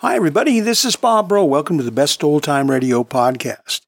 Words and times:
Hi, 0.00 0.14
everybody. 0.14 0.60
This 0.60 0.84
is 0.84 0.94
Bob 0.94 1.28
Bro. 1.28 1.46
Welcome 1.46 1.76
to 1.78 1.82
the 1.82 1.90
Best 1.90 2.22
Old 2.22 2.44
Time 2.44 2.70
Radio 2.70 3.02
podcast. 3.02 3.80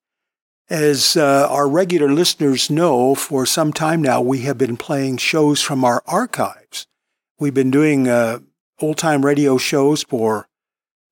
As 0.68 1.16
uh, 1.16 1.46
our 1.48 1.68
regular 1.68 2.10
listeners 2.10 2.68
know, 2.68 3.14
for 3.14 3.46
some 3.46 3.72
time 3.72 4.02
now, 4.02 4.20
we 4.20 4.40
have 4.40 4.58
been 4.58 4.76
playing 4.76 5.18
shows 5.18 5.62
from 5.62 5.84
our 5.84 6.02
archives. 6.08 6.88
We've 7.38 7.54
been 7.54 7.70
doing 7.70 8.08
uh, 8.08 8.40
old 8.80 8.98
time 8.98 9.24
radio 9.24 9.56
shows 9.56 10.02
for, 10.02 10.48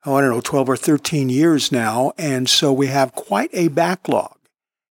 oh, 0.05 0.17
I 0.17 0.21
don't 0.21 0.31
know, 0.31 0.41
12 0.41 0.69
or 0.69 0.77
13 0.77 1.29
years 1.29 1.71
now. 1.71 2.11
And 2.19 2.49
so 2.49 2.73
we 2.73 2.89
have 2.89 3.13
quite 3.13 3.51
a 3.53 3.69
backlog. 3.69 4.37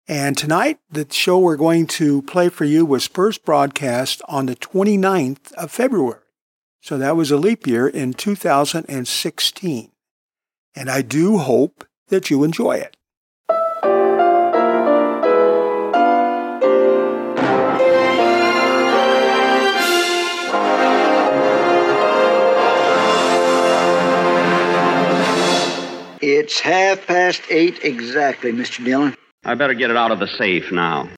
And 0.09 0.37
tonight, 0.37 0.81
the 0.91 1.07
show 1.13 1.39
we're 1.39 1.57
going 1.57 1.87
to 1.87 2.23
play 2.23 2.49
for 2.49 2.65
you 2.65 2.85
was 2.85 3.07
first 3.07 3.45
broadcast 3.45 4.21
on 4.27 4.47
the 4.47 4.57
29th 4.57 5.53
of 5.53 5.71
February. 5.71 6.19
So 6.81 6.99
that 6.99 7.15
was 7.15 7.31
a 7.31 7.37
leap 7.37 7.69
year 7.69 7.87
in 7.87 8.15
2016 8.15 9.92
and 10.75 10.91
I 10.91 11.03
do 11.03 11.39
hope 11.39 11.85
that 12.09 12.31
you 12.31 12.45
enjoy 12.45 12.77
it. 12.77 12.97
It's 26.25 26.61
half 26.61 27.07
past 27.07 27.43
eight 27.51 27.85
exactly, 27.85 28.53
Mr. 28.53 28.85
Dillon. 28.85 29.15
I 29.45 29.55
better 29.55 29.75
get 29.75 29.91
it 29.91 29.97
out 29.97 30.13
of 30.13 30.21
the 30.21 30.29
safe 30.29 30.71
now. 30.71 31.09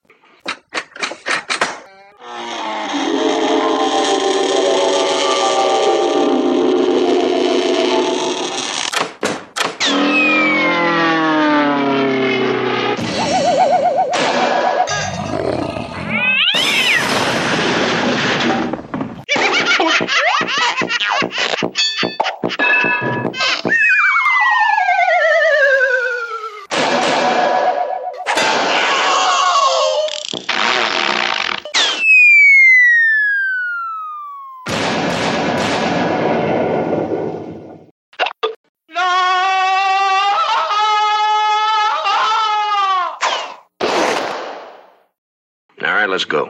Let's 46.15 46.23
go. 46.23 46.49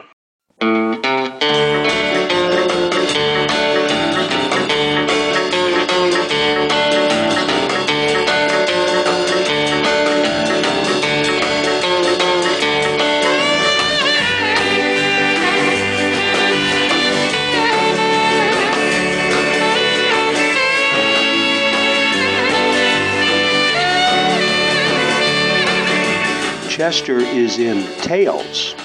Chester 26.68 27.18
is 27.18 27.58
in 27.58 27.82
tails. 28.02 28.76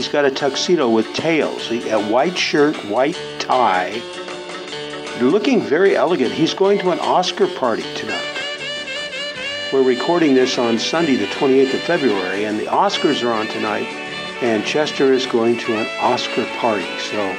He's 0.00 0.08
got 0.08 0.24
a 0.24 0.30
tuxedo 0.30 0.88
with 0.88 1.12
tails, 1.12 1.70
a 1.70 2.02
white 2.10 2.38
shirt, 2.38 2.74
white 2.86 3.20
tie, 3.38 4.00
looking 5.20 5.60
very 5.60 5.94
elegant. 5.94 6.32
He's 6.32 6.54
going 6.54 6.78
to 6.78 6.90
an 6.90 6.98
Oscar 7.00 7.46
party 7.46 7.82
tonight. 7.96 8.40
We're 9.70 9.82
recording 9.82 10.32
this 10.32 10.56
on 10.56 10.78
Sunday, 10.78 11.16
the 11.16 11.26
28th 11.26 11.74
of 11.74 11.80
February, 11.82 12.46
and 12.46 12.58
the 12.58 12.64
Oscars 12.64 13.22
are 13.22 13.30
on 13.30 13.46
tonight, 13.48 13.88
and 14.40 14.64
Chester 14.64 15.12
is 15.12 15.26
going 15.26 15.58
to 15.58 15.76
an 15.76 15.86
Oscar 16.00 16.46
party. 16.60 16.98
So 16.98 17.36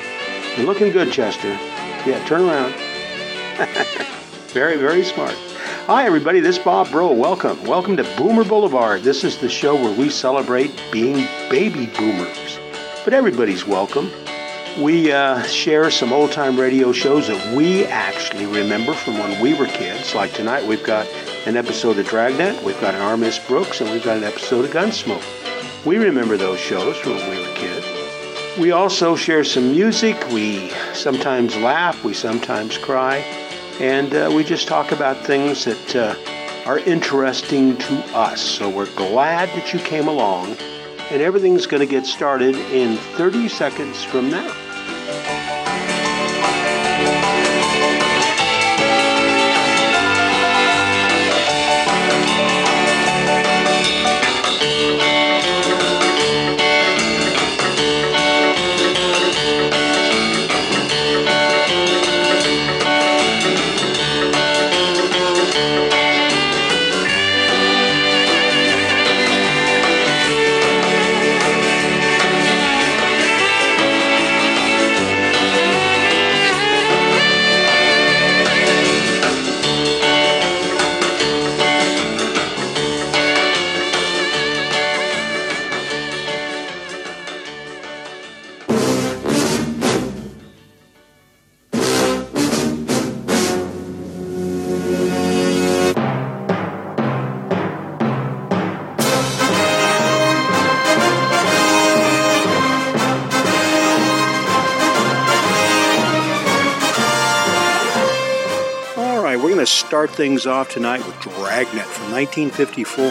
you're 0.56 0.68
looking 0.68 0.92
good, 0.92 1.12
Chester. 1.12 1.58
Yeah, 2.06 2.24
turn 2.28 2.42
around. 2.42 2.76
very, 4.50 4.78
very 4.78 5.04
smart. 5.04 5.36
Hi, 5.88 6.06
everybody. 6.06 6.42
This 6.42 6.60
is 6.60 6.64
Bob 6.64 6.92
Bro. 6.92 7.14
Welcome. 7.14 7.64
Welcome 7.66 7.98
to 7.98 8.04
Boomer 8.16 8.44
Boulevard. 8.44 9.02
This 9.02 9.24
is 9.24 9.40
the 9.40 9.50
show 9.50 9.74
where 9.74 9.98
we 9.98 10.12
celebrate 10.12 10.72
being 10.92 11.28
baby 11.50 11.88
boomers. 11.98 12.51
But 13.04 13.16
everybody's 13.16 13.66
welcome. 13.66 14.12
We 14.80 15.12
uh, 15.12 15.42
share 15.44 15.90
some 15.90 16.14
old 16.14 16.32
time 16.32 16.60
radio 16.60 16.92
shows 16.92 17.30
that 17.30 17.58
we 17.58 17.84
actually 17.86 18.46
remember 18.46 18.94
from 18.94 19.18
when 19.18 19.42
we 19.42 19.56
were 19.56 19.66
kids. 19.66 20.14
Like 20.14 20.34
tonight, 20.34 20.68
we've 20.68 20.84
got 20.84 21.08
an 21.48 21.58
episode 21.58 21.98
of 21.98 22.06
Dragnet, 22.06 22.64
we've 22.64 22.80
got 22.80 22.94
an 22.94 23.02
Our 23.02 23.18
Miss 23.18 23.40
Brooks, 23.40 23.82
and 23.82 23.90
we've 23.90 24.04
got 24.04 24.18
an 24.18 24.24
episode 24.24 24.66
of 24.66 24.72
Gunsmoke. 24.72 25.26
We 25.84 25.98
remember 25.98 26.38
those 26.38 26.60
shows 26.60 26.96
from 26.98 27.14
when 27.14 27.30
we 27.32 27.40
were 27.40 27.56
kids. 27.56 27.88
We 28.60 28.70
also 28.72 29.16
share 29.16 29.44
some 29.44 29.72
music. 29.72 30.16
We 30.30 30.70
sometimes 30.94 31.58
laugh, 31.58 32.04
we 32.04 32.14
sometimes 32.14 32.78
cry, 32.78 33.18
and 33.80 34.14
uh, 34.14 34.32
we 34.32 34.44
just 34.44 34.68
talk 34.68 34.92
about 34.92 35.18
things 35.26 35.66
that 35.66 35.96
uh, 35.96 36.70
are 36.70 36.78
interesting 36.78 37.78
to 37.78 37.96
us. 38.16 38.42
So 38.42 38.70
we're 38.70 38.94
glad 38.96 39.50
that 39.50 39.74
you 39.74 39.80
came 39.80 40.08
along, 40.08 40.56
and 41.12 41.22
everything's 41.22 41.68
going 41.68 41.82
to 41.82 41.86
get 41.86 42.06
started 42.06 42.56
in 42.56 42.96
30 42.96 43.50
seconds 43.50 44.02
from 44.02 44.30
now. 44.30 44.61
Start 110.02 110.18
things 110.18 110.48
off 110.48 110.68
tonight 110.68 111.06
with 111.06 111.14
Dragnet 111.20 111.86
from 111.86 112.12
1954. 112.12 113.06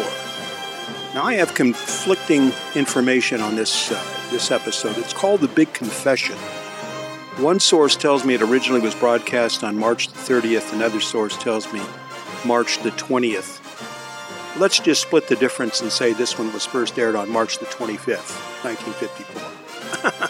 Now, 1.14 1.22
I 1.22 1.34
have 1.34 1.54
conflicting 1.54 2.50
information 2.74 3.40
on 3.40 3.54
this 3.54 3.92
uh, 3.92 4.28
this 4.32 4.50
episode. 4.50 4.98
It's 4.98 5.12
called 5.12 5.40
The 5.40 5.46
Big 5.46 5.72
Confession. 5.72 6.34
One 7.44 7.60
source 7.60 7.94
tells 7.94 8.24
me 8.24 8.34
it 8.34 8.42
originally 8.42 8.80
was 8.80 8.96
broadcast 8.96 9.62
on 9.62 9.78
March 9.78 10.08
the 10.08 10.18
30th. 10.18 10.72
Another 10.72 11.00
source 11.00 11.36
tells 11.36 11.72
me 11.72 11.80
March 12.44 12.82
the 12.82 12.90
20th. 12.90 13.60
Let's 14.58 14.80
just 14.80 15.02
split 15.02 15.28
the 15.28 15.36
difference 15.36 15.80
and 15.80 15.92
say 15.92 16.12
this 16.12 16.36
one 16.36 16.52
was 16.52 16.66
first 16.66 16.98
aired 16.98 17.14
on 17.14 17.30
March 17.30 17.58
the 17.58 17.66
25th, 17.66 18.34
1954. 18.64 20.28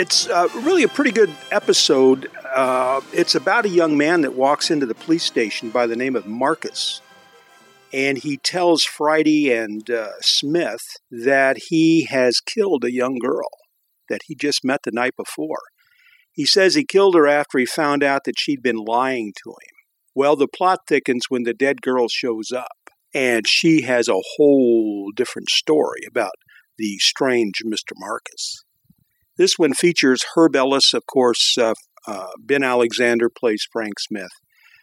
it's 0.00 0.26
uh, 0.30 0.48
really 0.62 0.82
a 0.82 0.88
pretty 0.88 1.10
good 1.10 1.30
episode. 1.50 2.30
Uh, 2.54 3.02
it's 3.12 3.34
about 3.34 3.66
a 3.66 3.68
young 3.68 3.98
man 3.98 4.22
that 4.22 4.32
walks 4.32 4.70
into 4.70 4.86
the 4.86 4.94
police 4.94 5.24
station 5.24 5.68
by 5.68 5.86
the 5.86 5.94
name 5.94 6.16
of 6.16 6.26
Marcus. 6.26 7.02
And 7.92 8.16
he 8.16 8.38
tells 8.38 8.82
Friday 8.82 9.52
and 9.52 9.90
uh, 9.90 10.12
Smith 10.22 10.80
that 11.10 11.64
he 11.68 12.06
has 12.06 12.40
killed 12.40 12.82
a 12.82 12.92
young 12.92 13.18
girl 13.18 13.50
that 14.08 14.22
he 14.24 14.34
just 14.34 14.64
met 14.64 14.80
the 14.84 14.90
night 14.90 15.12
before. 15.18 15.60
He 16.32 16.46
says 16.46 16.74
he 16.74 16.84
killed 16.84 17.14
her 17.14 17.26
after 17.26 17.58
he 17.58 17.66
found 17.66 18.02
out 18.02 18.22
that 18.24 18.38
she'd 18.38 18.62
been 18.62 18.82
lying 18.82 19.34
to 19.44 19.50
him. 19.50 19.76
Well, 20.14 20.34
the 20.34 20.48
plot 20.48 20.80
thickens 20.88 21.26
when 21.28 21.42
the 21.42 21.52
dead 21.52 21.82
girl 21.82 22.08
shows 22.08 22.50
up, 22.56 22.88
and 23.12 23.46
she 23.46 23.82
has 23.82 24.08
a 24.08 24.22
whole 24.36 25.10
different 25.14 25.50
story 25.50 26.00
about 26.08 26.32
the 26.78 26.96
strange 27.00 27.60
Mr. 27.66 27.92
Marcus. 27.96 28.64
This 29.40 29.54
one 29.56 29.72
features 29.72 30.20
Herb 30.36 30.54
Ellis, 30.54 30.92
of 30.92 31.06
course, 31.06 31.56
uh, 31.56 31.72
uh, 32.06 32.26
Ben 32.38 32.62
Alexander 32.62 33.30
plays 33.30 33.66
Frank 33.72 33.94
Smith. 33.98 34.28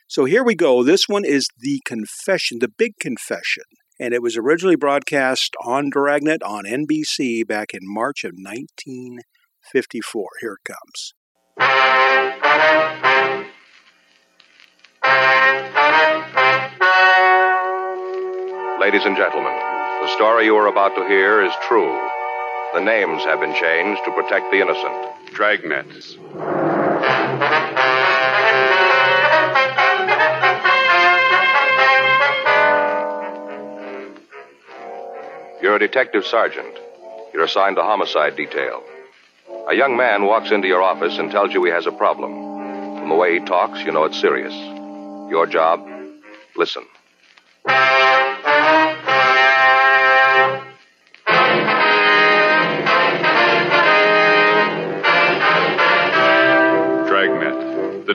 So 0.08 0.26
here 0.26 0.44
we 0.44 0.56
go. 0.56 0.82
This 0.84 1.04
one 1.08 1.24
is 1.26 1.48
The 1.60 1.80
Confession, 1.86 2.58
The 2.60 2.72
Big 2.76 2.94
Confession. 3.00 3.66
And 4.00 4.16
it 4.16 4.24
was 4.24 4.36
originally 4.36 4.76
broadcast 4.76 5.56
on 5.64 5.92
Dragnet 5.92 6.42
on 6.42 6.64
NBC 6.66 7.48
back 7.48 7.68
in 7.72 7.82
March 7.84 8.24
of 8.24 8.32
1954. 8.32 10.26
Here 10.42 10.58
it 10.58 10.64
comes. 10.66 11.14
Ladies 18.82 19.06
and 19.06 19.16
gentlemen, 19.16 19.54
the 20.02 20.08
story 20.16 20.46
you 20.46 20.56
are 20.56 20.66
about 20.66 20.96
to 20.96 21.08
hear 21.08 21.46
is 21.46 21.54
true. 21.68 21.96
The 22.74 22.82
names 22.82 23.24
have 23.24 23.40
been 23.40 23.56
changed 23.56 24.02
to 24.06 24.12
protect 24.12 24.52
the 24.52 24.62
innocent. 24.62 24.94
Dragnets. 25.34 26.18
You're 35.62 35.76
a 35.76 35.80
detective 35.80 36.26
sergeant. 36.26 36.78
You're 37.34 37.44
assigned 37.44 37.78
to 37.78 37.84
homicide 37.84 38.36
detail. 38.36 38.84
A 39.70 39.74
young 39.74 39.98
man 39.98 40.26
walks 40.26 40.52
into 40.52 40.68
your 40.68 40.82
office 40.82 41.18
and 41.18 41.32
tells 41.32 41.54
you 41.54 41.64
he 41.64 41.72
has 41.72 41.88
a 41.88 41.92
problem. 41.92 42.34
From 43.00 43.10
the 43.10 43.16
way 43.16 43.40
he 43.40 43.46
talks, 43.46 43.80
you 43.82 43.92
know 43.92 44.04
it's 44.04 44.20
serious. 44.20 44.54
Your 45.30 45.46
job? 45.46 45.88
Listen. 46.56 46.84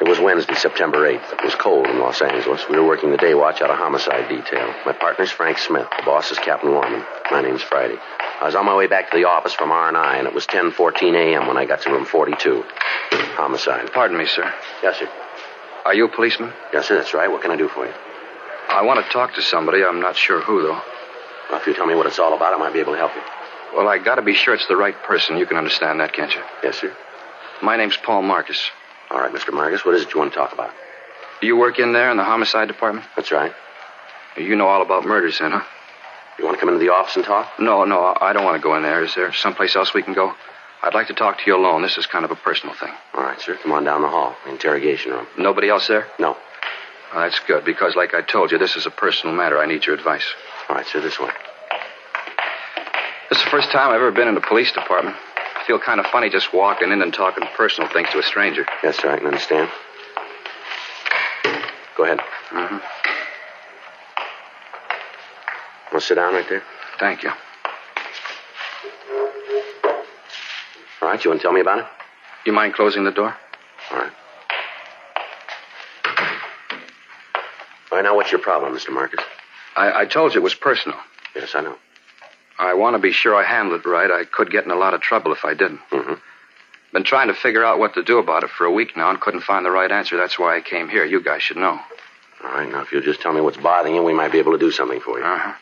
It 0.00 0.06
was 0.06 0.20
Wednesday, 0.20 0.54
September 0.54 0.98
8th. 1.10 1.32
It 1.32 1.42
was 1.42 1.56
cold 1.56 1.88
in 1.88 1.98
Los 1.98 2.22
Angeles. 2.22 2.62
We 2.70 2.78
were 2.78 2.86
working 2.86 3.10
the 3.10 3.16
day 3.16 3.34
watch 3.34 3.60
out 3.60 3.70
of 3.70 3.78
homicide 3.78 4.28
detail. 4.28 4.72
My 4.86 4.92
partner's 4.92 5.32
Frank 5.32 5.58
Smith. 5.58 5.88
The 5.96 6.04
boss 6.04 6.30
is 6.30 6.38
Captain 6.38 6.70
Warman. 6.70 7.04
My 7.32 7.42
name's 7.42 7.62
Friday. 7.62 7.96
I 8.40 8.46
was 8.46 8.54
on 8.54 8.64
my 8.64 8.76
way 8.76 8.86
back 8.86 9.10
to 9.10 9.16
the 9.16 9.24
office 9.24 9.54
from 9.54 9.72
R&I, 9.72 10.18
and 10.18 10.28
it 10.28 10.32
was 10.32 10.46
10.14 10.46 11.14
a.m. 11.16 11.48
when 11.48 11.56
I 11.56 11.64
got 11.64 11.82
to 11.82 11.90
room 11.90 12.04
42. 12.04 12.64
Homicide. 13.10 13.92
Pardon 13.92 14.16
me, 14.16 14.26
sir. 14.26 14.54
Yes, 14.84 15.00
sir. 15.00 15.10
Are 15.84 15.94
you 15.94 16.04
a 16.04 16.08
policeman? 16.08 16.52
Yes, 16.72 16.86
sir, 16.86 16.94
that's 16.94 17.12
right. 17.12 17.28
What 17.28 17.42
can 17.42 17.50
I 17.50 17.56
do 17.56 17.66
for 17.66 17.84
you? 17.84 17.92
I 18.68 18.82
want 18.82 19.04
to 19.04 19.10
talk 19.10 19.34
to 19.34 19.42
somebody. 19.42 19.82
I'm 19.82 20.00
not 20.00 20.16
sure 20.16 20.40
who, 20.40 20.62
though. 20.62 20.80
Well, 21.50 21.60
if 21.60 21.66
you 21.66 21.74
tell 21.74 21.86
me 21.86 21.96
what 21.96 22.06
it's 22.06 22.20
all 22.20 22.34
about, 22.34 22.54
I 22.54 22.56
might 22.56 22.72
be 22.72 22.78
able 22.78 22.92
to 22.92 22.98
help 22.98 23.16
you. 23.16 23.22
Well, 23.76 23.88
I 23.88 23.98
got 23.98 24.14
to 24.14 24.22
be 24.22 24.34
sure 24.34 24.54
it's 24.54 24.68
the 24.68 24.76
right 24.76 24.94
person. 25.02 25.38
You 25.38 25.46
can 25.46 25.56
understand 25.56 25.98
that, 25.98 26.12
can't 26.12 26.32
you? 26.32 26.42
Yes, 26.62 26.78
sir. 26.78 26.96
My 27.62 27.76
name's 27.76 27.96
Paul 27.96 28.22
Marcus. 28.22 28.70
All 29.10 29.18
right, 29.18 29.32
Mr. 29.32 29.52
Marcus, 29.52 29.84
what 29.84 29.94
is 29.94 30.02
it 30.02 30.12
you 30.12 30.20
want 30.20 30.32
to 30.32 30.38
talk 30.38 30.52
about? 30.52 30.70
Do 31.40 31.46
you 31.46 31.56
work 31.56 31.78
in 31.78 31.92
there 31.92 32.10
in 32.10 32.16
the 32.16 32.24
homicide 32.24 32.68
department? 32.68 33.06
That's 33.16 33.30
right. 33.32 33.52
You 34.36 34.54
know 34.56 34.66
all 34.66 34.82
about 34.82 35.04
murders, 35.04 35.38
then, 35.38 35.52
huh? 35.52 35.64
You 36.38 36.44
want 36.44 36.56
to 36.56 36.60
come 36.60 36.68
into 36.68 36.84
the 36.84 36.92
office 36.92 37.16
and 37.16 37.24
talk? 37.24 37.48
No, 37.58 37.84
no, 37.84 38.16
I 38.20 38.32
don't 38.32 38.44
want 38.44 38.56
to 38.56 38.62
go 38.62 38.76
in 38.76 38.82
there. 38.82 39.02
Is 39.02 39.14
there 39.14 39.32
someplace 39.32 39.74
else 39.74 39.94
we 39.94 40.02
can 40.02 40.14
go? 40.14 40.34
I'd 40.82 40.94
like 40.94 41.08
to 41.08 41.14
talk 41.14 41.38
to 41.38 41.44
you 41.46 41.56
alone. 41.56 41.82
This 41.82 41.98
is 41.98 42.06
kind 42.06 42.24
of 42.24 42.30
a 42.30 42.36
personal 42.36 42.74
thing. 42.74 42.92
All 43.14 43.22
right, 43.22 43.40
sir. 43.40 43.58
Come 43.62 43.72
on 43.72 43.82
down 43.82 44.02
the 44.02 44.08
hall. 44.08 44.36
Interrogation 44.46 45.10
room. 45.12 45.26
Nobody 45.36 45.68
else 45.68 45.88
there? 45.88 46.06
No. 46.20 46.36
Well, 47.12 47.22
that's 47.24 47.40
good, 47.40 47.64
because 47.64 47.96
like 47.96 48.14
I 48.14 48.22
told 48.22 48.52
you, 48.52 48.58
this 48.58 48.76
is 48.76 48.86
a 48.86 48.90
personal 48.90 49.34
matter. 49.34 49.58
I 49.58 49.66
need 49.66 49.86
your 49.86 49.96
advice. 49.96 50.26
All 50.68 50.76
right, 50.76 50.86
sir, 50.86 51.00
this 51.00 51.18
way. 51.18 51.30
This 53.30 53.38
is 53.38 53.44
the 53.44 53.50
first 53.50 53.70
time 53.70 53.88
I've 53.88 53.96
ever 53.96 54.12
been 54.12 54.28
in 54.28 54.36
a 54.36 54.40
police 54.40 54.70
department. 54.72 55.16
Feel 55.68 55.78
kind 55.78 56.00
of 56.00 56.06
funny 56.06 56.30
just 56.30 56.54
walking 56.54 56.92
in 56.92 57.02
and 57.02 57.12
talking 57.12 57.46
personal 57.54 57.90
things 57.90 58.08
to 58.12 58.18
a 58.18 58.22
stranger. 58.22 58.64
Yes, 58.82 58.96
sir, 58.96 59.10
I 59.10 59.18
can 59.18 59.26
understand. 59.26 59.68
Go 61.94 62.04
ahead. 62.04 62.20
Mm-hmm. 62.48 62.78
Want 65.92 65.92
to 65.92 66.00
sit 66.00 66.14
down 66.14 66.32
right 66.32 66.48
there? 66.48 66.62
Thank 66.98 67.22
you. 67.22 67.30
All 71.02 71.08
right, 71.08 71.22
you 71.22 71.28
want 71.28 71.40
to 71.40 71.42
tell 71.42 71.52
me 71.52 71.60
about 71.60 71.80
it? 71.80 71.86
You 72.46 72.54
mind 72.54 72.72
closing 72.72 73.04
the 73.04 73.10
door? 73.10 73.36
All 73.90 73.98
right. 73.98 74.12
All 77.92 77.98
right, 77.98 78.02
now 78.04 78.16
what's 78.16 78.32
your 78.32 78.40
problem, 78.40 78.72
Mr. 78.72 78.88
Marcus? 78.90 79.20
I, 79.76 80.00
I 80.00 80.04
told 80.06 80.32
you 80.32 80.40
it 80.40 80.44
was 80.44 80.54
personal. 80.54 80.96
Yes, 81.36 81.50
I 81.54 81.60
know. 81.60 81.76
I 82.58 82.74
want 82.74 82.94
to 82.94 82.98
be 82.98 83.12
sure 83.12 83.34
I 83.34 83.44
handle 83.44 83.76
it 83.76 83.86
right. 83.86 84.10
I 84.10 84.24
could 84.24 84.50
get 84.50 84.64
in 84.64 84.70
a 84.70 84.76
lot 84.76 84.94
of 84.94 85.00
trouble 85.00 85.32
if 85.32 85.44
I 85.44 85.54
didn't. 85.54 85.80
Mm-hmm. 85.90 86.14
Been 86.92 87.04
trying 87.04 87.28
to 87.28 87.34
figure 87.34 87.64
out 87.64 87.78
what 87.78 87.94
to 87.94 88.02
do 88.02 88.18
about 88.18 88.44
it 88.44 88.50
for 88.50 88.64
a 88.64 88.72
week 88.72 88.96
now 88.96 89.10
and 89.10 89.20
couldn't 89.20 89.42
find 89.42 89.64
the 89.64 89.70
right 89.70 89.90
answer. 89.90 90.16
That's 90.16 90.38
why 90.38 90.56
I 90.56 90.60
came 90.60 90.88
here. 90.88 91.04
You 91.04 91.22
guys 91.22 91.42
should 91.42 91.58
know. 91.58 91.78
All 92.42 92.50
right, 92.50 92.70
now 92.70 92.82
if 92.82 92.92
you'll 92.92 93.02
just 93.02 93.20
tell 93.20 93.32
me 93.32 93.40
what's 93.40 93.56
bothering 93.56 93.94
you, 93.94 94.02
we 94.02 94.14
might 94.14 94.32
be 94.32 94.38
able 94.38 94.52
to 94.52 94.58
do 94.58 94.70
something 94.70 95.00
for 95.00 95.18
you. 95.18 95.24
Uh-huh. 95.24 95.52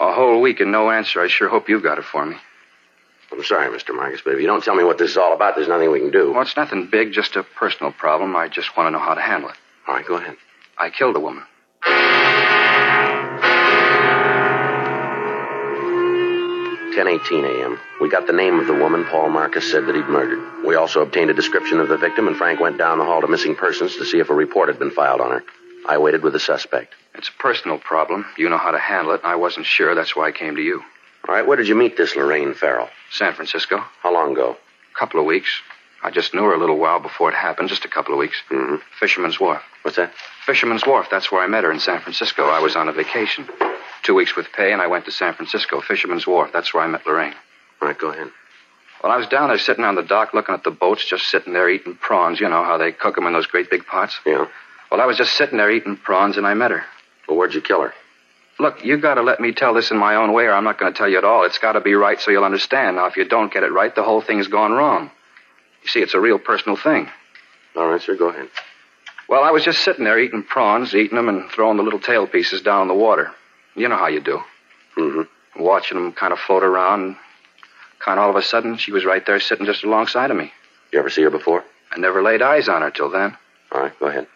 A 0.00 0.12
whole 0.12 0.40
week 0.40 0.60
and 0.60 0.72
no 0.72 0.90
answer. 0.90 1.20
I 1.20 1.28
sure 1.28 1.48
hope 1.48 1.68
you've 1.68 1.82
got 1.82 1.98
it 1.98 2.04
for 2.04 2.24
me. 2.24 2.36
I'm 3.30 3.44
sorry, 3.44 3.68
Mr. 3.68 3.94
Marcus, 3.94 4.22
but 4.24 4.34
if 4.34 4.40
you 4.40 4.46
don't 4.46 4.64
tell 4.64 4.74
me 4.74 4.84
what 4.84 4.96
this 4.96 5.10
is 5.10 5.16
all 5.18 5.34
about, 5.34 5.54
there's 5.54 5.68
nothing 5.68 5.92
we 5.92 6.00
can 6.00 6.10
do. 6.10 6.32
Well, 6.32 6.42
it's 6.42 6.56
nothing 6.56 6.88
big, 6.90 7.12
just 7.12 7.36
a 7.36 7.42
personal 7.42 7.92
problem. 7.92 8.34
I 8.34 8.48
just 8.48 8.74
want 8.76 8.86
to 8.86 8.90
know 8.92 8.98
how 8.98 9.14
to 9.14 9.20
handle 9.20 9.50
it. 9.50 9.56
All 9.86 9.94
right, 9.94 10.06
go 10.06 10.14
ahead. 10.14 10.36
I 10.78 10.88
killed 10.90 11.16
a 11.16 11.20
woman. 11.20 11.44
10:18 16.98 17.44
a.m. 17.44 17.78
We 18.00 18.08
got 18.08 18.26
the 18.26 18.32
name 18.32 18.58
of 18.58 18.66
the 18.66 18.74
woman 18.74 19.04
Paul 19.04 19.28
Marcus 19.30 19.70
said 19.70 19.86
that 19.86 19.94
he'd 19.94 20.08
murdered. 20.08 20.66
We 20.66 20.74
also 20.74 21.00
obtained 21.00 21.30
a 21.30 21.34
description 21.34 21.78
of 21.78 21.88
the 21.88 21.96
victim, 21.96 22.26
and 22.26 22.36
Frank 22.36 22.58
went 22.58 22.76
down 22.76 22.98
the 22.98 23.04
hall 23.04 23.20
to 23.20 23.28
missing 23.28 23.54
persons 23.54 23.94
to 23.94 24.04
see 24.04 24.18
if 24.18 24.30
a 24.30 24.34
report 24.34 24.68
had 24.68 24.80
been 24.80 24.90
filed 24.90 25.20
on 25.20 25.30
her. 25.30 25.44
I 25.88 25.98
waited 25.98 26.24
with 26.24 26.32
the 26.32 26.40
suspect. 26.40 26.94
It's 27.14 27.28
a 27.28 27.32
personal 27.40 27.78
problem. 27.78 28.26
You 28.36 28.48
know 28.48 28.58
how 28.58 28.72
to 28.72 28.80
handle 28.80 29.14
it. 29.14 29.20
I 29.22 29.36
wasn't 29.36 29.66
sure. 29.66 29.94
That's 29.94 30.16
why 30.16 30.26
I 30.26 30.32
came 30.32 30.56
to 30.56 30.60
you. 30.60 30.82
All 31.28 31.36
right, 31.36 31.46
where 31.46 31.56
did 31.56 31.68
you 31.68 31.76
meet 31.76 31.96
this 31.96 32.16
Lorraine 32.16 32.52
Farrell? 32.52 32.88
San 33.12 33.32
Francisco. 33.32 33.78
How 34.02 34.12
long 34.12 34.32
ago? 34.32 34.56
A 34.92 34.98
couple 34.98 35.20
of 35.20 35.26
weeks. 35.26 35.50
I 36.02 36.10
just 36.10 36.34
knew 36.34 36.42
her 36.42 36.54
a 36.54 36.58
little 36.58 36.78
while 36.78 36.98
before 36.98 37.30
it 37.30 37.36
happened, 37.36 37.68
just 37.68 37.84
a 37.84 37.88
couple 37.88 38.12
of 38.12 38.18
weeks. 38.18 38.42
Mm-hmm. 38.50 38.76
Fisherman's 38.98 39.38
Wharf. 39.38 39.62
What's 39.82 39.98
that? 39.98 40.12
Fisherman's 40.44 40.84
Wharf. 40.84 41.06
That's 41.12 41.30
where 41.30 41.42
I 41.42 41.46
met 41.46 41.62
her 41.62 41.70
in 41.70 41.78
San 41.78 42.00
Francisco. 42.00 42.48
I 42.48 42.58
was 42.58 42.74
on 42.74 42.88
a 42.88 42.92
vacation. 42.92 43.48
Two 44.08 44.14
weeks 44.14 44.34
with 44.34 44.50
pay, 44.56 44.72
and 44.72 44.80
I 44.80 44.86
went 44.86 45.04
to 45.04 45.10
San 45.12 45.34
Francisco. 45.34 45.82
Fisherman's 45.82 46.26
Wharf. 46.26 46.50
That's 46.50 46.72
where 46.72 46.82
I 46.82 46.86
met 46.86 47.06
Lorraine. 47.06 47.34
All 47.82 47.88
right, 47.88 47.98
go 47.98 48.08
ahead. 48.08 48.30
Well, 49.02 49.12
I 49.12 49.18
was 49.18 49.26
down 49.26 49.48
there 49.50 49.58
sitting 49.58 49.84
on 49.84 49.96
the 49.96 50.02
dock 50.02 50.32
looking 50.32 50.54
at 50.54 50.64
the 50.64 50.70
boats, 50.70 51.04
just 51.04 51.26
sitting 51.26 51.52
there 51.52 51.68
eating 51.68 51.94
prawns. 51.94 52.40
You 52.40 52.48
know 52.48 52.64
how 52.64 52.78
they 52.78 52.90
cook 52.90 53.16
them 53.16 53.26
in 53.26 53.34
those 53.34 53.46
great 53.46 53.68
big 53.68 53.84
pots? 53.84 54.18
Yeah. 54.24 54.46
Well, 54.90 55.02
I 55.02 55.04
was 55.04 55.18
just 55.18 55.36
sitting 55.36 55.58
there 55.58 55.70
eating 55.70 55.98
prawns, 55.98 56.38
and 56.38 56.46
I 56.46 56.54
met 56.54 56.70
her. 56.70 56.86
Well, 57.28 57.36
where'd 57.36 57.52
you 57.52 57.60
kill 57.60 57.82
her? 57.82 57.92
Look, 58.58 58.82
you 58.82 58.96
got 58.96 59.16
to 59.16 59.22
let 59.22 59.40
me 59.40 59.52
tell 59.52 59.74
this 59.74 59.90
in 59.90 59.98
my 59.98 60.14
own 60.14 60.32
way, 60.32 60.44
or 60.44 60.54
I'm 60.54 60.64
not 60.64 60.78
going 60.78 60.90
to 60.90 60.96
tell 60.96 61.10
you 61.10 61.18
at 61.18 61.24
all. 61.24 61.44
It's 61.44 61.58
got 61.58 61.72
to 61.72 61.82
be 61.82 61.92
right 61.92 62.18
so 62.18 62.30
you'll 62.30 62.44
understand. 62.44 62.96
Now, 62.96 63.08
if 63.08 63.16
you 63.18 63.26
don't 63.26 63.52
get 63.52 63.62
it 63.62 63.72
right, 63.72 63.94
the 63.94 64.04
whole 64.04 64.22
thing's 64.22 64.48
gone 64.48 64.72
wrong. 64.72 65.10
You 65.82 65.88
see, 65.90 66.00
it's 66.00 66.14
a 66.14 66.20
real 66.20 66.38
personal 66.38 66.78
thing. 66.78 67.10
All 67.76 67.86
right, 67.86 68.00
sir, 68.00 68.16
go 68.16 68.30
ahead. 68.30 68.48
Well, 69.28 69.44
I 69.44 69.50
was 69.50 69.64
just 69.64 69.84
sitting 69.84 70.04
there 70.04 70.18
eating 70.18 70.44
prawns, 70.44 70.94
eating 70.94 71.16
them, 71.16 71.28
and 71.28 71.50
throwing 71.50 71.76
the 71.76 71.82
little 71.82 72.00
tail 72.00 72.26
pieces 72.26 72.62
down 72.62 72.80
in 72.80 72.88
the 72.88 72.94
water. 72.94 73.34
You 73.78 73.88
know 73.88 73.96
how 73.96 74.08
you 74.08 74.20
do. 74.20 74.40
Mm-hmm. 74.96 75.62
Watching 75.62 75.96
them 75.96 76.12
kind 76.12 76.32
of 76.32 76.38
float 76.38 76.62
around, 76.62 77.16
kind 77.98 78.18
of 78.18 78.24
all 78.24 78.30
of 78.30 78.36
a 78.36 78.42
sudden, 78.42 78.76
she 78.76 78.92
was 78.92 79.04
right 79.04 79.24
there 79.24 79.40
sitting 79.40 79.66
just 79.66 79.84
alongside 79.84 80.30
of 80.30 80.36
me. 80.36 80.52
You 80.92 80.98
ever 80.98 81.10
see 81.10 81.22
her 81.22 81.30
before? 81.30 81.64
I 81.90 81.98
never 81.98 82.22
laid 82.22 82.42
eyes 82.42 82.68
on 82.68 82.82
her 82.82 82.90
till 82.90 83.10
then. 83.10 83.36
All 83.72 83.82
right, 83.82 83.98
go 83.98 84.06
ahead. 84.06 84.26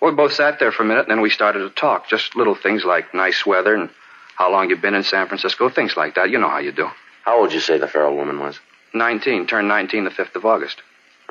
Well, 0.00 0.10
we 0.10 0.16
both 0.16 0.32
sat 0.32 0.58
there 0.58 0.72
for 0.72 0.82
a 0.82 0.86
minute, 0.86 1.02
and 1.02 1.10
then 1.10 1.20
we 1.20 1.30
started 1.30 1.60
to 1.60 1.70
talk. 1.70 2.08
Just 2.08 2.36
little 2.36 2.54
things 2.54 2.84
like 2.84 3.14
nice 3.14 3.46
weather 3.46 3.74
and 3.74 3.90
how 4.36 4.50
long 4.50 4.68
you've 4.68 4.82
been 4.82 4.94
in 4.94 5.04
San 5.04 5.26
Francisco, 5.28 5.68
things 5.68 5.96
like 5.96 6.14
that. 6.16 6.30
You 6.30 6.38
know 6.38 6.50
how 6.50 6.58
you 6.58 6.72
do. 6.72 6.88
How 7.24 7.40
old 7.40 7.48
did 7.48 7.54
you 7.54 7.60
say 7.60 7.78
the 7.78 7.88
Farrell 7.88 8.14
woman 8.14 8.38
was? 8.38 8.60
19, 8.92 9.46
turned 9.46 9.68
19 9.68 10.04
the 10.04 10.10
5th 10.10 10.36
of 10.36 10.44
August. 10.44 10.82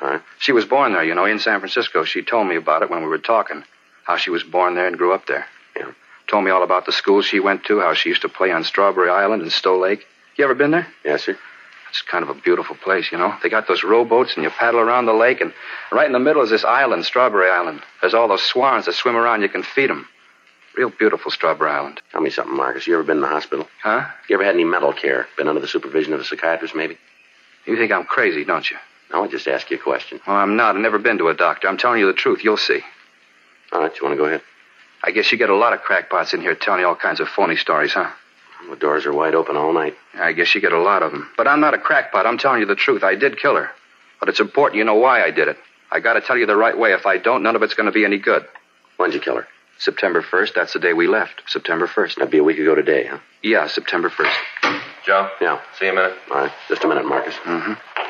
All 0.02 0.10
right. 0.10 0.22
She 0.40 0.52
was 0.52 0.66
born 0.66 0.94
there, 0.94 1.04
you 1.04 1.16
know, 1.16 1.26
in 1.26 1.40
San 1.40 1.60
Francisco. 1.60 2.04
She 2.04 2.22
told 2.22 2.48
me 2.48 2.56
about 2.56 2.82
it 2.82 2.90
when 2.90 3.02
we 3.02 3.08
were 3.08 3.18
talking, 3.18 3.64
how 4.04 4.18
she 4.18 4.30
was 4.30 4.44
born 4.44 4.76
there 4.76 4.88
and 4.88 4.98
grew 4.98 5.14
up 5.14 5.28
there. 5.28 5.46
Yeah. 5.78 5.92
Told 6.28 6.44
me 6.44 6.52
all 6.52 6.64
about 6.64 6.86
the 6.86 6.92
school 6.92 7.22
she 7.22 7.40
went 7.40 7.66
to, 7.66 7.80
how 7.80 7.94
she 7.94 8.10
used 8.10 8.24
to 8.24 8.30
play 8.30 8.52
on 8.52 8.64
Strawberry 8.64 9.10
Island 9.10 9.42
and 9.42 9.52
Stow 9.52 9.78
Lake. 9.78 10.06
You 10.36 10.44
ever 10.44 10.56
been 10.56 10.72
there? 10.72 10.88
Yes, 11.04 11.24
sir. 11.24 11.38
It's 11.90 12.02
kind 12.02 12.24
of 12.24 12.30
a 12.30 12.34
beautiful 12.42 12.76
place, 12.76 13.12
you 13.12 13.18
know. 13.18 13.34
They 13.42 13.48
got 13.50 13.68
those 13.68 13.84
rowboats 13.84 14.36
and 14.36 14.44
you 14.44 14.50
paddle 14.50 14.82
around 14.82 15.06
the 15.06 15.14
lake, 15.14 15.40
and 15.40 15.54
right 15.92 16.08
in 16.08 16.12
the 16.12 16.20
middle 16.20 16.42
is 16.42 16.50
this 16.50 16.66
island, 16.66 17.06
Strawberry 17.06 17.50
Island. 17.50 17.82
There's 18.02 18.14
all 18.14 18.28
those 18.28 18.44
swans 18.44 18.86
that 18.86 18.94
swim 18.94 19.16
around. 19.16 19.44
You 19.44 19.50
can 19.50 19.64
feed 19.64 19.90
'em. 19.90 20.08
Real 20.76 20.90
beautiful, 20.90 21.32
Strawberry 21.32 21.72
Island. 21.72 22.02
Tell 22.12 22.20
me 22.20 22.30
something, 22.32 22.56
Marcus. 22.56 22.86
You 22.86 22.96
ever 22.96 23.04
been 23.04 23.18
in 23.18 23.22
the 23.22 23.30
hospital? 23.30 23.70
Huh? 23.82 24.06
You 24.28 24.36
ever 24.36 24.44
had 24.44 24.56
any 24.56 24.66
mental 24.66 24.92
care? 24.92 25.28
Been 25.38 25.48
under 25.48 25.62
the 25.62 25.68
supervision 25.68 26.12
of 26.12 26.20
a 26.20 26.26
psychiatrist, 26.26 26.76
maybe? 26.76 26.98
You 27.66 27.78
think 27.78 27.94
I'm 27.94 28.04
crazy, 28.04 28.44
don't 28.44 28.70
you? 28.70 28.78
No, 29.12 29.24
I 29.24 29.28
just 29.28 29.48
ask 29.48 29.72
you 29.72 29.78
a 29.78 29.80
question. 29.80 30.20
Well, 30.28 30.36
I'm 30.36 30.58
not. 30.58 30.76
I've 30.76 30.82
never 30.82 31.00
been 31.00 31.20
to 31.20 31.30
a 31.30 31.34
doctor. 31.34 31.70
I'm 31.70 31.78
telling 31.78 32.00
you 32.00 32.08
the 32.08 32.14
truth. 32.14 32.44
You'll 32.44 32.58
see. 32.58 32.82
All 33.72 33.80
right, 33.80 33.96
you 33.98 34.06
want 34.06 34.18
to 34.18 34.22
go 34.22 34.26
ahead? 34.26 34.42
I 35.06 35.12
guess 35.12 35.32
you 35.32 35.38
get 35.38 35.52
a 35.52 35.56
lot 35.56 35.74
of 35.74 35.82
crackpots 35.82 36.34
in 36.34 36.42
here 36.42 36.56
telling 36.56 36.80
you 36.80 36.88
all 36.88 36.96
kinds 36.96 37.20
of 37.20 37.28
phony 37.28 37.56
stories, 37.58 37.94
huh? 37.94 38.10
The 38.68 38.76
doors 38.76 39.06
are 39.06 39.14
wide 39.14 39.36
open 39.36 39.56
all 39.56 39.72
night. 39.72 39.94
I 40.16 40.34
guess 40.34 40.56
you 40.56 40.62
get 40.62 40.74
a 40.74 40.82
lot 40.82 41.04
of 41.04 41.12
them. 41.12 41.30
But 41.38 41.48
I'm 41.48 41.60
not 41.60 41.76
a 41.76 41.78
crackpot. 41.78 42.26
I'm 42.26 42.40
telling 42.40 42.62
you 42.62 42.66
the 42.66 42.76
truth. 42.76 43.04
I 43.04 43.14
did 43.14 43.38
kill 43.38 43.56
her. 43.56 43.70
But 44.20 44.30
it's 44.30 44.40
important 44.40 44.80
you 44.80 44.84
know 44.84 44.96
why 44.96 45.24
I 45.24 45.30
did 45.30 45.48
it. 45.48 45.58
I 45.92 46.00
gotta 46.00 46.22
tell 46.22 46.36
you 46.36 46.48
the 46.48 46.56
right 46.56 46.76
way. 46.76 46.94
If 46.94 47.06
I 47.06 47.18
don't, 47.20 47.44
none 47.44 47.56
of 47.56 47.62
it's 47.62 47.76
gonna 47.76 47.92
be 47.92 48.04
any 48.04 48.18
good. 48.18 48.48
When'd 48.98 49.14
you 49.14 49.20
kill 49.20 49.36
her? 49.36 49.48
September 49.78 50.24
1st, 50.24 50.56
that's 50.56 50.74
the 50.74 50.80
day 50.80 50.94
we 50.94 51.06
left. 51.06 51.44
September 51.48 51.86
1st. 51.86 52.16
That'd 52.16 52.32
be 52.32 52.40
a 52.40 52.44
week 52.44 52.58
ago 52.58 52.74
today, 52.74 53.06
huh? 53.06 53.20
Yeah, 53.44 53.68
September 53.68 54.10
1st. 54.10 54.82
Joe? 55.06 55.30
Yeah. 55.40 55.62
See 55.78 55.86
you 55.86 55.92
in 55.92 55.98
a 55.98 56.02
minute. 56.02 56.18
All 56.32 56.38
right, 56.38 56.52
just 56.68 56.84
a 56.84 56.88
minute, 56.88 57.06
Marcus. 57.06 57.36
Mm-hmm. 57.36 58.05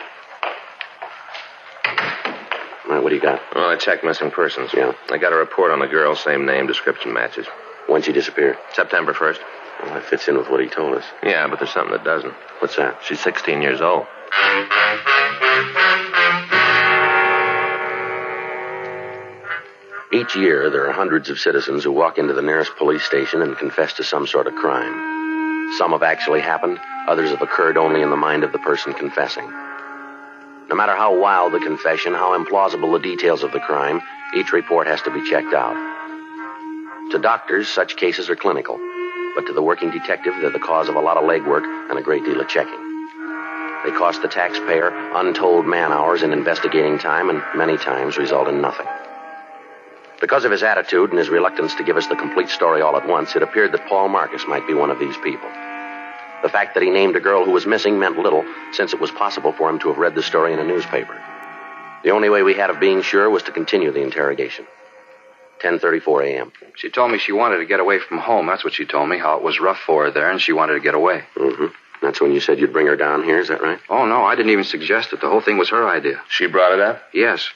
All 2.95 3.01
right, 3.01 3.03
what 3.03 3.09
do 3.09 3.15
you 3.17 3.21
got? 3.21 3.41
Well, 3.53 3.69
I 3.69 3.75
checked 3.75 4.05
missing 4.05 4.31
persons. 4.31 4.71
Yeah. 4.73 4.93
I 5.09 5.17
got 5.17 5.33
a 5.33 5.35
report 5.35 5.71
on 5.71 5.79
the 5.79 5.85
girl, 5.85 6.15
same 6.15 6.45
name, 6.45 6.65
description 6.65 7.11
matches. 7.11 7.45
When'd 7.89 8.05
she 8.05 8.13
disappear? 8.13 8.57
September 8.71 9.13
1st. 9.13 9.39
Well, 9.83 9.93
that 9.95 10.05
fits 10.05 10.29
in 10.29 10.37
with 10.37 10.49
what 10.49 10.61
he 10.61 10.69
told 10.69 10.95
us. 10.95 11.03
Yeah, 11.21 11.45
but 11.49 11.59
there's 11.59 11.73
something 11.73 11.91
that 11.91 12.05
doesn't. 12.05 12.33
What's 12.59 12.77
that? 12.77 13.01
She's 13.05 13.19
16 13.19 13.61
years 13.61 13.81
old. 13.81 14.05
Each 20.13 20.33
year, 20.37 20.69
there 20.69 20.87
are 20.87 20.93
hundreds 20.93 21.29
of 21.29 21.37
citizens 21.37 21.83
who 21.83 21.91
walk 21.91 22.17
into 22.17 22.33
the 22.33 22.41
nearest 22.41 22.77
police 22.77 23.03
station 23.03 23.41
and 23.41 23.57
confess 23.57 23.91
to 23.95 24.05
some 24.05 24.25
sort 24.25 24.47
of 24.47 24.55
crime. 24.55 25.73
Some 25.77 25.91
have 25.91 26.03
actually 26.03 26.39
happened, 26.39 26.79
others 27.09 27.31
have 27.31 27.41
occurred 27.41 27.75
only 27.75 28.01
in 28.01 28.09
the 28.09 28.15
mind 28.15 28.45
of 28.45 28.53
the 28.53 28.59
person 28.59 28.93
confessing. 28.93 29.51
No 30.69 30.75
matter 30.75 30.95
how 30.95 31.15
wild 31.15 31.53
the 31.53 31.59
confession, 31.59 32.13
how 32.13 32.37
implausible 32.37 32.91
the 32.93 32.99
details 32.99 33.43
of 33.43 33.51
the 33.51 33.59
crime, 33.59 34.01
each 34.35 34.51
report 34.51 34.87
has 34.87 35.01
to 35.03 35.11
be 35.11 35.29
checked 35.29 35.53
out. 35.53 35.75
To 37.11 37.19
doctors, 37.19 37.67
such 37.67 37.97
cases 37.97 38.29
are 38.31 38.35
clinical, 38.35 38.79
but 39.35 39.45
to 39.45 39.53
the 39.53 39.61
working 39.61 39.91
detective, 39.91 40.33
they're 40.41 40.49
the 40.49 40.59
cause 40.59 40.89
of 40.89 40.95
a 40.95 41.01
lot 41.01 41.17
of 41.17 41.23
legwork 41.23 41.63
and 41.89 41.99
a 41.99 42.01
great 42.01 42.25
deal 42.25 42.41
of 42.41 42.47
checking. 42.47 42.81
They 43.85 43.91
cost 43.91 44.23
the 44.23 44.27
taxpayer 44.27 44.89
untold 45.13 45.67
man 45.67 45.91
hours 45.91 46.23
in 46.23 46.33
investigating 46.33 46.97
time 46.97 47.29
and 47.29 47.43
many 47.55 47.77
times 47.77 48.17
result 48.17 48.47
in 48.47 48.59
nothing. 48.59 48.87
Because 50.19 50.45
of 50.45 50.51
his 50.51 50.63
attitude 50.63 51.11
and 51.11 51.19
his 51.19 51.29
reluctance 51.29 51.75
to 51.75 51.83
give 51.83 51.95
us 51.95 52.07
the 52.07 52.15
complete 52.15 52.49
story 52.49 52.81
all 52.81 52.97
at 52.97 53.07
once, 53.07 53.35
it 53.35 53.43
appeared 53.43 53.71
that 53.73 53.87
Paul 53.87 54.09
Marcus 54.09 54.47
might 54.47 54.65
be 54.65 54.73
one 54.73 54.89
of 54.89 54.97
these 54.97 55.17
people. 55.17 55.47
The 56.43 56.49
fact 56.49 56.73
that 56.73 56.83
he 56.83 56.89
named 56.89 57.15
a 57.15 57.19
girl 57.19 57.45
who 57.45 57.51
was 57.51 57.65
missing 57.65 57.99
meant 57.99 58.17
little, 58.17 58.45
since 58.71 58.93
it 58.93 58.99
was 58.99 59.11
possible 59.11 59.51
for 59.51 59.69
him 59.69 59.79
to 59.79 59.87
have 59.89 59.97
read 59.97 60.15
the 60.15 60.23
story 60.23 60.53
in 60.53 60.59
a 60.59 60.63
newspaper. 60.63 61.19
The 62.03 62.11
only 62.11 62.29
way 62.29 62.43
we 62.43 62.53
had 62.53 62.69
of 62.69 62.79
being 62.79 63.01
sure 63.01 63.29
was 63.29 63.43
to 63.43 63.51
continue 63.51 63.91
the 63.91 64.01
interrogation. 64.01 64.67
10:34 65.61 66.25
a.m. 66.25 66.51
She 66.75 66.89
told 66.89 67.11
me 67.11 67.17
she 67.17 67.31
wanted 67.31 67.57
to 67.57 67.65
get 67.65 67.79
away 67.79 67.99
from 67.99 68.17
home. 68.19 68.45
That's 68.45 68.63
what 68.63 68.73
she 68.73 68.85
told 68.85 69.09
me, 69.09 69.17
how 69.17 69.37
it 69.37 69.43
was 69.43 69.59
rough 69.59 69.79
for 69.79 70.05
her 70.05 70.11
there, 70.11 70.29
and 70.29 70.39
she 70.39 70.53
wanted 70.53 70.73
to 70.73 70.79
get 70.81 70.93
away. 70.93 71.23
Mm-hmm. 71.35 71.67
That's 72.01 72.21
when 72.21 72.33
you 72.33 72.39
said 72.39 72.59
you'd 72.59 72.73
bring 72.73 72.87
her 72.87 72.95
down 72.95 73.23
here, 73.23 73.39
is 73.39 73.47
that 73.47 73.61
right? 73.61 73.79
Oh, 73.89 74.05
no, 74.05 74.23
I 74.23 74.35
didn't 74.35 74.51
even 74.51 74.65
suggest 74.65 75.13
it. 75.13 75.21
The 75.21 75.29
whole 75.29 75.41
thing 75.41 75.57
was 75.57 75.69
her 75.69 75.87
idea. 75.87 76.21
She 76.29 76.45
brought 76.45 76.73
it 76.73 76.79
up? 76.79 77.01
Yes. 77.13 77.49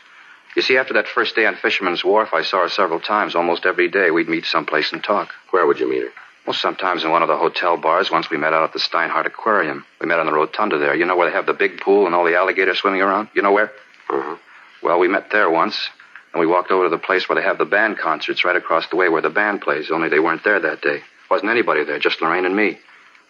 You 0.56 0.64
see, 0.64 0.78
after 0.78 0.94
that 0.94 1.08
first 1.08 1.36
day 1.36 1.46
on 1.46 1.56
Fisherman's 1.56 2.04
Wharf, 2.04 2.34
I 2.34 2.42
saw 2.42 2.64
her 2.64 2.70
several 2.70 3.00
times. 3.00 3.36
Almost 3.36 3.66
every 3.68 3.90
day, 3.90 4.10
we'd 4.10 4.30
meet 4.30 4.46
someplace 4.46 4.92
and 4.92 5.04
talk. 5.04 5.34
Where 5.52 5.68
would 5.68 5.80
you 5.80 5.88
meet 5.88 6.04
her? 6.04 6.12
Well, 6.50 6.56
sometimes 6.56 7.04
in 7.04 7.12
one 7.12 7.22
of 7.22 7.28
the 7.28 7.38
hotel 7.38 7.78
bars. 7.78 8.10
Once 8.10 8.32
we 8.32 8.38
met 8.38 8.54
out 8.56 8.64
at 8.64 8.74
the 8.74 8.80
Steinhart 8.80 9.28
Aquarium. 9.28 9.86
We 10.02 10.08
met 10.08 10.18
on 10.18 10.26
the 10.26 10.32
rotunda 10.34 10.80
there. 10.80 10.96
You 10.96 11.06
know 11.06 11.16
where 11.16 11.30
they 11.30 11.36
have 11.36 11.46
the 11.46 11.54
big 11.54 11.80
pool 11.80 12.08
and 12.08 12.16
all 12.16 12.26
the 12.26 12.36
alligators 12.36 12.80
swimming 12.80 13.02
around? 13.04 13.28
You 13.36 13.44
know 13.44 13.52
where? 13.52 13.72
Uh-huh. 14.10 14.36
Well, 14.82 14.98
we 14.98 15.08
met 15.08 15.30
there 15.30 15.48
once, 15.52 15.90
and 16.34 16.40
we 16.40 16.48
walked 16.48 16.72
over 16.72 16.86
to 16.86 16.90
the 16.90 16.98
place 16.98 17.30
where 17.30 17.36
they 17.36 17.44
have 17.44 17.60
the 17.60 17.66
band 17.66 18.00
concerts 18.00 18.44
right 18.44 18.56
across 18.56 18.88
the 18.88 18.96
way 18.96 19.10
where 19.10 19.22
the 19.22 19.30
band 19.30 19.62
plays, 19.62 19.92
only 19.92 20.10
they 20.10 20.18
weren't 20.18 20.44
there 20.44 20.60
that 20.60 20.82
day. 20.82 21.04
Wasn't 21.30 21.52
anybody 21.52 21.84
there, 21.84 22.00
just 22.00 22.20
Lorraine 22.20 22.46
and 22.46 22.56
me. 22.56 22.80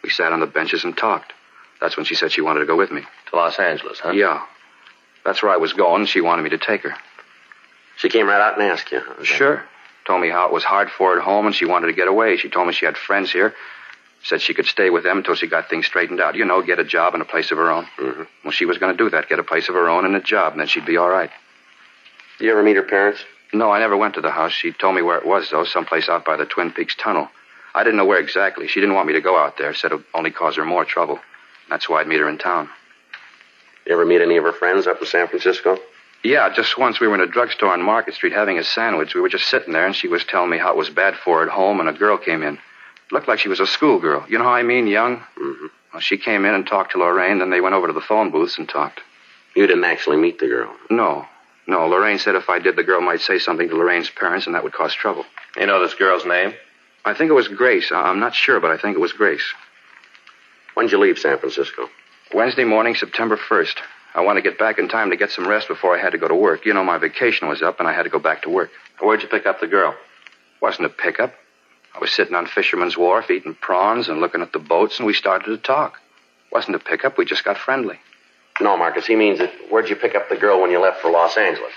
We 0.01 0.11
sat 0.11 0.31
on 0.31 0.39
the 0.39 0.47
benches 0.47 0.85
and 0.85 0.95
talked. 0.95 1.33
That's 1.81 1.97
when 1.97 2.05
she 2.05 2.15
said 2.15 2.31
she 2.31 2.39
wanted 2.39 2.61
to 2.61 2.65
go 2.67 2.77
with 2.77 2.89
me. 2.89 3.01
To 3.31 3.35
Los 3.35 3.59
Angeles, 3.59 3.99
huh? 3.99 4.11
Yeah. 4.11 4.43
That's 5.25 5.43
where 5.43 5.51
I 5.51 5.57
was 5.57 5.73
going, 5.73 6.03
and 6.03 6.07
she 6.09 6.21
wanted 6.21 6.43
me 6.43 6.51
to 6.51 6.57
take 6.57 6.83
her. 6.83 6.95
She 7.97 8.07
came 8.07 8.27
right 8.27 8.39
out 8.39 8.53
and 8.57 8.63
asked 8.71 8.89
you. 8.93 9.01
huh? 9.03 9.11
Is 9.21 9.27
that- 9.27 9.35
Sure. 9.35 9.63
Told 10.10 10.22
me 10.22 10.30
how 10.30 10.48
it 10.48 10.51
was 10.51 10.63
hard 10.63 10.89
for 10.89 11.12
her 11.13 11.20
at 11.20 11.24
home 11.24 11.46
and 11.46 11.54
she 11.54 11.66
wanted 11.66 11.86
to 11.86 11.94
get 11.94 12.08
away. 12.08 12.36
She 12.36 12.50
told 12.50 12.66
me 12.66 12.74
she 12.74 12.88
had 12.88 12.98
friends 12.98 13.32
here. 13.32 13.54
Said 14.24 14.42
she 14.42 14.56
could 14.56 14.66
stay 14.66 14.89
with 14.89 15.04
them 15.04 15.20
until 15.20 15.36
she 15.36 15.46
got 15.46 15.70
things 15.70 15.86
straightened 15.86 16.20
out. 16.20 16.34
You 16.34 16.46
know, 16.46 16.63
get 16.63 16.80
a 16.80 16.84
job 16.84 17.13
and 17.13 17.22
a 17.22 17.25
place 17.25 17.51
of 17.51 17.60
her 17.60 17.70
own. 17.70 17.86
Mhm. 18.00 18.25
Well, 18.44 18.51
she 18.51 18.66
was 18.66 18.80
going 18.80 18.92
to 18.92 18.98
do 19.04 19.12
that, 19.12 19.30
get 19.30 19.38
a 19.38 19.44
place 19.44 19.70
of 19.70 19.75
her 19.75 19.88
own 19.88 20.06
and 20.06 20.16
a 20.16 20.20
job, 20.20 20.54
and 20.54 20.60
then 20.60 20.68
she'd 20.68 20.88
be 20.88 20.98
all 20.98 21.12
right. 21.12 21.30
You 22.39 22.50
ever 22.50 22.63
meet 22.63 22.75
her 22.75 22.82
parents? 22.82 23.24
No, 23.54 23.72
I 23.72 23.78
never 23.78 23.96
went 23.96 24.16
to 24.16 24.22
the 24.22 24.32
house. 24.32 24.51
She 24.51 24.72
told 24.72 24.96
me 24.96 25.04
where 25.04 25.20
it 25.20 25.28
was, 25.28 25.51
though, 25.51 25.63
someplace 25.63 26.10
out 26.10 26.25
by 26.25 26.38
the 26.38 26.46
Twin 26.48 26.72
Peaks 26.72 26.96
Tunnel. 26.96 27.30
I 27.75 27.84
didn't 27.84 27.98
know 27.98 28.06
where 28.06 28.18
exactly. 28.18 28.68
She 28.68 28.80
didn't 28.80 28.96
want 28.96 29.06
me 29.06 29.13
to 29.13 29.22
go 29.22 29.38
out 29.38 29.58
there. 29.60 29.75
Said 29.75 29.92
it 29.92 29.98
would 29.98 30.06
only 30.16 30.32
cause 30.32 30.56
her 30.56 30.66
more 30.66 30.86
trouble. 30.86 31.20
That's 31.70 31.88
why 31.88 32.01
I'd 32.01 32.08
meet 32.08 32.20
her 32.20 32.30
in 32.30 32.39
town. 32.39 32.68
You 33.86 33.94
ever 33.94 34.08
meet 34.08 34.22
any 34.22 34.38
of 34.38 34.44
her 34.44 34.54
friends 34.54 34.88
up 34.88 35.00
in 35.01 35.06
San 35.06 35.28
Francisco? 35.28 35.78
Yeah, 36.23 36.49
just 36.53 36.77
once 36.77 36.99
we 36.99 37.07
were 37.07 37.15
in 37.15 37.21
a 37.21 37.27
drugstore 37.27 37.71
on 37.71 37.81
Market 37.81 38.13
Street 38.13 38.33
having 38.33 38.57
a 38.57 38.63
sandwich. 38.63 39.15
We 39.15 39.21
were 39.21 39.29
just 39.29 39.47
sitting 39.49 39.71
there, 39.73 39.85
and 39.85 39.95
she 39.95 40.07
was 40.09 40.23
telling 40.25 40.49
me 40.49 40.57
how 40.57 40.71
it 40.71 40.77
was 40.77 40.89
bad 40.89 41.15
for 41.15 41.39
her 41.39 41.45
at 41.45 41.51
home, 41.51 41.79
and 41.79 41.88
a 41.88 41.93
girl 41.93 42.17
came 42.17 42.43
in. 42.43 42.59
Looked 43.11 43.27
like 43.27 43.39
she 43.39 43.47
was 43.49 43.59
a 43.61 43.65
schoolgirl. 43.67 44.25
You 44.27 44.38
know 44.38 44.43
how 44.43 44.51
I 44.53 44.63
mean, 44.63 44.88
young? 44.88 45.17
Mm-hmm. 45.17 45.67
Well, 45.93 46.01
she 46.01 46.17
came 46.17 46.45
in 46.45 46.53
and 46.53 46.67
talked 46.67 46.91
to 46.91 46.99
Lorraine, 46.99 47.39
then 47.39 47.49
they 47.49 47.61
went 47.61 47.73
over 47.73 47.88
to 47.88 47.93
the 47.93 48.01
phone 48.01 48.31
booths 48.31 48.57
and 48.57 48.67
talked. 48.67 49.01
You 49.55 49.65
didn't 49.65 49.85
actually 49.85 50.17
meet 50.17 50.39
the 50.39 50.47
girl. 50.47 50.75
No, 50.89 51.25
no. 51.65 51.88
Lorraine 51.88 52.19
said 52.19 52.35
if 52.35 52.49
I 52.49 52.59
did, 52.59 52.75
the 52.75 52.83
girl 52.83 53.01
might 53.01 53.21
say 53.21 53.39
something 53.39 53.67
to 53.69 53.75
Lorraine's 53.75 54.09
parents, 54.09 54.45
and 54.45 54.53
that 54.55 54.63
would 54.63 54.73
cause 54.73 54.93
trouble. 54.93 55.25
You 55.57 55.65
know 55.65 55.81
this 55.81 55.95
girl's 55.95 56.25
name? 56.25 56.53
I 57.05 57.13
think 57.13 57.29
it 57.31 57.33
was 57.33 57.47
Grace. 57.47 57.91
I- 57.91 58.01
I'm 58.09 58.19
not 58.19 58.35
sure, 58.35 58.59
but 58.59 58.71
I 58.71 58.77
think 58.77 58.95
it 58.95 58.99
was 58.99 59.13
Grace. 59.13 59.53
When'd 60.75 60.91
you 60.91 60.99
leave 60.99 61.17
San 61.17 61.39
Francisco? 61.39 61.89
Wednesday 62.33 62.65
morning, 62.65 62.93
September 62.93 63.38
1st. 63.38 63.77
I 64.19 64.21
wanted 64.21 64.43
to 64.43 64.49
get 64.49 64.59
back 64.59 64.79
in 64.79 64.89
time 64.89 65.11
to 65.11 65.15
get 65.15 65.31
some 65.31 65.47
rest 65.47 65.69
before 65.69 65.97
I 65.97 66.01
had 66.01 66.11
to 66.11 66.17
go 66.17 66.27
to 66.27 66.35
work. 66.35 66.65
You 66.65 66.73
know, 66.73 66.83
my 66.83 66.97
vacation 66.97 67.47
was 67.47 67.61
up, 67.61 67.79
and 67.79 67.88
I 67.88 67.93
had 67.93 68.03
to 68.03 68.09
go 68.09 68.19
back 68.19 68.41
to 68.41 68.49
work. 68.49 68.69
Where'd 68.99 69.21
you 69.21 69.29
pick 69.29 69.45
up 69.45 69.61
the 69.61 69.67
girl? 69.67 69.95
Wasn't 70.61 70.85
a 70.85 70.89
pickup. 70.89 71.33
I 71.95 71.99
was 71.99 72.11
sitting 72.11 72.35
on 72.35 72.45
Fisherman's 72.45 72.97
Wharf 72.97 73.31
eating 73.31 73.55
prawns 73.55 74.09
and 74.09 74.19
looking 74.19 74.41
at 74.41 74.51
the 74.51 74.59
boats, 74.59 74.97
and 74.97 75.07
we 75.07 75.13
started 75.13 75.45
to 75.45 75.57
talk. 75.57 76.01
Wasn't 76.51 76.75
a 76.75 76.79
pickup. 76.79 77.17
We 77.17 77.23
just 77.23 77.45
got 77.45 77.57
friendly. 77.57 77.97
No, 78.59 78.75
Marcus. 78.75 79.07
He 79.07 79.15
means 79.15 79.39
that 79.39 79.53
where'd 79.71 79.89
you 79.89 79.95
pick 79.95 80.15
up 80.15 80.27
the 80.27 80.35
girl 80.35 80.59
when 80.61 80.69
you 80.69 80.81
left 80.81 80.99
for 80.99 81.09
Los 81.09 81.38
Angeles? 81.38 81.71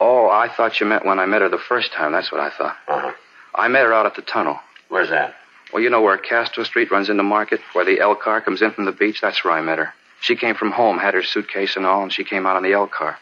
Oh, 0.00 0.30
I 0.30 0.48
thought 0.48 0.80
you 0.80 0.86
meant 0.86 1.04
when 1.04 1.18
I 1.18 1.26
met 1.26 1.42
her 1.42 1.50
the 1.50 1.58
first 1.58 1.92
time. 1.92 2.12
That's 2.12 2.32
what 2.32 2.40
I 2.40 2.48
thought. 2.48 2.76
Uh-huh. 2.88 3.12
I 3.54 3.68
met 3.68 3.84
her 3.84 3.92
out 3.92 4.06
at 4.06 4.14
the 4.14 4.22
tunnel. 4.22 4.58
Where's 4.88 5.10
that? 5.10 5.34
Well, 5.70 5.82
you 5.82 5.90
know 5.90 6.00
where 6.00 6.16
Castro 6.16 6.64
Street 6.64 6.90
runs 6.90 7.10
into 7.10 7.24
Market, 7.24 7.60
where 7.74 7.84
the 7.84 8.00
L 8.00 8.14
car 8.14 8.40
comes 8.40 8.62
in 8.62 8.70
from 8.70 8.86
the 8.86 8.92
beach? 8.92 9.20
That's 9.20 9.44
where 9.44 9.52
I 9.52 9.60
met 9.60 9.76
her. 9.76 9.92
She 10.20 10.36
came 10.36 10.54
from 10.54 10.72
home, 10.72 10.98
had 10.98 11.14
her 11.14 11.22
suitcase 11.22 11.76
and 11.76 11.86
all, 11.86 12.02
and 12.02 12.12
she 12.12 12.24
came 12.24 12.46
out 12.46 12.56
on 12.56 12.62
the 12.62 12.72
L 12.72 12.86
car. 12.86 13.18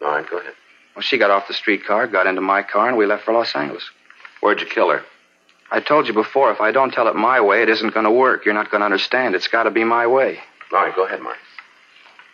All 0.00 0.08
right, 0.08 0.28
go 0.28 0.38
ahead. 0.38 0.54
Well, 0.94 1.02
she 1.02 1.18
got 1.18 1.30
off 1.30 1.48
the 1.48 1.54
streetcar, 1.54 2.06
got 2.06 2.26
into 2.26 2.40
my 2.40 2.62
car, 2.62 2.88
and 2.88 2.96
we 2.96 3.06
left 3.06 3.24
for 3.24 3.32
Los 3.32 3.54
Angeles. 3.54 3.84
Where'd 4.40 4.60
you 4.60 4.66
kill 4.66 4.90
her? 4.90 5.02
I 5.70 5.80
told 5.80 6.08
you 6.08 6.14
before, 6.14 6.50
if 6.50 6.60
I 6.60 6.72
don't 6.72 6.92
tell 6.92 7.08
it 7.08 7.14
my 7.14 7.40
way, 7.40 7.62
it 7.62 7.68
isn't 7.68 7.92
going 7.92 8.04
to 8.04 8.10
work. 8.10 8.44
You're 8.44 8.54
not 8.54 8.70
going 8.70 8.80
to 8.80 8.86
understand. 8.86 9.34
It's 9.34 9.48
got 9.48 9.64
to 9.64 9.70
be 9.70 9.84
my 9.84 10.06
way. 10.06 10.38
All 10.72 10.84
right, 10.84 10.94
go 10.94 11.04
ahead, 11.04 11.20
Marcus. 11.20 11.42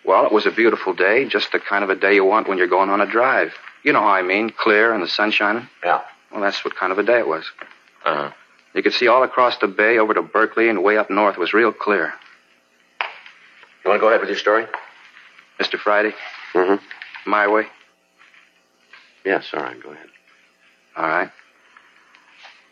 Well, 0.04 0.26
it 0.26 0.32
was 0.32 0.46
a 0.46 0.50
beautiful 0.50 0.92
day, 0.92 1.24
just 1.24 1.50
the 1.52 1.58
kind 1.58 1.82
of 1.82 1.90
a 1.90 1.96
day 1.96 2.14
you 2.14 2.24
want 2.24 2.48
when 2.48 2.58
you're 2.58 2.66
going 2.66 2.90
on 2.90 3.00
a 3.00 3.06
drive. 3.06 3.54
You 3.82 3.92
know 3.92 4.00
how 4.00 4.08
I 4.08 4.22
mean, 4.22 4.50
clear 4.50 4.92
and 4.92 5.02
the 5.02 5.08
sun 5.08 5.30
shining. 5.30 5.68
Yeah. 5.82 6.02
Well, 6.30 6.42
that's 6.42 6.64
what 6.64 6.76
kind 6.76 6.92
of 6.92 6.98
a 6.98 7.02
day 7.02 7.18
it 7.18 7.28
was. 7.28 7.44
Uh-huh. 8.04 8.30
You 8.74 8.82
could 8.82 8.92
see 8.92 9.08
all 9.08 9.22
across 9.22 9.56
the 9.58 9.68
bay 9.68 9.98
over 9.98 10.14
to 10.14 10.22
Berkeley 10.22 10.68
and 10.68 10.82
way 10.82 10.98
up 10.98 11.10
north 11.10 11.38
was 11.38 11.54
real 11.54 11.72
clear. 11.72 12.12
You 13.84 13.90
want 13.90 13.98
to 13.98 14.00
go 14.00 14.08
ahead 14.08 14.20
with 14.20 14.30
your 14.30 14.38
story? 14.38 14.66
Mr. 15.60 15.78
Friday, 15.78 16.12
Mm-hmm. 16.54 17.30
my 17.30 17.48
way. 17.48 17.66
Yes, 19.24 19.46
all 19.52 19.60
right, 19.62 19.80
go 19.82 19.90
ahead. 19.90 20.06
All 20.96 21.06
right. 21.08 21.30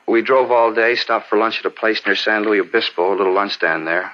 We 0.07 0.23
drove 0.23 0.51
all 0.51 0.73
day, 0.75 0.95
stopped 0.97 1.29
for 1.29 1.37
lunch 1.39 1.59
at 1.61 1.65
a 1.67 1.71
place 1.71 2.01
near 2.07 2.15
San 2.17 2.45
Luis 2.45 2.61
Obispo, 2.61 3.15
a 3.15 3.17
little 3.17 3.33
lunch 3.35 3.53
stand 3.55 3.87
there. 3.87 4.13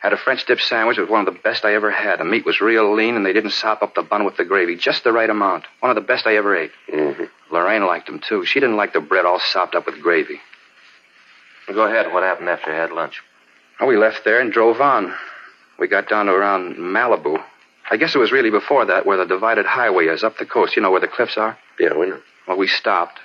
Had 0.00 0.12
a 0.12 0.16
French 0.16 0.44
dip 0.46 0.60
sandwich. 0.60 0.96
It 0.98 1.02
was 1.02 1.10
one 1.10 1.26
of 1.26 1.32
the 1.34 1.40
best 1.40 1.64
I 1.64 1.74
ever 1.74 1.90
had. 1.90 2.20
The 2.20 2.24
meat 2.24 2.44
was 2.44 2.60
real 2.60 2.94
lean, 2.94 3.16
and 3.16 3.26
they 3.26 3.32
didn't 3.32 3.50
sop 3.50 3.82
up 3.82 3.94
the 3.94 4.02
bun 4.02 4.24
with 4.24 4.36
the 4.36 4.44
gravy. 4.44 4.76
Just 4.76 5.02
the 5.04 5.12
right 5.12 5.28
amount. 5.28 5.64
One 5.80 5.90
of 5.90 5.96
the 5.96 6.00
best 6.06 6.26
I 6.26 6.36
ever 6.36 6.56
ate. 6.56 6.70
Mm-hmm. 6.92 7.24
Lorraine 7.54 7.84
liked 7.84 8.06
them, 8.06 8.20
too. 8.20 8.44
She 8.44 8.60
didn't 8.60 8.76
like 8.76 8.92
the 8.92 9.00
bread 9.00 9.24
all 9.24 9.40
sopped 9.40 9.74
up 9.74 9.86
with 9.86 10.00
gravy. 10.00 10.40
Go 11.66 11.82
ahead. 11.82 12.12
What 12.12 12.22
happened 12.22 12.48
after 12.48 12.70
you 12.70 12.76
had 12.76 12.92
lunch? 12.92 13.22
Oh, 13.80 13.86
we 13.86 13.96
left 13.96 14.24
there 14.24 14.40
and 14.40 14.52
drove 14.52 14.80
on. 14.80 15.12
We 15.78 15.88
got 15.88 16.08
down 16.08 16.26
to 16.26 16.32
around 16.32 16.76
Malibu. 16.76 17.42
I 17.90 17.96
guess 17.96 18.14
it 18.14 18.18
was 18.18 18.32
really 18.32 18.50
before 18.50 18.84
that 18.86 19.06
where 19.06 19.16
the 19.16 19.24
divided 19.24 19.64
highway 19.64 20.06
is 20.06 20.24
up 20.24 20.36
the 20.36 20.44
coast. 20.44 20.76
You 20.76 20.82
know 20.82 20.90
where 20.90 21.00
the 21.00 21.08
cliffs 21.08 21.38
are? 21.38 21.56
Yeah, 21.78 21.96
we 21.96 22.06
know. 22.06 22.20
Well, 22.46 22.58
we 22.58 22.66
stopped. 22.66 23.20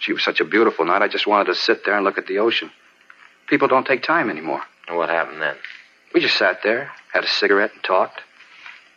She 0.00 0.12
was 0.12 0.22
such 0.22 0.40
a 0.40 0.44
beautiful 0.44 0.84
night, 0.84 1.02
I 1.02 1.08
just 1.08 1.26
wanted 1.26 1.46
to 1.46 1.54
sit 1.54 1.84
there 1.84 1.96
and 1.96 2.04
look 2.04 2.18
at 2.18 2.26
the 2.26 2.38
ocean. 2.38 2.70
People 3.48 3.68
don't 3.68 3.86
take 3.86 4.02
time 4.02 4.30
anymore. 4.30 4.62
And 4.86 4.96
what 4.96 5.08
happened 5.08 5.42
then? 5.42 5.56
We 6.14 6.20
just 6.20 6.36
sat 6.36 6.62
there, 6.62 6.90
had 7.12 7.24
a 7.24 7.28
cigarette, 7.28 7.72
and 7.74 7.82
talked. 7.82 8.20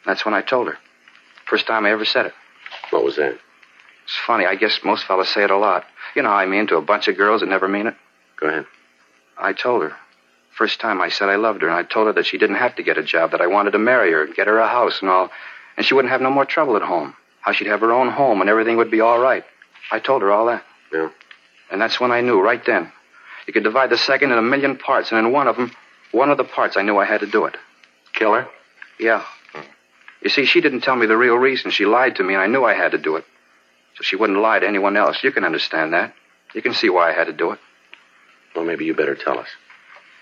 That's 0.06 0.26
when 0.26 0.34
I 0.34 0.42
told 0.42 0.68
her. 0.68 0.78
First 1.46 1.68
time 1.68 1.86
I 1.86 1.92
ever 1.92 2.06
said 2.06 2.28
it. 2.28 2.34
What 2.92 3.04
was 3.04 3.16
that? 3.18 3.38
It's 4.04 4.18
funny. 4.26 4.46
I 4.46 4.56
guess 4.56 4.80
most 4.84 5.06
fellas 5.06 5.30
say 5.30 5.44
it 5.44 5.52
a 5.52 5.58
lot. 5.58 5.86
You 6.16 6.22
know 6.22 6.30
how 6.30 6.36
I 6.36 6.46
mean 6.46 6.68
to 6.68 6.78
a 6.78 6.82
bunch 6.82 7.08
of 7.08 7.18
girls 7.18 7.42
that 7.42 7.50
never 7.50 7.68
mean 7.68 7.88
it? 7.88 7.96
Go 8.40 8.48
ahead. 8.48 8.66
I 9.38 9.54
told 9.54 9.84
her. 9.84 9.96
First 10.62 10.80
time 10.80 11.02
I 11.02 11.10
said 11.10 11.28
I 11.28 11.38
loved 11.38 11.64
her, 11.64 11.68
and 11.68 11.76
I 11.76 11.82
told 11.82 12.06
her 12.06 12.14
that 12.14 12.28
she 12.28 12.38
didn't 12.38 12.58
have 12.58 12.76
to 12.76 12.84
get 12.84 13.00
a 13.00 13.02
job, 13.02 13.32
that 13.32 13.42
I 13.42 13.48
wanted 13.48 13.72
to 13.72 13.80
marry 13.80 14.12
her 14.12 14.26
and 14.26 14.36
get 14.36 14.46
her 14.46 14.60
a 14.60 14.68
house 14.68 15.02
and 15.02 15.10
all, 15.10 15.32
and 15.76 15.84
she 15.84 15.96
wouldn't 15.96 16.12
have 16.12 16.22
no 16.22 16.30
more 16.30 16.46
trouble 16.46 16.76
at 16.76 16.84
home. 16.84 17.16
How 17.40 17.52
she'd 17.52 17.66
have 17.66 17.80
her 17.80 17.92
own 17.92 18.10
home 18.12 18.42
and 18.42 18.48
everything 18.48 18.78
would 18.78 18.92
be 18.92 19.02
all 19.02 19.18
right. 19.18 19.44
I 19.92 19.98
told 19.98 20.22
her 20.22 20.32
all 20.32 20.46
that. 20.46 20.64
Yeah. 20.94 21.10
And 21.72 21.82
that's 21.82 22.00
when 22.00 22.12
I 22.12 22.22
knew, 22.22 22.40
right 22.40 22.64
then. 22.64 22.92
You 23.48 23.54
could 23.54 23.64
divide 23.64 23.90
the 23.90 23.98
second 23.98 24.34
in 24.34 24.38
a 24.38 24.44
million 24.44 24.78
parts, 24.78 25.12
and 25.12 25.18
in 25.26 25.34
one 25.34 25.48
of 25.48 25.56
them, 25.56 25.72
one 26.12 26.30
of 26.30 26.38
the 26.38 26.44
parts, 26.44 26.78
I 26.78 26.84
knew 26.84 27.00
I 27.00 27.06
had 27.06 27.22
to 27.22 27.26
do 27.28 27.46
it. 27.46 27.58
Kill 28.14 28.36
her? 28.36 28.48
Yeah. 29.00 29.26
You 30.22 30.30
see, 30.30 30.46
she 30.46 30.62
didn't 30.62 30.82
tell 30.82 30.96
me 30.96 31.08
the 31.08 31.18
real 31.18 31.38
reason. 31.38 31.72
She 31.72 31.88
lied 31.88 32.18
to 32.18 32.24
me, 32.24 32.36
and 32.36 32.44
I 32.44 32.46
knew 32.46 32.64
I 32.64 32.76
had 32.76 32.92
to 32.92 33.00
do 33.00 33.16
it. 33.16 33.26
So 33.96 34.04
she 34.04 34.16
wouldn't 34.16 34.38
lie 34.38 34.60
to 34.60 34.68
anyone 34.68 34.96
else. 34.96 35.24
You 35.24 35.32
can 35.32 35.44
understand 35.44 35.94
that. 35.94 36.14
You 36.54 36.62
can 36.62 36.76
see 36.76 36.92
why 36.92 37.10
I 37.10 37.14
had 37.14 37.26
to 37.26 37.34
do 37.34 37.50
it. 37.50 37.60
Well, 38.56 38.64
maybe 38.64 38.86
you 38.86 38.94
better 38.94 39.16
tell 39.16 39.40
us. 39.40 39.48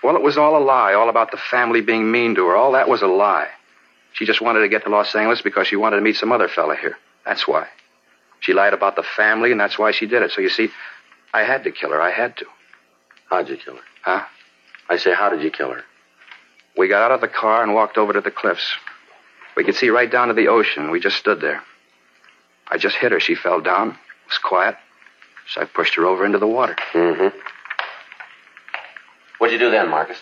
Well, 0.02 0.16
it 0.16 0.22
was 0.22 0.38
all 0.38 0.56
a 0.56 0.64
lie, 0.64 0.94
all 0.94 1.08
about 1.08 1.30
the 1.30 1.36
family 1.36 1.80
being 1.80 2.10
mean 2.10 2.34
to 2.36 2.46
her. 2.46 2.56
All 2.56 2.72
that 2.72 2.88
was 2.88 3.02
a 3.02 3.06
lie. 3.06 3.48
She 4.12 4.24
just 4.24 4.40
wanted 4.40 4.60
to 4.60 4.68
get 4.68 4.84
to 4.84 4.90
Los 4.90 5.14
Angeles 5.14 5.42
because 5.42 5.68
she 5.68 5.76
wanted 5.76 5.96
to 5.96 6.02
meet 6.02 6.16
some 6.16 6.32
other 6.32 6.48
fella 6.48 6.76
here. 6.76 6.96
That's 7.24 7.46
why. 7.46 7.68
She 8.40 8.54
lied 8.54 8.72
about 8.72 8.96
the 8.96 9.02
family, 9.02 9.52
and 9.52 9.60
that's 9.60 9.78
why 9.78 9.92
she 9.92 10.06
did 10.06 10.22
it. 10.22 10.32
So 10.32 10.40
you 10.40 10.48
see, 10.48 10.70
I 11.32 11.42
had 11.42 11.64
to 11.64 11.70
kill 11.70 11.90
her. 11.90 12.00
I 12.00 12.10
had 12.10 12.36
to. 12.38 12.46
How'd 13.28 13.48
you 13.48 13.56
kill 13.56 13.74
her? 13.74 13.82
Huh? 14.02 14.24
I 14.88 14.96
say, 14.96 15.14
how 15.14 15.28
did 15.28 15.42
you 15.42 15.50
kill 15.50 15.70
her? 15.70 15.84
We 16.76 16.88
got 16.88 17.02
out 17.02 17.12
of 17.12 17.20
the 17.20 17.28
car 17.28 17.62
and 17.62 17.74
walked 17.74 17.98
over 17.98 18.12
to 18.12 18.20
the 18.20 18.30
cliffs. 18.30 18.74
We 19.56 19.64
could 19.64 19.74
see 19.74 19.90
right 19.90 20.10
down 20.10 20.28
to 20.28 20.34
the 20.34 20.48
ocean. 20.48 20.90
We 20.90 21.00
just 21.00 21.16
stood 21.16 21.40
there. 21.40 21.62
I 22.68 22.78
just 22.78 22.96
hit 22.96 23.12
her. 23.12 23.20
She 23.20 23.34
fell 23.34 23.60
down. 23.60 23.90
It 23.90 23.96
was 24.28 24.38
quiet. 24.38 24.76
So 25.52 25.60
I 25.60 25.64
pushed 25.64 25.96
her 25.96 26.06
over 26.06 26.24
into 26.24 26.38
the 26.38 26.46
water. 26.46 26.76
Mm-hmm. 26.92 27.36
What'd 29.40 29.58
you 29.58 29.66
do 29.66 29.70
then, 29.70 29.88
Marcus? 29.88 30.18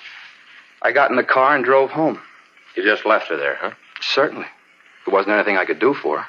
I 0.81 0.93
got 0.93 1.11
in 1.11 1.17
the 1.17 1.25
car 1.25 1.57
and 1.57 1.65
drove 1.65 1.91
home. 1.91 2.21
You 2.77 2.85
just 2.85 3.05
left 3.05 3.29
her 3.31 3.37
there, 3.37 3.57
huh? 3.61 3.73
Certainly. 4.01 4.47
There 5.05 5.13
wasn't 5.13 5.35
anything 5.35 5.57
I 5.57 5.65
could 5.65 5.81
do 5.81 5.93
for 5.93 6.21
her. 6.21 6.27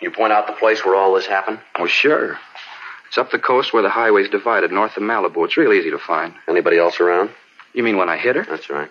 You 0.00 0.10
point 0.10 0.32
out 0.32 0.48
the 0.48 0.54
place 0.54 0.84
where 0.84 0.96
all 0.96 1.14
this 1.14 1.26
happened? 1.26 1.60
Well, 1.78 1.86
sure. 1.86 2.40
It's 3.06 3.16
up 3.16 3.30
the 3.30 3.38
coast 3.38 3.72
where 3.72 3.84
the 3.84 3.90
highway's 3.90 4.28
divided, 4.28 4.72
north 4.72 4.96
of 4.96 5.04
Malibu. 5.04 5.44
It's 5.44 5.56
real 5.56 5.72
easy 5.72 5.92
to 5.92 5.98
find. 5.98 6.34
Anybody 6.48 6.78
else 6.78 6.98
around? 6.98 7.30
You 7.74 7.84
mean 7.84 7.96
when 7.96 8.08
I 8.08 8.16
hit 8.16 8.34
her? 8.34 8.42
That's 8.42 8.68
right. 8.68 8.90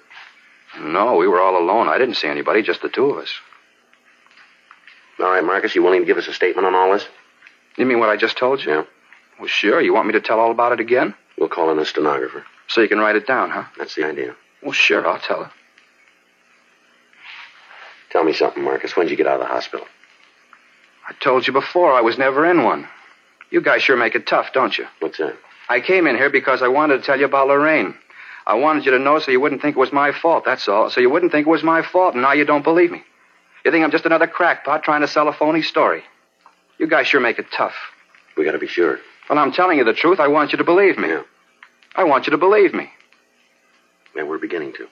No, 0.79 1.17
we 1.17 1.27
were 1.27 1.41
all 1.41 1.61
alone. 1.61 1.89
I 1.89 1.97
didn't 1.97 2.15
see 2.15 2.29
anybody, 2.29 2.61
just 2.61 2.81
the 2.81 2.87
two 2.87 3.09
of 3.09 3.17
us. 3.17 3.33
All 5.19 5.29
right, 5.29 5.43
Marcus, 5.43 5.75
you 5.75 5.83
willing 5.83 5.99
to 5.99 6.07
give 6.07 6.17
us 6.17 6.27
a 6.29 6.33
statement 6.33 6.65
on 6.65 6.73
all 6.73 6.93
this? 6.93 7.05
You 7.77 7.85
mean 7.85 7.99
what 7.99 8.07
I 8.07 8.15
just 8.15 8.37
told 8.37 8.63
you? 8.63 8.71
Yeah. 8.71 8.83
Well, 9.39 9.49
sure. 9.49 9.81
You 9.81 9.93
want 9.93 10.07
me 10.07 10.13
to 10.13 10.21
tell 10.21 10.39
all 10.39 10.51
about 10.51 10.71
it 10.71 10.79
again? 10.79 11.15
We'll 11.37 11.49
call 11.49 11.69
in 11.71 11.79
a 11.79 11.85
stenographer. 11.85 12.45
So 12.71 12.79
you 12.79 12.87
can 12.87 12.99
write 12.99 13.17
it 13.17 13.27
down, 13.27 13.49
huh? 13.49 13.65
That's 13.77 13.95
the 13.95 14.05
idea. 14.05 14.33
Well, 14.63 14.71
sure. 14.71 15.05
I'll 15.05 15.19
tell 15.19 15.43
her. 15.43 15.51
Tell 18.11 18.23
me 18.23 18.31
something, 18.33 18.63
Marcus. 18.63 18.95
When'd 18.95 19.09
you 19.09 19.17
get 19.17 19.27
out 19.27 19.41
of 19.41 19.47
the 19.47 19.53
hospital? 19.53 19.85
I 21.07 21.13
told 21.21 21.47
you 21.47 21.53
before 21.53 21.93
I 21.93 22.01
was 22.01 22.17
never 22.17 22.45
in 22.45 22.63
one. 22.63 22.87
You 23.49 23.61
guys 23.61 23.81
sure 23.81 23.97
make 23.97 24.15
it 24.15 24.25
tough, 24.25 24.53
don't 24.53 24.77
you? 24.77 24.85
What's 24.99 25.17
that? 25.17 25.35
I 25.67 25.81
came 25.81 26.07
in 26.07 26.15
here 26.15 26.29
because 26.29 26.61
I 26.61 26.69
wanted 26.69 26.97
to 26.97 27.03
tell 27.03 27.19
you 27.19 27.25
about 27.25 27.47
Lorraine. 27.47 27.95
I 28.47 28.55
wanted 28.55 28.85
you 28.85 28.91
to 28.91 28.99
know 28.99 29.19
so 29.19 29.31
you 29.31 29.39
wouldn't 29.41 29.61
think 29.61 29.75
it 29.75 29.79
was 29.79 29.91
my 29.91 30.13
fault, 30.13 30.45
that's 30.45 30.67
all. 30.67 30.89
So 30.89 31.01
you 31.01 31.09
wouldn't 31.09 31.31
think 31.31 31.47
it 31.47 31.49
was 31.49 31.63
my 31.63 31.81
fault, 31.81 32.13
and 32.13 32.23
now 32.23 32.31
you 32.33 32.45
don't 32.45 32.63
believe 32.63 32.91
me. 32.91 33.03
You 33.65 33.71
think 33.71 33.83
I'm 33.83 33.91
just 33.91 34.05
another 34.05 34.27
crackpot 34.27 34.83
trying 34.83 35.01
to 35.01 35.07
sell 35.07 35.27
a 35.27 35.33
phony 35.33 35.61
story. 35.61 36.03
You 36.77 36.87
guys 36.87 37.07
sure 37.07 37.19
make 37.19 37.37
it 37.37 37.51
tough. 37.51 37.75
We 38.37 38.45
gotta 38.45 38.59
be 38.59 38.67
sure. 38.67 38.99
Well, 39.29 39.37
I'm 39.37 39.51
telling 39.51 39.77
you 39.77 39.83
the 39.83 39.93
truth. 39.93 40.19
I 40.19 40.27
want 40.29 40.51
you 40.51 40.57
to 40.57 40.63
believe 40.63 40.97
me. 40.97 41.09
Yeah. 41.09 41.23
I 41.95 42.03
want 42.05 42.25
you 42.25 42.31
to 42.31 42.37
believe 42.37 42.73
me. 42.73 42.89
Yeah, 44.15 44.23
we're 44.23 44.37
beginning 44.37 44.73
to. 44.73 44.87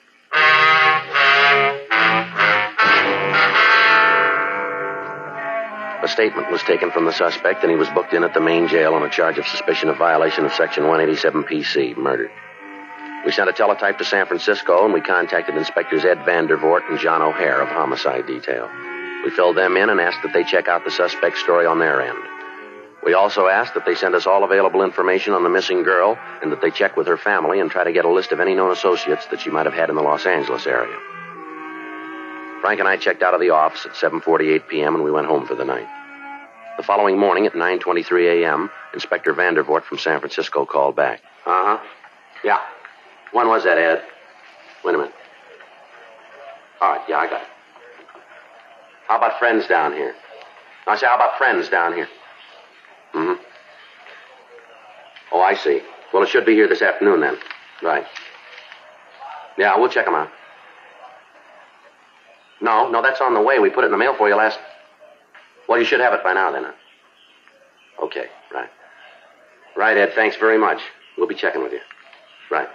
A 6.02 6.08
statement 6.08 6.52
was 6.52 6.62
taken 6.64 6.92
from 6.92 7.06
the 7.06 7.12
suspect, 7.12 7.64
and 7.64 7.72
he 7.72 7.78
was 7.78 7.90
booked 7.90 8.14
in 8.14 8.24
at 8.24 8.34
the 8.34 8.42
main 8.42 8.68
jail 8.68 8.94
on 8.94 9.04
a 9.04 9.10
charge 9.10 9.38
of 9.38 9.46
suspicion 9.48 9.90
of 9.90 9.98
violation 9.98 10.46
of 10.46 10.54
Section 10.54 10.84
187 10.84 11.44
PC, 11.44 11.98
murder. 11.98 12.32
We 13.26 13.32
sent 13.34 13.50
a 13.50 13.54
teletype 13.54 13.98
to 13.98 14.06
San 14.06 14.26
Francisco, 14.26 14.86
and 14.86 14.94
we 14.94 15.02
contacted 15.02 15.56
Inspectors 15.56 16.06
Ed 16.06 16.20
Vandervoort 16.20 16.90
and 16.90 17.00
John 17.00 17.22
O'Hare 17.22 17.62
of 17.62 17.68
Homicide 17.68 18.26
Detail. 18.26 18.70
We 19.26 19.32
filled 19.32 19.58
them 19.58 19.76
in 19.76 19.90
and 19.90 20.00
asked 20.00 20.24
that 20.24 20.32
they 20.34 20.46
check 20.46 20.70
out 20.70 20.86
the 20.86 20.92
suspect's 20.92 21.42
story 21.42 21.66
on 21.66 21.80
their 21.80 22.02
end. 22.02 22.39
We 23.04 23.14
also 23.14 23.48
asked 23.48 23.76
that 23.76 23.86
they 23.86 23.96
send 23.96 24.14
us 24.14 24.28
all 24.28 24.44
available 24.44 24.84
information 24.84 25.34
on 25.34 25.44
the 25.44 25.50
missing 25.50 25.84
girl 25.84 26.18
and 26.42 26.52
that 26.52 26.62
they 26.62 26.70
check 26.70 26.98
with 26.98 27.08
her 27.08 27.18
family 27.18 27.60
and 27.60 27.72
try 27.72 27.84
to 27.84 27.94
get 27.94 28.06
a 28.06 28.10
list 28.10 28.32
of 28.32 28.40
any 28.40 28.56
known 28.56 28.72
associates 28.72 29.26
that 29.28 29.40
she 29.40 29.50
might 29.50 29.66
have 29.66 29.74
had 29.74 29.90
in 29.90 29.96
the 29.96 30.02
Los 30.02 30.26
Angeles 30.26 30.68
area. 30.68 30.98
Frank 32.62 32.82
and 32.82 32.90
I 32.90 32.98
checked 32.98 33.24
out 33.24 33.34
of 33.34 33.40
the 33.40 33.52
office 33.52 33.86
at 33.86 33.94
7:48 33.94 34.68
p.m. 34.68 34.96
and 34.96 35.04
we 35.04 35.12
went 35.12 35.28
home 35.28 35.46
for 35.46 35.56
the 35.56 35.64
night. 35.64 35.88
The 36.78 36.84
following 36.84 37.18
morning 37.18 37.46
at 37.46 37.54
9:23 37.54 38.44
a.m., 38.44 38.70
Inspector 38.94 39.34
Vandervoort 39.34 39.84
from 39.84 39.98
San 39.98 40.20
Francisco 40.20 40.66
called 40.66 40.96
back. 40.96 41.22
Uh-huh. 41.46 41.78
Yeah. 42.44 42.60
When 43.32 43.48
was 43.48 43.64
that, 43.64 43.78
Ed? 43.78 44.04
Wait 44.84 44.96
a 44.96 44.98
minute. 44.98 45.14
All 46.82 46.92
right, 46.92 47.02
yeah, 47.08 47.18
I 47.18 47.30
got 47.30 47.42
it. 47.42 47.48
How 49.08 49.18
about 49.18 49.40
friends 49.40 49.68
down 49.68 49.94
here? 49.94 50.16
I 50.88 50.98
say, 50.98 51.06
how 51.06 51.16
about 51.16 51.38
friends 51.38 51.70
down 51.70 51.94
here? 51.94 52.08
Mm-hmm. 53.14 53.42
Oh, 55.32 55.42
I 55.42 55.56
see. 55.56 55.82
Well, 56.14 56.24
it 56.24 56.30
should 56.30 56.46
be 56.46 56.54
here 56.54 56.68
this 56.68 56.82
afternoon 56.82 57.22
then. 57.22 57.38
Right. 57.82 58.06
Yeah, 59.58 59.78
we'll 59.78 59.90
check 59.90 60.06
them 60.06 60.16
out. 60.16 60.30
No, 62.62 62.90
no, 62.90 63.02
that's 63.02 63.22
on 63.22 63.34
the 63.34 63.42
way. 63.42 63.60
We 63.60 63.70
put 63.70 63.84
it 63.84 63.88
in 63.88 63.92
the 63.92 63.98
mail 63.98 64.16
for 64.16 64.28
you 64.28 64.36
last. 64.36 64.60
Well, 65.68 65.80
you 65.80 65.86
should 65.86 66.00
have 66.00 66.14
it 66.14 66.24
by 66.24 66.34
now 66.34 66.52
then. 66.52 66.64
Huh? 66.64 68.06
Okay, 68.06 68.26
right. 68.54 68.70
Right, 69.76 69.98
Ed. 69.98 70.14
Thanks 70.14 70.36
very 70.36 70.58
much. 70.58 70.82
We'll 71.18 71.28
be 71.28 71.36
checking 71.36 71.62
with 71.62 71.72
you. 71.72 71.80
Right. 72.50 72.68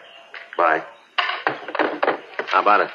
Bye. 0.57 0.85
How 2.47 2.61
about 2.61 2.81
it? 2.81 2.91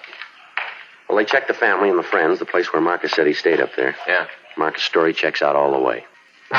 Well, 1.07 1.17
they 1.17 1.25
checked 1.25 1.47
the 1.47 1.53
family 1.53 1.89
and 1.89 1.99
the 1.99 2.03
friends, 2.03 2.39
the 2.39 2.45
place 2.45 2.71
where 2.71 2.81
Marcus 2.81 3.11
said 3.11 3.27
he 3.27 3.33
stayed 3.33 3.59
up 3.59 3.71
there. 3.75 3.95
Yeah. 4.07 4.27
Marcus' 4.57 4.83
story 4.83 5.13
checks 5.13 5.41
out 5.41 5.55
all 5.55 5.71
the 5.71 5.79
way. 5.79 6.05
In 6.51 6.57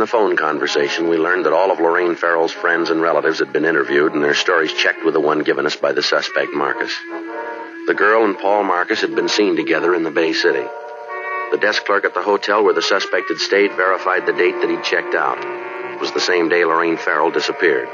the 0.00 0.06
phone 0.06 0.36
conversation, 0.36 1.08
we 1.08 1.16
learned 1.16 1.46
that 1.46 1.52
all 1.52 1.70
of 1.70 1.78
Lorraine 1.78 2.16
Farrell's 2.16 2.50
friends 2.52 2.90
and 2.90 3.00
relatives 3.00 3.38
had 3.38 3.52
been 3.52 3.64
interviewed 3.64 4.14
and 4.14 4.22
their 4.22 4.34
stories 4.34 4.72
checked 4.72 5.04
with 5.04 5.14
the 5.14 5.20
one 5.20 5.44
given 5.44 5.64
us 5.64 5.76
by 5.76 5.92
the 5.92 6.02
suspect, 6.02 6.52
Marcus. 6.52 6.92
The 7.86 7.94
girl 7.96 8.24
and 8.24 8.36
Paul 8.36 8.64
Marcus 8.64 9.00
had 9.00 9.14
been 9.14 9.28
seen 9.28 9.54
together 9.56 9.94
in 9.94 10.02
the 10.02 10.10
Bay 10.10 10.32
City. 10.32 10.66
The 11.52 11.58
desk 11.58 11.84
clerk 11.84 12.04
at 12.04 12.14
the 12.14 12.22
hotel 12.22 12.64
where 12.64 12.74
the 12.74 12.82
suspect 12.82 13.28
had 13.28 13.38
stayed 13.38 13.70
verified 13.72 14.26
the 14.26 14.32
date 14.32 14.60
that 14.60 14.68
he'd 14.68 14.82
checked 14.82 15.14
out. 15.14 15.38
It 15.94 16.00
was 16.00 16.10
the 16.12 16.20
same 16.20 16.48
day 16.48 16.64
Lorraine 16.64 16.96
Farrell 16.96 17.30
disappeared. 17.30 17.88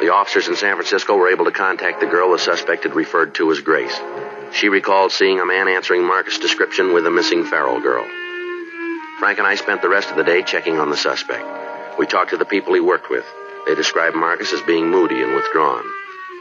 The 0.00 0.12
officers 0.12 0.48
in 0.48 0.56
San 0.56 0.74
Francisco 0.74 1.16
were 1.16 1.30
able 1.30 1.44
to 1.44 1.52
contact 1.52 2.00
the 2.00 2.06
girl 2.06 2.32
the 2.32 2.38
suspect 2.38 2.82
had 2.82 2.94
referred 2.94 3.34
to 3.36 3.50
as 3.52 3.60
Grace. 3.60 3.98
She 4.52 4.68
recalled 4.68 5.12
seeing 5.12 5.40
a 5.40 5.46
man 5.46 5.68
answering 5.68 6.04
Marcus' 6.04 6.38
description 6.38 6.92
with 6.92 7.06
a 7.06 7.10
missing 7.10 7.44
Farrell 7.44 7.80
girl. 7.80 8.04
Frank 9.18 9.38
and 9.38 9.46
I 9.46 9.54
spent 9.54 9.82
the 9.82 9.88
rest 9.88 10.10
of 10.10 10.16
the 10.16 10.24
day 10.24 10.42
checking 10.42 10.78
on 10.78 10.90
the 10.90 10.96
suspect. 10.96 11.46
We 11.98 12.06
talked 12.06 12.30
to 12.30 12.36
the 12.36 12.44
people 12.44 12.74
he 12.74 12.80
worked 12.80 13.08
with. 13.08 13.24
They 13.66 13.74
described 13.74 14.16
Marcus 14.16 14.52
as 14.52 14.62
being 14.62 14.90
moody 14.90 15.22
and 15.22 15.34
withdrawn. 15.34 15.84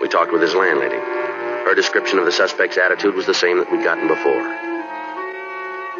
We 0.01 0.09
talked 0.09 0.33
with 0.33 0.41
his 0.41 0.55
landlady. 0.55 0.97
Her 0.97 1.75
description 1.75 2.19
of 2.19 2.25
the 2.25 2.31
suspect's 2.31 2.77
attitude 2.77 3.15
was 3.15 3.27
the 3.27 3.33
same 3.33 3.59
that 3.59 3.71
we'd 3.71 3.83
gotten 3.83 4.07
before. 4.07 4.72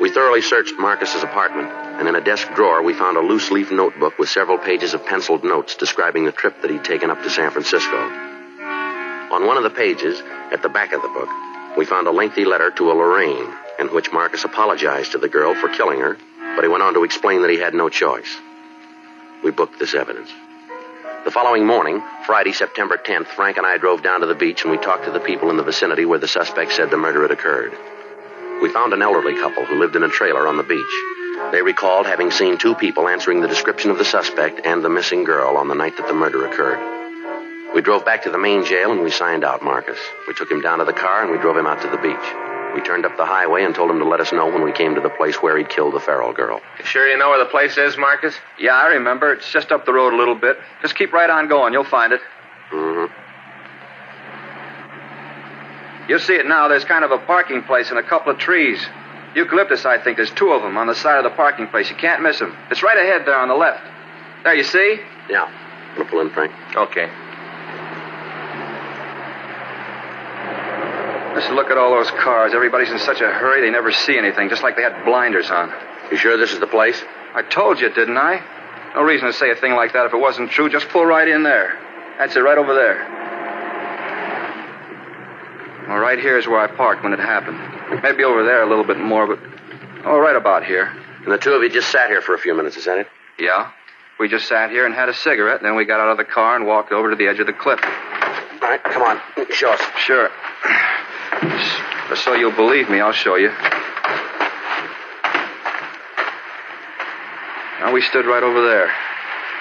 We 0.02 0.10
thoroughly 0.10 0.42
searched 0.42 0.74
Marcus's 0.80 1.24
apartment, 1.24 1.72
and 1.72 2.08
in 2.08 2.16
a 2.16 2.22
desk 2.22 2.48
drawer 2.56 2.82
we 2.82 2.94
found 2.94 3.16
a 3.16 3.22
loose 3.22 3.52
leaf 3.52 3.72
notebook 3.72 4.18
with 4.18 4.28
several 4.28 4.58
pages 4.58 4.94
of 4.94 5.06
penciled 5.06 5.44
notes 5.44 5.76
describing 5.76 6.26
the 6.26 6.32
trip 6.32 6.62
that 6.62 6.72
he'd 6.72 6.84
taken 6.84 7.12
up 7.12 7.22
to 7.22 7.30
San 7.30 7.52
Francisco. 7.52 7.98
On 9.32 9.46
one 9.46 9.58
of 9.58 9.64
the 9.64 9.70
pages, 9.70 10.22
at 10.52 10.62
the 10.62 10.70
back 10.70 10.94
of 10.94 11.02
the 11.02 11.08
book, 11.08 11.30
we 11.78 11.86
found 11.86 12.08
a 12.08 12.12
lengthy 12.12 12.44
letter 12.44 12.72
to 12.72 12.92
a 12.92 12.94
Lorraine 12.94 13.54
in 13.80 13.88
which 13.88 14.12
Marcus 14.12 14.44
apologized 14.44 15.12
to 15.12 15.18
the 15.18 15.30
girl 15.30 15.56
for 15.56 15.70
killing 15.70 16.00
her, 16.00 16.18
but 16.56 16.64
he 16.64 16.70
went 16.70 16.84
on 16.84 16.96
to 16.96 17.04
explain 17.04 17.42
that 17.42 17.52
he 17.52 17.60
had 17.60 17.74
no 17.74 17.90
choice. 17.90 18.38
We 19.44 19.52
booked 19.52 19.80
this 19.80 19.94
evidence. 19.94 20.30
The 21.26 21.32
following 21.32 21.66
morning, 21.66 22.04
Friday, 22.26 22.52
September 22.52 22.98
10th, 22.98 23.28
Frank 23.28 23.58
and 23.58 23.66
I 23.66 23.78
drove 23.78 24.04
down 24.04 24.22
to 24.22 24.28
the 24.28 24.36
beach 24.36 24.64
and 24.64 24.72
we 24.72 24.78
talked 24.78 25.06
to 25.06 25.12
the 25.12 25.20
people 25.20 25.50
in 25.50 25.58
the 25.58 25.64
vicinity 25.64 26.06
where 26.06 26.20
the 26.20 26.28
suspect 26.28 26.74
said 26.74 26.90
the 26.90 26.98
murder 26.98 27.22
had 27.22 27.32
occurred. 27.32 27.78
We 28.62 28.70
found 28.70 28.94
an 28.94 29.02
elderly 29.02 29.36
couple 29.36 29.66
who 29.66 29.80
lived 29.80 29.96
in 29.96 30.04
a 30.04 30.10
trailer 30.10 30.48
on 30.48 30.58
the 30.58 30.64
beach. 30.64 30.94
They 31.52 31.62
recalled 31.62 32.06
having 32.06 32.32
seen 32.32 32.58
two 32.58 32.76
people 32.76 33.08
answering 33.08 33.42
the 33.42 33.48
description 33.48 33.92
of 33.92 33.98
the 33.98 34.06
suspect 34.06 34.66
and 34.66 34.84
the 34.84 34.90
missing 34.90 35.24
girl 35.24 35.58
on 35.58 35.68
the 35.68 35.76
night 35.76 35.98
that 35.98 36.08
the 36.08 36.14
murder 36.14 36.46
occurred. 36.46 37.74
We 37.76 37.82
drove 37.82 38.06
back 38.06 38.24
to 38.24 38.30
the 38.30 38.38
main 38.38 38.64
jail 38.66 38.92
and 38.92 39.02
we 39.02 39.12
signed 39.12 39.44
out 39.44 39.64
Marcus. 39.64 39.98
We 40.28 40.34
took 40.34 40.50
him 40.50 40.62
down 40.62 40.80
to 40.80 40.86
the 40.86 40.94
car 40.94 41.24
and 41.24 41.32
we 41.32 41.38
drove 41.40 41.58
him 41.58 41.66
out 41.66 41.82
to 41.82 41.90
the 41.90 41.98
beach. 41.98 42.76
We 42.76 42.82
turned 42.82 43.06
up 43.06 43.18
the 43.18 43.26
highway 43.26 43.64
and 43.64 43.76
told 43.76 43.92
him 43.92 44.00
to 44.00 44.06
let 44.06 44.20
us 44.20 44.32
know 44.32 44.48
when 44.48 44.64
we 44.64 44.72
came 44.72 44.96
to 44.96 45.02
the 45.02 45.10
place 45.10 45.36
where 45.36 45.58
he'd 45.58 45.70
killed 45.70 45.94
the 45.94 46.00
Farrell 46.00 46.34
girl. 46.34 46.62
You 46.80 46.86
sure 46.86 47.08
you 47.08 47.18
know 47.18 47.30
where 47.30 47.44
the 47.44 47.50
place 47.50 47.78
is, 47.78 47.98
Marcus? 47.98 48.36
Yeah, 48.60 48.74
I 48.74 48.88
remember. 48.88 49.34
It's 49.34 49.52
just 49.52 49.72
up 49.72 49.86
the 49.86 49.94
road 49.94 50.14
a 50.14 50.18
little 50.18 50.36
bit. 50.36 50.58
Just 50.82 50.96
keep 50.96 51.14
right 51.14 51.30
on 51.30 51.48
going. 51.48 51.74
You'll 51.74 51.84
find 51.84 52.14
it. 52.14 52.22
Mm-hmm. 52.72 53.23
You'll 56.08 56.20
see 56.20 56.36
it 56.36 56.46
now. 56.46 56.68
There's 56.68 56.86
kind 56.86 57.04
of 57.04 57.12
a 57.12 57.18
parking 57.18 57.64
place 57.64 57.90
and 57.90 58.00
a 58.00 58.04
couple 58.04 58.32
of 58.32 58.38
trees. 58.38 58.86
Eucalyptus, 59.36 59.86
I 59.86 59.98
think. 59.98 60.18
There's 60.18 60.32
two 60.32 60.52
of 60.52 60.62
them 60.62 60.78
on 60.78 60.88
the 60.88 60.96
side 60.96 61.18
of 61.18 61.24
the 61.24 61.36
parking 61.36 61.68
place. 61.68 61.90
You 61.90 61.96
can't 61.96 62.22
miss 62.22 62.40
them. 62.40 62.56
It's 62.70 62.84
right 62.84 62.98
ahead 62.98 63.26
there 63.26 63.38
on 63.38 63.48
the 63.48 63.56
left. 63.56 63.84
There, 64.44 64.54
you 64.54 64.64
see? 64.64 65.00
Yeah. 65.30 65.46
I'm 65.46 65.98
Gonna 65.98 66.10
pull 66.10 66.22
in, 66.22 66.30
Frank? 66.32 66.52
Okay. 66.76 67.10
Just 71.36 71.52
look 71.52 71.72
at 71.72 71.78
all 71.78 71.92
those 71.92 72.12
cars. 72.12 72.54
Everybody's 72.54 72.92
in 72.92 73.00
such 73.00 73.22
a 73.22 73.32
hurry 73.32 73.62
they 73.62 73.72
never 73.72 73.92
see 73.92 74.18
anything, 74.18 74.50
just 74.50 74.62
like 74.62 74.76
they 74.76 74.84
had 74.84 75.04
blinders 75.04 75.50
on. 75.50 75.74
You 76.12 76.18
sure 76.18 76.38
this 76.38 76.54
is 76.54 76.60
the 76.60 76.68
place? 76.68 77.02
I 77.34 77.42
told 77.42 77.80
you, 77.80 77.90
didn't 77.90 78.18
I? 78.18 78.44
No 78.94 79.02
reason 79.02 79.28
to 79.28 79.34
say 79.34 79.50
a 79.50 79.56
thing 79.56 79.74
like 79.74 79.94
that 79.94 80.06
if 80.06 80.14
it 80.14 80.20
wasn't 80.20 80.52
true. 80.52 80.70
Just 80.70 80.90
pull 80.90 81.06
right 81.06 81.28
in 81.28 81.42
there. 81.42 81.80
That's 82.20 82.36
it, 82.36 82.42
right 82.42 82.58
over 82.58 82.76
there. 82.76 83.23
Well, 85.88 85.98
right 85.98 86.20
here 86.20 86.38
is 86.38 86.48
where 86.48 86.60
I 86.60 86.68
parked 86.68 87.04
when 87.04 87.14
it 87.14 87.20
happened. 87.20 87.60
Maybe 88.02 88.24
over 88.24 88.44
there 88.44 88.64
a 88.64 88.70
little 88.70 88.86
bit 88.86 89.00
more, 89.00 89.28
but. 89.28 89.40
Oh, 90.06 90.18
right 90.20 90.36
about 90.36 90.66
here. 90.66 90.92
And 91.24 91.32
the 91.32 91.38
two 91.38 91.52
of 91.52 91.64
you 91.64 91.70
just 91.70 91.90
sat 91.92 92.10
here 92.10 92.22
for 92.22 92.34
a 92.36 92.38
few 92.38 92.54
minutes, 92.56 92.78
is 92.78 92.86
that 92.86 92.98
it? 92.98 93.08
Yeah. 93.40 93.72
We 94.20 94.28
just 94.30 94.48
sat 94.48 94.70
here 94.70 94.86
and 94.86 94.94
had 94.94 95.10
a 95.10 95.14
cigarette, 95.14 95.58
and 95.58 95.66
then 95.66 95.76
we 95.76 95.86
got 95.86 96.00
out 96.00 96.10
of 96.10 96.18
the 96.18 96.26
car 96.26 96.56
and 96.56 96.66
walked 96.66 96.92
over 96.92 97.10
to 97.10 97.16
the 97.16 97.28
edge 97.28 97.40
of 97.40 97.48
the 97.48 97.54
cliff. 97.54 97.80
All 97.84 98.70
right, 98.70 98.84
come 98.84 99.02
on. 99.02 99.20
Show 99.52 99.72
us. 99.72 99.82
Sure. 99.98 100.30
So 102.16 102.34
you'll 102.36 102.56
believe 102.56 102.90
me, 102.90 103.00
I'll 103.02 103.12
show 103.12 103.36
you. 103.36 103.50
Now, 107.80 107.92
we 107.92 108.02
stood 108.02 108.26
right 108.26 108.44
over 108.44 108.62
there. 108.68 108.92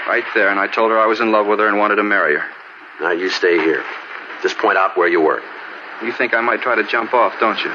Right 0.06 0.24
there, 0.34 0.50
and 0.50 0.60
I 0.60 0.66
told 0.66 0.90
her 0.90 0.98
I 0.98 1.06
was 1.06 1.20
in 1.20 1.32
love 1.32 1.46
with 1.46 1.58
her 1.58 1.66
and 1.66 1.78
wanted 1.78 1.96
to 1.96 2.02
marry 2.02 2.36
her. 2.36 2.44
Now, 3.00 3.12
you 3.12 3.30
stay 3.30 3.56
here. 3.58 3.82
Just 4.42 4.58
point 4.58 4.76
out 4.76 4.96
where 4.96 5.08
you 5.08 5.20
were. 5.20 5.42
You 6.04 6.12
think 6.12 6.34
I 6.34 6.40
might 6.40 6.60
try 6.60 6.74
to 6.74 6.84
jump 6.84 7.14
off, 7.14 7.38
don't 7.38 7.58
you? 7.62 7.70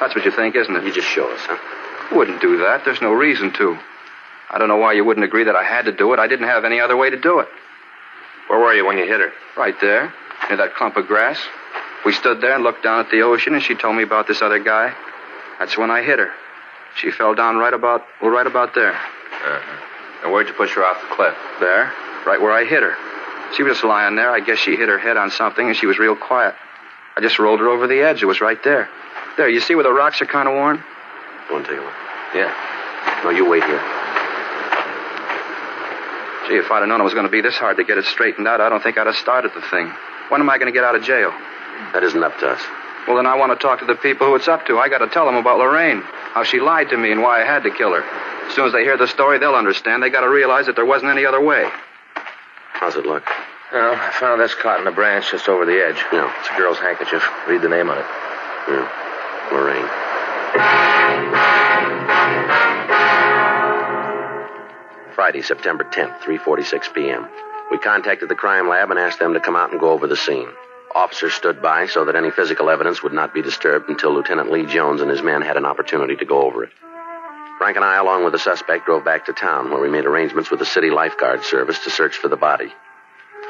That's 0.00 0.14
what 0.14 0.24
you 0.24 0.30
think, 0.30 0.54
isn't 0.54 0.74
it? 0.74 0.84
You 0.84 0.92
just 0.92 1.08
show 1.08 1.30
us, 1.32 1.40
huh? 1.42 2.16
Wouldn't 2.16 2.40
do 2.40 2.58
that. 2.58 2.84
There's 2.84 3.00
no 3.00 3.12
reason 3.12 3.52
to. 3.54 3.76
I 4.50 4.58
don't 4.58 4.68
know 4.68 4.76
why 4.76 4.92
you 4.92 5.04
wouldn't 5.04 5.24
agree 5.24 5.44
that 5.44 5.56
I 5.56 5.64
had 5.64 5.86
to 5.86 5.92
do 5.92 6.12
it. 6.12 6.18
I 6.18 6.28
didn't 6.28 6.46
have 6.46 6.64
any 6.64 6.80
other 6.80 6.96
way 6.96 7.10
to 7.10 7.16
do 7.16 7.40
it. 7.40 7.48
Where 8.48 8.60
were 8.60 8.74
you 8.74 8.86
when 8.86 8.98
you 8.98 9.06
hit 9.06 9.20
her? 9.20 9.32
Right 9.56 9.74
there, 9.80 10.14
near 10.48 10.58
that 10.58 10.76
clump 10.76 10.96
of 10.96 11.06
grass. 11.08 11.40
We 12.04 12.12
stood 12.12 12.40
there 12.40 12.54
and 12.54 12.62
looked 12.62 12.84
down 12.84 13.00
at 13.00 13.10
the 13.10 13.22
ocean, 13.22 13.54
and 13.54 13.62
she 13.62 13.74
told 13.74 13.96
me 13.96 14.04
about 14.04 14.28
this 14.28 14.42
other 14.42 14.60
guy. 14.60 14.94
That's 15.58 15.76
when 15.76 15.90
I 15.90 16.02
hit 16.02 16.20
her. 16.20 16.30
She 16.96 17.10
fell 17.10 17.34
down 17.34 17.56
right 17.56 17.74
about, 17.74 18.04
well, 18.22 18.30
right 18.30 18.46
about 18.46 18.74
there. 18.74 18.92
Uh-huh. 18.92 20.22
And 20.22 20.32
where'd 20.32 20.46
you 20.46 20.54
push 20.54 20.74
her 20.74 20.84
off 20.84 21.00
the 21.00 21.14
cliff? 21.14 21.34
There, 21.58 21.92
right 22.24 22.40
where 22.40 22.52
I 22.52 22.64
hit 22.64 22.82
her. 22.82 22.94
She 23.56 23.62
was 23.62 23.74
just 23.74 23.84
lying 23.84 24.14
there. 24.14 24.30
I 24.30 24.40
guess 24.40 24.58
she 24.58 24.76
hit 24.76 24.88
her 24.88 24.98
head 24.98 25.16
on 25.16 25.30
something, 25.30 25.66
and 25.66 25.76
she 25.76 25.86
was 25.86 25.98
real 25.98 26.16
quiet. 26.16 26.54
I 27.16 27.22
just 27.22 27.38
rolled 27.38 27.60
her 27.60 27.68
over 27.68 27.86
the 27.86 28.00
edge. 28.00 28.22
It 28.22 28.26
was 28.26 28.40
right 28.40 28.62
there. 28.62 28.88
There, 29.36 29.48
you 29.48 29.60
see 29.60 29.74
where 29.74 29.84
the 29.84 29.92
rocks 29.92 30.20
are 30.20 30.26
kind 30.26 30.48
of 30.48 30.54
worn? 30.54 30.82
Go 31.48 31.56
and 31.56 31.64
take 31.64 31.78
a 31.78 31.80
look. 31.80 31.94
Yeah. 32.34 32.52
No, 33.24 33.30
you 33.30 33.48
wait 33.48 33.64
here. 33.64 33.80
Gee, 36.48 36.56
if 36.56 36.70
I'd 36.70 36.80
have 36.80 36.88
known 36.88 37.00
it 37.00 37.04
was 37.04 37.14
going 37.14 37.26
to 37.26 37.32
be 37.32 37.40
this 37.40 37.56
hard 37.56 37.78
to 37.78 37.84
get 37.84 37.98
it 37.98 38.04
straightened 38.04 38.46
out, 38.46 38.60
I 38.60 38.68
don't 38.68 38.82
think 38.82 38.98
I'd 38.98 39.06
have 39.06 39.16
started 39.16 39.52
the 39.54 39.62
thing. 39.62 39.90
When 40.28 40.40
am 40.40 40.50
I 40.50 40.58
going 40.58 40.72
to 40.72 40.72
get 40.72 40.84
out 40.84 40.94
of 40.94 41.02
jail? 41.02 41.30
That 41.92 42.02
isn't 42.02 42.22
up 42.22 42.38
to 42.40 42.48
us. 42.48 42.60
Well, 43.06 43.16
then 43.16 43.26
I 43.26 43.36
want 43.36 43.52
to 43.52 43.62
talk 43.62 43.78
to 43.80 43.84
the 43.84 43.94
people 43.94 44.26
who 44.26 44.34
it's 44.34 44.48
up 44.48 44.66
to. 44.66 44.78
I 44.78 44.88
got 44.88 44.98
to 44.98 45.08
tell 45.08 45.26
them 45.26 45.36
about 45.36 45.58
Lorraine, 45.58 46.02
how 46.02 46.42
she 46.42 46.60
lied 46.60 46.90
to 46.90 46.96
me 46.96 47.12
and 47.12 47.22
why 47.22 47.42
I 47.42 47.44
had 47.44 47.62
to 47.62 47.70
kill 47.70 47.92
her. 47.92 48.02
As 48.02 48.54
soon 48.54 48.66
as 48.66 48.72
they 48.72 48.82
hear 48.82 48.96
the 48.96 49.06
story, 49.06 49.38
they'll 49.38 49.54
understand. 49.54 50.02
They 50.02 50.10
got 50.10 50.20
to 50.22 50.28
realize 50.28 50.66
that 50.66 50.76
there 50.76 50.84
wasn't 50.84 51.12
any 51.12 51.24
other 51.24 51.40
way. 51.40 51.68
How's 52.72 52.96
it 52.96 53.06
look? 53.06 53.24
Well, 53.72 53.94
I 53.94 54.12
found 54.12 54.40
this 54.40 54.54
caught 54.54 54.80
in 54.80 54.86
a 54.86 54.92
branch 54.92 55.32
just 55.32 55.48
over 55.48 55.66
the 55.66 55.84
edge. 55.84 55.98
Yeah. 56.12 56.32
It's 56.38 56.48
a 56.48 56.56
girl's 56.56 56.78
handkerchief. 56.78 57.26
Read 57.48 57.62
the 57.62 57.68
name 57.68 57.90
on 57.90 57.98
it. 57.98 58.06
Yeah. 58.68 58.88
Lorraine. 59.52 59.86
Friday, 65.14 65.42
September 65.42 65.82
10th, 65.82 66.20
3:46 66.20 66.94
p.m. 66.94 67.26
We 67.70 67.78
contacted 67.78 68.28
the 68.28 68.36
crime 68.36 68.68
lab 68.68 68.90
and 68.90 69.00
asked 69.00 69.18
them 69.18 69.34
to 69.34 69.40
come 69.40 69.56
out 69.56 69.72
and 69.72 69.80
go 69.80 69.90
over 69.90 70.06
the 70.06 70.16
scene. 70.16 70.48
Officers 70.94 71.34
stood 71.34 71.60
by 71.60 71.86
so 71.86 72.04
that 72.04 72.14
any 72.14 72.30
physical 72.30 72.70
evidence 72.70 73.02
would 73.02 73.12
not 73.12 73.34
be 73.34 73.42
disturbed 73.42 73.88
until 73.88 74.14
Lieutenant 74.14 74.52
Lee 74.52 74.66
Jones 74.66 75.00
and 75.00 75.10
his 75.10 75.22
men 75.22 75.42
had 75.42 75.56
an 75.56 75.66
opportunity 75.66 76.14
to 76.14 76.24
go 76.24 76.42
over 76.42 76.62
it. 76.62 76.70
Frank 77.58 77.76
and 77.76 77.84
I, 77.84 77.96
along 77.96 78.22
with 78.22 78.32
the 78.32 78.38
suspect, 78.38 78.86
drove 78.86 79.04
back 79.04 79.26
to 79.26 79.32
town 79.32 79.70
where 79.70 79.80
we 79.80 79.90
made 79.90 80.06
arrangements 80.06 80.50
with 80.50 80.60
the 80.60 80.66
city 80.66 80.90
lifeguard 80.90 81.42
service 81.42 81.82
to 81.84 81.90
search 81.90 82.16
for 82.16 82.28
the 82.28 82.36
body. 82.36 82.72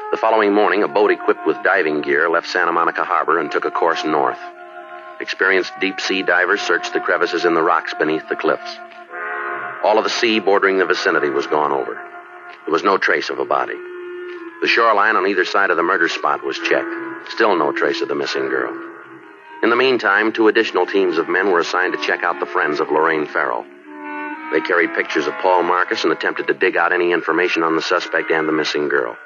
The 0.09 0.15
following 0.15 0.53
morning, 0.53 0.83
a 0.83 0.87
boat 0.87 1.11
equipped 1.11 1.45
with 1.45 1.61
diving 1.63 1.99
gear 1.99 2.29
left 2.29 2.47
Santa 2.47 2.71
Monica 2.71 3.03
Harbor 3.03 3.39
and 3.39 3.51
took 3.51 3.65
a 3.65 3.71
course 3.71 4.05
north. 4.05 4.39
Experienced 5.19 5.73
deep 5.81 5.99
sea 5.99 6.23
divers 6.23 6.61
searched 6.61 6.93
the 6.93 7.01
crevices 7.01 7.43
in 7.43 7.53
the 7.53 7.61
rocks 7.61 7.93
beneath 7.93 8.23
the 8.29 8.37
cliffs. 8.37 8.77
All 9.83 9.97
of 9.97 10.05
the 10.05 10.09
sea 10.09 10.39
bordering 10.39 10.77
the 10.77 10.85
vicinity 10.85 11.29
was 11.29 11.45
gone 11.47 11.73
over. 11.73 11.95
There 11.95 12.71
was 12.71 12.85
no 12.85 12.97
trace 12.97 13.29
of 13.29 13.39
a 13.39 13.45
body. 13.45 13.75
The 14.61 14.69
shoreline 14.69 15.17
on 15.17 15.27
either 15.27 15.43
side 15.43 15.71
of 15.71 15.77
the 15.77 15.83
murder 15.83 16.07
spot 16.07 16.41
was 16.41 16.57
checked. 16.57 17.31
Still 17.31 17.57
no 17.57 17.73
trace 17.73 17.99
of 17.99 18.07
the 18.07 18.15
missing 18.15 18.47
girl. 18.47 18.71
In 19.61 19.69
the 19.69 19.75
meantime, 19.75 20.31
two 20.31 20.47
additional 20.47 20.85
teams 20.85 21.17
of 21.17 21.27
men 21.27 21.51
were 21.51 21.59
assigned 21.59 21.91
to 21.91 22.01
check 22.07 22.23
out 22.23 22.39
the 22.39 22.45
friends 22.45 22.79
of 22.79 22.91
Lorraine 22.91 23.27
Farrell. 23.27 23.65
They 24.53 24.61
carried 24.61 24.95
pictures 24.95 25.27
of 25.27 25.33
Paul 25.41 25.63
Marcus 25.63 26.05
and 26.05 26.13
attempted 26.13 26.47
to 26.47 26.53
dig 26.53 26.77
out 26.77 26.93
any 26.93 27.11
information 27.11 27.61
on 27.61 27.75
the 27.75 27.81
suspect 27.81 28.31
and 28.31 28.47
the 28.47 28.53
missing 28.53 28.87
girl. 28.87 29.17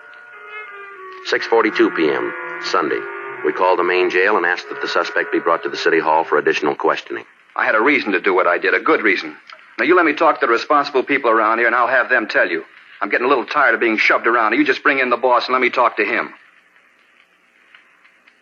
6:42 1.30 1.96
p.m. 1.96 2.34
Sunday. 2.64 3.00
We 3.46 3.54
called 3.54 3.80
the 3.80 3.84
main 3.84 4.10
jail 4.10 4.38
and 4.38 4.46
asked 4.46 4.70
that 4.70 4.82
the 4.82 4.88
suspect 4.88 5.32
be 5.32 5.40
brought 5.40 5.64
to 5.64 5.70
the 5.70 5.78
city 5.78 6.00
hall 6.00 6.24
for 6.24 6.38
additional 6.38 6.76
questioning. 6.76 7.26
I 7.56 7.66
had 7.66 7.76
a 7.76 7.82
reason 7.82 8.12
to 8.14 8.22
do 8.22 8.34
what 8.34 8.48
I 8.48 8.58
did, 8.58 8.74
a 8.74 8.80
good 8.80 9.02
reason. 9.02 9.36
Now, 9.78 9.86
you 9.86 9.96
let 9.96 10.06
me 10.06 10.14
talk 10.14 10.40
to 10.40 10.46
the 10.46 10.52
responsible 10.52 11.04
people 11.04 11.32
around 11.32 11.58
here, 11.58 11.68
and 11.68 11.76
I'll 11.76 11.88
have 11.88 12.10
them 12.10 12.28
tell 12.28 12.50
you. 12.50 12.64
I'm 13.02 13.10
getting 13.10 13.26
a 13.26 13.30
little 13.30 13.46
tired 13.46 13.74
of 13.74 13.80
being 13.80 13.98
shoved 13.98 14.28
around. 14.28 14.54
You 14.54 14.64
just 14.64 14.84
bring 14.84 15.00
in 15.00 15.10
the 15.10 15.18
boss 15.18 15.48
and 15.48 15.54
let 15.54 15.62
me 15.62 15.72
talk 15.72 15.98
to 15.98 16.06
him. 16.06 16.34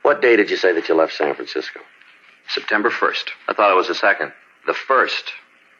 What 0.01 0.21
day 0.21 0.35
did 0.35 0.49
you 0.49 0.57
say 0.57 0.73
that 0.73 0.89
you 0.89 0.95
left 0.95 1.13
San 1.13 1.33
Francisco? 1.35 1.79
September 2.49 2.89
1st. 2.89 3.29
I 3.47 3.53
thought 3.53 3.71
it 3.71 3.75
was 3.75 3.87
the 3.87 3.95
second. 3.95 4.33
The 4.65 4.73
1st. 4.73 5.23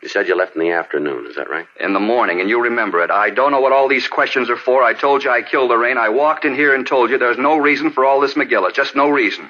You 0.01 0.07
said 0.07 0.27
you 0.27 0.35
left 0.35 0.55
in 0.55 0.61
the 0.61 0.71
afternoon, 0.71 1.25
is 1.27 1.35
that 1.35 1.49
right? 1.49 1.67
In 1.79 1.91
the 1.93 1.99
morning, 1.99 2.39
and 2.39 2.49
you 2.49 2.61
remember 2.61 3.03
it. 3.03 3.11
I 3.11 3.29
don't 3.31 3.51
know 3.51 3.59
what 3.59 3.73
all 3.73 3.89
these 3.89 4.07
questions 4.07 4.49
are 4.49 4.55
for. 4.57 4.81
I 4.81 4.93
told 4.93 5.23
you 5.23 5.29
I 5.29 5.41
killed 5.41 5.69
Lorraine. 5.71 5.97
I 5.97 6.07
walked 6.09 6.45
in 6.45 6.55
here 6.55 6.73
and 6.73 6.87
told 6.87 7.09
you 7.09 7.17
there's 7.17 7.37
no 7.37 7.57
reason 7.57 7.91
for 7.91 8.05
all 8.05 8.21
this 8.21 8.35
McGillis. 8.35 8.73
Just 8.73 8.95
no 8.95 9.09
reason. 9.09 9.49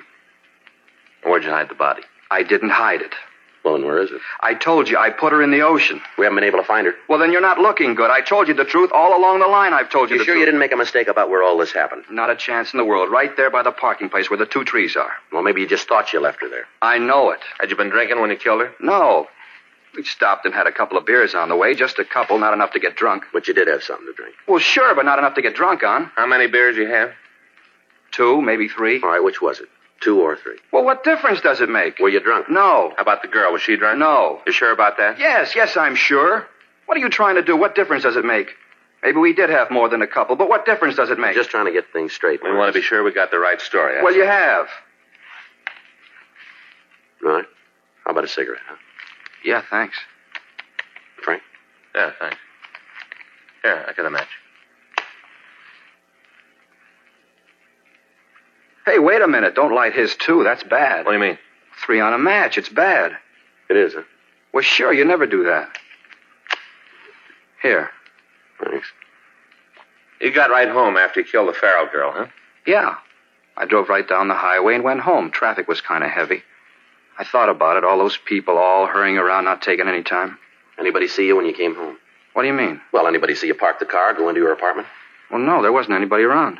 Where'd 1.23 1.43
you 1.43 1.51
hide 1.51 1.69
the 1.69 1.75
body? 1.75 2.01
I 2.31 2.43
didn't 2.43 2.69
hide 2.69 3.01
it. 3.01 3.13
Well, 3.63 3.75
and 3.75 3.83
where 3.85 4.01
is 4.01 4.09
it? 4.09 4.21
I 4.41 4.53
told 4.53 4.89
you 4.89 4.97
I 4.97 5.09
put 5.09 5.33
her 5.33 5.43
in 5.43 5.51
the 5.51 5.61
ocean. 5.61 6.01
We 6.17 6.23
haven't 6.25 6.37
been 6.37 6.45
able 6.45 6.59
to 6.59 6.65
find 6.65 6.87
her. 6.87 6.93
Well, 7.09 7.19
then 7.19 7.31
you're 7.33 7.41
not 7.41 7.59
looking 7.59 7.93
good. 7.93 8.09
I 8.09 8.21
told 8.21 8.47
you 8.47 8.53
the 8.53 8.63
truth 8.63 8.89
all 8.93 9.19
along 9.19 9.39
the 9.39 9.47
line. 9.47 9.73
I've 9.73 9.89
told 9.89 10.09
you, 10.09 10.15
You 10.15 10.19
the 10.19 10.25
sure 10.25 10.33
truth. 10.35 10.39
you 10.39 10.45
didn't 10.45 10.61
make 10.61 10.71
a 10.71 10.77
mistake 10.77 11.09
about 11.09 11.29
where 11.29 11.43
all 11.43 11.57
this 11.57 11.73
happened? 11.73 12.05
Not 12.09 12.29
a 12.29 12.35
chance 12.37 12.73
in 12.73 12.77
the 12.77 12.85
world. 12.85 13.11
Right 13.11 13.35
there 13.35 13.51
by 13.51 13.61
the 13.61 13.71
parking 13.73 14.09
place 14.09 14.29
where 14.29 14.37
the 14.39 14.45
two 14.45 14.63
trees 14.63 14.95
are. 14.95 15.11
Well, 15.33 15.43
maybe 15.43 15.59
you 15.61 15.67
just 15.67 15.89
thought 15.89 16.13
you 16.13 16.21
left 16.21 16.39
her 16.41 16.47
there. 16.49 16.65
I 16.81 16.99
know 16.99 17.31
it. 17.31 17.41
Had 17.59 17.69
you 17.69 17.75
been 17.75 17.89
drinking 17.89 18.21
when 18.21 18.29
you 18.29 18.37
killed 18.37 18.61
her? 18.61 18.71
No. 18.79 19.27
We 19.99 20.05
stopped 20.05 20.45
and 20.45 20.53
had 20.53 20.65
a 20.65 20.71
couple 20.71 20.97
of 20.97 21.05
beers 21.05 21.35
on 21.35 21.49
the 21.49 21.57
way. 21.57 21.75
Just 21.75 21.99
a 21.99 22.05
couple, 22.05 22.39
not 22.39 22.53
enough 22.53 22.71
to 22.71 22.79
get 22.79 22.95
drunk. 22.95 23.25
But 23.33 23.49
you 23.49 23.53
did 23.53 23.67
have 23.67 23.83
something 23.83 24.05
to 24.07 24.13
drink. 24.13 24.33
Well, 24.47 24.59
sure, 24.59 24.95
but 24.95 25.03
not 25.03 25.19
enough 25.19 25.33
to 25.35 25.41
get 25.41 25.55
drunk 25.55 25.83
on. 25.83 26.09
How 26.15 26.25
many 26.25 26.47
beers 26.47 26.77
you 26.77 26.87
have? 26.87 27.11
Two, 28.11 28.41
maybe 28.41 28.69
three. 28.69 29.01
All 29.01 29.09
right, 29.09 29.21
which 29.21 29.41
was 29.41 29.59
it? 29.59 29.67
Two 29.99 30.21
or 30.21 30.37
three? 30.37 30.55
Well, 30.71 30.85
what 30.85 31.03
difference 31.03 31.41
does 31.41 31.59
it 31.59 31.67
make? 31.67 31.99
Were 31.99 32.07
you 32.07 32.21
drunk? 32.21 32.49
No. 32.49 32.93
How 32.95 33.01
about 33.01 33.21
the 33.23 33.27
girl? 33.27 33.51
Was 33.51 33.61
she 33.61 33.75
drunk? 33.75 33.99
No. 33.99 34.39
You 34.47 34.53
sure 34.53 34.71
about 34.71 34.95
that? 34.99 35.19
Yes, 35.19 35.53
yes, 35.53 35.75
I'm 35.75 35.95
sure. 35.95 36.47
What 36.85 36.97
are 36.97 37.01
you 37.01 37.09
trying 37.09 37.35
to 37.35 37.43
do? 37.43 37.57
What 37.57 37.75
difference 37.75 38.03
does 38.03 38.15
it 38.15 38.23
make? 38.23 38.55
Maybe 39.03 39.17
we 39.17 39.33
did 39.33 39.49
have 39.49 39.69
more 39.69 39.89
than 39.89 40.01
a 40.01 40.07
couple, 40.07 40.37
but 40.37 40.47
what 40.47 40.65
difference 40.65 40.95
does 40.95 41.09
it 41.09 41.19
make? 41.19 41.35
Just 41.35 41.49
trying 41.49 41.65
to 41.65 41.73
get 41.73 41.91
things 41.91 42.13
straight. 42.13 42.41
We 42.41 42.55
want 42.55 42.73
to 42.73 42.79
be 42.79 42.83
sure 42.83 43.03
we 43.03 43.11
got 43.11 43.31
the 43.31 43.39
right 43.39 43.59
story. 43.59 44.01
Well, 44.01 44.15
you 44.15 44.23
have. 44.23 44.67
Right. 47.21 47.45
How 48.05 48.11
about 48.11 48.23
a 48.23 48.29
cigarette, 48.29 48.61
huh? 48.65 48.77
Yeah, 49.43 49.61
thanks. 49.69 49.97
Frank? 51.23 51.41
Yeah, 51.95 52.11
thanks. 52.19 52.37
Here, 53.63 53.85
I 53.87 53.93
got 53.93 54.05
a 54.05 54.09
match. 54.09 54.27
Hey, 58.85 58.99
wait 58.99 59.21
a 59.21 59.27
minute. 59.27 59.55
Don't 59.55 59.73
light 59.73 59.93
his, 59.93 60.15
too. 60.15 60.43
That's 60.43 60.63
bad. 60.63 61.05
What 61.05 61.11
do 61.11 61.17
you 61.17 61.23
mean? 61.23 61.37
Three 61.85 61.99
on 61.99 62.13
a 62.13 62.17
match. 62.17 62.57
It's 62.57 62.69
bad. 62.69 63.17
It 63.69 63.77
is, 63.77 63.93
huh? 63.93 64.03
Well, 64.51 64.63
sure, 64.63 64.91
you 64.91 65.05
never 65.05 65.27
do 65.27 65.43
that. 65.43 65.77
Here. 67.61 67.91
Thanks. 68.63 68.87
You 70.19 70.31
got 70.33 70.49
right 70.49 70.69
home 70.69 70.97
after 70.97 71.19
you 71.19 71.25
killed 71.25 71.49
the 71.49 71.53
Farrell 71.53 71.87
girl, 71.91 72.11
huh? 72.13 72.27
Yeah. 72.65 72.95
I 73.55 73.65
drove 73.65 73.89
right 73.89 74.07
down 74.07 74.27
the 74.27 74.33
highway 74.33 74.75
and 74.75 74.83
went 74.83 75.01
home. 75.01 75.31
Traffic 75.31 75.67
was 75.67 75.81
kind 75.81 76.03
of 76.03 76.09
heavy. 76.09 76.43
I 77.19 77.25
thought 77.25 77.49
about 77.49 77.77
it. 77.77 77.83
All 77.83 77.97
those 77.97 78.17
people 78.17 78.57
all 78.57 78.87
hurrying 78.87 79.17
around, 79.17 79.43
not 79.43 79.61
taking 79.61 79.87
any 79.89 80.03
time. 80.03 80.37
Anybody 80.79 81.09
see 81.09 81.27
you 81.27 81.35
when 81.35 81.45
you 81.45 81.53
came 81.53 81.75
home? 81.75 81.97
What 82.33 82.43
do 82.43 82.47
you 82.47 82.53
mean? 82.53 82.79
Well, 82.93 83.07
anybody 83.07 83.35
see 83.35 83.47
you 83.47 83.55
park 83.55 83.79
the 83.79 83.85
car, 83.85 84.13
go 84.13 84.29
into 84.29 84.39
your 84.39 84.53
apartment? 84.53 84.87
Well, 85.29 85.41
no, 85.41 85.61
there 85.61 85.73
wasn't 85.73 85.95
anybody 85.95 86.23
around. 86.23 86.59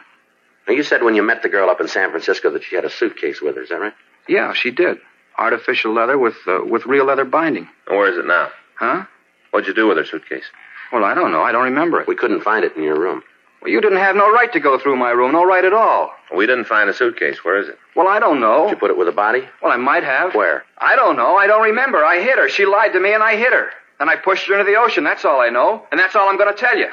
Now, 0.67 0.73
you 0.73 0.83
said 0.83 1.01
when 1.01 1.15
you 1.15 1.23
met 1.23 1.41
the 1.41 1.49
girl 1.49 1.69
up 1.69 1.79
in 1.79 1.87
San 1.87 2.09
Francisco 2.11 2.51
that 2.51 2.63
she 2.63 2.75
had 2.75 2.83
a 2.85 2.89
suitcase 2.89 3.41
with 3.41 3.55
her. 3.55 3.63
Is 3.63 3.69
that 3.69 3.79
right? 3.79 3.93
Yeah, 4.27 4.53
she 4.53 4.69
did. 4.69 4.97
Artificial 5.37 5.93
leather 5.93 6.17
with 6.17 6.35
uh, 6.45 6.59
with 6.65 6.85
real 6.85 7.05
leather 7.05 7.23
binding. 7.23 7.67
And 7.87 7.97
where 7.97 8.11
is 8.11 8.17
it 8.17 8.27
now? 8.27 8.49
Huh? 8.75 9.05
What'd 9.51 9.67
you 9.67 9.73
do 9.73 9.87
with 9.87 9.97
her 9.97 10.05
suitcase? 10.05 10.43
Well, 10.91 11.05
I 11.05 11.13
don't 11.13 11.31
know. 11.31 11.41
I 11.41 11.51
don't 11.53 11.63
remember 11.63 12.01
it. 12.01 12.07
We 12.07 12.15
couldn't 12.15 12.41
find 12.41 12.65
it 12.65 12.75
in 12.75 12.83
your 12.83 12.99
room. 12.99 13.23
Well, 13.61 13.71
you 13.71 13.81
didn't 13.81 13.97
have 13.97 14.15
no 14.15 14.31
right 14.31 14.51
to 14.53 14.59
go 14.59 14.79
through 14.79 14.95
my 14.95 15.11
room. 15.11 15.33
No 15.33 15.43
right 15.43 15.65
at 15.65 15.73
all. 15.73 16.11
We 16.35 16.45
didn't 16.45 16.65
find 16.65 16.89
a 16.89 16.93
suitcase. 16.93 17.43
Where 17.43 17.59
is 17.59 17.67
it? 17.67 17.77
Well, 17.95 18.07
I 18.07 18.19
don't 18.19 18.39
know. 18.39 18.65
Did 18.65 18.71
you 18.71 18.77
put 18.77 18.91
it 18.91 18.97
with 18.97 19.07
a 19.07 19.11
body? 19.13 19.43
Well, 19.61 19.71
I 19.71 19.77
might 19.77 20.03
have. 20.03 20.33
Where? 20.33 20.63
I 20.77 20.95
don't 20.95 21.17
know. 21.17 21.35
I 21.35 21.47
don't 21.47 21.63
remember. 21.63 22.03
I 22.03 22.21
hit 22.21 22.37
her. 22.37 22.47
She 22.47 22.65
lied 22.65 22.93
to 22.93 22.99
me, 22.99 23.13
and 23.13 23.21
I 23.21 23.35
hit 23.35 23.51
her. 23.51 23.71
Then 23.97 24.07
I 24.07 24.15
pushed 24.15 24.47
her 24.47 24.53
into 24.53 24.63
the 24.63 24.77
ocean. 24.77 25.03
That's 25.03 25.25
all 25.25 25.41
I 25.41 25.49
know. 25.49 25.85
And 25.91 25.99
that's 25.99 26.15
all 26.15 26.29
I'm 26.29 26.37
going 26.37 26.53
to 26.53 26.59
tell 26.59 26.77
you. 26.77 26.87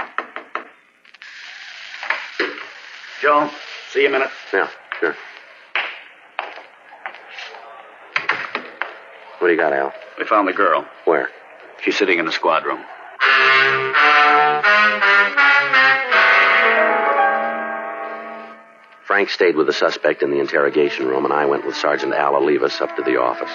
Joe, 3.22 3.48
see 3.92 4.00
you 4.00 4.08
in 4.08 4.14
a 4.14 4.18
minute. 4.18 4.32
Yeah, 4.52 4.68
sure. 4.98 5.16
What 9.38 9.48
do 9.48 9.52
you 9.52 9.58
got, 9.58 9.72
Al? 9.72 9.92
We 10.18 10.24
found 10.24 10.48
the 10.48 10.52
girl. 10.52 10.86
Where? 11.04 11.30
She's 11.82 11.96
sitting 11.96 12.18
in 12.18 12.26
the 12.26 12.32
squad 12.32 12.64
room. 12.64 12.80
Frank 19.16 19.30
stayed 19.30 19.56
with 19.56 19.66
the 19.66 19.72
suspect 19.72 20.22
in 20.22 20.30
the 20.30 20.40
interrogation 20.40 21.06
room, 21.06 21.24
and 21.24 21.32
I 21.32 21.46
went 21.46 21.64
with 21.64 21.74
Sergeant 21.74 22.12
Al 22.12 22.34
Olivas 22.34 22.82
up 22.82 22.94
to 22.96 23.02
the 23.02 23.18
office. 23.18 23.50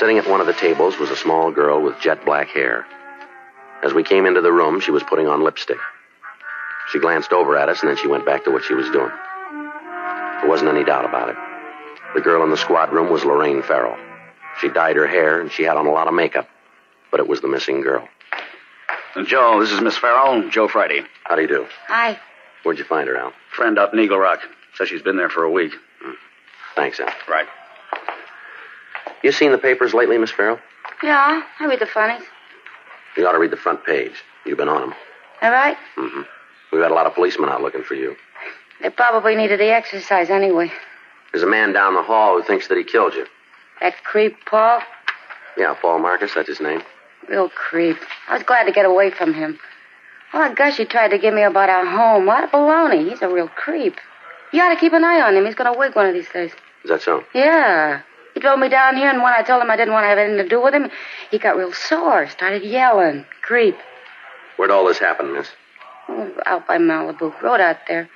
Sitting 0.00 0.18
at 0.18 0.28
one 0.28 0.40
of 0.40 0.48
the 0.48 0.54
tables 0.54 0.98
was 0.98 1.10
a 1.10 1.16
small 1.16 1.52
girl 1.52 1.80
with 1.80 2.00
jet 2.00 2.24
black 2.24 2.48
hair. 2.48 2.84
As 3.84 3.94
we 3.94 4.02
came 4.02 4.26
into 4.26 4.40
the 4.40 4.50
room, 4.50 4.80
she 4.80 4.90
was 4.90 5.04
putting 5.04 5.28
on 5.28 5.44
lipstick. 5.44 5.78
She 6.90 6.98
glanced 6.98 7.32
over 7.32 7.56
at 7.56 7.68
us, 7.68 7.80
and 7.82 7.90
then 7.90 7.96
she 7.96 8.08
went 8.08 8.26
back 8.26 8.42
to 8.42 8.50
what 8.50 8.64
she 8.64 8.74
was 8.74 8.90
doing. 8.90 9.12
There 10.40 10.48
wasn't 10.48 10.70
any 10.70 10.82
doubt 10.82 11.04
about 11.04 11.28
it. 11.28 11.36
The 12.16 12.20
girl 12.20 12.42
in 12.42 12.50
the 12.50 12.56
squad 12.56 12.92
room 12.92 13.12
was 13.12 13.24
Lorraine 13.24 13.62
Farrell. 13.62 13.96
She 14.60 14.68
dyed 14.68 14.96
her 14.96 15.06
hair, 15.06 15.40
and 15.40 15.52
she 15.52 15.62
had 15.62 15.76
on 15.76 15.86
a 15.86 15.92
lot 15.92 16.08
of 16.08 16.14
makeup, 16.14 16.48
but 17.12 17.20
it 17.20 17.28
was 17.28 17.40
the 17.40 17.46
missing 17.46 17.82
girl. 17.82 18.08
Joe, 19.26 19.60
this 19.60 19.70
is 19.70 19.80
Miss 19.80 19.96
Farrell. 19.96 20.50
Joe 20.50 20.66
Friday. 20.66 21.02
How 21.22 21.36
do 21.36 21.42
you 21.42 21.48
do? 21.48 21.66
Hi. 21.86 22.18
Where'd 22.62 22.78
you 22.78 22.84
find 22.84 23.08
her, 23.08 23.16
Al? 23.16 23.32
Friend 23.54 23.78
up 23.78 23.92
in 23.92 24.00
Eagle 24.00 24.18
Rock. 24.18 24.40
Says 24.76 24.88
she's 24.88 25.02
been 25.02 25.16
there 25.16 25.30
for 25.30 25.44
a 25.44 25.50
week. 25.50 25.72
Thanks, 26.76 27.00
Al. 27.00 27.12
Right. 27.28 27.46
You 29.22 29.32
seen 29.32 29.50
the 29.52 29.58
papers 29.58 29.94
lately, 29.94 30.18
Miss 30.18 30.30
Farrell? 30.30 30.58
Yeah, 31.02 31.42
I 31.58 31.66
read 31.66 31.80
the 31.80 31.86
funnies. 31.86 32.22
You 33.16 33.26
ought 33.26 33.32
to 33.32 33.38
read 33.38 33.50
the 33.50 33.56
front 33.56 33.84
page. 33.84 34.12
You've 34.46 34.58
been 34.58 34.68
on 34.68 34.80
them. 34.82 34.94
All 35.42 35.50
right? 35.50 35.76
Mm-hmm. 35.96 36.22
We've 36.72 36.80
got 36.82 36.90
a 36.90 36.94
lot 36.94 37.06
of 37.06 37.14
policemen 37.14 37.48
out 37.48 37.62
looking 37.62 37.82
for 37.82 37.94
you. 37.94 38.16
They 38.80 38.90
probably 38.90 39.34
needed 39.34 39.58
the 39.58 39.72
exercise 39.72 40.30
anyway. 40.30 40.70
There's 41.32 41.42
a 41.42 41.48
man 41.48 41.72
down 41.72 41.94
the 41.94 42.02
hall 42.02 42.36
who 42.38 42.44
thinks 42.46 42.68
that 42.68 42.78
he 42.78 42.84
killed 42.84 43.14
you. 43.14 43.26
That 43.80 43.94
creep, 44.04 44.36
Paul, 44.46 44.80
Yeah, 45.56 45.74
Paul 45.74 45.98
Marcus, 45.98 46.32
that's 46.34 46.48
his 46.48 46.60
name. 46.60 46.82
real 47.28 47.48
creep. 47.48 47.96
I 48.28 48.34
was 48.34 48.42
glad 48.44 48.64
to 48.64 48.72
get 48.72 48.86
away 48.86 49.10
from 49.10 49.34
him. 49.34 49.58
Oh, 50.40 50.54
gosh, 50.54 50.76
he 50.76 50.84
tried 50.84 51.08
to 51.08 51.18
give 51.18 51.34
me 51.34 51.42
about 51.42 51.68
our 51.68 51.84
home. 51.84 52.24
What 52.24 52.44
a 52.44 52.46
baloney. 52.46 53.10
He's 53.10 53.22
a 53.22 53.28
real 53.28 53.48
creep. 53.48 53.96
You 54.52 54.62
ought 54.62 54.72
to 54.72 54.76
keep 54.78 54.92
an 54.92 55.02
eye 55.02 55.20
on 55.20 55.34
him. 55.34 55.44
He's 55.44 55.56
going 55.56 55.72
to 55.72 55.76
wig 55.76 55.96
one 55.96 56.06
of 56.06 56.14
these 56.14 56.28
days. 56.32 56.52
Is 56.84 56.90
that 56.90 57.02
so? 57.02 57.24
Yeah. 57.34 58.02
He 58.34 58.40
drove 58.40 58.60
me 58.60 58.68
down 58.68 58.96
here, 58.96 59.10
and 59.10 59.20
when 59.20 59.32
I 59.32 59.42
told 59.42 59.60
him 59.60 59.68
I 59.68 59.76
didn't 59.76 59.94
want 59.94 60.04
to 60.04 60.08
have 60.08 60.18
anything 60.18 60.44
to 60.44 60.48
do 60.48 60.62
with 60.62 60.72
him, 60.72 60.90
he 61.32 61.40
got 61.40 61.56
real 61.56 61.72
sore, 61.72 62.28
started 62.28 62.62
yelling. 62.62 63.26
Creep. 63.42 63.76
Where'd 64.56 64.70
all 64.70 64.86
this 64.86 65.00
happen, 65.00 65.34
miss? 65.34 65.48
Oh, 66.08 66.30
out 66.46 66.68
by 66.68 66.78
Malibu. 66.78 67.42
Road 67.42 67.60
out 67.60 67.78
there. 67.88 68.08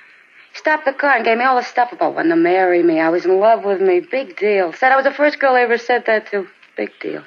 He 0.53 0.57
stopped 0.57 0.85
the 0.85 0.93
car 0.93 1.17
and 1.17 1.25
gave 1.25 1.37
me 1.37 1.43
all 1.43 1.57
the 1.57 1.63
stuff 1.63 1.91
about 1.91 2.15
wanting 2.15 2.29
to 2.29 2.37
marry 2.37 2.81
me. 2.83 3.01
I 3.01 3.09
was 3.09 3.25
in 3.25 3.37
love 3.37 3.65
with 3.65 3.81
me. 3.81 3.99
Big 3.99 4.37
deal. 4.37 4.71
Said 4.71 4.93
I 4.93 4.95
was 4.95 5.03
the 5.03 5.11
first 5.11 5.39
girl 5.39 5.55
I 5.55 5.63
ever 5.63 5.77
said 5.77 6.05
that 6.05 6.31
to. 6.31 6.47
Big 6.77 6.91
deal. 7.01 7.25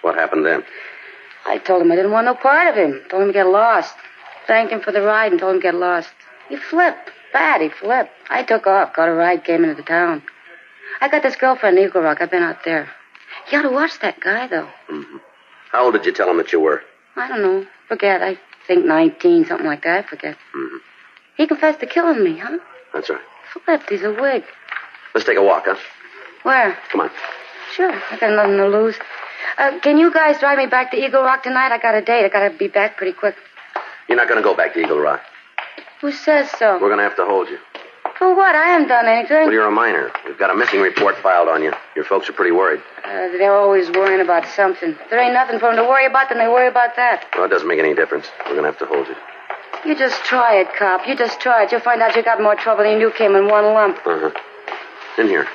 What 0.00 0.14
happened 0.14 0.46
then? 0.46 0.64
I 1.44 1.58
told 1.58 1.82
him 1.82 1.92
I 1.92 1.96
didn't 1.96 2.12
want 2.12 2.24
no 2.24 2.34
part 2.34 2.68
of 2.68 2.76
him. 2.76 3.02
Told 3.10 3.24
him 3.24 3.28
to 3.28 3.34
get 3.34 3.46
lost. 3.46 3.94
Thanked 4.48 4.72
him 4.72 4.80
for 4.80 4.90
the 4.90 5.02
ride 5.02 5.30
and 5.30 5.40
told 5.40 5.54
him 5.54 5.60
to 5.60 5.62
get 5.62 5.74
lost. 5.74 6.08
He 6.48 6.56
flipped. 6.56 7.10
Bad, 7.32 7.60
he 7.60 7.68
flipped. 7.68 8.10
I 8.30 8.42
took 8.42 8.66
off, 8.66 8.94
got 8.94 9.08
a 9.08 9.12
ride, 9.12 9.44
came 9.44 9.62
into 9.62 9.76
the 9.76 9.82
town. 9.82 10.22
I 11.00 11.08
got 11.08 11.22
this 11.22 11.36
girlfriend 11.36 11.78
in 11.78 11.84
Eagle 11.84 12.02
Rock. 12.02 12.18
I've 12.20 12.30
been 12.30 12.42
out 12.42 12.64
there. 12.64 12.88
You 13.52 13.58
ought 13.58 13.62
to 13.62 13.70
watch 13.70 14.00
that 14.00 14.18
guy, 14.18 14.46
though. 14.46 14.68
Mm-hmm. 14.90 15.18
How 15.70 15.84
old 15.84 15.92
did 15.92 16.06
you 16.06 16.12
tell 16.12 16.30
him 16.30 16.38
that 16.38 16.50
you 16.50 16.60
were? 16.60 16.82
I 17.14 17.28
don't 17.28 17.42
know. 17.42 17.66
Forget. 17.88 18.22
I 18.22 18.38
think 18.66 18.86
19, 18.86 19.44
something 19.44 19.66
like 19.66 19.84
that. 19.84 20.04
I 20.04 20.08
forget. 20.08 20.36
Mm-hmm. 20.56 20.76
He 21.36 21.46
confessed 21.46 21.80
to 21.80 21.86
killing 21.86 22.24
me, 22.24 22.38
huh? 22.38 22.58
That's 22.94 23.10
right. 23.10 23.20
Flipped. 23.52 23.90
He's 23.90 24.02
a 24.02 24.12
wig. 24.12 24.44
Let's 25.14 25.26
take 25.26 25.36
a 25.36 25.42
walk, 25.42 25.64
huh? 25.66 25.76
Where? 26.42 26.78
Come 26.90 27.02
on. 27.02 27.10
Sure. 27.74 27.92
I 27.92 28.16
got 28.18 28.34
nothing 28.34 28.56
to 28.56 28.68
lose. 28.68 28.96
Uh, 29.58 29.78
can 29.80 29.98
you 29.98 30.12
guys 30.12 30.38
drive 30.38 30.56
me 30.56 30.66
back 30.66 30.90
to 30.92 30.96
Eagle 30.96 31.22
Rock 31.22 31.42
tonight? 31.42 31.70
I 31.70 31.78
got 31.78 31.94
a 31.94 32.00
date. 32.00 32.24
I 32.24 32.28
gotta 32.28 32.56
be 32.56 32.68
back 32.68 32.96
pretty 32.96 33.12
quick. 33.12 33.36
You're 34.08 34.16
not 34.16 34.28
going 34.28 34.40
to 34.40 34.44
go 34.44 34.56
back 34.56 34.72
to 34.74 34.80
Eagle 34.80 34.98
Rock. 34.98 35.20
Who 36.00 36.12
says 36.12 36.50
so? 36.58 36.74
We're 36.80 36.88
going 36.88 36.98
to 36.98 37.04
have 37.04 37.16
to 37.16 37.24
hold 37.24 37.48
you. 37.48 37.58
For 38.18 38.34
what? 38.34 38.54
I 38.54 38.68
haven't 38.68 38.88
done 38.88 39.06
anything. 39.06 39.44
Well, 39.44 39.52
you're 39.52 39.66
a 39.66 39.70
minor. 39.70 40.10
We've 40.26 40.38
got 40.38 40.50
a 40.50 40.54
missing 40.54 40.80
report 40.80 41.16
filed 41.18 41.48
on 41.48 41.62
you. 41.62 41.72
Your 41.94 42.04
folks 42.04 42.28
are 42.28 42.32
pretty 42.32 42.50
worried. 42.52 42.80
Uh, 43.04 43.28
they're 43.38 43.54
always 43.54 43.90
worrying 43.90 44.20
about 44.20 44.46
something. 44.46 44.90
If 44.90 45.10
there 45.10 45.20
ain't 45.20 45.34
nothing 45.34 45.58
for 45.60 45.66
them 45.66 45.76
to 45.76 45.84
worry 45.84 46.06
about, 46.06 46.28
then 46.30 46.38
they 46.38 46.48
worry 46.48 46.68
about 46.68 46.96
that. 46.96 47.26
Well, 47.36 47.44
it 47.44 47.48
doesn't 47.48 47.68
make 47.68 47.78
any 47.78 47.94
difference. 47.94 48.26
We're 48.46 48.52
going 48.56 48.64
to 48.64 48.70
have 48.70 48.78
to 48.78 48.86
hold 48.86 49.06
you. 49.06 49.14
You 49.84 49.94
just 49.96 50.24
try 50.24 50.56
it, 50.56 50.68
cop. 50.76 51.06
You 51.06 51.14
just 51.16 51.40
try 51.40 51.64
it. 51.64 51.70
You'll 51.70 51.80
find 51.80 52.02
out 52.02 52.16
you 52.16 52.22
got 52.24 52.42
more 52.42 52.56
trouble 52.56 52.82
than 52.84 53.00
you 53.00 53.12
came 53.12 53.36
in 53.36 53.46
one 53.46 53.64
lump. 53.74 53.98
Uh 54.04 54.30
huh. 54.30 55.22
In 55.22 55.28
here. 55.28 55.46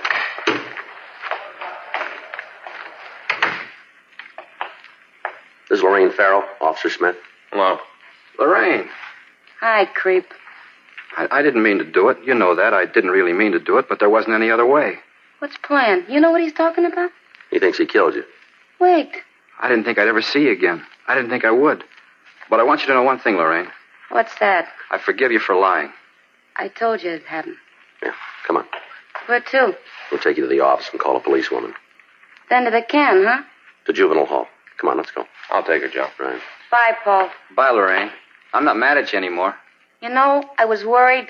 This 5.70 5.80
is 5.80 5.84
Lorraine 5.84 6.12
Farrell, 6.12 6.44
Officer 6.62 6.90
Smith. 6.90 7.18
Hello. 7.52 7.80
Lorraine, 8.40 8.90
Hi, 9.60 9.86
creep. 9.86 10.26
I, 11.16 11.28
I 11.32 11.42
didn't 11.42 11.64
mean 11.64 11.78
to 11.78 11.86
do 11.86 12.10
it. 12.10 12.18
You 12.26 12.34
know 12.34 12.56
that. 12.56 12.74
I 12.74 12.86
didn't 12.86 13.12
really 13.12 13.34
mean 13.34 13.54
to 13.54 13.60
do 13.60 13.78
it, 13.78 13.88
but 13.88 14.00
there 14.00 14.10
wasn't 14.10 14.36
any 14.36 14.52
other 14.52 14.66
way. 14.66 14.98
What's 15.40 15.56
plan? 15.58 16.06
You 16.10 16.20
know 16.20 16.32
what 16.32 16.42
he's 16.42 16.54
talking 16.54 16.86
about? 16.86 17.12
He 17.50 17.60
thinks 17.60 17.78
he 17.78 17.86
killed 17.86 18.16
you. 18.16 18.24
Wait. 18.80 19.10
I 19.62 19.70
didn't 19.70 19.86
think 19.86 19.98
I'd 20.00 20.08
ever 20.08 20.22
see 20.22 20.44
you 20.44 20.52
again. 20.52 20.84
I 21.08 21.16
didn't 21.16 21.30
think 21.30 21.46
I 21.46 21.52
would. 21.52 21.84
But 22.50 22.60
I 22.60 22.64
want 22.64 22.82
you 22.82 22.88
to 22.88 22.94
know 22.94 23.04
one 23.04 23.20
thing, 23.20 23.36
Lorraine. 23.38 23.68
What's 24.10 24.38
that? 24.40 24.68
I 24.92 24.98
forgive 24.98 25.32
you 25.32 25.40
for 25.40 25.56
lying. 25.56 25.92
I 26.58 26.68
told 26.68 27.04
you 27.04 27.12
it 27.12 27.24
hadn't. 27.24 27.58
Yeah, 28.04 28.14
come 28.46 28.58
on. 28.58 28.66
Where 29.28 29.40
to? 29.40 29.78
We'll 30.12 30.20
take 30.22 30.38
you 30.38 30.44
to 30.44 30.50
the 30.50 30.60
office 30.60 30.90
and 30.92 31.00
call 31.00 31.16
a 31.16 31.20
policewoman. 31.22 31.74
Then 32.50 32.66
to 32.66 32.72
the 32.72 32.82
can, 32.82 33.24
huh? 33.26 33.44
To 33.86 33.94
juvenile 33.94 34.26
hall. 34.26 34.48
Come 34.78 34.90
on, 34.90 34.98
let's 34.98 35.12
go. 35.12 35.26
I'll 35.50 35.64
take 35.64 35.82
her, 35.84 35.88
Joe. 35.90 36.08
Right. 36.20 36.42
Bye, 36.70 36.98
Paul. 37.04 37.30
Bye, 37.56 37.70
Lorraine. 37.70 38.12
I'm 38.54 38.66
not 38.66 38.78
mad 38.78 38.98
at 38.98 39.12
you 39.12 39.18
anymore. 39.18 39.56
You 40.02 40.10
know, 40.10 40.44
I 40.58 40.66
was 40.66 40.86
worried. 40.86 41.30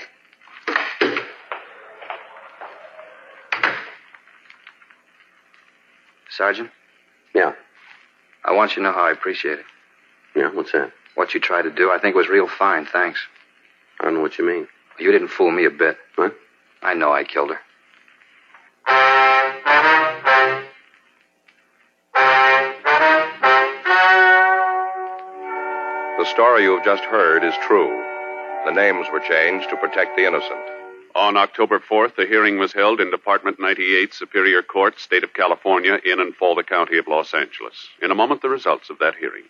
Sergeant, 6.29 6.71
Yeah. 7.33 7.53
I 8.45 8.51
want 8.51 8.71
you 8.71 8.75
to 8.77 8.81
know 8.81 8.91
how 8.91 9.05
I 9.05 9.11
appreciate 9.11 9.59
it. 9.59 9.65
Yeah, 10.35 10.49
what's 10.51 10.71
that? 10.73 10.91
What 11.15 11.33
you 11.33 11.39
tried 11.39 11.61
to 11.61 11.69
do, 11.71 11.91
I 11.91 11.97
think 11.99 12.15
was 12.15 12.27
real 12.27 12.47
fine, 12.47 12.85
thanks. 12.85 13.19
I 13.99 14.03
don't 14.03 14.15
know 14.15 14.21
what 14.21 14.37
you 14.37 14.45
mean. 14.45 14.67
You 14.99 15.11
didn't 15.11 15.29
fool 15.29 15.51
me 15.51 15.63
a 15.65 15.69
bit. 15.69 15.97
What? 16.15 16.35
I 16.81 16.93
know 16.93 17.13
I 17.13 17.23
killed 17.23 17.51
her. 17.51 19.32
Story 26.33 26.63
you 26.63 26.75
have 26.75 26.83
just 26.83 27.03
heard 27.03 27.43
is 27.43 27.53
true. 27.67 27.89
The 28.65 28.71
names 28.71 29.05
were 29.13 29.19
changed 29.19 29.69
to 29.69 29.77
protect 29.77 30.17
the 30.17 30.25
innocent. 30.25 30.65
On 31.13 31.37
October 31.37 31.79
4th, 31.79 32.15
the 32.15 32.25
hearing 32.25 32.57
was 32.57 32.73
held 32.73 32.99
in 32.99 33.11
Department 33.11 33.59
98, 33.59 34.15
Superior 34.15 34.63
Court, 34.63 34.99
State 34.99 35.23
of 35.23 35.31
California, 35.33 35.99
in 36.03 36.19
and 36.19 36.35
for 36.35 36.55
the 36.55 36.63
County 36.63 36.97
of 36.97 37.07
Los 37.07 37.35
Angeles. 37.35 37.87
In 38.01 38.09
a 38.09 38.15
moment, 38.15 38.41
the 38.41 38.49
results 38.49 38.89
of 38.89 38.97
that 38.97 39.13
hearing. 39.13 39.43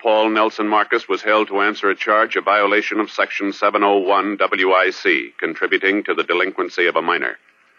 Paul 0.00 0.30
Nelson 0.30 0.68
Marcus 0.68 1.08
was 1.08 1.22
held 1.22 1.48
to 1.48 1.60
answer 1.60 1.90
a 1.90 1.96
charge 1.96 2.36
of 2.36 2.44
violation 2.44 3.00
of 3.00 3.10
Section 3.10 3.52
701 3.52 4.38
WIC, 4.38 5.36
contributing 5.38 6.04
to 6.04 6.14
the 6.14 6.22
delinquency 6.22 6.86
of 6.86 6.94
a 6.94 7.02
minor. 7.02 7.36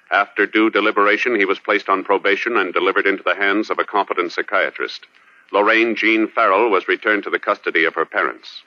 After 0.10 0.46
due 0.46 0.70
deliberation, 0.70 1.36
he 1.36 1.46
was 1.46 1.60
placed 1.60 1.90
on 1.90 2.04
probation 2.04 2.56
and 2.56 2.74
delivered 2.74 3.06
into 3.06 3.24
the 3.24 3.36
hands 3.36 3.70
of 3.70 3.80
a 3.80 3.84
competent 3.84 4.32
psychiatrist. 4.32 5.06
Lorraine 5.52 5.96
Jean 5.96 6.28
Farrell 6.28 6.70
was 6.70 6.88
returned 6.88 7.24
to 7.24 7.30
the 7.30 7.40
custody 7.40 7.84
of 7.84 7.96
her 7.96 8.06
parents. 8.06 8.64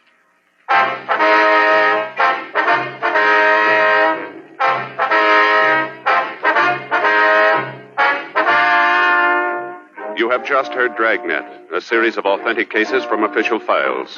You 10.16 10.28
have 10.30 10.46
just 10.46 10.72
heard 10.72 10.96
Dragnet, 10.96 11.72
a 11.72 11.80
series 11.80 12.18
of 12.18 12.26
authentic 12.26 12.70
cases 12.70 13.04
from 13.04 13.24
official 13.24 13.58
files. 13.58 14.14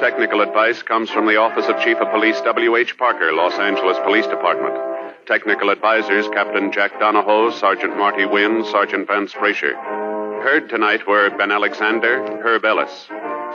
Technical 0.00 0.40
advice 0.40 0.82
comes 0.82 1.08
from 1.08 1.26
the 1.26 1.36
Office 1.36 1.66
of 1.66 1.80
Chief 1.80 1.96
of 1.98 2.10
Police 2.10 2.40
W.H. 2.40 2.98
Parker, 2.98 3.32
Los 3.32 3.54
Angeles 3.60 3.96
Police 4.04 4.26
Department. 4.26 4.93
Technical 5.26 5.70
advisors 5.70 6.28
Captain 6.34 6.70
Jack 6.70 7.00
Donahoe, 7.00 7.50
Sergeant 7.50 7.96
Marty 7.96 8.26
Wynn, 8.26 8.62
Sergeant 8.66 9.06
Vance 9.06 9.32
Frazier. 9.32 9.74
Heard 9.74 10.68
tonight 10.68 11.06
were 11.08 11.30
Ben 11.30 11.50
Alexander, 11.50 12.22
Herb 12.42 12.62
Ellis. 12.66 13.08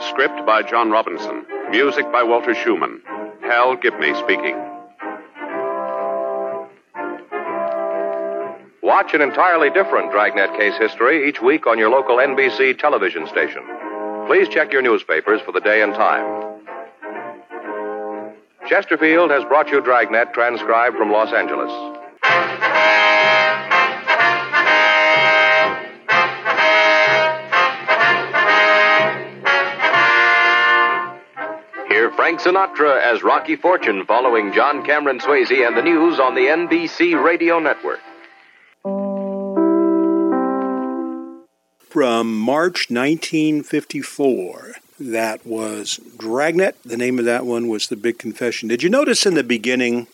Script 0.09 0.43
by 0.47 0.63
John 0.63 0.89
Robinson. 0.89 1.45
Music 1.69 2.11
by 2.11 2.23
Walter 2.23 2.55
Schumann. 2.55 3.01
Hal 3.43 3.75
Gibney 3.75 4.15
speaking. 4.15 4.57
Watch 8.81 9.13
an 9.13 9.21
entirely 9.21 9.69
different 9.69 10.11
Dragnet 10.11 10.57
case 10.57 10.75
history 10.79 11.29
each 11.29 11.39
week 11.39 11.67
on 11.67 11.77
your 11.77 11.91
local 11.91 12.17
NBC 12.17 12.79
television 12.79 13.27
station. 13.27 13.61
Please 14.25 14.49
check 14.49 14.73
your 14.73 14.81
newspapers 14.81 15.39
for 15.41 15.51
the 15.51 15.61
day 15.61 15.83
and 15.83 15.93
time. 15.93 16.48
Chesterfield 18.69 19.31
has 19.31 19.43
brought 19.45 19.69
you 19.69 19.81
Dragnet 19.81 20.31
transcribed 20.31 20.95
from 20.95 21.11
Los 21.11 21.33
Angeles. 21.33 21.71
Hear 31.89 32.11
Frank 32.11 32.41
Sinatra 32.41 33.01
as 33.01 33.23
Rocky 33.23 33.55
Fortune 33.55 34.05
following 34.05 34.53
John 34.53 34.85
Cameron 34.85 35.17
Swayze 35.17 35.65
and 35.65 35.75
the 35.75 35.81
news 35.81 36.19
on 36.19 36.35
the 36.35 36.41
NBC 36.41 37.19
Radio 37.19 37.57
Network. 37.57 37.99
From 41.79 42.39
March 42.39 42.91
1954, 42.91 44.75
that 44.99 45.45
was 45.45 45.99
Dragnet. 46.17 46.75
The 46.83 46.97
name 46.97 47.19
of 47.19 47.25
that 47.25 47.45
one 47.45 47.67
was 47.67 47.87
The 47.87 47.95
Big 47.95 48.19
Confession. 48.19 48.67
Did 48.67 48.83
you 48.83 48.89
notice 48.89 49.25
in 49.25 49.33
the 49.33 49.43
beginning 49.43 50.07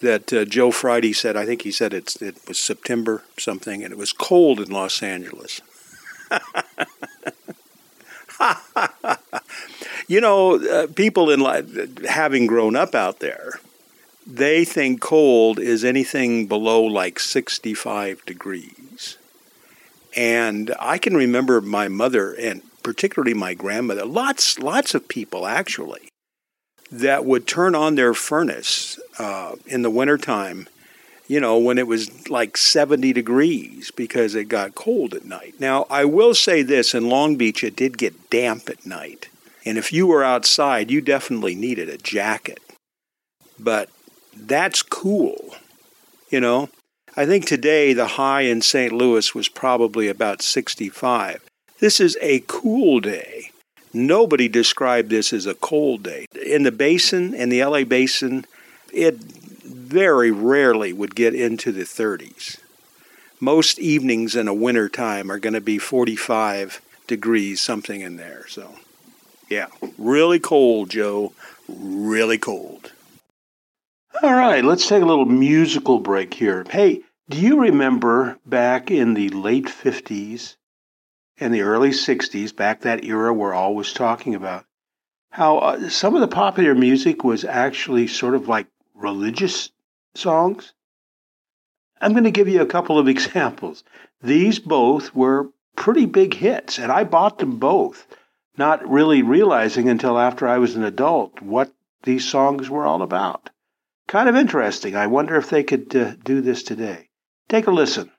that 0.00 0.32
uh, 0.32 0.44
Joe 0.44 0.70
Friday 0.70 1.12
said, 1.12 1.36
I 1.36 1.44
think 1.44 1.62
he 1.62 1.70
said 1.70 1.92
it 1.92 2.16
was 2.48 2.58
September 2.58 3.22
something, 3.38 3.84
and 3.84 3.92
it 3.92 3.98
was 3.98 4.12
cold 4.12 4.60
in 4.60 4.70
Los 4.70 5.02
Angeles? 5.02 5.60
you 10.08 10.20
know, 10.20 10.56
uh, 10.56 10.86
people 10.94 11.30
in 11.30 11.40
having 12.06 12.46
grown 12.46 12.76
up 12.76 12.94
out 12.94 13.20
there, 13.20 13.60
they 14.26 14.64
think 14.64 15.00
cold 15.00 15.58
is 15.58 15.84
anything 15.84 16.46
below 16.46 16.82
like 16.82 17.18
65 17.18 18.24
degrees. 18.24 19.18
And 20.16 20.74
I 20.80 20.98
can 20.98 21.16
remember 21.16 21.60
my 21.60 21.88
mother 21.88 22.32
and 22.34 22.62
particularly 22.90 23.34
my 23.34 23.54
grandmother, 23.54 24.04
lots 24.04 24.58
lots 24.58 24.96
of 24.96 25.06
people 25.06 25.46
actually 25.46 26.08
that 26.90 27.24
would 27.24 27.46
turn 27.46 27.72
on 27.76 27.94
their 27.94 28.12
furnace 28.12 28.98
uh, 29.16 29.54
in 29.64 29.82
the 29.82 29.90
wintertime, 29.90 30.68
you 31.28 31.38
know, 31.38 31.56
when 31.56 31.78
it 31.78 31.86
was 31.86 32.28
like 32.28 32.56
70 32.56 33.12
degrees 33.12 33.92
because 33.92 34.34
it 34.34 34.46
got 34.46 34.74
cold 34.74 35.14
at 35.14 35.24
night. 35.24 35.54
Now, 35.60 35.86
I 35.88 36.04
will 36.04 36.34
say 36.34 36.62
this 36.62 36.92
in 36.92 37.08
Long 37.08 37.36
Beach, 37.36 37.62
it 37.62 37.76
did 37.76 37.96
get 37.96 38.28
damp 38.28 38.68
at 38.68 38.84
night. 38.84 39.28
And 39.64 39.78
if 39.78 39.92
you 39.92 40.08
were 40.08 40.24
outside, 40.24 40.90
you 40.90 41.00
definitely 41.00 41.54
needed 41.54 41.88
a 41.88 41.96
jacket. 41.96 42.58
But 43.56 43.88
that's 44.36 44.82
cool, 44.82 45.54
you 46.28 46.40
know. 46.40 46.70
I 47.16 47.24
think 47.24 47.46
today 47.46 47.92
the 47.92 48.08
high 48.18 48.42
in 48.42 48.62
St. 48.62 48.92
Louis 48.92 49.32
was 49.32 49.48
probably 49.48 50.08
about 50.08 50.42
65. 50.42 51.40
This 51.80 51.98
is 51.98 52.18
a 52.20 52.44
cool 52.46 53.00
day. 53.00 53.52
Nobody 53.94 54.48
described 54.48 55.08
this 55.08 55.32
as 55.32 55.46
a 55.46 55.54
cold 55.54 56.02
day. 56.02 56.26
In 56.44 56.62
the 56.62 56.70
basin, 56.70 57.32
in 57.32 57.48
the 57.48 57.64
LA 57.64 57.84
basin, 57.84 58.44
it 58.92 59.16
very 59.16 60.30
rarely 60.30 60.92
would 60.92 61.14
get 61.14 61.34
into 61.34 61.72
the 61.72 61.84
30s. 61.84 62.58
Most 63.40 63.78
evenings 63.78 64.36
in 64.36 64.46
a 64.46 64.52
winter 64.52 64.90
time 64.90 65.32
are 65.32 65.38
going 65.38 65.54
to 65.54 65.60
be 65.62 65.78
45 65.78 66.82
degrees, 67.06 67.62
something 67.62 68.02
in 68.02 68.16
there. 68.16 68.46
So, 68.46 68.74
yeah, 69.48 69.68
really 69.96 70.38
cold, 70.38 70.90
Joe. 70.90 71.32
Really 71.66 72.36
cold. 72.36 72.92
All 74.22 74.34
right, 74.34 74.62
let's 74.62 74.86
take 74.86 75.02
a 75.02 75.06
little 75.06 75.24
musical 75.24 75.98
break 75.98 76.34
here. 76.34 76.66
Hey, 76.68 77.00
do 77.30 77.38
you 77.40 77.62
remember 77.62 78.36
back 78.44 78.90
in 78.90 79.14
the 79.14 79.30
late 79.30 79.66
50s 79.66 80.56
and 81.40 81.52
the 81.52 81.62
early 81.62 81.90
60s, 81.90 82.54
back 82.54 82.82
that 82.82 83.04
era 83.04 83.32
we're 83.32 83.54
always 83.54 83.92
talking 83.92 84.34
about, 84.34 84.66
how 85.30 85.58
uh, 85.58 85.88
some 85.88 86.14
of 86.14 86.20
the 86.20 86.28
popular 86.28 86.74
music 86.74 87.24
was 87.24 87.44
actually 87.44 88.06
sort 88.06 88.34
of 88.34 88.48
like 88.48 88.66
religious 88.94 89.70
songs? 90.14 90.74
I'm 92.00 92.12
going 92.12 92.24
to 92.24 92.30
give 92.30 92.48
you 92.48 92.60
a 92.60 92.66
couple 92.66 92.98
of 92.98 93.08
examples. 93.16 93.84
These 94.22 94.58
both 94.58 95.14
were 95.14 95.50
pretty 95.76 96.06
big 96.06 96.34
hits, 96.34 96.78
and 96.78 96.92
I 96.92 97.04
bought 97.04 97.38
them 97.38 97.58
both, 97.58 98.06
not 98.56 98.86
really 98.86 99.22
realizing 99.22 99.88
until 99.88 100.18
after 100.18 100.46
I 100.46 100.58
was 100.58 100.76
an 100.76 100.84
adult 100.84 101.40
what 101.40 101.72
these 102.02 102.28
songs 102.28 102.68
were 102.68 102.86
all 102.86 103.02
about. 103.02 103.50
Kind 104.08 104.28
of 104.28 104.36
interesting. 104.36 104.96
I 104.96 105.06
wonder 105.06 105.36
if 105.36 105.48
they 105.48 105.62
could 105.62 105.94
uh, 105.94 106.14
do 106.24 106.40
this 106.40 106.62
today. 106.62 107.08
Take 107.48 107.66
a 107.66 107.70
listen. 107.70 108.10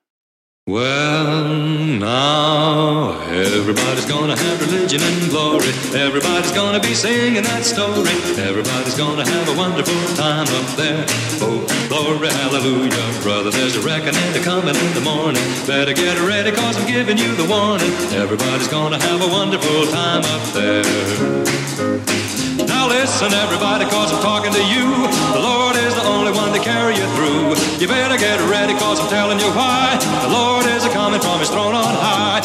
Well, 0.67 1.55
now 1.97 3.19
everybody's 3.31 4.05
gonna 4.05 4.37
have 4.37 4.61
religion 4.61 5.01
and 5.01 5.31
glory. 5.31 5.73
Everybody's 5.97 6.51
gonna 6.51 6.79
be 6.79 6.93
singing 6.93 7.41
that 7.41 7.65
story. 7.65 8.13
Everybody's 8.37 8.95
gonna 8.95 9.27
have 9.27 9.49
a 9.49 9.57
wonderful 9.57 10.15
time 10.15 10.45
up 10.45 10.77
there. 10.77 11.03
Oh, 11.41 11.65
glory, 11.89 12.29
hallelujah, 12.29 13.21
brother. 13.23 13.49
There's 13.49 13.75
a 13.75 13.81
reckoning 13.81 14.33
to 14.33 14.39
coming 14.41 14.75
in 14.75 14.93
the 14.93 15.01
morning. 15.01 15.41
Better 15.65 15.93
get 15.93 16.21
ready, 16.21 16.51
cause 16.51 16.77
I'm 16.77 16.85
giving 16.85 17.17
you 17.17 17.33
the 17.33 17.49
warning. 17.49 17.91
Everybody's 18.13 18.67
gonna 18.67 19.01
have 19.01 19.19
a 19.19 19.27
wonderful 19.33 19.87
time 19.87 20.21
up 20.21 20.53
there. 20.53 22.40
Now 22.67 22.87
listen, 22.87 23.33
everybody, 23.33 23.85
cause 23.85 24.11
I'm 24.11 24.21
talking 24.21 24.53
to 24.53 24.63
you. 24.63 24.85
The 25.33 25.41
Lord 25.41 25.75
is 25.75 25.93
the 25.95 26.05
only 26.05 26.31
one 26.31 26.53
to 26.53 26.59
carry 26.59 26.95
you 26.95 27.07
through. 27.15 27.55
You 27.79 27.87
better 27.87 28.17
get 28.17 28.39
ready, 28.49 28.73
cause 28.73 28.99
I'm 28.99 29.09
telling 29.09 29.39
you 29.39 29.49
why. 29.53 29.97
The 30.21 30.29
Lord 30.29 30.65
is 30.65 30.85
a 30.85 30.89
coming 30.89 31.21
from 31.21 31.39
his 31.39 31.49
throne 31.49 31.73
on 31.73 31.93
high. 31.95 32.41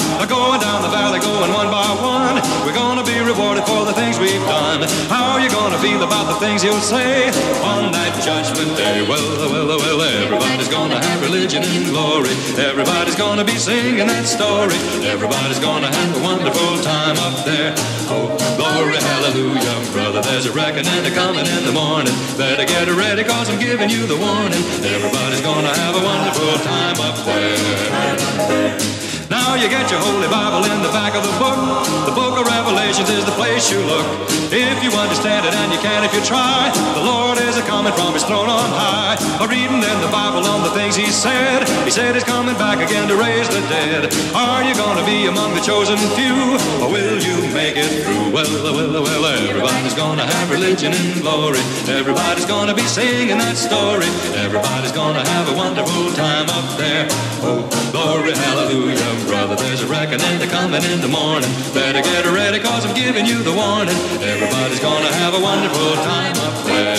Going 0.47 0.61
down 0.61 0.81
the 0.81 0.95
valley, 0.95 1.19
going 1.19 1.51
one 1.51 1.75
by 1.75 1.91
one. 1.99 2.39
We're 2.63 2.79
gonna 2.79 3.03
be 3.03 3.19
rewarded 3.19 3.67
for 3.67 3.83
the 3.85 3.93
things 3.93 4.15
we've 4.23 4.47
done. 4.47 4.87
How 5.11 5.35
are 5.35 5.41
you 5.43 5.51
gonna 5.51 5.77
feel 5.83 5.99
about 6.07 6.31
the 6.31 6.39
things 6.39 6.63
you'll 6.63 6.87
say 6.87 7.35
on 7.67 7.91
that 7.91 8.15
judgment 8.23 8.71
day? 8.79 9.03
Well, 9.03 9.27
well, 9.51 9.67
well, 9.67 10.01
everybody's 10.23 10.69
gonna 10.69 11.03
have 11.03 11.19
religion 11.21 11.65
and 11.67 11.91
glory. 11.91 12.31
Everybody's 12.63 13.17
gonna 13.17 13.43
be 13.43 13.59
singing 13.59 14.07
that 14.07 14.23
story. 14.23 14.79
Everybody's 15.03 15.59
gonna 15.59 15.91
have 15.91 16.15
a 16.15 16.23
wonderful 16.23 16.79
time 16.79 17.19
up 17.27 17.43
there. 17.43 17.75
Oh, 18.07 18.31
glory, 18.55 19.03
hallelujah, 19.03 19.75
brother. 19.91 20.23
There's 20.23 20.47
a 20.47 20.53
reckoning 20.53 21.03
a 21.03 21.11
coming 21.11 21.47
in 21.47 21.67
the 21.67 21.75
morning. 21.75 22.15
Better 22.39 22.65
get 22.65 22.87
ready, 22.95 23.25
cause 23.25 23.51
I'm 23.51 23.59
giving 23.59 23.91
you 23.91 24.07
the 24.07 24.17
warning. 24.17 24.63
Everybody's 24.95 25.43
gonna 25.43 25.75
have 25.75 25.95
a 25.99 26.03
wonderful 26.07 26.55
time 26.63 26.99
up 27.03 27.19
there. 27.27 29.06
Now 29.31 29.55
you 29.59 29.69
get 29.69 29.91
your 29.91 29.99
Holy 29.99 30.29
Bible 30.29 30.63
in 30.71 30.83
the 30.83 30.93
back 30.95 31.15
of 31.19 31.23
the 31.27 31.35
book. 31.43 31.59
The 32.07 32.15
book 32.15 32.39
of 32.39 32.47
Revelations 32.47 33.11
is 33.11 33.25
the 33.25 33.35
place 33.35 33.71
you 33.73 33.83
look. 33.83 34.07
If 34.55 34.79
you 34.85 34.91
understand 34.95 35.43
it, 35.43 35.55
and 35.55 35.73
you 35.73 35.81
can 35.83 36.05
if 36.05 36.15
you 36.15 36.23
try, 36.23 36.71
the 36.95 37.03
Lord 37.03 37.39
is 37.43 37.59
a 37.59 37.63
coming 37.67 37.93
from 37.95 38.15
his 38.15 38.23
throne 38.23 38.47
on 38.47 38.71
high. 38.71 39.19
A 39.43 39.47
reading 39.51 39.83
in 39.83 39.99
the 39.99 40.13
Bible 40.15 40.47
on 40.47 40.63
the 40.63 40.71
things 40.71 40.95
he 40.95 41.11
said. 41.11 41.67
He 41.83 41.91
said 41.91 42.15
he's 42.15 42.23
coming 42.23 42.55
back 42.55 42.79
again 42.79 43.09
to 43.09 43.17
raise 43.17 43.49
the 43.49 43.59
dead. 43.67 44.07
Are 44.35 44.63
you 44.63 44.75
gonna 44.79 45.05
be 45.05 45.27
among 45.27 45.55
the 45.55 45.61
chosen 45.61 45.99
few, 46.15 46.39
or 46.79 46.89
will 46.95 47.19
you 47.19 47.43
make 47.51 47.75
it 47.75 48.07
through? 48.07 48.31
Well, 48.31 48.47
well, 48.63 49.03
well, 49.03 49.27
everybody's 49.27 49.95
gonna 49.95 50.23
have 50.23 50.51
religion 50.51 50.95
and 50.95 51.21
glory. 51.21 51.59
Everybody's 51.91 52.47
gonna 52.47 52.75
be 52.75 52.87
singing 52.87 53.39
that 53.39 53.57
story. 53.57 54.07
Everybody's 54.39 54.93
gonna 54.93 55.27
have 55.27 55.51
a 55.51 55.57
wonderful 55.59 56.13
time 56.15 56.47
up 56.55 56.79
there. 56.79 57.09
Oh, 57.43 57.67
glory, 57.91 58.33
hallelujah, 58.33 59.16
brother. 59.25 59.57
There's 59.57 59.83
a 59.83 59.87
reckoning 59.87 60.39
to 60.41 60.47
coming 60.47 60.83
in 60.85 61.01
the 61.01 61.09
morning. 61.09 61.49
Better 61.73 62.03
get 62.03 62.27
ready, 62.27 62.61
cause 62.61 62.85
I'm 62.85 62.95
giving 62.95 63.27
you 63.27 63.43
the 63.43 63.53
warning. 63.53 63.97
Everybody's 64.21 64.81
gonna 64.81 65.13
have 65.23 65.33
a 65.35 65.41
wonderful 65.41 65.95
time 66.05 66.37
up 66.45 66.57
there. 66.69 66.97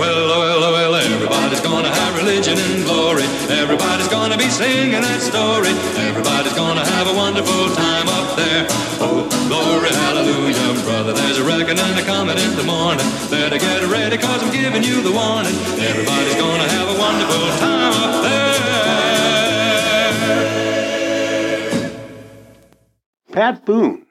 Well, 0.00 0.30
oh, 0.30 0.40
well, 0.40 0.64
oh, 0.64 0.72
well, 0.72 0.94
everybody's 0.94 1.60
gonna 1.60 1.90
have 1.90 2.16
religion 2.16 2.58
and 2.58 2.84
glory. 2.84 3.24
Everybody's 3.50 4.08
gonna 4.08 4.36
be 4.36 4.48
singing 4.48 5.02
that 5.02 5.20
story. 5.20 5.70
Everybody's 6.08 6.54
gonna 6.54 6.84
have 6.84 7.06
a 7.06 7.14
wonderful 7.14 7.70
time 7.74 8.08
up 8.08 8.36
there. 8.36 8.66
Oh, 9.04 9.26
glory, 9.46 9.90
hallelujah, 9.90 10.82
brother. 10.84 11.12
There's 11.12 11.38
a 11.38 11.44
reckoning 11.44 12.04
coming 12.04 12.38
in 12.38 12.56
the 12.56 12.64
morning. 12.64 13.06
Better 13.30 13.58
get 13.58 13.84
ready, 13.86 14.18
cause 14.18 14.42
I'm 14.42 14.52
giving 14.52 14.82
you 14.82 15.02
the 15.02 15.12
warning. 15.12 15.54
Everybody's 15.78 16.36
gonna 16.36 16.68
have 16.76 16.88
a 16.88 16.96
wonderful 16.98 17.46
time 17.58 17.92
up 17.94 18.22
there. 18.22 19.13
Pat 23.34 23.64
Boone. 23.64 24.06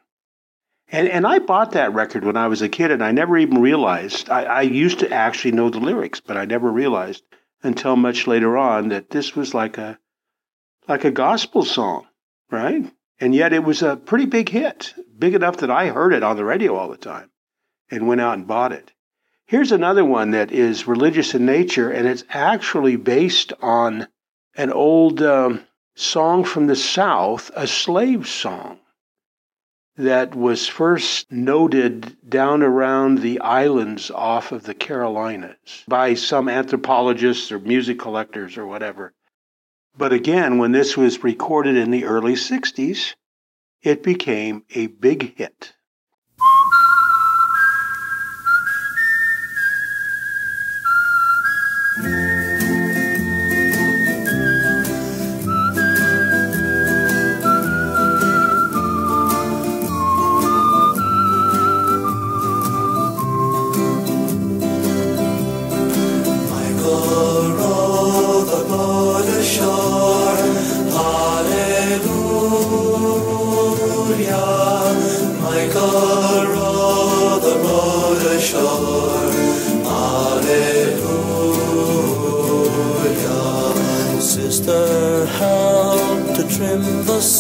And, 0.90 1.08
and 1.08 1.26
I 1.26 1.40
bought 1.40 1.72
that 1.72 1.94
record 1.94 2.26
when 2.26 2.36
I 2.36 2.50
was 2.50 2.62
a 2.62 2.68
kid, 2.68 2.92
and 2.92 3.02
I 3.02 3.14
never 3.14 3.38
even 3.38 3.62
realized. 3.62 4.30
I, 4.30 4.44
I 4.44 4.62
used 4.64 5.00
to 5.00 5.10
actually 5.10 5.54
know 5.54 5.70
the 5.70 5.80
lyrics, 5.80 6.20
but 6.20 6.36
I 6.36 6.44
never 6.44 6.70
realized 6.70 7.24
until 7.64 7.96
much 7.96 8.28
later 8.28 8.58
on 8.58 8.90
that 8.90 9.12
this 9.12 9.34
was 9.34 9.54
like 9.54 9.78
a 9.78 9.98
like 10.90 11.06
a 11.06 11.12
gospel 11.12 11.64
song, 11.64 12.06
right? 12.52 12.92
And 13.18 13.34
yet 13.34 13.54
it 13.54 13.64
was 13.64 13.82
a 13.82 13.96
pretty 13.96 14.26
big 14.26 14.50
hit, 14.50 14.94
big 15.18 15.36
enough 15.36 15.56
that 15.58 15.72
I 15.72 15.88
heard 15.88 16.14
it 16.14 16.22
on 16.22 16.36
the 16.36 16.44
radio 16.44 16.76
all 16.76 16.90
the 16.90 16.98
time 16.98 17.32
and 17.90 18.10
went 18.10 18.20
out 18.20 18.38
and 18.38 18.46
bought 18.46 18.74
it. 18.74 18.92
Here's 19.46 19.72
another 19.72 20.04
one 20.04 20.32
that 20.32 20.52
is 20.52 20.86
religious 20.86 21.34
in 21.34 21.46
nature, 21.46 21.90
and 21.90 22.06
it's 22.06 22.26
actually 22.28 22.98
based 22.98 23.54
on 23.62 24.10
an 24.58 24.74
old 24.74 25.22
um, 25.22 25.66
song 25.96 26.44
from 26.44 26.68
the 26.68 26.76
South, 26.76 27.50
a 27.56 27.68
slave 27.68 28.28
song 28.28 28.80
that 29.96 30.34
was 30.34 30.68
first 30.68 31.32
noted 31.32 32.18
down 32.28 32.64
around 32.64 33.20
the 33.20 33.40
islands 33.40 34.10
off 34.10 34.52
of 34.52 34.64
the 34.64 34.74
Carolinas 34.74 35.84
by 35.88 36.16
some 36.16 36.50
anthropologists 36.50 37.52
or 37.52 37.60
music 37.60 38.00
collectors 38.00 38.58
or 38.58 38.66
whatever. 38.66 39.14
But 39.96 40.12
again, 40.12 40.58
when 40.58 40.72
this 40.72 40.98
was 40.98 41.24
recorded 41.24 41.76
in 41.76 41.92
the 41.92 42.06
early 42.06 42.34
60s, 42.34 43.14
it 43.84 44.02
became 44.02 44.64
a 44.74 44.88
big 44.88 45.38
hit. 45.38 45.74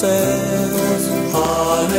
Sails. 0.03 1.05
Hallelujah. 1.31 1.95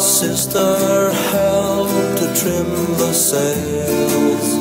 Sister, 0.00 1.12
help 1.32 1.90
to 2.18 2.26
trim 2.40 2.70
the 2.96 3.12
sails. 3.12 4.57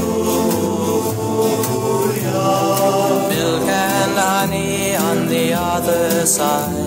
Milk 3.30 3.70
and 3.70 4.18
honey 4.18 4.96
on 4.96 5.28
the 5.28 5.54
other 5.54 6.26
side. 6.26 6.87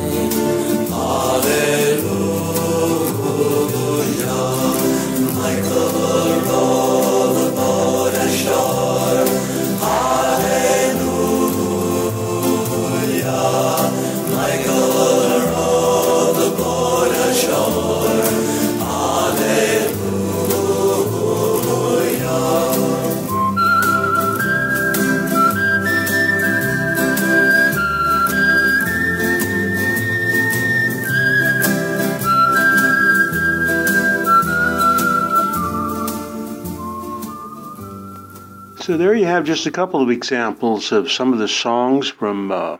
So 38.90 38.96
there 38.96 39.14
you 39.14 39.26
have 39.26 39.44
just 39.44 39.66
a 39.66 39.70
couple 39.70 40.02
of 40.02 40.10
examples 40.10 40.90
of 40.90 41.12
some 41.12 41.32
of 41.32 41.38
the 41.38 41.46
songs 41.46 42.08
from 42.08 42.50
uh, 42.50 42.78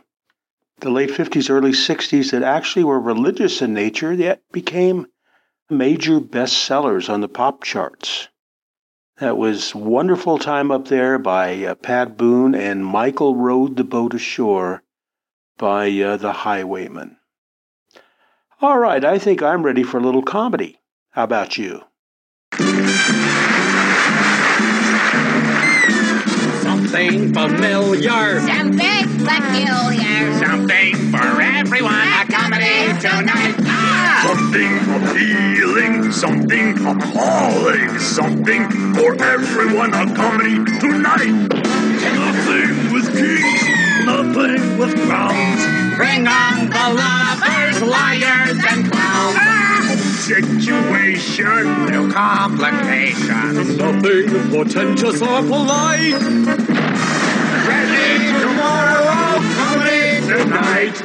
the 0.81 0.89
late 0.89 1.09
50s, 1.09 1.49
early 1.49 1.71
60s 1.71 2.31
that 2.31 2.43
actually 2.43 2.83
were 2.83 2.99
religious 2.99 3.61
in 3.61 3.73
nature, 3.73 4.11
yet 4.11 4.41
became 4.51 5.07
major 5.69 6.19
bestsellers 6.19 7.09
on 7.09 7.21
the 7.21 7.29
pop 7.29 7.63
charts. 7.63 8.27
That 9.19 9.37
was 9.37 9.73
Wonderful 9.73 10.37
Time 10.37 10.69
Up 10.69 10.89
There 10.89 11.17
by 11.17 11.63
uh, 11.63 11.75
Pat 11.75 12.17
Boone 12.17 12.55
and 12.55 12.85
Michael 12.85 13.37
Row 13.37 13.69
the 13.69 13.85
Boat 13.85 14.13
Ashore 14.13 14.83
by 15.57 15.89
uh, 15.91 16.17
The 16.17 16.33
Highwaymen. 16.33 17.15
All 18.59 18.77
right, 18.77 19.05
I 19.05 19.17
think 19.17 19.41
I'm 19.41 19.63
ready 19.63 19.83
for 19.83 19.99
a 19.99 20.03
little 20.03 20.23
comedy. 20.23 20.77
How 21.11 21.23
about 21.23 21.57
you? 21.57 21.83
Something 26.91 27.33
familiar. 27.33 28.41
Something 28.41 29.07
peculiar. 29.23 30.45
Something 30.45 30.95
for 31.11 31.41
everyone. 31.41 31.93
A 31.93 32.25
comedy 32.27 32.91
tonight. 32.99 33.55
Ah! 33.63 34.27
Something 34.27 34.73
appealing, 34.99 36.11
something 36.11 36.85
appalling, 36.85 37.97
something 37.97 38.69
for 38.93 39.15
everyone. 39.23 39.93
A 39.93 40.13
comedy 40.13 40.55
tonight. 40.79 41.47
Nothing 42.19 42.93
with 42.93 43.07
kings, 43.15 43.63
nothing 44.05 44.77
with 44.77 44.93
crowns. 45.07 45.95
Bring 45.95 46.27
on 46.27 46.69
the 46.69 46.87
lovers, 46.99 47.81
liars, 47.81 48.59
and 48.69 48.91
clowns. 48.91 49.37
Ah! 49.39 49.70
Situation, 50.21 51.87
no 51.87 52.07
complications. 52.11 53.75
Nothing 53.75 54.51
portentous 54.51 55.19
or 55.19 55.41
polite. 55.41 56.21
Ready 57.65 58.39
tomorrow, 58.39 59.41
comedy 59.57 60.21
tonight. 60.27 61.01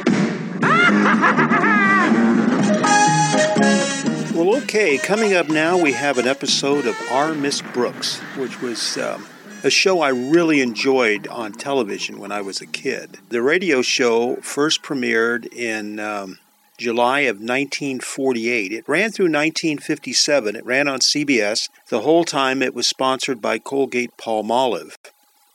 Well, 4.35 4.55
okay, 4.57 4.99
coming 4.99 5.33
up 5.33 5.49
now, 5.49 5.79
we 5.79 5.93
have 5.93 6.19
an 6.19 6.27
episode 6.27 6.85
of 6.85 6.95
Our 7.09 7.33
Miss 7.33 7.63
Brooks, 7.63 8.19
which 8.37 8.61
was 8.61 8.99
um, 8.99 9.25
a 9.63 9.71
show 9.71 10.01
I 10.01 10.09
really 10.09 10.61
enjoyed 10.61 11.27
on 11.27 11.53
television 11.53 12.19
when 12.19 12.31
I 12.31 12.41
was 12.41 12.61
a 12.61 12.67
kid. 12.67 13.17
The 13.29 13.41
radio 13.41 13.81
show 13.81 14.35
first 14.37 14.83
premiered 14.83 15.51
in 15.51 15.99
um, 15.99 16.37
July 16.77 17.21
of 17.21 17.37
1948. 17.37 18.71
It 18.71 18.87
ran 18.87 19.11
through 19.11 19.25
1957. 19.25 20.55
It 20.55 20.65
ran 20.65 20.87
on 20.87 20.99
CBS. 20.99 21.69
The 21.89 22.01
whole 22.01 22.23
time 22.23 22.61
it 22.61 22.75
was 22.75 22.87
sponsored 22.87 23.41
by 23.41 23.57
Colgate 23.57 24.15
Palmolive. 24.17 24.95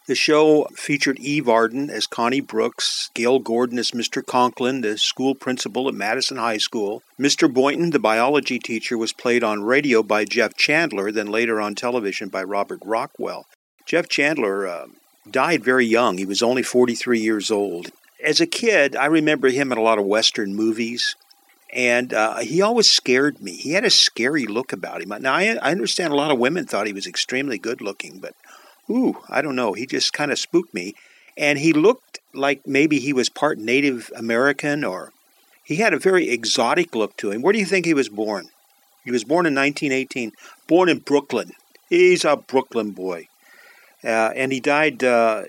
The 0.08 0.16
show 0.16 0.66
featured 0.74 1.20
Eve 1.20 1.48
Arden 1.48 1.88
as 1.88 2.08
Connie 2.08 2.40
Brooks, 2.40 3.10
Gale 3.14 3.38
Gordon 3.38 3.78
as 3.78 3.92
Mr. 3.92 4.24
Conklin, 4.26 4.80
the 4.80 4.98
school 4.98 5.36
principal 5.36 5.88
at 5.88 5.94
Madison 5.94 6.38
High 6.38 6.58
School. 6.58 7.04
Mr. 7.20 7.52
Boynton, 7.52 7.90
the 7.90 8.00
biology 8.00 8.58
teacher, 8.58 8.98
was 8.98 9.12
played 9.12 9.44
on 9.44 9.62
radio 9.62 10.02
by 10.02 10.24
Jeff 10.24 10.56
Chandler, 10.56 11.12
then 11.12 11.28
later 11.28 11.60
on 11.60 11.76
television 11.76 12.30
by 12.30 12.42
Robert 12.42 12.80
Rockwell. 12.84 13.46
Jeff 13.86 14.08
Chandler 14.08 14.66
uh, 14.66 14.86
died 15.30 15.62
very 15.62 15.86
young. 15.86 16.18
He 16.18 16.26
was 16.26 16.42
only 16.42 16.64
43 16.64 17.20
years 17.20 17.52
old. 17.52 17.92
As 18.22 18.40
a 18.40 18.46
kid, 18.46 18.94
I 18.96 19.06
remember 19.06 19.48
him 19.48 19.72
in 19.72 19.78
a 19.78 19.82
lot 19.82 19.98
of 19.98 20.04
Western 20.04 20.54
movies, 20.54 21.16
and 21.72 22.12
uh, 22.14 22.38
he 22.38 22.62
always 22.62 22.90
scared 22.90 23.40
me. 23.40 23.52
He 23.52 23.72
had 23.72 23.84
a 23.84 23.90
scary 23.90 24.46
look 24.46 24.72
about 24.72 25.02
him. 25.02 25.08
Now, 25.20 25.34
I, 25.34 25.56
I 25.60 25.70
understand 25.70 26.12
a 26.12 26.16
lot 26.16 26.30
of 26.30 26.38
women 26.38 26.66
thought 26.66 26.86
he 26.86 26.92
was 26.92 27.06
extremely 27.06 27.58
good 27.58 27.80
looking, 27.80 28.18
but 28.18 28.34
ooh, 28.90 29.18
I 29.28 29.42
don't 29.42 29.56
know. 29.56 29.72
He 29.72 29.86
just 29.86 30.12
kind 30.12 30.30
of 30.30 30.38
spooked 30.38 30.74
me. 30.74 30.94
And 31.36 31.58
he 31.58 31.72
looked 31.72 32.20
like 32.34 32.66
maybe 32.66 32.98
he 32.98 33.12
was 33.12 33.28
part 33.28 33.58
Native 33.58 34.12
American 34.14 34.84
or 34.84 35.12
he 35.64 35.76
had 35.76 35.94
a 35.94 35.98
very 35.98 36.28
exotic 36.28 36.94
look 36.94 37.16
to 37.18 37.30
him. 37.30 37.42
Where 37.42 37.52
do 37.52 37.58
you 37.58 37.64
think 37.64 37.86
he 37.86 37.94
was 37.94 38.08
born? 38.08 38.48
He 39.04 39.10
was 39.10 39.24
born 39.24 39.46
in 39.46 39.54
1918, 39.54 40.32
born 40.68 40.88
in 40.88 40.98
Brooklyn. 40.98 41.52
He's 41.88 42.24
a 42.24 42.36
Brooklyn 42.36 42.90
boy. 42.90 43.28
Uh, 44.04 44.30
and 44.34 44.52
he 44.52 44.60
died 44.60 45.02
uh, 45.02 45.44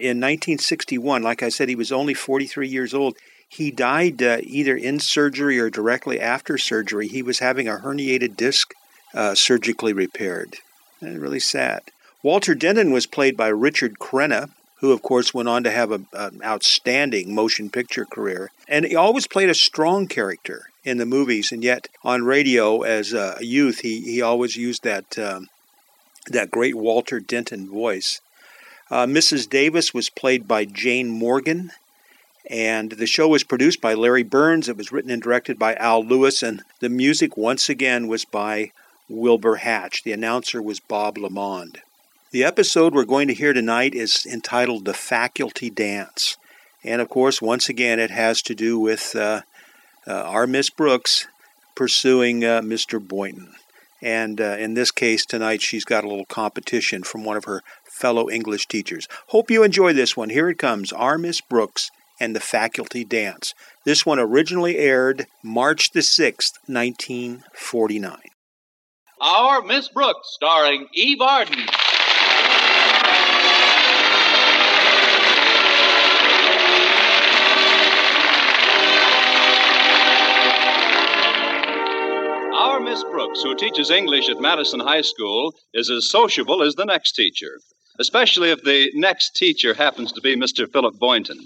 in 0.00 0.18
1961. 0.18 1.22
Like 1.22 1.42
I 1.42 1.48
said, 1.48 1.68
he 1.68 1.74
was 1.74 1.92
only 1.92 2.14
43 2.14 2.68
years 2.68 2.94
old. 2.94 3.16
He 3.48 3.70
died 3.70 4.22
uh, 4.22 4.38
either 4.42 4.76
in 4.76 5.00
surgery 5.00 5.58
or 5.58 5.70
directly 5.70 6.20
after 6.20 6.56
surgery. 6.56 7.08
He 7.08 7.22
was 7.22 7.40
having 7.40 7.68
a 7.68 7.78
herniated 7.78 8.36
disc 8.36 8.72
uh, 9.12 9.34
surgically 9.34 9.92
repaired. 9.92 10.56
And 11.00 11.20
really 11.20 11.40
sad. 11.40 11.82
Walter 12.22 12.54
Denton 12.54 12.92
was 12.92 13.06
played 13.06 13.36
by 13.36 13.48
Richard 13.48 13.98
Crenna, 13.98 14.50
who, 14.80 14.92
of 14.92 15.02
course, 15.02 15.34
went 15.34 15.48
on 15.48 15.64
to 15.64 15.70
have 15.70 15.90
an 15.90 16.06
outstanding 16.44 17.34
motion 17.34 17.70
picture 17.70 18.04
career. 18.04 18.50
And 18.68 18.84
he 18.84 18.96
always 18.96 19.26
played 19.26 19.48
a 19.48 19.54
strong 19.54 20.06
character 20.06 20.70
in 20.84 20.98
the 20.98 21.06
movies, 21.06 21.52
and 21.52 21.62
yet 21.62 21.88
on 22.02 22.24
radio 22.24 22.82
as 22.82 23.12
a 23.12 23.36
youth, 23.40 23.80
he, 23.80 24.00
he 24.00 24.22
always 24.22 24.56
used 24.56 24.82
that, 24.84 25.18
um, 25.18 25.48
that 26.28 26.50
great 26.50 26.74
Walter 26.74 27.20
Denton 27.20 27.68
voice. 27.68 28.20
Uh, 28.90 29.06
Mrs. 29.06 29.48
Davis 29.48 29.94
was 29.94 30.10
played 30.10 30.48
by 30.48 30.64
Jane 30.64 31.08
Morgan, 31.08 31.70
and 32.48 32.92
the 32.92 33.06
show 33.06 33.28
was 33.28 33.44
produced 33.44 33.80
by 33.80 33.94
Larry 33.94 34.24
Berns. 34.24 34.68
It 34.68 34.76
was 34.76 34.90
written 34.90 35.12
and 35.12 35.22
directed 35.22 35.58
by 35.58 35.76
Al 35.76 36.04
Lewis, 36.04 36.42
and 36.42 36.62
the 36.80 36.88
music 36.88 37.36
once 37.36 37.68
again 37.68 38.08
was 38.08 38.24
by 38.24 38.72
Wilbur 39.08 39.56
Hatch. 39.56 40.02
The 40.02 40.12
announcer 40.12 40.60
was 40.60 40.80
Bob 40.80 41.16
LeMond. 41.16 41.78
The 42.32 42.44
episode 42.44 42.94
we're 42.94 43.04
going 43.04 43.28
to 43.28 43.34
hear 43.34 43.52
tonight 43.52 43.94
is 43.94 44.26
entitled 44.26 44.84
The 44.84 44.94
Faculty 44.94 45.70
Dance. 45.70 46.36
And 46.82 47.00
of 47.00 47.08
course, 47.08 47.40
once 47.40 47.68
again, 47.68 48.00
it 48.00 48.10
has 48.10 48.42
to 48.42 48.54
do 48.54 48.78
with 48.78 49.14
uh, 49.14 49.42
uh, 50.06 50.12
our 50.12 50.46
Miss 50.46 50.70
Brooks 50.70 51.28
pursuing 51.76 52.44
uh, 52.44 52.60
Mr. 52.60 53.06
Boynton. 53.06 53.54
And 54.02 54.40
uh, 54.40 54.56
in 54.58 54.74
this 54.74 54.90
case, 54.90 55.26
tonight, 55.26 55.60
she's 55.60 55.84
got 55.84 56.04
a 56.04 56.08
little 56.08 56.24
competition 56.24 57.02
from 57.02 57.24
one 57.24 57.36
of 57.36 57.44
her 57.44 57.62
fellow 58.00 58.30
English 58.30 58.66
teachers. 58.66 59.06
Hope 59.28 59.50
you 59.50 59.62
enjoy 59.62 59.92
this 59.92 60.16
one. 60.16 60.30
Here 60.30 60.48
it 60.48 60.58
comes 60.58 60.92
Our 60.92 61.18
Miss 61.18 61.40
Brooks 61.40 61.90
and 62.18 62.34
the 62.34 62.40
Faculty 62.40 63.04
Dance. 63.04 63.54
This 63.84 64.04
one 64.04 64.18
originally 64.18 64.78
aired 64.78 65.26
March 65.44 65.92
the 65.92 66.00
6th, 66.00 66.54
1949. 66.66 68.18
Our 69.20 69.62
Miss 69.62 69.88
Brooks, 69.88 70.28
starring 70.32 70.86
Eve 70.94 71.20
Arden. 71.20 71.66
Our 82.54 82.80
Miss 82.80 83.02
Brooks, 83.04 83.42
who 83.42 83.54
teaches 83.56 83.90
English 83.90 84.28
at 84.30 84.40
Madison 84.40 84.80
High 84.80 85.02
School, 85.02 85.54
is 85.74 85.90
as 85.90 86.08
sociable 86.10 86.62
as 86.62 86.74
the 86.74 86.86
next 86.86 87.12
teacher, 87.12 87.60
especially 88.00 88.50
if 88.50 88.62
the 88.62 88.90
next 88.94 89.36
teacher 89.36 89.74
happens 89.74 90.10
to 90.12 90.20
be 90.20 90.34
Mr. 90.34 90.66
Philip 90.72 90.98
Boynton. 90.98 91.38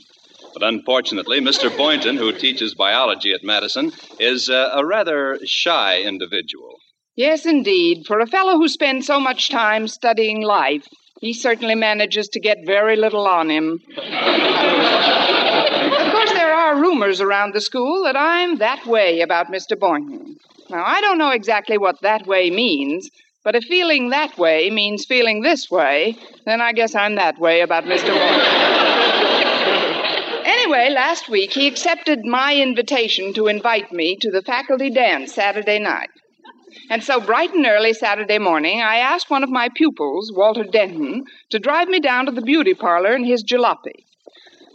But 0.54 0.62
unfortunately, 0.62 1.40
Mr. 1.40 1.76
Boynton, 1.76 2.16
who 2.16 2.32
teaches 2.32 2.76
biology 2.76 3.32
at 3.32 3.42
Madison, 3.42 3.90
is 4.20 4.48
uh, 4.48 4.70
a 4.72 4.86
rather 4.86 5.38
shy 5.44 6.00
individual. 6.00 6.78
Yes, 7.16 7.44
indeed. 7.44 8.06
For 8.06 8.20
a 8.20 8.26
fellow 8.26 8.56
who 8.56 8.68
spends 8.68 9.06
so 9.06 9.18
much 9.18 9.50
time 9.50 9.88
studying 9.88 10.42
life, 10.42 10.86
he 11.20 11.32
certainly 11.32 11.74
manages 11.74 12.28
to 12.28 12.40
get 12.40 12.58
very 12.64 12.96
little 12.96 13.26
on 13.26 13.50
him. 13.50 13.80
of 13.96 14.02
course, 16.12 16.32
there 16.32 16.54
are 16.54 16.80
rumors 16.80 17.20
around 17.20 17.52
the 17.54 17.60
school 17.60 18.04
that 18.04 18.16
I'm 18.16 18.58
that 18.58 18.86
way 18.86 19.22
about 19.22 19.48
Mr. 19.48 19.78
Boynton. 19.78 20.36
Now, 20.70 20.84
I 20.84 21.00
don't 21.00 21.18
know 21.18 21.30
exactly 21.30 21.78
what 21.78 22.00
that 22.02 22.26
way 22.26 22.50
means, 22.50 23.10
but 23.44 23.54
if 23.54 23.64
feeling 23.64 24.08
that 24.08 24.38
way 24.38 24.70
means 24.70 25.04
feeling 25.04 25.42
this 25.42 25.70
way, 25.70 26.16
then 26.46 26.62
I 26.62 26.72
guess 26.72 26.94
I'm 26.94 27.16
that 27.16 27.38
way 27.38 27.60
about 27.60 27.84
Mr. 27.84 28.08
Boynton. 28.08 28.40
anyway, 30.46 30.88
last 30.90 31.28
week 31.28 31.52
he 31.52 31.66
accepted 31.66 32.24
my 32.24 32.56
invitation 32.56 33.34
to 33.34 33.46
invite 33.46 33.92
me 33.92 34.16
to 34.16 34.30
the 34.30 34.40
faculty 34.40 34.88
dance 34.88 35.34
Saturday 35.34 35.78
night. 35.78 36.08
And 36.90 37.04
so, 37.04 37.20
bright 37.20 37.54
and 37.54 37.66
early 37.66 37.92
Saturday 37.92 38.38
morning, 38.38 38.80
I 38.80 38.96
asked 38.96 39.30
one 39.30 39.44
of 39.44 39.50
my 39.50 39.68
pupils, 39.74 40.32
Walter 40.34 40.64
Denton, 40.64 41.24
to 41.50 41.58
drive 41.58 41.88
me 41.88 42.00
down 42.00 42.26
to 42.26 42.32
the 42.32 42.42
beauty 42.42 42.74
parlor 42.74 43.14
in 43.14 43.24
his 43.24 43.44
jalopy. 43.44 44.04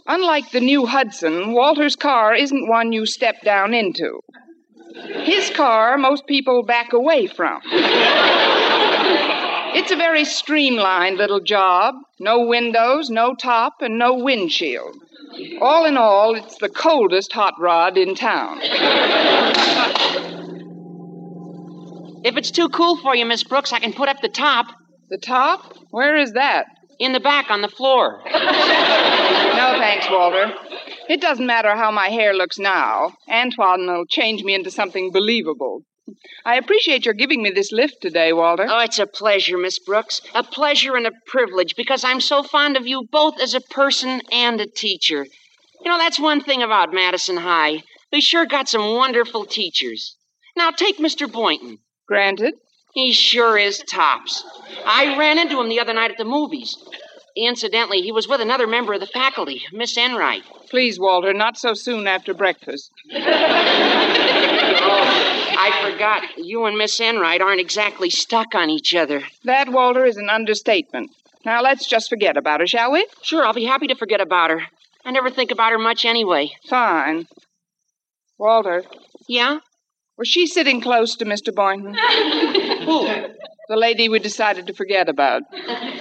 Unlike 0.06 0.50
the 0.50 0.60
new 0.60 0.86
Hudson, 0.86 1.52
Walter's 1.52 1.96
car 1.96 2.34
isn't 2.34 2.68
one 2.68 2.92
you 2.92 3.04
step 3.04 3.42
down 3.42 3.74
into. 3.74 4.20
His 5.24 5.50
car, 5.50 5.98
most 5.98 6.26
people 6.26 6.62
back 6.62 6.92
away 6.92 7.26
from. 7.26 7.60
It's 9.72 9.90
a 9.92 9.96
very 9.96 10.24
streamlined 10.24 11.18
little 11.18 11.40
job. 11.40 11.94
No 12.18 12.46
windows, 12.46 13.08
no 13.08 13.34
top, 13.34 13.74
and 13.80 13.98
no 13.98 14.14
windshield. 14.14 14.96
All 15.60 15.86
in 15.86 15.96
all, 15.96 16.34
it's 16.34 16.58
the 16.58 16.68
coldest 16.68 17.32
hot 17.32 17.54
rod 17.58 17.96
in 17.96 18.14
town. 18.16 18.58
If 22.22 22.36
it's 22.36 22.50
too 22.50 22.68
cool 22.68 22.96
for 22.96 23.14
you, 23.14 23.24
Miss 23.24 23.44
Brooks, 23.44 23.72
I 23.72 23.78
can 23.78 23.92
put 23.92 24.08
up 24.08 24.20
the 24.20 24.28
top. 24.28 24.66
The 25.08 25.18
top? 25.18 25.74
Where 25.90 26.16
is 26.16 26.32
that? 26.32 26.66
In 26.98 27.12
the 27.12 27.20
back 27.20 27.50
on 27.50 27.62
the 27.62 27.68
floor. 27.68 28.20
no, 28.26 28.32
thanks, 29.78 30.06
Walter. 30.10 30.52
It 31.10 31.20
doesn't 31.20 31.44
matter 31.44 31.74
how 31.74 31.90
my 31.90 32.08
hair 32.08 32.32
looks 32.32 32.56
now. 32.56 33.16
Antoine 33.28 33.84
will 33.84 34.06
change 34.06 34.44
me 34.44 34.54
into 34.54 34.70
something 34.70 35.10
believable. 35.10 35.82
I 36.44 36.54
appreciate 36.54 37.04
your 37.04 37.14
giving 37.14 37.42
me 37.42 37.50
this 37.50 37.72
lift 37.72 38.00
today, 38.00 38.32
Walter. 38.32 38.64
Oh, 38.70 38.78
it's 38.78 39.00
a 39.00 39.08
pleasure, 39.08 39.58
Miss 39.58 39.80
Brooks. 39.80 40.20
A 40.36 40.44
pleasure 40.44 40.94
and 40.94 41.08
a 41.08 41.12
privilege 41.26 41.74
because 41.74 42.04
I'm 42.04 42.20
so 42.20 42.44
fond 42.44 42.76
of 42.76 42.86
you 42.86 43.08
both 43.10 43.40
as 43.40 43.54
a 43.54 43.60
person 43.60 44.22
and 44.30 44.60
a 44.60 44.68
teacher. 44.68 45.26
You 45.84 45.90
know, 45.90 45.98
that's 45.98 46.20
one 46.20 46.42
thing 46.42 46.62
about 46.62 46.94
Madison 46.94 47.38
High. 47.38 47.82
We 48.12 48.20
sure 48.20 48.46
got 48.46 48.68
some 48.68 48.94
wonderful 48.94 49.46
teachers. 49.46 50.14
Now, 50.56 50.70
take 50.70 50.98
Mr. 50.98 51.30
Boynton. 51.30 51.78
Granted. 52.06 52.54
He 52.94 53.12
sure 53.12 53.58
is 53.58 53.80
tops. 53.80 54.44
I 54.86 55.18
ran 55.18 55.40
into 55.40 55.60
him 55.60 55.70
the 55.70 55.80
other 55.80 55.92
night 55.92 56.12
at 56.12 56.18
the 56.18 56.24
movies. 56.24 56.76
Incidentally, 57.36 58.00
he 58.00 58.12
was 58.12 58.28
with 58.28 58.40
another 58.40 58.68
member 58.68 58.92
of 58.92 59.00
the 59.00 59.06
faculty, 59.08 59.62
Miss 59.72 59.96
Enright. 59.96 60.44
Please, 60.70 60.98
Walter, 61.00 61.34
not 61.34 61.58
so 61.58 61.74
soon 61.74 62.06
after 62.06 62.32
breakfast. 62.32 62.92
Oh, 63.12 63.18
I 65.58 65.90
forgot. 65.90 66.22
You 66.38 66.64
and 66.66 66.78
Miss 66.78 67.00
Enright 67.00 67.40
aren't 67.40 67.60
exactly 67.60 68.08
stuck 68.08 68.54
on 68.54 68.70
each 68.70 68.94
other. 68.94 69.22
That, 69.44 69.70
Walter, 69.70 70.04
is 70.04 70.16
an 70.16 70.30
understatement. 70.30 71.10
Now 71.44 71.60
let's 71.62 71.86
just 71.86 72.08
forget 72.08 72.36
about 72.36 72.60
her, 72.60 72.66
shall 72.66 72.92
we? 72.92 73.06
Sure, 73.22 73.44
I'll 73.44 73.52
be 73.52 73.64
happy 73.64 73.88
to 73.88 73.96
forget 73.96 74.20
about 74.20 74.50
her. 74.50 74.62
I 75.04 75.10
never 75.10 75.30
think 75.30 75.50
about 75.50 75.72
her 75.72 75.78
much 75.78 76.04
anyway. 76.04 76.52
Fine. 76.68 77.26
Walter. 78.38 78.84
Yeah? 79.28 79.58
Was 80.18 80.28
she 80.28 80.46
sitting 80.46 80.80
close 80.80 81.16
to 81.16 81.24
Mr. 81.24 81.54
Boynton? 81.54 81.94
Who? 82.84 83.08
The 83.70 83.76
lady 83.76 84.08
we 84.08 84.18
decided 84.18 84.66
to 84.66 84.74
forget 84.74 85.08
about. 85.08 85.44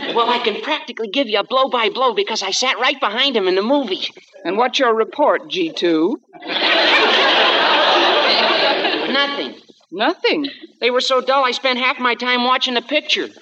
Well, 0.10 0.28
I 0.28 0.40
can 0.40 0.60
practically 0.64 1.08
give 1.08 1.30
you 1.30 1.38
a 1.38 1.44
blow 1.44 1.70
by 1.70 1.90
blow 1.90 2.16
because 2.16 2.42
I 2.42 2.50
sat 2.50 2.80
right 2.80 3.00
behind 3.00 3.38
him 3.38 3.48
in 3.48 3.54
the 3.54 3.62
movie. 3.62 4.08
And 4.44 4.58
what's 4.58 4.80
your 4.80 4.96
report, 4.96 5.44
G2? 5.44 6.16
Nothing. 9.14 9.54
Nothing. 9.92 10.48
They 10.82 10.90
were 10.90 11.00
so 11.00 11.22
dull 11.22 11.46
I 11.46 11.52
spent 11.52 11.78
half 11.78 12.00
my 12.00 12.16
time 12.16 12.44
watching 12.44 12.74
the 12.74 12.82
picture. 12.82 13.28
You 13.28 13.34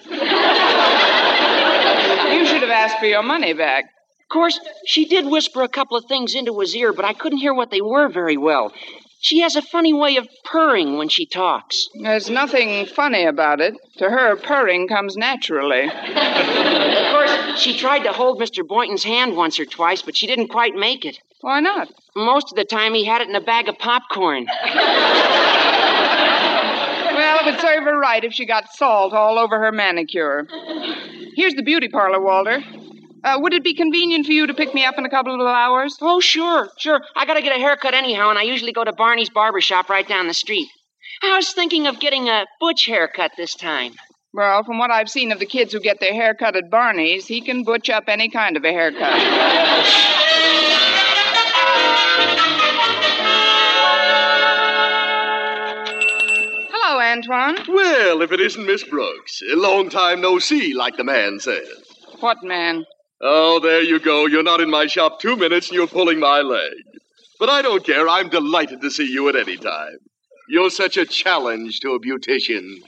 should 2.45 2.63
have 2.63 2.69
asked 2.69 2.99
for 2.99 3.05
your 3.05 3.23
money 3.23 3.53
back. 3.53 3.85
Of 3.85 4.29
course, 4.29 4.59
she 4.85 5.05
did 5.05 5.25
whisper 5.25 5.61
a 5.61 5.69
couple 5.69 5.95
of 5.95 6.03
things 6.09 6.35
into 6.35 6.59
his 6.59 6.75
ear, 6.75 6.91
but 6.91 7.05
I 7.05 7.13
couldn't 7.13 7.39
hear 7.39 7.53
what 7.53 7.71
they 7.71 7.79
were 7.79 8.09
very 8.09 8.35
well. 8.35 8.73
She 9.19 9.39
has 9.39 9.55
a 9.55 9.61
funny 9.61 9.93
way 9.93 10.17
of 10.17 10.27
purring 10.43 10.97
when 10.97 11.09
she 11.09 11.25
talks. 11.25 11.87
There's 12.01 12.29
nothing 12.29 12.85
funny 12.85 13.25
about 13.25 13.59
it. 13.59 13.73
To 13.97 14.09
her, 14.09 14.35
purring 14.35 14.87
comes 14.87 15.17
naturally. 15.17 15.85
Of 15.85 17.11
course, 17.11 17.59
she 17.59 17.75
tried 17.77 18.03
to 18.03 18.13
hold 18.13 18.39
Mr. 18.39 18.65
Boynton's 18.65 19.03
hand 19.03 19.35
once 19.35 19.59
or 19.59 19.65
twice, 19.65 20.03
but 20.03 20.15
she 20.15 20.27
didn't 20.27 20.49
quite 20.49 20.75
make 20.75 21.03
it. 21.03 21.19
Why 21.41 21.59
not? 21.59 21.89
Most 22.15 22.51
of 22.51 22.57
the 22.57 22.65
time, 22.65 22.93
he 22.93 23.05
had 23.05 23.21
it 23.21 23.29
in 23.29 23.35
a 23.35 23.41
bag 23.41 23.67
of 23.69 23.77
popcorn. 23.79 24.45
Well, 27.17 27.39
it 27.39 27.45
would 27.45 27.59
serve 27.59 27.83
her 27.83 27.99
right 27.99 28.23
if 28.23 28.33
she 28.33 28.45
got 28.45 28.71
salt 28.73 29.13
all 29.13 29.39
over 29.39 29.59
her 29.59 29.71
manicure. 29.71 30.47
Here's 31.35 31.55
the 31.55 31.63
beauty 31.63 31.89
parlor, 31.89 32.21
Walter. 32.21 32.61
Uh, 33.23 33.37
would 33.41 33.53
it 33.53 33.63
be 33.63 33.73
convenient 33.73 34.25
for 34.25 34.31
you 34.31 34.47
to 34.47 34.53
pick 34.53 34.73
me 34.73 34.85
up 34.85 34.97
in 34.97 35.05
a 35.05 35.09
couple 35.09 35.33
of 35.33 35.47
hours? 35.47 35.97
Oh, 36.01 36.19
sure, 36.19 36.69
sure. 36.77 37.01
I 37.15 37.25
gotta 37.25 37.41
get 37.41 37.55
a 37.55 37.59
haircut 37.59 37.93
anyhow, 37.93 38.29
and 38.29 38.37
I 38.37 38.43
usually 38.43 38.71
go 38.71 38.83
to 38.83 38.93
Barney's 38.93 39.29
barber 39.29 39.61
shop 39.61 39.89
right 39.89 40.07
down 40.07 40.27
the 40.27 40.33
street. 40.33 40.69
I 41.23 41.35
was 41.35 41.51
thinking 41.51 41.87
of 41.87 41.99
getting 41.99 42.29
a 42.29 42.45
butch 42.59 42.85
haircut 42.85 43.31
this 43.37 43.55
time. 43.55 43.93
Well, 44.33 44.63
from 44.63 44.77
what 44.77 44.91
I've 44.91 45.09
seen 45.09 45.31
of 45.31 45.39
the 45.39 45.45
kids 45.47 45.73
who 45.73 45.79
get 45.79 45.99
their 45.99 46.13
hair 46.13 46.35
cut 46.35 46.55
at 46.55 46.69
Barney's, 46.69 47.25
he 47.25 47.41
can 47.41 47.63
butch 47.63 47.89
up 47.89 48.03
any 48.07 48.29
kind 48.29 48.55
of 48.55 48.63
a 48.63 48.71
haircut. 48.71 49.13
Hello, 56.71 56.99
Antoine. 56.99 57.57
Well, 57.67 58.21
if 58.21 58.31
it 58.31 58.39
isn't 58.39 58.65
Miss 58.65 58.83
Brooks. 58.83 59.41
A 59.51 59.55
long 59.55 59.89
time 59.89 60.21
no 60.21 60.37
see, 60.37 60.73
like 60.75 60.97
the 60.97 61.03
man 61.03 61.39
says. 61.39 61.67
What 62.19 62.43
man? 62.43 62.85
Oh, 63.21 63.59
there 63.59 63.81
you 63.81 63.99
go. 63.99 64.25
You're 64.27 64.43
not 64.43 64.61
in 64.61 64.69
my 64.69 64.87
shop 64.87 65.19
two 65.19 65.35
minutes 65.35 65.69
and 65.69 65.75
you're 65.75 65.87
pulling 65.87 66.19
my 66.19 66.41
leg. 66.41 66.73
But 67.39 67.49
I 67.49 67.61
don't 67.61 67.83
care. 67.83 68.07
I'm 68.07 68.29
delighted 68.29 68.81
to 68.81 68.91
see 68.91 69.11
you 69.11 69.27
at 69.29 69.35
any 69.35 69.57
time. 69.57 69.97
You're 70.49 70.69
such 70.69 70.97
a 70.97 71.05
challenge 71.05 71.79
to 71.81 71.91
a 71.91 71.99
beautician. 71.99 72.77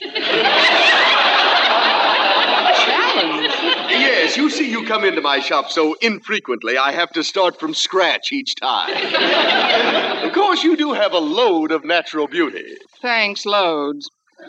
Challenge? 2.80 3.52
Yes, 3.90 4.36
you 4.36 4.48
see, 4.48 4.70
you 4.70 4.86
come 4.86 5.04
into 5.04 5.20
my 5.20 5.40
shop 5.40 5.70
so 5.70 5.94
infrequently, 6.00 6.78
I 6.78 6.92
have 6.92 7.10
to 7.10 7.22
start 7.22 7.60
from 7.60 7.74
scratch 7.74 8.32
each 8.32 8.54
time. 8.56 10.24
of 10.24 10.32
course, 10.32 10.62
you 10.62 10.76
do 10.76 10.92
have 10.92 11.12
a 11.12 11.18
load 11.18 11.72
of 11.72 11.84
natural 11.84 12.26
beauty. 12.26 12.76
Thanks, 13.02 13.44
loads. 13.44 14.08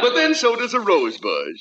But 0.00 0.14
then 0.14 0.34
so 0.34 0.56
does 0.56 0.74
a 0.74 0.80
rose 0.80 1.18
bush. 1.18 1.60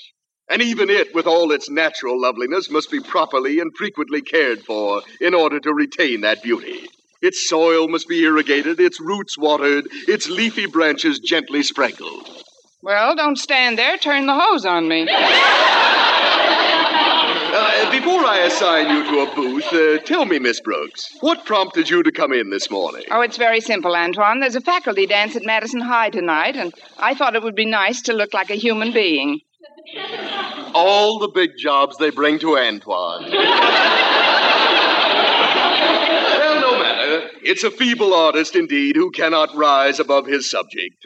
And 0.50 0.62
even 0.62 0.90
it, 0.90 1.14
with 1.14 1.28
all 1.28 1.52
its 1.52 1.70
natural 1.70 2.20
loveliness, 2.20 2.70
must 2.70 2.90
be 2.90 3.02
properly 3.02 3.60
and 3.60 3.76
frequently 3.76 4.22
cared 4.22 4.64
for 4.64 5.02
in 5.20 5.34
order 5.34 5.60
to 5.60 5.74
retain 5.74 6.22
that 6.22 6.42
beauty. 6.42 6.88
Its 7.22 7.50
soil 7.50 7.88
must 7.88 8.08
be 8.08 8.24
irrigated, 8.24 8.80
its 8.80 9.02
roots 9.02 9.38
watered, 9.38 9.88
its 10.08 10.30
leafy 10.30 10.68
branches 10.68 11.20
gently 11.20 11.64
sprinkled. 11.64 12.30
Well, 12.82 13.16
don't 13.16 13.38
stand 13.38 13.78
there. 13.78 13.98
Turn 13.98 14.28
the 14.28 14.40
hose 14.40 14.66
on 14.66 14.88
me. 14.88 15.08
Uh, 17.50 17.90
before 17.90 18.24
I 18.26 18.40
assign 18.40 18.90
you 18.90 19.04
to 19.06 19.20
a 19.22 19.36
booth, 19.36 19.74
uh, 19.74 19.98
tell 20.04 20.26
me, 20.26 20.38
Miss 20.38 20.60
Brooks, 20.60 21.10
what 21.22 21.46
prompted 21.46 21.90
you 21.90 22.04
to 22.04 22.12
come 22.12 22.34
in 22.34 22.50
this 22.50 22.70
morning? 22.70 23.04
Oh, 23.10 23.22
it's 23.22 23.38
very 23.38 23.62
simple, 23.62 23.96
Antoine. 23.96 24.42
There's 24.42 24.56
a 24.56 24.62
faculty 24.62 25.08
dance 25.08 25.36
at 25.36 25.46
Madison 25.46 25.80
High 25.80 26.10
tonight, 26.10 26.56
and 26.56 26.74
I 27.00 27.16
thought 27.16 27.36
it 27.36 27.42
would 27.42 27.56
be 27.56 27.66
nice 27.66 28.02
to 28.04 28.14
look 28.14 28.34
like 28.34 28.52
a 28.52 28.56
human 28.56 28.92
being. 28.92 29.40
All 30.74 31.20
the 31.20 31.30
big 31.30 31.52
jobs 31.58 31.98
they 31.98 32.10
bring 32.10 32.40
to 32.40 32.58
Antoine. 32.58 33.32
well, 33.32 33.44
no 36.62 36.80
matter. 36.80 37.30
It's 37.42 37.64
a 37.64 37.72
feeble 37.72 38.14
artist 38.14 38.56
indeed 38.56 38.96
who 38.96 39.12
cannot 39.12 39.56
rise 39.56 40.00
above 40.00 40.26
his 40.28 40.50
subject. 40.50 41.06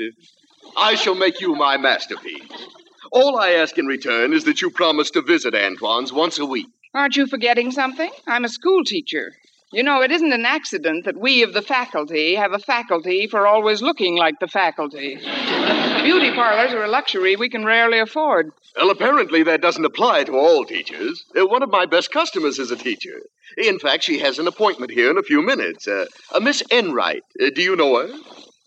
I 0.77 0.95
shall 0.95 1.15
make 1.15 1.41
you 1.41 1.55
my 1.55 1.77
masterpiece. 1.77 2.67
All 3.11 3.37
I 3.37 3.51
ask 3.51 3.77
in 3.77 3.87
return 3.87 4.33
is 4.33 4.45
that 4.45 4.61
you 4.61 4.69
promise 4.69 5.11
to 5.11 5.21
visit 5.21 5.53
Antoine's 5.53 6.13
once 6.13 6.39
a 6.39 6.45
week. 6.45 6.67
Aren't 6.93 7.15
you 7.15 7.27
forgetting 7.27 7.71
something? 7.71 8.11
I'm 8.27 8.45
a 8.45 8.49
school 8.49 8.83
teacher. 8.83 9.33
You 9.73 9.83
know, 9.83 10.01
it 10.01 10.11
isn't 10.11 10.33
an 10.33 10.45
accident 10.45 11.05
that 11.05 11.17
we 11.17 11.43
of 11.43 11.53
the 11.53 11.61
faculty 11.61 12.35
have 12.35 12.51
a 12.51 12.59
faculty 12.59 13.27
for 13.27 13.47
always 13.47 13.81
looking 13.81 14.17
like 14.17 14.35
the 14.41 14.47
faculty. 14.47 15.15
Beauty 15.15 16.33
parlors 16.33 16.73
are 16.73 16.83
a 16.83 16.89
luxury 16.89 17.37
we 17.37 17.47
can 17.49 17.63
rarely 17.63 17.99
afford. 17.99 18.51
Well, 18.75 18.89
apparently 18.89 19.43
that 19.43 19.61
doesn't 19.61 19.85
apply 19.85 20.25
to 20.25 20.33
all 20.33 20.65
teachers. 20.65 21.23
Uh, 21.39 21.45
one 21.45 21.63
of 21.63 21.69
my 21.69 21.85
best 21.85 22.11
customers 22.11 22.59
is 22.59 22.71
a 22.71 22.75
teacher. 22.75 23.21
In 23.57 23.79
fact, 23.79 24.03
she 24.03 24.19
has 24.19 24.39
an 24.39 24.47
appointment 24.47 24.91
here 24.91 25.09
in 25.09 25.17
a 25.17 25.23
few 25.23 25.41
minutes. 25.41 25.87
Uh, 25.87 26.05
a 26.33 26.41
Miss 26.41 26.61
Enright. 26.69 27.23
Uh, 27.41 27.49
do 27.55 27.61
you 27.61 27.77
know 27.77 27.95
her? 27.97 28.13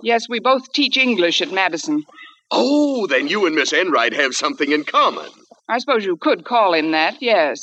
Yes, 0.03 0.27
we 0.29 0.41
both 0.41 0.73
teach 0.73 0.97
English 0.97 1.43
at 1.43 1.53
Madison. 1.53 2.03
Oh, 2.51 3.07
then 3.07 3.29
you 3.29 3.45
and 3.45 3.55
Miss 3.55 3.75
Enright 3.75 4.15
have 4.15 4.35
something 4.35 4.73
in 4.73 4.85
common. 4.85 5.29
I 5.69 5.79
suppose 5.79 6.05
you 6.05 6.17
could 6.17 6.45
call 6.45 6.73
him 6.75 6.93
that, 6.93 7.21
yes. 7.21 7.63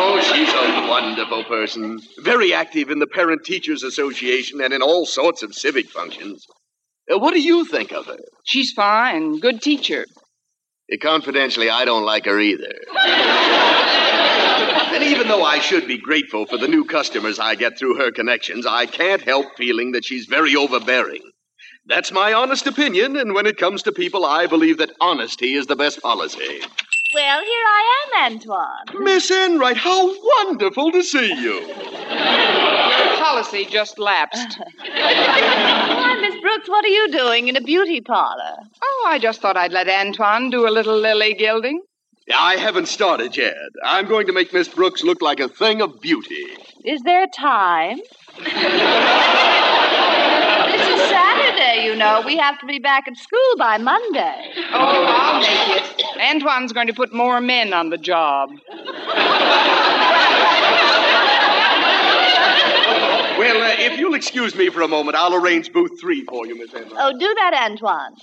Oh, 0.00 0.20
she's 0.20 0.48
a 0.48 0.88
wonderful 0.88 1.42
person. 1.42 2.00
Very 2.18 2.54
active 2.54 2.88
in 2.88 3.00
the 3.00 3.06
Parent 3.08 3.44
Teachers 3.44 3.82
Association 3.82 4.60
and 4.60 4.72
in 4.72 4.80
all 4.80 5.04
sorts 5.04 5.42
of 5.42 5.56
civic 5.56 5.90
functions. 5.90 6.46
Uh, 7.12 7.18
what 7.18 7.34
do 7.34 7.40
you 7.40 7.64
think 7.64 7.90
of 7.90 8.06
her? 8.06 8.18
She's 8.44 8.70
fine. 8.70 9.40
Good 9.40 9.60
teacher. 9.60 10.06
Uh, 10.92 10.96
confidentially, 11.02 11.68
I 11.68 11.84
don't 11.84 12.04
like 12.04 12.26
her 12.26 12.38
either. 12.38 12.72
and 14.94 15.02
even 15.02 15.26
though 15.26 15.42
I 15.42 15.58
should 15.58 15.88
be 15.88 15.98
grateful 15.98 16.46
for 16.46 16.58
the 16.58 16.68
new 16.68 16.84
customers 16.84 17.40
I 17.40 17.56
get 17.56 17.76
through 17.76 17.96
her 17.96 18.12
connections, 18.12 18.66
I 18.66 18.86
can't 18.86 19.22
help 19.22 19.56
feeling 19.56 19.90
that 19.92 20.04
she's 20.04 20.26
very 20.26 20.54
overbearing. 20.54 21.22
That's 21.86 22.12
my 22.12 22.34
honest 22.34 22.68
opinion, 22.68 23.16
and 23.16 23.34
when 23.34 23.46
it 23.46 23.56
comes 23.56 23.82
to 23.82 23.92
people, 23.92 24.24
I 24.24 24.46
believe 24.46 24.78
that 24.78 24.92
honesty 25.00 25.54
is 25.54 25.66
the 25.66 25.74
best 25.74 26.00
policy. 26.02 26.60
Well, 27.14 27.40
here 27.40 27.64
I 27.66 28.04
am, 28.04 28.32
Antoine. 28.32 29.02
Miss 29.02 29.30
Enright, 29.30 29.78
how 29.78 30.14
wonderful 30.44 30.92
to 30.92 31.02
see 31.02 31.32
you. 31.40 31.60
Your 31.60 33.16
policy 33.16 33.64
just 33.64 33.98
lapsed. 33.98 34.58
Why, 34.78 36.18
Miss 36.20 36.38
Brooks, 36.42 36.68
what 36.68 36.84
are 36.84 36.88
you 36.88 37.10
doing 37.10 37.48
in 37.48 37.56
a 37.56 37.62
beauty 37.62 38.02
parlor? 38.02 38.56
Oh, 38.82 39.06
I 39.08 39.18
just 39.18 39.40
thought 39.40 39.56
I'd 39.56 39.72
let 39.72 39.88
Antoine 39.88 40.50
do 40.50 40.68
a 40.68 40.70
little 40.70 40.98
lily 40.98 41.32
gilding. 41.32 41.80
I 42.34 42.56
haven't 42.56 42.88
started 42.88 43.34
yet. 43.38 43.54
I'm 43.82 44.06
going 44.06 44.26
to 44.26 44.34
make 44.34 44.52
Miss 44.52 44.68
Brooks 44.68 45.02
look 45.02 45.22
like 45.22 45.40
a 45.40 45.48
thing 45.48 45.80
of 45.80 46.02
beauty. 46.02 46.44
Is 46.84 47.00
there 47.04 47.26
time? 47.28 48.00
this 48.36 48.52
is 48.52 48.60
Saturday, 51.08 51.27
you 51.27 51.27
know. 51.98 52.22
We 52.24 52.36
have 52.36 52.58
to 52.60 52.66
be 52.66 52.78
back 52.78 53.08
at 53.08 53.16
school 53.16 53.56
by 53.58 53.78
Monday. 53.78 54.52
Oh, 54.72 55.04
I'll 55.08 55.40
make 55.40 55.82
it. 55.98 56.04
Antoine's 56.20 56.72
going 56.72 56.86
to 56.86 56.94
put 56.94 57.12
more 57.12 57.40
men 57.40 57.72
on 57.72 57.90
the 57.90 57.98
job. 57.98 58.50
Well, 63.38 63.62
uh, 63.62 63.74
if 63.78 63.98
you'll 64.00 64.14
excuse 64.14 64.56
me 64.56 64.68
for 64.68 64.82
a 64.82 64.88
moment, 64.88 65.16
I'll 65.16 65.34
arrange 65.34 65.72
booth 65.72 66.00
three 66.00 66.24
for 66.24 66.44
you, 66.46 66.58
Miss 66.58 66.74
Enright. 66.74 66.92
Oh, 66.96 67.12
do 67.12 67.34
that, 67.38 67.70
Antoine. 67.70 68.16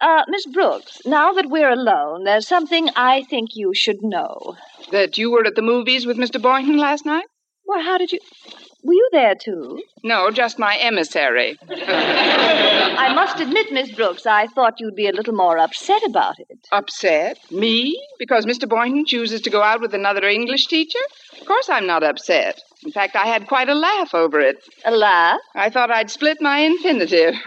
Uh, 0.00 0.24
Miss 0.26 0.46
Brooks, 0.46 0.98
now 1.06 1.32
that 1.34 1.48
we're 1.48 1.70
alone, 1.70 2.24
there's 2.24 2.48
something 2.48 2.88
I 2.96 3.22
think 3.22 3.50
you 3.54 3.72
should 3.72 4.02
know. 4.02 4.56
That 4.90 5.16
you 5.16 5.30
were 5.30 5.46
at 5.46 5.54
the 5.54 5.62
movies 5.62 6.06
with 6.06 6.16
Mr. 6.16 6.42
Boynton 6.42 6.78
last 6.78 7.06
night? 7.06 7.26
Well, 7.66 7.82
how 7.82 7.98
did 7.98 8.10
you. 8.10 8.18
Were 8.82 8.94
you 8.94 9.08
there 9.12 9.34
too? 9.34 9.82
No, 10.02 10.30
just 10.30 10.58
my 10.58 10.76
emissary. 10.76 11.58
I 11.70 13.12
must 13.14 13.38
admit, 13.40 13.72
Miss 13.72 13.90
Brooks, 13.92 14.24
I 14.26 14.46
thought 14.46 14.80
you'd 14.80 14.94
be 14.96 15.08
a 15.08 15.12
little 15.12 15.34
more 15.34 15.58
upset 15.58 16.02
about 16.06 16.38
it. 16.38 16.66
Upset? 16.72 17.38
Me? 17.50 18.00
Because 18.18 18.46
Mr. 18.46 18.68
Boynton 18.68 19.04
chooses 19.04 19.42
to 19.42 19.50
go 19.50 19.62
out 19.62 19.80
with 19.80 19.94
another 19.94 20.26
English 20.26 20.66
teacher? 20.66 20.98
Of 21.38 21.46
course 21.46 21.68
I'm 21.68 21.86
not 21.86 22.02
upset. 22.02 22.60
In 22.84 22.92
fact, 22.92 23.16
I 23.16 23.26
had 23.26 23.46
quite 23.46 23.68
a 23.68 23.74
laugh 23.74 24.14
over 24.14 24.40
it. 24.40 24.56
A 24.86 24.90
laugh? 24.90 25.40
I 25.54 25.68
thought 25.68 25.90
I'd 25.90 26.10
split 26.10 26.40
my 26.40 26.60
infinitive. 26.60 27.34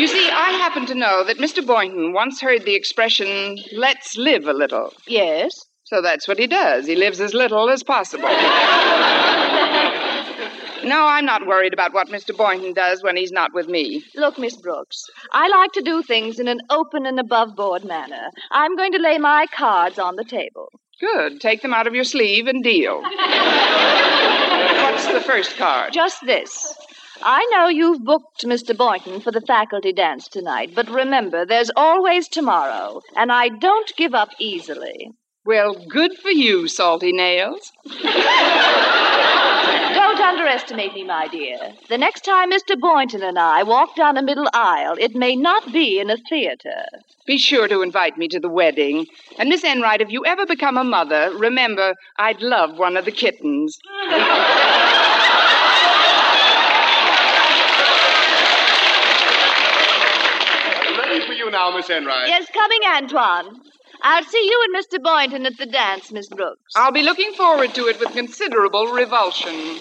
you 0.00 0.08
see, 0.08 0.28
I 0.30 0.50
happen 0.58 0.86
to 0.86 0.94
know 0.94 1.22
that 1.24 1.38
Mr. 1.38 1.64
Boynton 1.64 2.12
once 2.12 2.40
heard 2.40 2.64
the 2.64 2.74
expression, 2.74 3.58
let's 3.72 4.16
live 4.16 4.46
a 4.46 4.52
little. 4.52 4.92
Yes? 5.06 5.52
So 5.86 6.02
that's 6.02 6.28
what 6.28 6.38
he 6.38 6.46
does. 6.46 6.86
He 6.86 6.96
lives 6.96 7.20
as 7.20 7.32
little 7.32 7.70
as 7.70 7.82
possible. 7.82 8.28
No, 10.84 11.06
I'm 11.06 11.24
not 11.24 11.46
worried 11.48 11.72
about 11.72 11.92
what 11.94 12.08
Mr. 12.08 12.36
Boynton 12.36 12.72
does 12.72 13.02
when 13.02 13.16
he's 13.16 13.32
not 13.32 13.52
with 13.52 13.66
me. 13.66 14.04
Look, 14.14 14.38
Miss 14.38 14.56
Brooks, 14.56 15.02
I 15.32 15.48
like 15.48 15.72
to 15.72 15.82
do 15.82 16.00
things 16.00 16.38
in 16.38 16.46
an 16.46 16.60
open 16.70 17.06
and 17.06 17.18
above 17.18 17.56
board 17.56 17.84
manner. 17.84 18.30
I'm 18.52 18.76
going 18.76 18.92
to 18.92 19.00
lay 19.00 19.18
my 19.18 19.46
cards 19.52 19.98
on 19.98 20.14
the 20.14 20.22
table. 20.22 20.68
Good. 21.00 21.40
Take 21.40 21.62
them 21.62 21.74
out 21.74 21.88
of 21.88 21.94
your 21.94 22.04
sleeve 22.04 22.46
and 22.46 22.62
deal. 22.62 23.02
What's 24.86 25.08
the 25.08 25.22
first 25.26 25.56
card? 25.56 25.92
Just 25.92 26.24
this. 26.24 26.72
I 27.20 27.44
know 27.50 27.66
you've 27.66 28.04
booked 28.04 28.44
Mr. 28.44 28.76
Boynton 28.76 29.20
for 29.20 29.32
the 29.32 29.40
faculty 29.40 29.92
dance 29.92 30.28
tonight, 30.28 30.70
but 30.74 30.88
remember, 30.88 31.44
there's 31.44 31.70
always 31.74 32.28
tomorrow, 32.28 33.00
and 33.16 33.32
I 33.32 33.48
don't 33.48 33.92
give 33.96 34.14
up 34.14 34.28
easily. 34.38 35.10
Well, 35.46 35.76
good 35.88 36.18
for 36.18 36.30
you, 36.30 36.66
Salty 36.66 37.12
Nails. 37.12 37.70
Don't 37.84 38.16
underestimate 40.20 40.92
me, 40.92 41.04
my 41.04 41.28
dear. 41.28 41.56
The 41.88 41.98
next 41.98 42.22
time 42.22 42.50
Mr. 42.50 42.76
Boynton 42.78 43.22
and 43.22 43.38
I 43.38 43.62
walk 43.62 43.94
down 43.94 44.16
a 44.16 44.22
middle 44.22 44.48
aisle, 44.52 44.96
it 44.98 45.14
may 45.14 45.36
not 45.36 45.72
be 45.72 46.00
in 46.00 46.10
a 46.10 46.16
theater. 46.28 46.82
Be 47.28 47.38
sure 47.38 47.68
to 47.68 47.82
invite 47.82 48.18
me 48.18 48.26
to 48.26 48.40
the 48.40 48.48
wedding. 48.48 49.06
And 49.38 49.48
Miss 49.48 49.62
Enright, 49.62 50.00
if 50.00 50.10
you 50.10 50.24
ever 50.26 50.46
become 50.46 50.76
a 50.76 50.82
mother, 50.82 51.30
remember, 51.38 51.94
I'd 52.18 52.42
love 52.42 52.76
one 52.76 52.96
of 52.96 53.04
the 53.04 53.12
kittens. 53.12 53.78
Ready 60.98 61.24
for 61.24 61.34
you 61.34 61.52
now, 61.52 61.70
Miss 61.76 61.88
Enright. 61.88 62.26
Yes, 62.26 62.48
coming, 62.52 62.80
Antoine. 62.96 63.60
I'll 64.02 64.24
see 64.24 64.44
you 64.44 64.64
and 64.66 64.84
Mr. 64.84 65.02
Boynton 65.02 65.46
at 65.46 65.56
the 65.58 65.66
dance, 65.66 66.12
Miss 66.12 66.28
Brooks. 66.28 66.72
I'll 66.76 66.92
be 66.92 67.02
looking 67.02 67.32
forward 67.32 67.74
to 67.74 67.88
it 67.88 67.98
with 67.98 68.12
considerable 68.12 68.86
revulsion. 68.92 69.80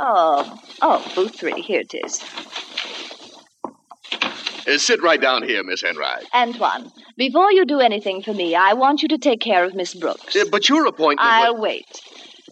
Oh, 0.00 0.60
oh, 0.82 1.12
booth 1.14 1.38
three. 1.38 1.60
Here 1.60 1.80
it 1.80 1.94
is. 1.94 2.22
Uh, 4.68 4.76
sit 4.78 5.02
right 5.02 5.20
down 5.20 5.42
here, 5.42 5.64
Miss 5.64 5.82
Enright. 5.82 6.24
Antoine, 6.34 6.92
before 7.16 7.50
you 7.52 7.64
do 7.64 7.80
anything 7.80 8.22
for 8.22 8.34
me, 8.34 8.54
I 8.54 8.74
want 8.74 9.02
you 9.02 9.08
to 9.08 9.18
take 9.18 9.40
care 9.40 9.64
of 9.64 9.74
Miss 9.74 9.94
Brooks. 9.94 10.36
Uh, 10.36 10.44
but 10.50 10.68
your 10.68 10.86
appointment. 10.86 11.28
I'll 11.28 11.56
wait. 11.56 12.00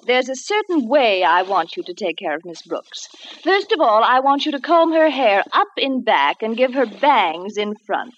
There's 0.07 0.29
a 0.29 0.37
certain 0.37 0.89
way 0.89 1.25
I 1.25 1.43
want 1.43 1.77
you 1.77 1.83
to 1.83 1.93
take 1.93 2.17
care 2.17 2.37
of 2.37 2.45
Miss 2.45 2.63
Brooks. 2.63 3.09
First 3.43 3.73
of 3.73 3.81
all, 3.81 4.03
I 4.05 4.21
want 4.21 4.47
you 4.47 4.53
to 4.53 4.61
comb 4.61 4.93
her 4.93 5.11
hair 5.11 5.43
up 5.53 5.69
in 5.77 6.03
back 6.03 6.43
and 6.43 6.57
give 6.57 6.75
her 6.75 6.87
bangs 6.87 7.57
in 7.57 7.75
front. 7.75 8.15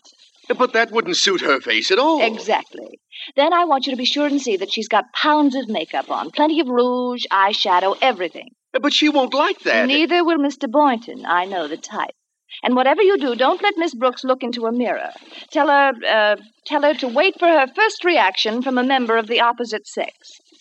But 0.57 0.73
that 0.73 0.91
wouldn't 0.91 1.17
suit 1.17 1.41
her 1.43 1.61
face 1.61 1.91
at 1.91 1.99
all. 1.99 2.23
Exactly. 2.23 3.01
Then 3.37 3.53
I 3.53 3.65
want 3.65 3.87
you 3.87 3.93
to 3.93 3.97
be 3.97 4.05
sure 4.05 4.27
and 4.27 4.41
see 4.41 4.57
that 4.57 4.73
she's 4.73 4.89
got 4.89 5.13
pounds 5.13 5.55
of 5.55 5.69
makeup 5.69 6.11
on, 6.11 6.31
plenty 6.31 6.61
of 6.61 6.69
rouge, 6.69 7.25
eyeshadow, 7.31 7.97
everything. 8.01 8.49
But 8.73 8.93
she 8.93 9.09
won't 9.09 9.35
like 9.35 9.61
that. 9.61 9.87
Neither 9.87 10.25
will 10.25 10.39
Mr. 10.39 10.71
Boynton. 10.71 11.25
I 11.27 11.45
know 11.45 11.69
the 11.69 11.77
type. 11.77 12.15
And 12.63 12.75
whatever 12.75 13.03
you 13.03 13.19
do, 13.19 13.35
don't 13.35 13.63
let 13.63 13.75
Miss 13.77 13.95
Brooks 13.95 14.25
look 14.25 14.43
into 14.43 14.67
a 14.67 14.73
mirror. 14.73 15.11
Tell 15.51 15.69
her, 15.69 15.93
uh, 16.09 16.37
tell 16.65 16.83
her 16.83 16.95
to 16.95 17.09
wait 17.09 17.39
for 17.39 17.47
her 17.47 17.67
first 17.75 18.05
reaction 18.05 18.63
from 18.63 18.79
a 18.79 18.83
member 18.83 19.17
of 19.17 19.27
the 19.27 19.41
opposite 19.41 19.87
sex. 19.87 20.13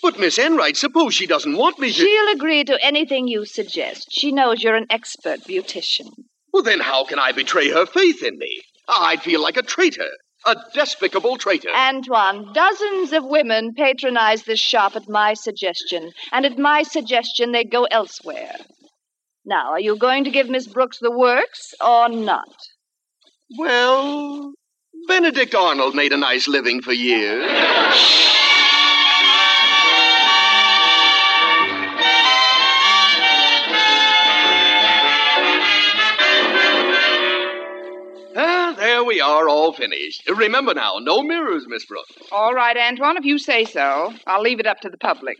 But 0.02 0.20
Miss 0.20 0.38
Enright, 0.38 0.78
suppose 0.78 1.16
she 1.16 1.26
doesn't 1.26 1.58
want 1.58 1.80
me 1.80 1.88
to. 1.88 1.94
She'll 1.94 2.34
agree 2.34 2.64
to 2.66 2.78
anything 2.86 3.28
you 3.28 3.46
suggest. 3.46 4.08
She 4.12 4.32
knows 4.32 4.62
you're 4.62 4.76
an 4.76 4.88
expert 4.90 5.42
beautician. 5.42 6.10
Well, 6.54 6.64
then 6.64 6.82
how 6.82 7.06
can 7.06 7.20
I 7.20 7.32
betray 7.32 7.70
her 7.70 7.86
faith 7.86 8.22
in 8.22 8.38
me? 8.38 8.62
I'd 8.88 9.22
feel 9.22 9.42
like 9.42 9.58
a 9.58 9.62
traitor. 9.62 10.10
A 10.46 10.56
despicable 10.74 11.38
traitor. 11.38 11.70
Antoine, 11.70 12.54
dozens 12.54 13.12
of 13.12 13.26
women 13.26 13.74
patronize 13.74 14.44
this 14.44 14.60
shop 14.60 14.96
at 14.96 15.10
my 15.10 15.34
suggestion, 15.34 16.12
and 16.32 16.46
at 16.46 16.58
my 16.58 16.84
suggestion 16.84 17.52
they 17.52 17.64
go 17.64 17.86
elsewhere. 17.86 18.56
Now, 19.46 19.72
are 19.72 19.80
you 19.80 19.98
going 19.98 20.26
to 20.26 20.30
give 20.30 20.48
Miss 20.50 20.68
Brooks 20.68 21.00
the 21.00 21.12
works 21.12 21.74
or 21.86 22.10
not? 22.10 22.54
Well, 23.58 24.54
Benedict 25.08 25.56
Arnold 25.56 25.96
made 25.96 26.14
a 26.14 26.18
nice 26.18 26.48
living 26.48 26.82
for 26.82 26.94
years. 26.94 27.50
we 39.08 39.22
are, 39.22 39.49
all 39.49 39.74
finished. 39.74 40.30
Remember 40.30 40.74
now, 40.74 40.99
no 40.99 41.24
mirrors, 41.24 41.66
Miss 41.68 41.86
Brooks. 41.86 42.12
All 42.32 42.53
right, 42.53 42.78
Antoine, 42.78 43.18
if 43.18 43.26
you 43.26 43.39
say 43.39 43.66
so. 43.66 44.14
I'll 44.28 44.41
leave 44.41 44.60
it 44.60 44.68
up 44.68 44.82
to 44.82 44.89
the 44.89 44.97
public. 44.97 45.38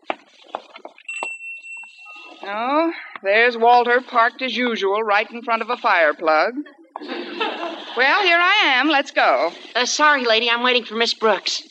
Oh, 2.44 2.94
there's 3.24 3.58
Walter 3.58 4.00
parked 4.02 4.42
as 4.42 4.56
usual 4.56 5.04
right 5.04 5.30
in 5.30 5.44
front 5.44 5.62
of 5.62 5.70
a 5.70 5.78
fire 5.78 6.14
plug. 6.14 6.54
Well, 7.02 8.24
here 8.24 8.40
I 8.40 8.62
am. 8.80 8.90
Let's 8.90 9.12
go. 9.12 9.52
Uh, 9.76 9.86
sorry, 9.86 10.26
lady, 10.26 10.50
I'm 10.50 10.64
waiting 10.64 10.86
for 10.86 10.96
Miss 10.96 11.14
Brooks. 11.14 11.64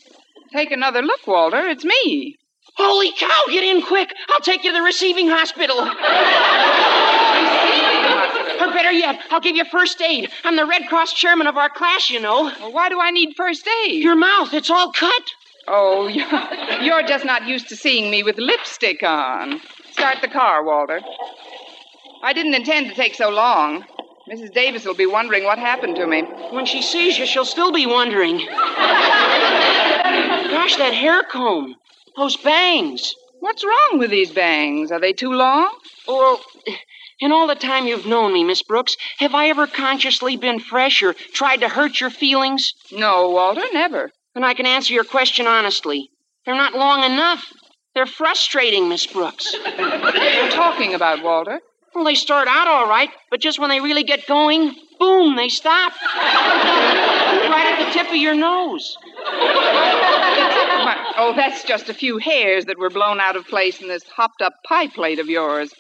Take 0.53 0.71
another 0.71 1.03
look, 1.03 1.27
Walter. 1.27 1.67
It's 1.69 1.85
me. 1.85 2.37
Holy 2.77 3.11
cow, 3.13 3.45
get 3.49 3.65
in 3.65 3.81
quick. 3.83 4.13
I'll 4.29 4.41
take 4.41 4.63
you 4.65 4.71
to 4.71 4.77
the 4.77 4.83
receiving 4.83 5.29
hospital. 5.29 5.77
or 8.61 8.73
better 8.73 8.91
yet, 8.91 9.21
I'll 9.31 9.41
give 9.41 9.57
you 9.57 9.65
first 9.65 10.01
aid. 10.01 10.31
I'm 10.45 10.57
the 10.57 10.67
Red 10.67 10.89
Cross 10.89 11.13
chairman 11.15 11.47
of 11.47 11.57
our 11.57 11.69
class, 11.71 12.11
you 12.11 12.21
know. 12.21 12.45
Well, 12.61 12.73
why 12.73 12.89
do 12.89 13.01
I 13.01 13.11
need 13.11 13.35
first 13.37 13.67
aid? 13.85 14.03
Your 14.03 14.17
mouth, 14.17 14.53
it's 14.55 14.71
all 14.71 14.93
cut. 14.93 15.23
Oh, 15.69 16.07
you're, 16.09 16.27
you're 16.83 17.03
just 17.07 17.25
not 17.25 17.47
used 17.47 17.69
to 17.69 17.77
seeing 17.77 18.11
me 18.11 18.23
with 18.23 18.39
lipstick 18.39 19.03
on. 19.03 19.61
Start 19.93 20.19
the 20.21 20.29
car, 20.29 20.63
Walter. 20.65 21.01
I 22.23 22.33
didn't 22.33 22.55
intend 22.55 22.89
to 22.89 22.95
take 22.95 23.15
so 23.15 23.29
long. 23.31 23.85
Mrs. 24.31 24.53
Davis 24.53 24.85
will 24.85 24.95
be 24.95 25.07
wondering 25.07 25.45
what 25.45 25.59
happened 25.59 25.95
to 25.97 26.07
me. 26.07 26.23
When 26.51 26.67
she 26.67 26.83
sees 26.83 27.17
you, 27.17 27.27
she'll 27.27 27.45
still 27.45 27.71
be 27.73 27.87
wondering. 27.87 28.39
Gosh, 30.57 30.77
that 30.77 30.93
hair 30.95 31.23
comb. 31.23 31.77
Those 32.17 32.37
bangs. 32.37 33.15
What's 33.41 33.63
wrong 33.63 33.99
with 33.99 34.11
these 34.11 34.33
bangs? 34.33 34.91
Are 34.91 34.99
they 34.99 35.13
too 35.13 35.33
long? 35.33 35.71
Well, 36.09 36.41
in 37.21 37.33
all 37.33 37.47
the 37.47 37.55
time 37.55 37.87
you've 37.87 38.07
known 38.07 38.33
me, 38.33 38.45
Miss 38.45 38.63
Brooks, 38.63 38.97
have 39.19 39.35
I 39.35 39.49
ever 39.49 39.67
consciously 39.67 40.37
been 40.37 40.61
fresh 40.61 41.03
or 41.03 41.15
tried 41.33 41.59
to 41.59 41.69
hurt 41.69 42.01
your 42.01 42.11
feelings? 42.11 42.73
No, 42.93 43.31
Walter, 43.31 43.65
never. 43.73 44.11
And 44.35 44.45
I 44.45 44.55
can 44.55 44.67
answer 44.67 44.93
your 44.93 45.05
question 45.05 45.47
honestly. 45.47 46.11
They're 46.45 46.55
not 46.55 46.75
long 46.75 47.03
enough. 47.05 47.45
They're 47.95 48.07
frustrating, 48.07 48.89
Miss 48.89 49.07
Brooks. 49.07 49.57
What 49.65 50.15
are 50.17 50.45
you 50.45 50.51
talking 50.51 50.95
about, 50.95 51.23
Walter? 51.23 51.61
Well, 51.95 52.05
they 52.05 52.15
start 52.15 52.47
out 52.47 52.69
all 52.69 52.87
right, 52.87 53.09
but 53.31 53.41
just 53.41 53.59
when 53.59 53.71
they 53.71 53.81
really 53.81 54.05
get 54.05 54.27
going, 54.27 54.75
boom, 54.99 55.35
they 55.35 55.49
stop. 55.49 55.93
right 56.15 57.79
at 57.79 57.87
the 57.87 57.91
tip 57.93 58.09
of 58.09 58.17
your 58.17 58.35
nose. 58.35 58.97
Oh, 61.19 61.33
that's 61.35 61.65
just 61.65 61.89
a 61.89 61.95
few 61.95 62.19
hairs 62.19 62.67
that 62.67 62.79
were 62.79 62.91
blown 62.91 63.19
out 63.19 63.37
of 63.37 63.47
place 63.49 63.81
in 63.81 63.89
this 63.89 64.03
hopped 64.15 64.43
up 64.43 64.53
pie 64.69 64.89
plate 64.89 65.19
of 65.19 65.29
yours. 65.29 65.73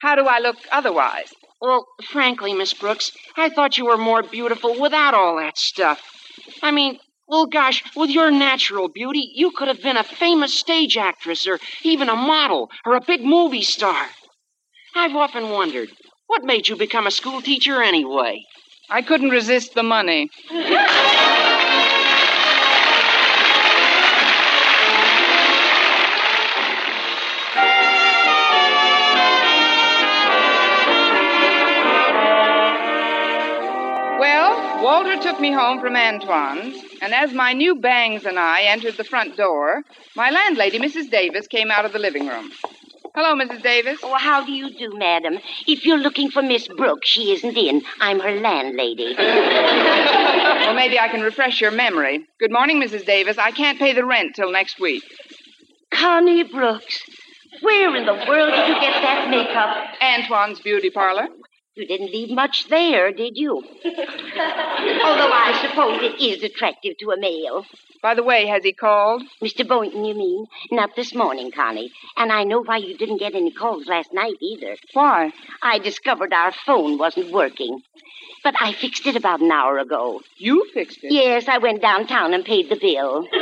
How 0.00 0.14
do 0.14 0.26
I 0.26 0.38
look 0.38 0.56
otherwise? 0.70 1.32
Well, 1.60 1.86
frankly, 2.10 2.52
Miss 2.52 2.74
Brooks, 2.74 3.12
I 3.36 3.48
thought 3.48 3.78
you 3.78 3.86
were 3.86 3.96
more 3.96 4.22
beautiful 4.22 4.78
without 4.78 5.14
all 5.14 5.36
that 5.36 5.56
stuff. 5.56 6.00
I 6.62 6.70
mean, 6.70 6.98
well, 7.28 7.46
gosh, 7.46 7.82
with 7.96 8.10
your 8.10 8.30
natural 8.30 8.88
beauty, 8.88 9.32
you 9.34 9.50
could 9.50 9.68
have 9.68 9.82
been 9.82 9.96
a 9.96 10.04
famous 10.04 10.54
stage 10.54 10.96
actress 10.96 11.46
or 11.46 11.58
even 11.82 12.08
a 12.08 12.14
model 12.16 12.70
or 12.84 12.94
a 12.94 13.00
big 13.00 13.24
movie 13.24 13.62
star. 13.62 14.06
I've 14.94 15.16
often 15.16 15.50
wondered, 15.50 15.90
what 16.26 16.44
made 16.44 16.68
you 16.68 16.76
become 16.76 17.06
a 17.06 17.10
school 17.10 17.40
teacher 17.40 17.82
anyway? 17.82 18.42
I 18.88 19.02
couldn't 19.02 19.30
resist 19.30 19.74
the 19.74 19.82
money. 19.82 20.30
took 35.36 35.42
me 35.42 35.52
home 35.52 35.80
from 35.80 35.94
Antoine's, 35.94 36.82
and 37.02 37.12
as 37.12 37.30
my 37.34 37.52
new 37.52 37.74
bangs 37.78 38.24
and 38.24 38.38
I 38.38 38.62
entered 38.62 38.96
the 38.96 39.04
front 39.04 39.36
door, 39.36 39.82
my 40.14 40.30
landlady, 40.30 40.78
Mrs. 40.78 41.10
Davis, 41.10 41.46
came 41.46 41.70
out 41.70 41.84
of 41.84 41.92
the 41.92 41.98
living 41.98 42.26
room. 42.26 42.50
Hello, 43.14 43.34
Mrs. 43.34 43.62
Davis. 43.62 43.98
Oh, 44.02 44.16
how 44.16 44.46
do 44.46 44.52
you 44.52 44.70
do, 44.70 44.96
madam? 44.96 45.38
If 45.66 45.84
you're 45.84 45.98
looking 45.98 46.30
for 46.30 46.40
Miss 46.40 46.66
Brooks, 46.68 47.06
she 47.08 47.32
isn't 47.32 47.54
in. 47.54 47.82
I'm 48.00 48.18
her 48.20 48.40
landlady. 48.40 49.14
well, 49.18 50.74
maybe 50.74 50.98
I 50.98 51.08
can 51.08 51.20
refresh 51.20 51.60
your 51.60 51.70
memory. 51.70 52.26
Good 52.40 52.52
morning, 52.52 52.80
Mrs. 52.80 53.04
Davis. 53.04 53.36
I 53.36 53.50
can't 53.50 53.78
pay 53.78 53.92
the 53.92 54.06
rent 54.06 54.36
till 54.36 54.50
next 54.50 54.80
week. 54.80 55.02
Connie 55.92 56.44
Brooks. 56.44 57.02
Where 57.60 57.94
in 57.94 58.06
the 58.06 58.14
world 58.14 58.54
did 58.54 58.68
you 58.68 58.80
get 58.80 59.02
that 59.02 59.28
makeup? 59.28 59.96
Antoine's 60.00 60.60
beauty 60.60 60.88
parlor. 60.88 61.28
You 61.76 61.86
didn't 61.86 62.10
leave 62.10 62.30
much 62.30 62.68
there, 62.68 63.12
did 63.12 63.36
you? 63.36 63.56
Although 63.84 65.30
I 65.30 65.58
suppose 65.60 66.02
it 66.02 66.18
is 66.22 66.42
attractive 66.42 66.96
to 67.00 67.10
a 67.10 67.20
male. 67.20 67.66
By 68.00 68.14
the 68.14 68.22
way, 68.22 68.46
has 68.46 68.64
he 68.64 68.72
called? 68.72 69.24
Mr. 69.42 69.68
Boynton, 69.68 70.06
you 70.06 70.14
mean? 70.14 70.46
Not 70.70 70.96
this 70.96 71.14
morning, 71.14 71.50
Connie. 71.52 71.92
And 72.16 72.32
I 72.32 72.44
know 72.44 72.62
why 72.62 72.78
you 72.78 72.96
didn't 72.96 73.18
get 73.18 73.34
any 73.34 73.50
calls 73.50 73.86
last 73.86 74.14
night 74.14 74.36
either. 74.40 74.76
Why? 74.94 75.32
I 75.60 75.78
discovered 75.78 76.32
our 76.32 76.52
phone 76.64 76.96
wasn't 76.96 77.30
working. 77.30 77.82
But 78.46 78.54
I 78.60 78.72
fixed 78.74 79.08
it 79.08 79.16
about 79.16 79.40
an 79.40 79.50
hour 79.50 79.76
ago. 79.80 80.20
You 80.36 80.70
fixed 80.72 81.02
it? 81.02 81.10
Yes, 81.10 81.48
I 81.48 81.58
went 81.58 81.82
downtown 81.82 82.32
and 82.32 82.44
paid 82.44 82.70
the 82.70 82.76
bill. 82.76 83.24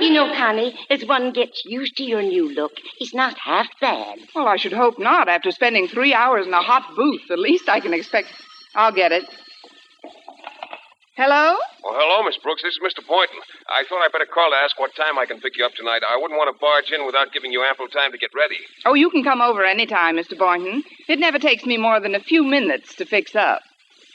you 0.00 0.14
know, 0.14 0.34
Connie, 0.34 0.74
as 0.88 1.04
one 1.04 1.30
gets 1.30 1.62
used 1.66 1.98
to 1.98 2.04
your 2.04 2.22
new 2.22 2.54
look, 2.54 2.72
it's 2.98 3.12
not 3.12 3.36
half 3.36 3.68
bad. 3.82 4.18
Well, 4.34 4.48
I 4.48 4.56
should 4.56 4.72
hope 4.72 4.98
not. 4.98 5.28
After 5.28 5.50
spending 5.50 5.88
three 5.88 6.14
hours 6.14 6.46
in 6.46 6.54
a 6.54 6.62
hot 6.62 6.96
booth, 6.96 7.20
the 7.28 7.36
least 7.36 7.68
I 7.68 7.80
can 7.80 7.92
expect. 7.92 8.28
I'll 8.74 8.92
get 8.92 9.12
it. 9.12 9.24
Hello? 11.14 11.60
Well, 11.84 11.92
hello, 11.92 12.24
Miss 12.24 12.38
Brooks. 12.40 12.62
This 12.64 12.72
is 12.72 12.80
Mr. 12.80 13.04
Boynton. 13.06 13.36
I 13.68 13.84
thought 13.84 14.00
I'd 14.00 14.12
better 14.16 14.24
call 14.24 14.48
to 14.48 14.56
ask 14.56 14.80
what 14.80 14.96
time 14.96 15.20
I 15.20 15.26
can 15.28 15.44
pick 15.44 15.60
you 15.60 15.64
up 15.68 15.76
tonight. 15.76 16.00
I 16.00 16.16
wouldn't 16.16 16.40
want 16.40 16.48
to 16.48 16.56
barge 16.58 16.88
in 16.88 17.04
without 17.04 17.36
giving 17.36 17.52
you 17.52 17.60
ample 17.60 17.84
time 17.92 18.12
to 18.12 18.18
get 18.18 18.32
ready. 18.32 18.56
Oh, 18.88 18.94
you 18.96 19.10
can 19.12 19.20
come 19.22 19.42
over 19.44 19.60
any 19.62 19.84
time, 19.84 20.16
Mr. 20.16 20.38
Boynton. 20.38 20.82
It 21.12 21.20
never 21.20 21.38
takes 21.38 21.66
me 21.68 21.76
more 21.76 22.00
than 22.00 22.14
a 22.14 22.20
few 22.24 22.42
minutes 22.42 22.94
to 22.96 23.04
fix 23.04 23.36
up. 23.36 23.60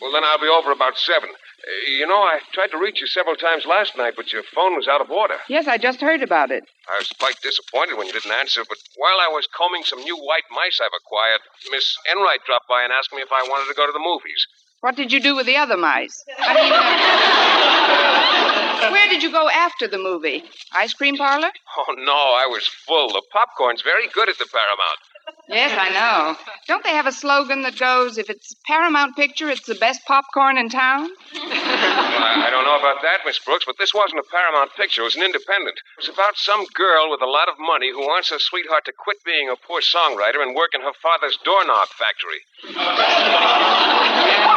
Well, 0.02 0.12
then 0.12 0.24
I'll 0.26 0.42
be 0.42 0.50
over 0.50 0.72
about 0.74 0.98
seven. 0.98 1.30
Uh, 1.30 1.90
you 2.02 2.08
know, 2.10 2.18
I 2.18 2.40
tried 2.54 2.74
to 2.74 2.82
reach 2.82 2.98
you 3.00 3.06
several 3.06 3.36
times 3.36 3.70
last 3.70 3.94
night, 3.96 4.14
but 4.18 4.34
your 4.34 4.42
phone 4.42 4.74
was 4.74 4.88
out 4.88 5.02
of 5.02 5.12
order. 5.14 5.38
Yes, 5.50 5.68
I 5.68 5.78
just 5.78 6.02
heard 6.02 6.24
about 6.24 6.50
it. 6.50 6.66
I 6.90 6.98
was 6.98 7.14
quite 7.22 7.38
disappointed 7.46 7.98
when 7.98 8.08
you 8.08 8.14
didn't 8.14 8.34
answer, 8.34 8.66
but 8.68 8.78
while 8.98 9.22
I 9.22 9.30
was 9.30 9.46
combing 9.54 9.84
some 9.86 10.02
new 10.02 10.18
white 10.18 10.50
mice 10.50 10.82
I've 10.82 10.98
acquired, 10.98 11.42
Miss 11.70 11.94
Enright 12.10 12.42
dropped 12.50 12.68
by 12.68 12.82
and 12.82 12.92
asked 12.94 13.14
me 13.14 13.22
if 13.22 13.30
I 13.32 13.46
wanted 13.46 13.70
to 13.70 13.78
go 13.78 13.86
to 13.86 13.94
the 13.94 14.02
movies. 14.02 14.42
What 14.82 14.96
did 14.96 15.12
you 15.12 15.20
do 15.20 15.36
with 15.36 15.48
the 15.48 15.58
other 15.58 15.76
mice? 15.76 16.24
I 16.38 16.54
mean, 16.54 16.72
where 18.94 19.10
did 19.10 19.24
you 19.24 19.32
go 19.32 19.50
after 19.50 19.88
the 19.88 19.98
movie? 19.98 20.44
Ice 20.74 20.94
cream 20.94 21.18
parlor? 21.18 21.50
Oh, 21.78 21.96
no, 21.98 22.14
I 22.14 22.46
was 22.48 22.68
full. 22.68 23.08
The 23.10 23.24
popcorn's 23.32 23.82
very 23.82 24.08
good 24.14 24.30
at 24.30 24.38
the 24.38 24.46
Paramount. 24.52 25.00
Yes, 25.50 25.78
I 25.78 25.90
know. 25.90 26.38
Don't 26.68 26.84
they 26.84 26.92
have 26.92 27.08
a 27.08 27.12
slogan 27.12 27.64
that 27.64 27.78
goes, 27.80 28.18
if 28.18 28.30
it's 28.30 28.54
Paramount 28.66 29.16
Picture, 29.16 29.50
it's 29.50 29.66
the 29.66 29.76
best 29.76 30.02
popcorn 30.06 30.58
in 30.58 30.70
town? 30.70 31.10
well, 31.34 31.44
I, 31.44 32.44
I 32.48 32.50
don't 32.50 32.66
know 32.66 32.78
about 32.78 33.02
that, 33.02 33.20
Miss 33.26 33.40
Brooks, 33.40 33.66
but 33.66 33.76
this 33.80 33.94
wasn't 33.94 34.20
a 34.20 34.24
Paramount 34.32 34.72
picture. 34.76 35.02
It 35.02 35.06
was 35.06 35.16
an 35.16 35.24
independent. 35.24 35.80
It 35.98 36.08
was 36.08 36.10
about 36.10 36.38
some 36.38 36.66
girl 36.74 37.10
with 37.10 37.22
a 37.22 37.26
lot 37.26 37.50
of 37.50 37.56
money 37.60 37.92
who 37.92 38.02
wants 38.02 38.30
her 38.30 38.40
sweetheart 38.40 38.86
to 38.86 38.94
quit 38.94 39.18
being 39.26 39.50
a 39.50 39.56
poor 39.56 39.82
songwriter 39.82 40.42
and 40.42 40.56
work 40.56 40.72
in 40.76 40.82
her 40.82 40.94
father's 41.02 41.38
doorknob 41.44 41.88
factory. 41.90 42.42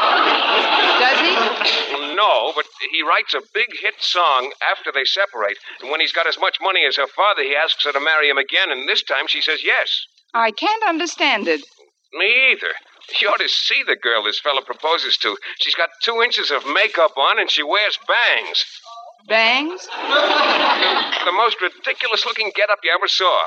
Does 1.00 1.20
he? 1.20 2.14
No, 2.14 2.52
but 2.54 2.66
he 2.92 3.02
writes 3.02 3.34
a 3.34 3.40
big 3.54 3.68
hit 3.80 3.94
song 4.00 4.52
after 4.70 4.92
they 4.92 5.04
separate, 5.04 5.58
and 5.80 5.90
when 5.90 6.00
he's 6.00 6.12
got 6.12 6.26
as 6.26 6.38
much 6.38 6.58
money 6.60 6.84
as 6.86 6.96
her 6.96 7.06
father, 7.06 7.42
he 7.42 7.56
asks 7.56 7.84
her 7.84 7.92
to 7.92 8.00
marry 8.00 8.28
him 8.28 8.38
again, 8.38 8.70
and 8.70 8.88
this 8.88 9.02
time 9.02 9.26
she 9.26 9.40
says 9.40 9.60
yes. 9.64 10.04
I 10.34 10.50
can't 10.50 10.84
understand 10.84 11.48
it. 11.48 11.62
Me 12.12 12.52
either. 12.52 12.72
You 13.20 13.28
ought 13.28 13.40
to 13.40 13.48
see 13.48 13.82
the 13.86 13.96
girl 13.96 14.22
this 14.22 14.40
fellow 14.40 14.62
proposes 14.62 15.16
to. 15.18 15.36
She's 15.60 15.74
got 15.74 15.90
two 16.02 16.22
inches 16.22 16.50
of 16.50 16.66
makeup 16.66 17.16
on 17.16 17.38
and 17.40 17.50
she 17.50 17.62
wears 17.62 17.98
bangs. 18.06 18.64
Bangs? 19.28 19.86
the 19.86 21.32
most 21.32 21.60
ridiculous 21.60 22.24
looking 22.26 22.50
getup 22.56 22.78
you 22.82 22.92
ever 22.94 23.06
saw. 23.08 23.40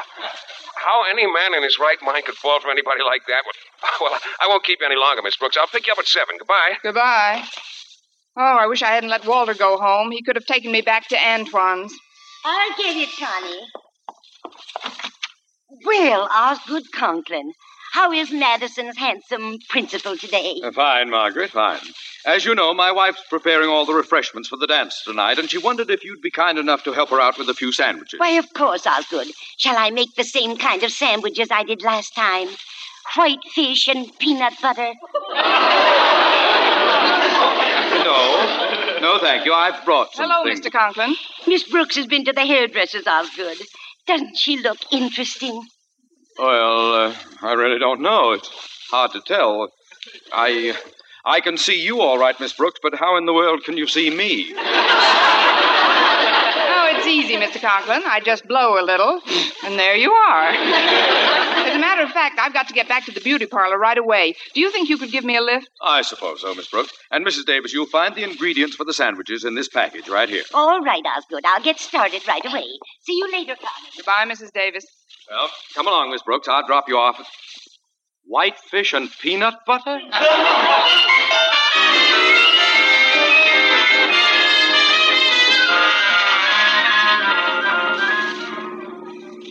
How 0.76 1.04
any 1.10 1.26
man 1.26 1.54
in 1.56 1.64
his 1.64 1.78
right 1.80 1.98
mind 2.02 2.26
could 2.26 2.36
fall 2.36 2.60
for 2.60 2.70
anybody 2.70 3.04
like 3.04 3.22
that? 3.28 3.44
Well, 4.00 4.18
I 4.40 4.48
won't 4.48 4.64
keep 4.64 4.80
you 4.80 4.86
any 4.86 4.96
longer, 4.96 5.22
Miss 5.22 5.36
Brooks. 5.36 5.58
I'll 5.58 5.68
pick 5.68 5.88
you 5.88 5.94
up 5.94 6.00
at 6.00 6.08
seven. 6.08 6.38
Goodbye. 6.40 6.78
Goodbye. 6.82 7.44
Oh, 8.38 8.58
I 8.60 8.66
wish 8.66 8.82
I 8.82 8.88
hadn't 8.92 9.10
let 9.10 9.26
Walter 9.26 9.54
go 9.54 9.78
home. 9.78 10.10
He 10.12 10.24
could 10.24 10.36
have 10.38 10.46
taken 10.46 10.72
me 10.72 10.82
back 10.82 11.08
to 11.10 11.18
Antoine's. 11.18 11.94
I'll 12.46 12.70
get 12.78 12.96
it, 12.96 13.10
Connie. 13.20 13.68
Well, 15.86 16.30
Osgood 16.32 16.84
Conklin, 16.94 17.52
how 17.94 18.12
is 18.12 18.32
Madison's 18.32 18.98
handsome 18.98 19.60
principal 19.70 20.18
today? 20.18 20.60
Uh, 20.64 20.72
fine, 20.72 21.12
Margaret, 21.12 21.52
fine. 21.52 21.80
As 22.26 22.44
you 22.44 22.56
know, 22.56 22.74
my 22.74 22.92
wife's 22.92 23.22
preparing 23.30 23.70
all 23.70 23.86
the 23.86 23.94
refreshments 23.94 24.50
for 24.50 24.58
the 24.58 24.66
dance 24.66 25.04
tonight, 25.04 25.38
and 25.38 25.48
she 25.48 25.60
wondered 25.60 25.92
if 25.92 26.04
you'd 26.04 26.20
be 26.22 26.32
kind 26.32 26.58
enough 26.58 26.84
to 26.86 26.92
help 26.92 27.10
her 27.10 27.22
out 27.22 27.38
with 27.38 27.50
a 27.50 27.54
few 27.54 27.72
sandwiches. 27.72 28.20
Why, 28.20 28.32
of 28.32 28.52
course, 28.54 28.88
Osgood. 28.88 29.28
Shall 29.58 29.78
I 29.78 29.92
make 29.92 30.16
the 30.16 30.24
same 30.24 30.58
kind 30.58 30.82
of 30.82 30.92
sandwiches 30.92 31.50
I 31.52 31.64
did 31.64 31.84
last 31.84 32.16
time? 32.16 32.48
White 33.16 33.44
fish 33.54 33.88
and 33.88 34.12
peanut 34.18 34.54
butter? 34.60 34.94
No, 38.04 39.00
no, 39.02 39.20
thank 39.20 39.46
you. 39.46 39.54
I've 39.54 39.86
brought 39.86 40.16
some 40.16 40.32
Hello, 40.32 40.44
things. 40.46 40.62
Mr. 40.62 40.72
Conklin. 40.72 41.16
Miss 41.46 41.64
Brooks 41.70 41.96
has 41.96 42.08
been 42.08 42.26
to 42.26 42.34
the 42.34 42.46
hairdresser's, 42.46 43.06
Osgood. 43.06 43.58
Doesn't 44.08 44.36
she 44.36 44.58
look 44.58 44.80
interesting? 44.92 45.64
Well, 46.38 46.94
uh, 46.96 47.16
I 47.42 47.54
really 47.54 47.80
don't 47.80 48.02
know. 48.02 48.32
It's 48.32 48.50
hard 48.90 49.12
to 49.12 49.22
tell. 49.22 49.70
I, 50.32 50.76
I 51.26 51.40
can 51.42 51.58
see 51.58 51.80
you 51.82 52.02
all 52.02 52.18
right, 52.18 52.38
Miss 52.40 52.54
Brooks, 52.54 52.80
but 52.82 52.96
how 52.96 53.18
in 53.18 53.26
the 53.26 53.34
world 53.34 53.64
can 53.64 53.78
you 53.78 53.88
see 53.88 54.10
me? 54.10 54.54
Oh, 56.66 56.88
it's 56.96 57.08
easy, 57.08 57.36
Mr. 57.36 57.62
Conklin. 57.62 58.02
I 58.06 58.20
just 58.20 58.48
blow 58.48 58.80
a 58.80 58.84
little, 58.84 59.22
and 59.64 59.78
there 59.80 59.96
you 59.96 60.12
are. 60.12 60.50
As 60.50 61.76
a 61.76 61.80
matter 61.80 62.02
of 62.04 62.10
fact, 62.12 62.40
I've 62.40 62.54
got 62.54 62.68
to 62.68 62.74
get 62.74 62.88
back 62.88 63.06
to 63.06 63.12
the 63.12 63.22
beauty 63.22 63.46
parlor 63.46 63.78
right 63.78 63.98
away. 63.98 64.36
Do 64.54 64.60
you 64.62 64.72
think 64.72 64.90
you 64.90 64.98
could 64.98 65.12
give 65.12 65.24
me 65.24 65.38
a 65.38 65.42
lift? 65.42 65.70
I 65.82 66.02
suppose 66.02 66.42
so, 66.42 66.54
Miss 66.56 66.68
Brooks. 66.68 66.92
And 67.12 67.26
Mrs. 67.26 67.46
Davis, 67.46 67.72
you'll 67.74 67.86
find 67.86 68.16
the 68.16 68.24
ingredients 68.24 68.76
for 68.76 68.84
the 68.86 68.94
sandwiches 68.94 69.44
in 69.46 69.56
this 69.56 69.70
package 69.70 70.10
right 70.10 70.28
here. 70.30 70.44
All 70.54 70.82
right, 70.82 71.04
Osgood. 71.18 71.44
I'll 71.46 71.64
get 71.64 71.80
started 71.80 72.28
right 72.28 72.46
away. 72.46 72.66
See 73.04 73.14
you 73.18 73.32
later, 73.32 73.56
Connie. 73.56 73.90
Goodbye, 73.98 74.26
Mrs. 74.28 74.52
Davis. 74.52 74.86
Well, 75.30 75.50
come 75.76 75.88
along, 75.88 76.12
Miss 76.12 76.22
Brooks. 76.22 76.48
I'll 76.48 76.66
drop 76.66 76.88
you 76.88 76.98
off. 76.98 77.20
at- 77.20 77.28
White 78.26 78.58
fish 78.58 78.94
and 78.94 79.12
peanut 79.20 79.56
butter? 79.68 80.00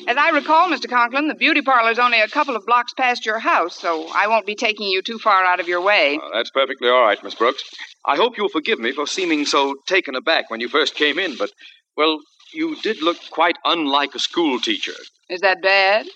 As 0.08 0.16
I 0.16 0.30
recall, 0.34 0.68
Mr. 0.68 0.90
Conklin, 0.90 1.28
the 1.28 1.34
beauty 1.34 1.62
parlor's 1.62 1.98
only 1.98 2.20
a 2.20 2.26
couple 2.28 2.56
of 2.56 2.66
blocks 2.66 2.92
past 2.92 3.24
your 3.24 3.38
house, 3.38 3.76
so 3.78 4.08
I 4.12 4.26
won't 4.26 4.44
be 4.44 4.56
taking 4.56 4.88
you 4.88 5.00
too 5.00 5.18
far 5.18 5.44
out 5.44 5.60
of 5.60 5.68
your 5.68 5.80
way. 5.80 6.18
That's 6.34 6.50
perfectly 6.50 6.88
all 6.88 7.00
right, 7.02 7.22
Miss 7.22 7.36
Brooks. 7.36 7.62
I 8.04 8.16
hope 8.16 8.36
you'll 8.36 8.48
forgive 8.48 8.80
me 8.80 8.90
for 8.92 9.06
seeming 9.06 9.46
so 9.46 9.76
taken 9.86 10.14
aback 10.16 10.50
when 10.50 10.60
you 10.60 10.68
first 10.68 10.96
came 10.96 11.18
in, 11.20 11.36
but, 11.36 11.50
well, 11.96 12.18
you 12.52 12.76
did 12.82 13.02
look 13.02 13.18
quite 13.30 13.56
unlike 13.64 14.14
a 14.14 14.18
school 14.18 14.60
teacher. 14.60 14.94
Is 15.28 15.40
that 15.40 15.62
bad? 15.62 16.06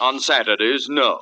On 0.00 0.18
Saturdays, 0.18 0.88
no. 0.88 1.20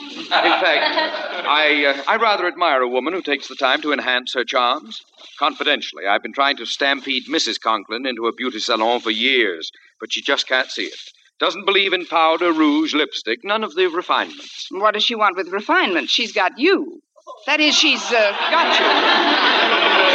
In 0.00 0.24
fact, 0.24 0.36
I, 1.46 1.84
uh, 1.86 2.02
I 2.08 2.16
rather 2.16 2.46
admire 2.46 2.80
a 2.80 2.88
woman 2.88 3.12
who 3.12 3.22
takes 3.22 3.48
the 3.48 3.54
time 3.54 3.82
to 3.82 3.92
enhance 3.92 4.32
her 4.34 4.44
charms. 4.44 5.02
Confidentially, 5.38 6.06
I've 6.06 6.22
been 6.22 6.32
trying 6.32 6.56
to 6.56 6.66
stampede 6.66 7.26
Mrs. 7.26 7.60
Conklin 7.60 8.06
into 8.06 8.26
a 8.26 8.32
beauty 8.32 8.60
salon 8.60 9.00
for 9.00 9.10
years, 9.10 9.70
but 10.00 10.12
she 10.12 10.22
just 10.22 10.46
can't 10.48 10.70
see 10.70 10.84
it. 10.84 11.00
Doesn't 11.40 11.66
believe 11.66 11.92
in 11.92 12.06
powder, 12.06 12.52
rouge, 12.52 12.94
lipstick, 12.94 13.40
none 13.44 13.64
of 13.64 13.74
the 13.74 13.88
refinements. 13.88 14.68
What 14.70 14.94
does 14.94 15.04
she 15.04 15.14
want 15.14 15.36
with 15.36 15.48
refinement? 15.48 16.08
She's 16.08 16.32
got 16.32 16.58
you. 16.58 17.02
That 17.46 17.60
is, 17.60 17.74
she's 17.74 18.04
uh, 18.12 18.30
got 18.50 18.78
you. 18.78 20.10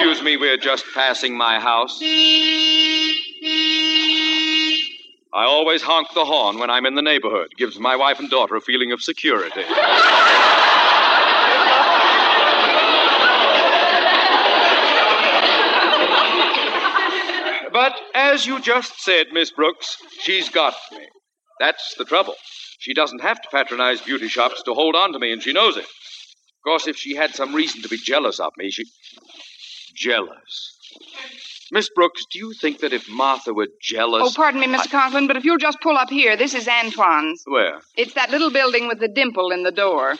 Excuse 0.00 0.22
me, 0.22 0.38
we're 0.38 0.56
just 0.56 0.86
passing 0.94 1.36
my 1.36 1.60
house. 1.60 2.00
I 2.00 3.12
always 5.34 5.82
honk 5.82 6.08
the 6.14 6.24
horn 6.24 6.58
when 6.58 6.70
I'm 6.70 6.86
in 6.86 6.94
the 6.94 7.02
neighborhood. 7.02 7.48
Gives 7.58 7.78
my 7.78 7.96
wife 7.96 8.18
and 8.18 8.30
daughter 8.30 8.56
a 8.56 8.62
feeling 8.62 8.92
of 8.92 9.02
security. 9.02 9.60
But 17.70 17.92
as 18.14 18.46
you 18.46 18.58
just 18.62 19.02
said, 19.02 19.26
Miss 19.34 19.50
Brooks, 19.50 19.98
she's 20.22 20.48
got 20.48 20.72
me. 20.92 21.06
That's 21.58 21.94
the 21.98 22.06
trouble. 22.06 22.36
She 22.78 22.94
doesn't 22.94 23.20
have 23.20 23.42
to 23.42 23.50
patronize 23.50 24.00
beauty 24.00 24.28
shops 24.28 24.62
to 24.62 24.72
hold 24.72 24.96
on 24.96 25.12
to 25.12 25.18
me, 25.18 25.30
and 25.30 25.42
she 25.42 25.52
knows 25.52 25.76
it. 25.76 25.84
Of 25.84 26.64
course, 26.64 26.86
if 26.86 26.96
she 26.96 27.16
had 27.16 27.34
some 27.34 27.54
reason 27.54 27.82
to 27.82 27.88
be 27.90 27.98
jealous 27.98 28.40
of 28.40 28.54
me, 28.56 28.70
she. 28.70 28.86
Jealous. 29.94 30.76
Miss 31.72 31.88
Brooks, 31.88 32.24
do 32.32 32.38
you 32.38 32.52
think 32.52 32.80
that 32.80 32.92
if 32.92 33.08
Martha 33.08 33.54
were 33.54 33.68
jealous. 33.80 34.22
Oh, 34.24 34.32
pardon 34.34 34.60
me, 34.60 34.66
Mr. 34.66 34.90
Conklin, 34.90 35.28
but 35.28 35.36
if 35.36 35.44
you'll 35.44 35.56
just 35.58 35.80
pull 35.80 35.96
up 35.96 36.10
here, 36.10 36.36
this 36.36 36.52
is 36.52 36.66
Antoine's. 36.66 37.42
Where? 37.46 37.80
It's 37.96 38.14
that 38.14 38.30
little 38.30 38.50
building 38.50 38.88
with 38.88 38.98
the 38.98 39.06
dimple 39.06 39.52
in 39.52 39.62
the 39.62 39.70
door. 39.70 40.16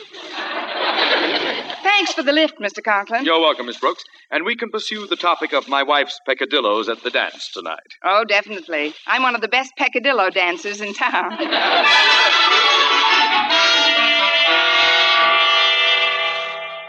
Thanks 1.83 2.12
for 2.12 2.23
the 2.23 2.33
lift, 2.33 2.61
Mr. 2.61 2.83
Conklin. 2.83 3.25
You're 3.25 3.41
welcome, 3.41 3.66
Miss 3.66 3.79
Brooks. 3.79 4.05
And 4.31 4.45
we 4.45 4.55
can 4.55 4.71
pursue 4.71 5.09
the 5.09 5.16
topic 5.16 5.53
of 5.53 5.66
my 5.68 5.83
wife's 5.83 6.21
peccadillos 6.25 6.89
at 6.89 7.03
the 7.03 7.11
dance 7.11 7.51
tonight. 7.53 7.97
Oh, 8.05 8.25
definitely. 8.25 8.95
I'm 9.09 9.23
one 9.23 9.35
of 9.35 9.41
the 9.41 9.49
best 9.49 9.73
peccadillo 9.77 10.31
dancers 10.31 10.81
in 10.81 10.95
town. 10.95 11.37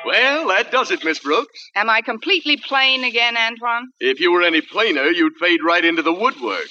Well, 0.06 0.48
that 0.48 0.72
does 0.72 0.90
it, 0.92 1.04
Miss 1.04 1.20
Brooks. 1.20 1.70
Am 1.76 1.90
I 1.90 2.02
completely 2.02 2.58
plain 2.58 3.04
again, 3.04 3.38
Antoine? 3.38 3.90
If 4.00 4.20
you 4.20 4.32
were 4.32 4.42
any 4.42 4.62
plainer, 4.62 5.06
you'd 5.06 5.36
fade 5.40 5.64
right 5.64 5.86
into 5.86 6.02
the 6.02 6.14
woodwork. 6.14 6.68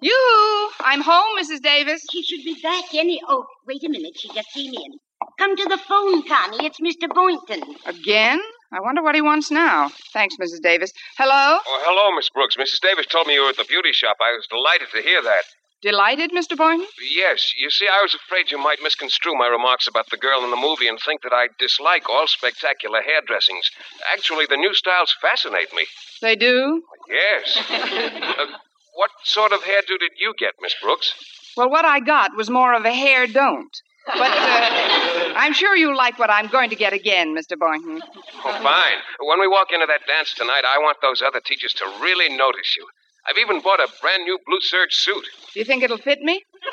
Yoo-hoo! 0.00 0.70
I'm 0.80 1.00
home, 1.00 1.38
Mrs. 1.40 1.60
Davis. 1.62 2.04
She 2.12 2.22
should 2.22 2.44
be 2.44 2.60
back 2.62 2.84
any. 2.94 3.20
Oh, 3.26 3.46
wait 3.66 3.82
a 3.84 3.88
minute. 3.88 4.16
She 4.16 4.28
just 4.32 4.48
came 4.52 4.72
in. 4.72 4.98
Come 5.38 5.56
to 5.56 5.64
the 5.64 5.78
phone, 5.78 6.22
Connie. 6.28 6.66
It's 6.66 6.78
Mr. 6.80 7.12
Boynton. 7.12 7.62
Again? 7.86 8.40
I 8.70 8.80
wonder 8.80 9.02
what 9.02 9.14
he 9.14 9.22
wants 9.22 9.50
now. 9.50 9.90
Thanks, 10.12 10.36
Mrs. 10.36 10.60
Davis. 10.62 10.92
Hello? 11.16 11.58
Oh, 11.66 11.82
hello, 11.86 12.14
Miss 12.14 12.28
Brooks. 12.28 12.56
Mrs. 12.56 12.80
Davis 12.82 13.06
told 13.06 13.26
me 13.26 13.34
you 13.34 13.42
were 13.42 13.48
at 13.48 13.56
the 13.56 13.64
beauty 13.64 13.92
shop. 13.92 14.18
I 14.20 14.32
was 14.36 14.46
delighted 14.46 14.88
to 14.92 15.00
hear 15.02 15.22
that. 15.22 15.44
Delighted, 15.80 16.32
Mr. 16.32 16.56
Boynton? 16.56 16.86
Yes. 17.00 17.52
You 17.56 17.70
see, 17.70 17.86
I 17.86 18.02
was 18.02 18.12
afraid 18.12 18.50
you 18.50 18.58
might 18.58 18.82
misconstrue 18.82 19.36
my 19.36 19.46
remarks 19.46 19.86
about 19.86 20.10
the 20.10 20.16
girl 20.16 20.44
in 20.44 20.50
the 20.50 20.56
movie 20.56 20.88
and 20.88 20.98
think 20.98 21.22
that 21.22 21.32
I 21.32 21.48
dislike 21.58 22.10
all 22.10 22.26
spectacular 22.26 23.00
hairdressings. 23.00 23.70
Actually, 24.12 24.46
the 24.46 24.56
new 24.56 24.74
styles 24.74 25.14
fascinate 25.22 25.72
me. 25.72 25.86
They 26.20 26.34
do? 26.34 26.82
Yes. 27.08 27.58
uh, 27.70 28.46
what 28.94 29.10
sort 29.22 29.52
of 29.52 29.60
hairdo 29.60 29.98
did 30.00 30.12
you 30.18 30.34
get, 30.36 30.54
Miss 30.60 30.74
Brooks? 30.82 31.14
Well, 31.56 31.70
what 31.70 31.84
I 31.84 32.00
got 32.00 32.36
was 32.36 32.50
more 32.50 32.74
of 32.74 32.84
a 32.84 32.92
hair 32.92 33.26
don't. 33.28 33.70
But 34.08 34.32
uh, 34.32 35.32
I'm 35.36 35.52
sure 35.52 35.76
you'll 35.76 35.96
like 35.96 36.18
what 36.18 36.30
I'm 36.30 36.46
going 36.48 36.70
to 36.70 36.76
get 36.76 36.92
again, 36.94 37.34
Mr. 37.36 37.58
Boynton. 37.58 38.00
Oh, 38.44 38.52
fine. 38.62 38.98
When 39.20 39.38
we 39.40 39.46
walk 39.46 39.68
into 39.72 39.86
that 39.86 40.00
dance 40.06 40.32
tonight, 40.34 40.62
I 40.64 40.78
want 40.78 40.98
those 41.02 41.20
other 41.22 41.40
teachers 41.44 41.74
to 41.74 41.84
really 42.00 42.34
notice 42.34 42.74
you. 42.76 42.86
I've 43.28 43.36
even 43.38 43.60
bought 43.60 43.80
a 43.80 43.88
brand 44.00 44.24
new 44.24 44.38
blue 44.46 44.60
serge 44.60 44.94
suit. 44.94 45.26
Do 45.52 45.60
you 45.60 45.64
think 45.66 45.82
it'll 45.82 45.98
fit 45.98 46.20
me? 46.20 46.42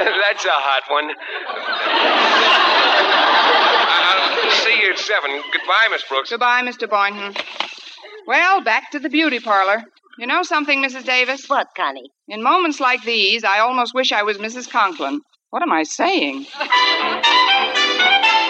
That's 0.00 0.44
a 0.44 0.56
hot 0.56 0.82
one. 0.88 1.10
I'll 4.42 4.50
see 4.64 4.80
you 4.80 4.92
at 4.92 4.98
seven. 4.98 5.30
Goodbye, 5.52 5.88
Miss 5.90 6.02
Brooks. 6.08 6.30
Goodbye, 6.30 6.62
Mr. 6.62 6.88
Boynton. 6.88 7.34
Well, 8.26 8.62
back 8.62 8.90
to 8.92 8.98
the 8.98 9.08
beauty 9.10 9.40
parlor. 9.40 9.84
You 10.18 10.26
know 10.26 10.42
something, 10.42 10.82
Mrs. 10.82 11.04
Davis? 11.04 11.48
What, 11.48 11.68
Connie? 11.76 12.10
In 12.28 12.42
moments 12.42 12.80
like 12.80 13.02
these, 13.04 13.44
I 13.44 13.60
almost 13.60 13.94
wish 13.94 14.12
I 14.12 14.22
was 14.22 14.38
Mrs. 14.38 14.70
Conklin. 14.70 15.20
What 15.50 15.62
am 15.62 15.72
I 15.72 15.84
saying? 15.84 16.46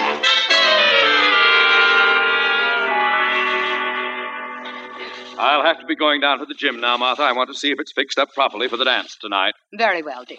I'll 5.41 5.65
have 5.65 5.81
to 5.81 5.87
be 5.87 5.97
going 5.97 6.21
down 6.21 6.39
to 6.41 6.45
the 6.45 6.55
gym 6.55 6.81
now, 6.81 6.99
Martha. 6.99 7.23
I 7.23 7.33
want 7.33 7.49
to 7.49 7.55
see 7.55 7.71
if 7.71 7.81
it's 7.81 7.93
fixed 7.93 8.19
up 8.19 8.35
properly 8.35 8.69
for 8.69 8.77
the 8.77 8.85
dance 8.85 9.17
tonight. 9.19 9.55
Very 9.73 10.03
well, 10.03 10.25
dear. 10.25 10.37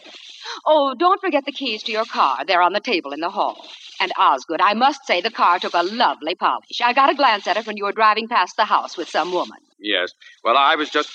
Oh, 0.65 0.93
don't 0.93 1.19
forget 1.19 1.43
the 1.45 1.51
keys 1.51 1.81
to 1.83 1.91
your 1.91 2.05
car. 2.05 2.45
They're 2.45 2.61
on 2.61 2.73
the 2.73 2.79
table 2.79 3.11
in 3.11 3.19
the 3.19 3.31
hall. 3.31 3.65
And 3.99 4.11
Osgood, 4.17 4.61
I 4.61 4.75
must 4.75 5.05
say 5.07 5.19
the 5.19 5.31
car 5.31 5.57
took 5.57 5.73
a 5.73 5.81
lovely 5.83 6.35
polish. 6.35 6.81
I 6.83 6.93
got 6.93 7.09
a 7.09 7.15
glance 7.15 7.47
at 7.47 7.57
it 7.57 7.65
when 7.65 7.77
you 7.77 7.85
were 7.85 7.91
driving 7.91 8.27
past 8.27 8.57
the 8.57 8.65
house 8.65 8.95
with 8.95 9.09
some 9.09 9.31
woman. 9.31 9.57
Yes. 9.79 10.11
Well, 10.43 10.57
I 10.57 10.75
was 10.75 10.89
just. 10.89 11.09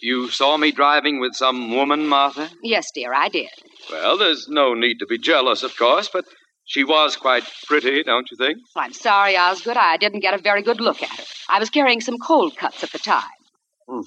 You 0.00 0.28
saw 0.28 0.56
me 0.58 0.72
driving 0.72 1.20
with 1.20 1.34
some 1.34 1.70
woman, 1.74 2.06
Martha? 2.06 2.50
Yes, 2.62 2.90
dear, 2.94 3.14
I 3.14 3.28
did. 3.28 3.48
Well, 3.90 4.18
there's 4.18 4.46
no 4.48 4.74
need 4.74 4.98
to 4.98 5.06
be 5.06 5.18
jealous, 5.18 5.62
of 5.62 5.76
course, 5.76 6.10
but 6.12 6.26
she 6.66 6.84
was 6.84 7.16
quite 7.16 7.44
pretty, 7.66 8.02
don't 8.02 8.28
you 8.30 8.36
think? 8.36 8.58
I'm 8.76 8.92
sorry, 8.92 9.36
Osgood. 9.36 9.76
I 9.76 9.96
didn't 9.96 10.20
get 10.20 10.34
a 10.34 10.38
very 10.38 10.62
good 10.62 10.80
look 10.80 11.02
at 11.02 11.08
her. 11.08 11.24
I 11.48 11.58
was 11.58 11.70
carrying 11.70 12.00
some 12.00 12.18
cold 12.18 12.56
cuts 12.56 12.82
at 12.84 12.90
the 12.90 12.98
time. 12.98 13.22
Hmm. 13.88 14.00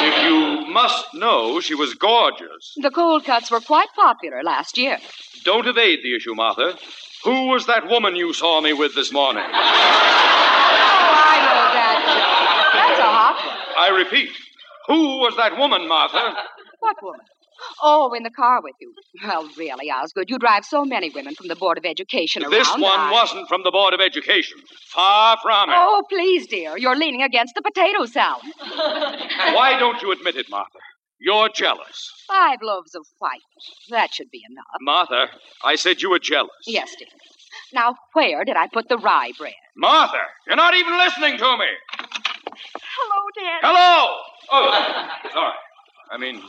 If 0.00 0.22
you 0.24 0.66
must 0.72 1.12
know, 1.14 1.60
she 1.60 1.74
was 1.74 1.94
gorgeous. 1.94 2.74
The 2.76 2.90
cold 2.90 3.24
cuts 3.24 3.50
were 3.50 3.60
quite 3.60 3.88
popular 3.96 4.42
last 4.44 4.78
year. 4.78 4.98
Don't 5.44 5.66
evade 5.66 6.00
the 6.04 6.14
issue, 6.14 6.34
Martha. 6.34 6.78
Who 7.24 7.48
was 7.48 7.66
that 7.66 7.88
woman 7.88 8.14
you 8.14 8.32
saw 8.32 8.60
me 8.60 8.72
with 8.72 8.94
this 8.94 9.12
morning? 9.12 9.44
Oh, 11.00 11.14
I 11.30 11.36
know 11.46 11.66
that. 11.78 11.98
That's 12.74 13.00
a 13.00 13.02
hot 13.02 13.36
one. 13.46 13.84
I 13.84 13.88
repeat, 13.98 14.30
who 14.86 15.18
was 15.18 15.34
that 15.36 15.56
woman, 15.58 15.88
Martha? 15.88 16.34
What 16.80 16.96
woman? 17.02 17.20
Oh, 17.82 18.12
in 18.14 18.22
the 18.22 18.30
car 18.30 18.60
with 18.62 18.74
you. 18.80 18.92
Well, 19.24 19.48
really, 19.56 19.90
Osgood, 19.90 20.30
you 20.30 20.38
drive 20.38 20.64
so 20.64 20.84
many 20.84 21.10
women 21.10 21.34
from 21.34 21.48
the 21.48 21.56
Board 21.56 21.78
of 21.78 21.84
Education 21.84 22.42
around. 22.42 22.52
This 22.52 22.70
one 22.72 22.84
I- 23.00 23.12
wasn't 23.12 23.48
from 23.48 23.62
the 23.64 23.70
Board 23.70 23.94
of 23.94 24.00
Education. 24.00 24.58
Far 24.88 25.36
from 25.42 25.70
it. 25.70 25.74
Oh, 25.76 26.02
please, 26.08 26.46
dear. 26.46 26.76
You're 26.78 26.96
leaning 26.96 27.22
against 27.22 27.54
the 27.54 27.62
potato 27.62 28.04
salad. 28.06 28.42
Why 29.54 29.76
don't 29.78 30.00
you 30.02 30.12
admit 30.12 30.36
it, 30.36 30.46
Martha? 30.50 30.78
You're 31.20 31.48
jealous. 31.48 32.12
Five 32.28 32.58
loaves 32.62 32.94
of 32.94 33.04
white. 33.18 33.40
That 33.90 34.14
should 34.14 34.30
be 34.30 34.42
enough. 34.48 34.64
Martha, 34.80 35.26
I 35.64 35.74
said 35.74 36.00
you 36.00 36.10
were 36.10 36.20
jealous. 36.20 36.50
Yes, 36.66 36.94
dear. 36.96 37.08
Now, 37.72 37.96
where 38.12 38.44
did 38.44 38.56
I 38.56 38.68
put 38.72 38.88
the 38.88 38.98
rye 38.98 39.32
bread? 39.36 39.52
Martha, 39.76 40.16
you're 40.46 40.56
not 40.56 40.74
even 40.74 40.96
listening 40.96 41.36
to 41.38 41.56
me. 41.56 41.66
Hello, 42.72 43.24
Dad. 43.34 43.60
Hello! 43.62 44.16
Oh, 44.50 45.08
sorry. 45.32 45.52
I 46.10 46.16
mean, 46.18 46.40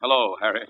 hello, 0.00 0.36
Harry. 0.40 0.66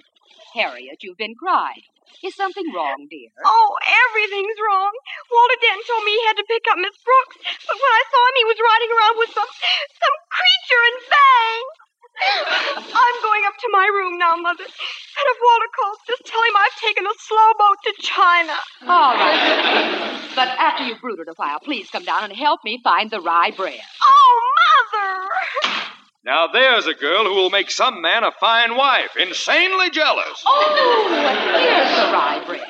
Harriet, 0.55 1.03
you've 1.03 1.19
been 1.19 1.35
crying. 1.39 1.83
Is 2.27 2.35
something 2.35 2.67
wrong, 2.75 3.07
dear? 3.09 3.31
Oh, 3.47 3.71
everything's 4.11 4.59
wrong. 4.61 4.93
Walter 5.31 5.59
Denton 5.63 5.87
told 5.87 6.03
me 6.05 6.13
he 6.19 6.27
had 6.27 6.39
to 6.43 6.47
pick 6.51 6.65
up 6.69 6.77
Miss 6.83 6.99
Brooks, 7.01 7.39
but 7.65 7.77
when 7.79 7.93
I 7.97 8.03
saw 8.11 8.23
him, 8.29 8.37
he 8.37 8.47
was 8.51 8.59
riding 8.61 8.91
around 8.93 9.17
with 9.23 9.31
some 9.31 9.51
some 9.95 10.17
creature 10.29 10.83
in 10.91 10.97
bangs. 11.07 11.77
I'm 12.93 13.17
going 13.25 13.45
up 13.49 13.57
to 13.57 13.69
my 13.73 13.87
room 13.89 14.19
now, 14.19 14.37
Mother. 14.37 14.67
And 14.67 15.27
if 15.33 15.39
Walter 15.41 15.71
calls, 15.73 15.99
just 16.05 16.25
tell 16.27 16.43
him 16.43 16.55
I've 16.59 16.77
taken 16.83 17.07
a 17.07 17.17
slow 17.17 17.49
boat 17.57 17.79
to 17.87 17.93
China. 18.03 18.57
All 18.85 19.15
right. 19.17 20.31
But 20.35 20.49
after 20.61 20.85
you've 20.85 21.01
brooded 21.01 21.29
a 21.29 21.37
while, 21.37 21.61
please 21.61 21.89
come 21.89 22.05
down 22.05 22.25
and 22.25 22.35
help 22.35 22.61
me 22.65 22.81
find 22.85 23.11
the 23.11 23.21
rye 23.21 23.53
bread. 23.57 23.81
Oh, 23.81 24.11
Mother! 24.11 24.20
Now 26.25 26.49
there's 26.49 26.87
a 26.87 26.95
girl 26.95 27.25
who 27.25 27.35
will 27.35 27.51
make 27.51 27.71
some 27.71 28.03
man 28.03 28.25
a 28.25 28.31
fine 28.33 28.77
wife. 28.77 29.17
Insanely 29.19 29.91
jealous. 29.91 30.43
Oh, 30.47 31.07
here's 31.57 31.97
the 31.97 32.13
rye 32.13 32.43
bread. 32.47 32.69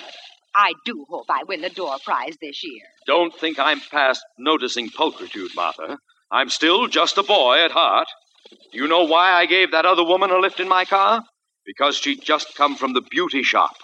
I 0.54 0.72
do 0.84 1.04
hope 1.08 1.26
I 1.28 1.44
win 1.44 1.60
the 1.60 1.70
door 1.70 1.96
prize 2.04 2.36
this 2.40 2.62
year. 2.62 2.82
Don't 3.06 3.34
think 3.34 3.58
I'm 3.58 3.80
past 3.90 4.22
noticing 4.38 4.88
pulchritude, 4.90 5.54
Martha. 5.54 5.98
I'm 6.30 6.48
still 6.48 6.86
just 6.86 7.18
a 7.18 7.22
boy 7.22 7.58
at 7.64 7.72
heart. 7.72 8.08
You 8.72 8.86
know 8.86 9.04
why 9.04 9.32
I 9.32 9.46
gave 9.46 9.72
that 9.72 9.86
other 9.86 10.04
woman 10.04 10.30
a 10.30 10.38
lift 10.38 10.60
in 10.60 10.68
my 10.68 10.84
car? 10.84 11.22
Because 11.66 11.96
she'd 11.96 12.22
just 12.22 12.54
come 12.56 12.76
from 12.76 12.94
the 12.94 13.02
beauty 13.02 13.42
shop. 13.42 13.76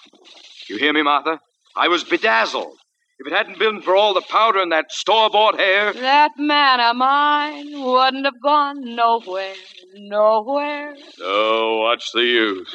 You 0.68 0.76
hear 0.78 0.92
me, 0.92 1.02
Martha? 1.02 1.40
I 1.76 1.88
was 1.88 2.04
bedazzled. 2.04 2.76
If 3.18 3.26
it 3.26 3.32
hadn't 3.32 3.58
been 3.58 3.80
for 3.80 3.96
all 3.96 4.12
the 4.12 4.20
powder 4.20 4.60
and 4.60 4.70
that 4.72 4.92
store 4.92 5.30
bought 5.30 5.58
hair. 5.58 5.94
That 5.94 6.32
man 6.36 6.80
of 6.80 6.96
mine 6.96 7.82
wouldn't 7.82 8.26
have 8.26 8.42
gone 8.42 8.94
nowhere, 8.94 9.54
nowhere. 9.94 10.94
So, 11.14 11.78
what's 11.78 12.12
the 12.12 12.20
use? 12.20 12.70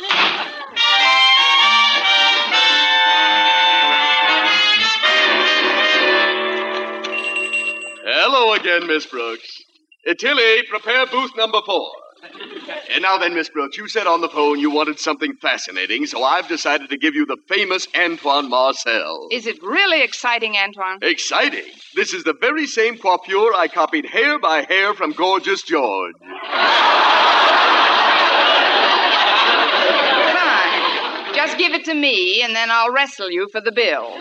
Hello 8.04 8.54
again, 8.54 8.88
Miss 8.88 9.06
Brooks. 9.06 9.62
Tilly, 10.18 10.64
prepare 10.68 11.06
booth 11.06 11.32
number 11.38 11.60
four. 11.64 11.92
And 12.94 13.02
now 13.02 13.18
then, 13.18 13.34
Miss 13.34 13.50
Brooks, 13.50 13.78
you 13.78 13.88
said 13.88 14.06
on 14.06 14.22
the 14.22 14.30
phone 14.30 14.60
you 14.60 14.70
wanted 14.70 15.00
something 15.00 15.36
fascinating, 15.36 16.06
so 16.06 16.24
I've 16.24 16.48
decided 16.48 16.90
to 16.90 16.98
give 16.98 17.16
you 17.16 17.26
the 17.26 17.38
famous 17.48 17.88
Antoine 17.98 18.50
Marcel. 18.50 19.28
Is 19.32 19.48
it 19.48 19.62
really 19.64 20.04
exciting, 20.04 20.56
Antoine? 20.56 21.00
Exciting. 21.02 21.66
This 21.96 22.14
is 22.14 22.24
the 22.24 22.34
very 22.34 22.68
same 22.68 22.98
coiffure 22.98 23.54
I 23.56 23.68
copied 23.68 24.06
hair 24.06 24.40
by 24.40 24.64
hair 24.64 24.94
from 24.94 25.14
Gorgeous 25.14 25.64
George. 25.64 26.16
Fine. 26.20 26.32
Just 31.34 31.58
give 31.58 31.74
it 31.74 31.86
to 31.86 31.94
me, 31.94 32.42
and 32.44 32.56
then 32.56 32.70
I'll 32.70 32.92
wrestle 32.92 33.32
you 33.32 33.48
for 33.52 33.62
the 33.62 33.72
bill. 33.72 34.14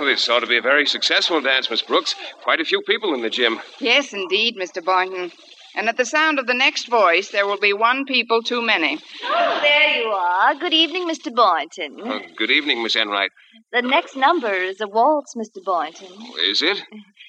Oh, 0.00 0.04
this 0.04 0.28
ought 0.28 0.40
to 0.40 0.46
be 0.46 0.58
a 0.58 0.62
very 0.62 0.86
successful 0.86 1.40
dance, 1.40 1.68
Miss 1.68 1.82
Brooks. 1.82 2.14
Quite 2.44 2.60
a 2.60 2.64
few 2.64 2.80
people 2.82 3.14
in 3.14 3.22
the 3.22 3.30
gym. 3.30 3.58
Yes, 3.80 4.12
indeed, 4.12 4.54
Mr. 4.56 4.84
Boynton. 4.84 5.32
And 5.74 5.88
at 5.88 5.96
the 5.96 6.04
sound 6.04 6.38
of 6.38 6.46
the 6.46 6.54
next 6.54 6.88
voice, 6.88 7.30
there 7.30 7.46
will 7.46 7.58
be 7.58 7.72
one 7.72 8.04
people 8.04 8.40
too 8.42 8.62
many. 8.62 8.98
Oh, 9.24 9.58
there 9.60 10.00
you 10.00 10.06
are. 10.08 10.54
Good 10.54 10.72
evening, 10.72 11.08
Mr. 11.08 11.34
Boynton. 11.34 11.96
Oh, 12.00 12.20
good 12.36 12.50
evening, 12.50 12.80
Miss 12.82 12.94
Enright. 12.94 13.30
The 13.72 13.82
next 13.82 14.16
number 14.16 14.52
is 14.52 14.80
a 14.80 14.86
waltz, 14.86 15.34
Mr. 15.36 15.62
Boynton. 15.64 16.08
Oh, 16.12 16.36
is 16.48 16.62
it? 16.62 16.80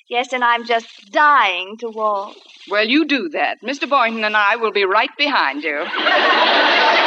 Yes, 0.07 0.31
and 0.31 0.43
I'm 0.43 0.65
just 0.65 1.11
dying 1.11 1.75
to 1.79 1.89
waltz. 1.89 2.39
Well, 2.69 2.87
you 2.87 3.05
do 3.05 3.29
that. 3.29 3.57
Mr. 3.63 3.89
Boynton 3.89 4.23
and 4.23 4.37
I 4.37 4.57
will 4.57 4.71
be 4.71 4.85
right 4.85 5.09
behind 5.17 5.63
you. 5.63 5.85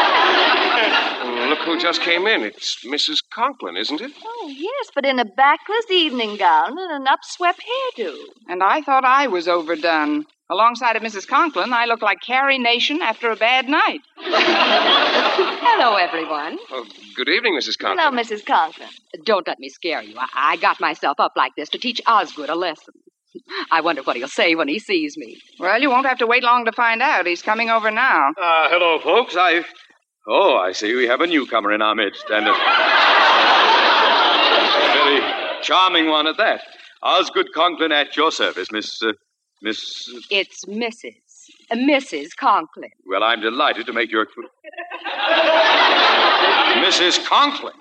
Look 1.53 1.67
who 1.67 1.79
just 1.79 2.01
came 2.01 2.27
in. 2.27 2.45
It's 2.45 2.83
Mrs. 2.83 3.19
Conklin, 3.31 3.77
isn't 3.77 4.01
it? 4.01 4.11
Oh, 4.25 4.49
yes, 4.49 4.91
but 4.95 5.05
in 5.05 5.19
a 5.19 5.27
backless 5.27 5.91
evening 5.91 6.37
gown 6.39 6.79
and 6.79 6.91
an 6.93 7.05
upswept 7.05 7.59
hairdo. 7.99 8.17
And 8.49 8.63
I 8.63 8.81
thought 8.81 9.05
I 9.05 9.27
was 9.27 9.49
overdone. 9.49 10.25
Alongside 10.49 10.97
of 10.97 11.03
Mrs. 11.03 11.29
Conklin, 11.29 11.75
I 11.75 11.85
look 11.85 12.01
like 12.01 12.23
Carrie 12.27 12.59
Nation 12.59 13.03
after 13.03 13.31
a 13.31 13.37
bad 13.37 13.69
night. 13.69 14.01
Hello, 14.17 15.97
everyone. 15.97 16.57
Oh, 16.71 16.87
good 17.17 17.29
evening, 17.29 17.53
Mrs. 17.55 17.77
Conklin. 17.77 17.99
Hello, 17.99 18.19
Mrs. 18.19 18.47
Conklin. 18.47 18.89
Don't 19.27 19.47
let 19.47 19.59
me 19.59 19.69
scare 19.69 20.01
you. 20.03 20.15
I, 20.17 20.29
I 20.35 20.57
got 20.57 20.81
myself 20.81 21.21
up 21.21 21.33
like 21.37 21.53
this 21.55 21.69
to 21.71 21.79
teach 21.79 22.01
Osgood 22.07 22.49
a 22.49 22.55
lesson. 22.55 22.95
I 23.71 23.83
wonder 23.83 24.03
what 24.03 24.17
he'll 24.17 24.27
say 24.27 24.55
when 24.55 24.69
he 24.69 24.79
sees 24.79 25.19
me. 25.19 25.37
Well, 25.59 25.79
you 25.79 25.91
won't 25.91 26.07
have 26.07 26.19
to 26.19 26.27
wait 26.27 26.45
long 26.45 26.65
to 26.65 26.73
find 26.73 27.03
out. 27.03 27.27
He's 27.27 27.43
coming 27.43 27.69
over 27.69 27.91
now. 27.91 28.29
Uh, 28.31 28.69
hello, 28.71 28.99
folks. 29.01 29.37
I. 29.37 29.65
Oh, 30.27 30.57
I 30.57 30.73
see 30.73 30.95
we 30.95 31.07
have 31.09 31.21
a 31.21 31.27
newcomer 31.27 31.73
in 31.73 31.83
our 31.83 31.95
midst, 31.97 32.25
and 32.31 32.47
a, 32.47 32.53
a 32.53 32.55
very 34.95 35.21
charming 35.63 36.09
one 36.09 36.27
at 36.29 36.37
that. 36.37 36.63
Osgood 37.03 37.49
Conklin 37.55 37.91
at 37.91 38.17
your 38.17 38.31
service, 38.31 38.71
Miss. 38.71 39.03
Uh, 39.03 39.13
Miss. 39.63 40.09
It's 40.31 40.65
Mrs. 40.65 41.15
uh, 41.71 41.75
Mrs. 41.77 42.37
Conklin. 42.37 42.91
Well, 43.07 43.23
I'm 43.25 43.41
delighted 43.41 43.87
to 43.87 43.93
make 43.93 44.11
your. 44.13 44.27
Mrs. 46.77 47.25
Conklin. 47.27 47.75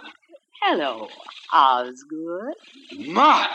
Hello, 0.63 1.09
Osgood. 1.53 2.53
My! 3.07 3.47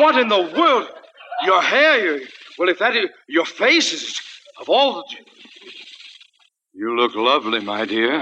What 0.00 0.16
in 0.18 0.28
the 0.28 0.40
world? 0.56 0.88
Your 1.44 1.62
hair, 1.62 2.04
your. 2.04 2.20
Well, 2.58 2.68
if 2.68 2.78
that 2.80 2.96
is. 2.96 3.10
Your 3.28 3.44
face 3.44 3.92
is. 3.92 4.20
Of 4.60 4.68
all 4.68 4.94
the. 4.94 5.04
You 6.74 6.96
look 6.96 7.14
lovely, 7.14 7.60
my 7.60 7.84
dear. 7.84 8.18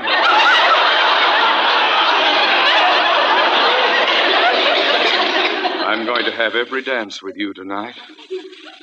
I'm 5.86 6.04
going 6.04 6.24
to 6.24 6.32
have 6.32 6.56
every 6.56 6.82
dance 6.82 7.22
with 7.22 7.36
you 7.36 7.54
tonight. 7.54 7.94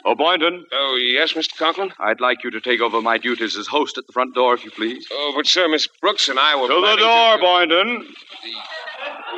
Oh, 0.06 0.16
Boynton. 0.16 0.66
Oh, 0.72 0.96
yes, 1.02 1.34
Mr. 1.34 1.58
Conklin? 1.58 1.92
I'd 2.00 2.22
like 2.22 2.46
you 2.46 2.52
to 2.52 2.62
take 2.62 2.80
over 2.80 3.02
my 3.02 3.18
duties 3.18 3.58
as 3.58 3.68
host 3.68 3.98
at 3.98 4.08
the 4.08 4.14
front 4.14 4.34
door, 4.34 4.54
if 4.54 4.64
you 4.64 4.72
please. 4.72 5.06
Oh, 5.12 5.34
but, 5.36 5.46
sir, 5.46 5.68
Miss 5.68 5.86
Brooks 5.86 6.30
and 6.30 6.40
I 6.40 6.56
were. 6.56 6.70
To 6.70 6.74
the 6.74 6.96
door, 6.96 7.38
Boynton. 7.38 8.08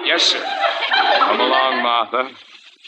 Yes, 0.05 0.21
sir. 0.21 0.43
Come 1.17 1.39
along, 1.39 1.81
Martha. 1.81 2.29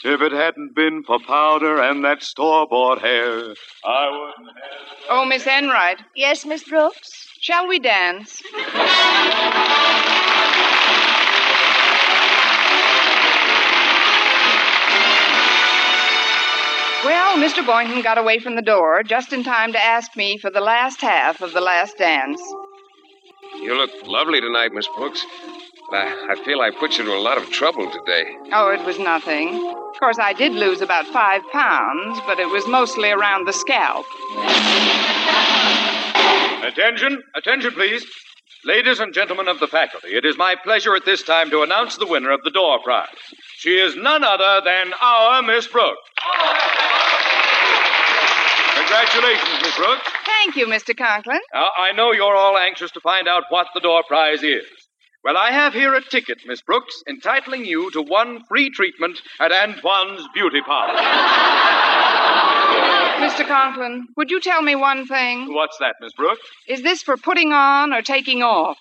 If 0.04 0.20
it 0.20 0.32
hadn't 0.32 0.74
been 0.74 1.04
for 1.04 1.20
powder 1.20 1.80
and 1.80 2.04
that 2.04 2.24
store 2.24 2.66
bought 2.66 3.00
hair, 3.00 3.54
I 3.84 4.10
wouldn't 4.10 4.56
have. 4.56 5.06
Oh, 5.08 5.24
Miss 5.24 5.46
Enright. 5.46 5.98
Yes, 6.16 6.44
Miss 6.44 6.64
Brooks? 6.64 7.28
Shall 7.40 7.68
we 7.68 7.78
dance? 7.78 8.42
Well, 17.04 17.36
Mr. 17.36 17.64
Boynton 17.64 18.02
got 18.02 18.18
away 18.18 18.40
from 18.40 18.56
the 18.56 18.62
door 18.62 19.02
just 19.04 19.32
in 19.32 19.44
time 19.44 19.72
to 19.72 19.82
ask 19.84 20.16
me 20.16 20.36
for 20.38 20.50
the 20.50 20.60
last 20.60 21.00
half 21.00 21.40
of 21.42 21.52
the 21.52 21.60
last 21.60 21.98
dance. 21.98 22.40
You 23.60 23.76
look 23.76 23.90
lovely 24.04 24.40
tonight, 24.40 24.72
Miss 24.72 24.88
Brooks. 24.96 25.24
But 25.92 26.08
I, 26.08 26.32
I 26.32 26.34
feel 26.42 26.62
I 26.62 26.70
put 26.70 26.96
you 26.96 27.04
to 27.04 27.12
a 27.12 27.20
lot 27.20 27.36
of 27.36 27.50
trouble 27.50 27.84
today. 27.90 28.24
Oh, 28.50 28.70
it 28.70 28.82
was 28.86 28.98
nothing. 28.98 29.48
Of 29.92 30.00
course, 30.00 30.18
I 30.18 30.32
did 30.32 30.52
lose 30.52 30.80
about 30.80 31.04
five 31.08 31.42
pounds, 31.52 32.18
but 32.26 32.40
it 32.40 32.48
was 32.48 32.66
mostly 32.66 33.10
around 33.10 33.46
the 33.46 33.52
scalp. 33.52 34.06
Attention, 36.64 37.22
attention, 37.36 37.72
please. 37.72 38.06
Ladies 38.64 39.00
and 39.00 39.12
gentlemen 39.12 39.48
of 39.48 39.60
the 39.60 39.66
faculty, 39.66 40.08
it 40.16 40.24
is 40.24 40.38
my 40.38 40.54
pleasure 40.54 40.96
at 40.96 41.04
this 41.04 41.22
time 41.22 41.50
to 41.50 41.60
announce 41.62 41.98
the 41.98 42.06
winner 42.06 42.30
of 42.30 42.42
the 42.42 42.50
door 42.50 42.78
prize. 42.82 43.08
She 43.58 43.76
is 43.78 43.94
none 43.94 44.24
other 44.24 44.62
than 44.64 44.94
our 44.98 45.42
Miss 45.42 45.66
Brooks. 45.66 46.00
Congratulations, 48.76 49.60
Miss 49.60 49.76
Brooks. 49.76 50.10
Thank 50.24 50.56
you, 50.56 50.66
Mr. 50.66 50.96
Conklin. 50.96 51.40
Now, 51.52 51.68
I 51.76 51.92
know 51.92 52.12
you're 52.12 52.34
all 52.34 52.56
anxious 52.56 52.90
to 52.92 53.00
find 53.00 53.28
out 53.28 53.44
what 53.50 53.66
the 53.74 53.80
door 53.80 54.02
prize 54.08 54.42
is. 54.42 54.64
Well, 55.24 55.36
I 55.36 55.52
have 55.52 55.72
here 55.72 55.94
a 55.94 56.00
ticket, 56.02 56.38
Miss 56.46 56.60
Brooks, 56.62 57.04
entitling 57.06 57.64
you 57.64 57.92
to 57.92 58.02
one 58.02 58.42
free 58.48 58.70
treatment 58.70 59.20
at 59.38 59.52
Antoine's 59.52 60.26
Beauty 60.34 60.60
Parlor. 60.66 60.98
Mr. 63.24 63.46
Conklin, 63.46 64.08
would 64.16 64.32
you 64.32 64.40
tell 64.40 64.62
me 64.62 64.74
one 64.74 65.06
thing? 65.06 65.54
What's 65.54 65.78
that, 65.78 65.94
Miss 66.00 66.12
Brooks? 66.14 66.42
Is 66.66 66.82
this 66.82 67.02
for 67.02 67.16
putting 67.16 67.52
on 67.52 67.92
or 67.92 68.02
taking 68.02 68.42
off? 68.42 68.78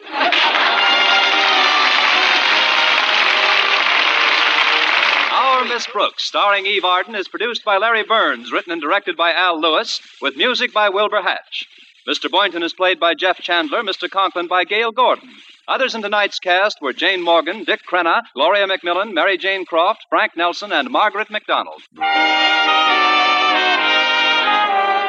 Our 5.31 5.65
Miss 5.65 5.85
Brooks, 5.85 6.25
starring 6.25 6.65
Eve 6.65 6.85
Arden, 6.85 7.13
is 7.13 7.27
produced 7.27 7.63
by 7.63 7.77
Larry 7.77 8.03
Berns, 8.03 8.51
written 8.51 8.71
and 8.71 8.81
directed 8.81 9.15
by 9.15 9.31
Al 9.31 9.61
Lewis, 9.61 10.01
with 10.19 10.35
music 10.35 10.73
by 10.73 10.89
Wilbur 10.89 11.21
Hatch. 11.21 11.67
Mr. 12.07 12.31
Boynton 12.31 12.63
is 12.63 12.73
played 12.73 12.99
by 12.99 13.13
Jeff 13.13 13.37
Chandler, 13.37 13.83
Mr. 13.83 14.09
Conklin 14.09 14.47
by 14.47 14.63
Gale 14.63 14.91
Gordon. 14.91 15.29
Others 15.67 15.93
in 15.93 16.01
tonight's 16.01 16.39
cast 16.39 16.81
were 16.81 16.93
Jane 16.93 17.21
Morgan, 17.23 17.63
Dick 17.63 17.81
Crenna, 17.89 18.23
Gloria 18.33 18.67
McMillan, 18.67 19.13
Mary 19.13 19.37
Jane 19.37 19.65
Croft, 19.65 20.05
Frank 20.09 20.35
Nelson, 20.35 20.71
and 20.71 20.89
Margaret 20.89 21.29
McDonald. 21.29 21.81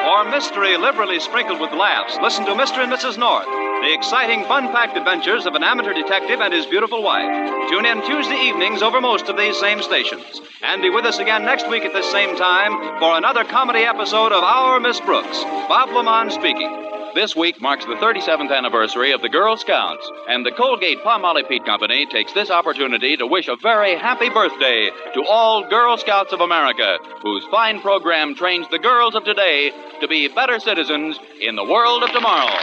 For 0.03 0.25
mystery 0.25 0.77
liberally 0.77 1.21
sprinkled 1.21 1.61
with 1.61 1.71
laughs, 1.71 2.19
listen 2.21 2.45
to 2.47 2.53
Mr. 2.53 2.83
and 2.83 2.93
Mrs. 2.93 3.19
North, 3.19 3.47
the 3.47 3.95
exciting, 3.95 4.45
fun 4.47 4.67
packed 4.73 4.97
adventures 4.97 5.47
of 5.47 5.55
an 5.55 5.63
amateur 5.63 5.95
detective 5.95 6.41
and 6.41 6.53
his 6.53 6.67
beautiful 6.67 7.05
wife. 7.05 7.71
Tune 7.71 7.87
in 7.87 8.03
Tuesday 8.03 8.49
evenings 8.49 8.83
over 8.83 9.01
most 9.01 9.29
of 9.29 9.37
these 9.37 9.57
same 9.61 9.81
stations. 9.81 10.41
And 10.61 10.83
be 10.83 10.91
with 10.91 11.05
us 11.05 11.21
again 11.21 11.45
next 11.45 11.69
week 11.71 11.85
at 11.85 11.93
this 11.93 12.11
same 12.11 12.35
time 12.35 12.99
for 12.99 13.17
another 13.17 13.45
comedy 13.45 13.85
episode 13.85 14.33
of 14.33 14.43
Our 14.43 14.81
Miss 14.81 15.01
Brooks. 15.01 15.45
Bob 15.69 15.91
LeMond 15.91 16.33
speaking. 16.33 16.83
This 17.15 17.37
week 17.37 17.61
marks 17.61 17.85
the 17.85 17.95
37th 17.95 18.51
anniversary 18.51 19.13
of 19.13 19.21
the 19.21 19.29
Girl 19.29 19.59
Scouts, 19.59 20.11
and 20.29 20.47
the 20.47 20.51
Colgate 20.51 21.05
Palmolive 21.05 21.47
Peet 21.47 21.67
Company 21.67 22.07
takes 22.07 22.33
this 22.33 22.51
opportunity 22.51 23.19
to 23.19 23.27
wish 23.27 23.49
a 23.49 23.57
very 23.57 23.99
happy 23.99 24.31
birthday 24.31 24.91
to 25.13 25.25
all 25.29 25.69
Girl 25.69 25.99
Scouts 25.99 26.33
of 26.33 26.41
America, 26.41 26.97
whose 27.21 27.45
fine 27.51 27.83
program 27.83 28.35
trains 28.35 28.67
the 28.71 28.79
girls 28.79 29.15
of 29.15 29.25
today 29.25 29.73
to 30.03 30.09
be 30.09 30.27
better 30.27 30.59
citizens 30.59 31.17
in 31.41 31.55
the 31.55 31.63
world 31.63 32.03
of 32.03 32.11
tomorrow. 32.11 32.59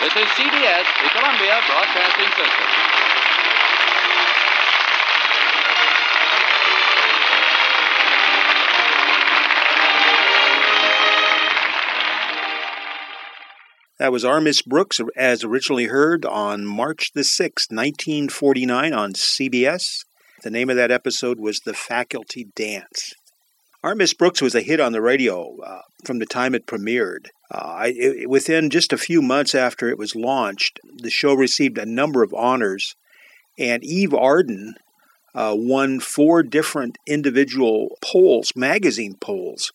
This 0.00 0.16
is 0.16 0.26
CBS, 0.34 0.84
the 1.00 1.10
Columbia 1.14 1.60
Broadcasting 1.64 2.26
System. 2.26 2.66
That 14.00 14.10
was 14.10 14.24
Our 14.24 14.40
Miss 14.40 14.62
Brooks, 14.62 14.98
as 15.16 15.44
originally 15.44 15.84
heard 15.84 16.24
on 16.24 16.64
March 16.66 17.12
the 17.14 17.20
6th, 17.20 17.70
1949, 17.70 18.92
on 18.92 19.12
CBS. 19.12 20.04
The 20.42 20.50
name 20.50 20.68
of 20.68 20.74
that 20.74 20.90
episode 20.90 21.38
was 21.38 21.60
The 21.60 21.74
Faculty 21.74 22.48
Dance. 22.56 23.12
Our 23.84 23.94
Miss 23.94 24.14
Brooks 24.14 24.42
was 24.42 24.56
a 24.56 24.62
hit 24.62 24.80
on 24.80 24.92
the 24.92 25.00
radio 25.00 25.56
uh, 25.64 25.82
from 26.04 26.18
the 26.18 26.26
time 26.26 26.54
it 26.54 26.66
premiered. 26.66 27.26
Uh, 27.52 27.58
I, 27.58 27.94
it, 27.96 28.30
within 28.30 28.70
just 28.70 28.92
a 28.92 28.98
few 28.98 29.22
months 29.22 29.54
after 29.54 29.88
it 29.88 29.98
was 29.98 30.14
launched, 30.14 30.80
the 30.84 31.10
show 31.10 31.34
received 31.34 31.78
a 31.78 31.86
number 31.86 32.22
of 32.22 32.34
honors, 32.34 32.94
and 33.58 33.84
Eve 33.84 34.14
Arden 34.14 34.74
uh, 35.34 35.54
won 35.56 36.00
four 36.00 36.42
different 36.42 36.98
individual 37.06 37.96
polls, 38.02 38.52
magazine 38.56 39.14
polls, 39.20 39.72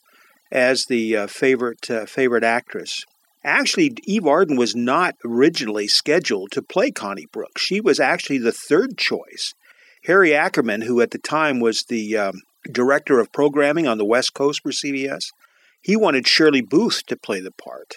as 0.52 0.86
the 0.86 1.16
uh, 1.16 1.28
favorite 1.28 1.90
uh, 1.90 2.06
favorite 2.06 2.44
actress. 2.44 3.04
Actually, 3.44 3.94
Eve 4.06 4.26
Arden 4.26 4.58
was 4.58 4.76
not 4.76 5.16
originally 5.24 5.88
scheduled 5.88 6.52
to 6.52 6.64
play 6.64 6.90
Connie 6.90 7.28
Brooks. 7.32 7.62
She 7.62 7.80
was 7.80 8.00
actually 8.00 8.40
the 8.40 8.52
third 8.52 8.98
choice. 8.98 9.54
Harry 10.06 10.34
Ackerman, 10.34 10.82
who 10.82 11.02
at 11.02 11.12
the 11.12 11.20
time 11.20 11.60
was 11.60 11.84
the 11.84 12.18
um, 12.18 12.42
director 12.72 13.20
of 13.20 13.32
programming 13.32 13.88
on 13.88 13.98
the 13.98 14.06
West 14.06 14.34
Coast 14.34 14.62
for 14.62 14.72
CBS, 14.72 15.26
he 15.86 15.96
wanted 15.96 16.28
Shirley 16.28 16.62
Booth 16.62 17.06
to 17.06 17.16
play 17.16 17.40
the 17.42 17.52
part. 17.52 17.92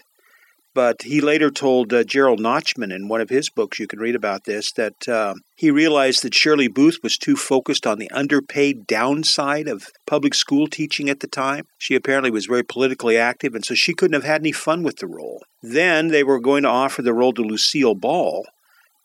but 0.79 1.03
he 1.03 1.21
later 1.21 1.51
told 1.51 1.93
uh, 1.93 2.05
Gerald 2.05 2.39
Nachman 2.39 2.95
in 2.95 3.09
one 3.09 3.21
of 3.21 3.31
his 3.31 3.51
books, 3.51 3.81
you 3.81 3.89
can 3.89 3.99
read 3.99 4.15
about 4.15 4.45
this, 4.45 4.71
that 4.75 5.09
uh, 5.09 5.35
he 5.57 5.73
realized 5.73 6.23
that 6.23 6.37
Shirley 6.37 6.69
Booth 6.69 6.99
was 7.03 7.19
too 7.19 7.35
focused 7.35 7.85
on 7.85 7.99
the 7.99 8.09
underpaid 8.13 8.87
downside 8.87 9.67
of 9.67 9.89
public 10.07 10.35
school 10.35 10.69
teaching 10.69 11.11
at 11.11 11.19
the 11.19 11.27
time. 11.27 11.65
She 11.79 11.97
apparently 11.97 12.31
was 12.31 12.47
very 12.47 12.63
politically 12.63 13.17
active, 13.17 13.57
and 13.57 13.65
so 13.65 13.75
she 13.75 13.93
couldn't 13.93 14.15
have 14.15 14.23
had 14.23 14.41
any 14.43 14.53
fun 14.53 14.85
with 14.85 14.99
the 14.99 15.09
role. 15.09 15.43
Then 15.63 16.09
they 16.09 16.23
were 16.23 16.39
going 16.39 16.63
to 16.63 16.69
offer 16.69 17.03
the 17.03 17.15
role 17.15 17.33
to 17.33 17.43
Lucille 17.43 17.97
Ball, 17.97 18.47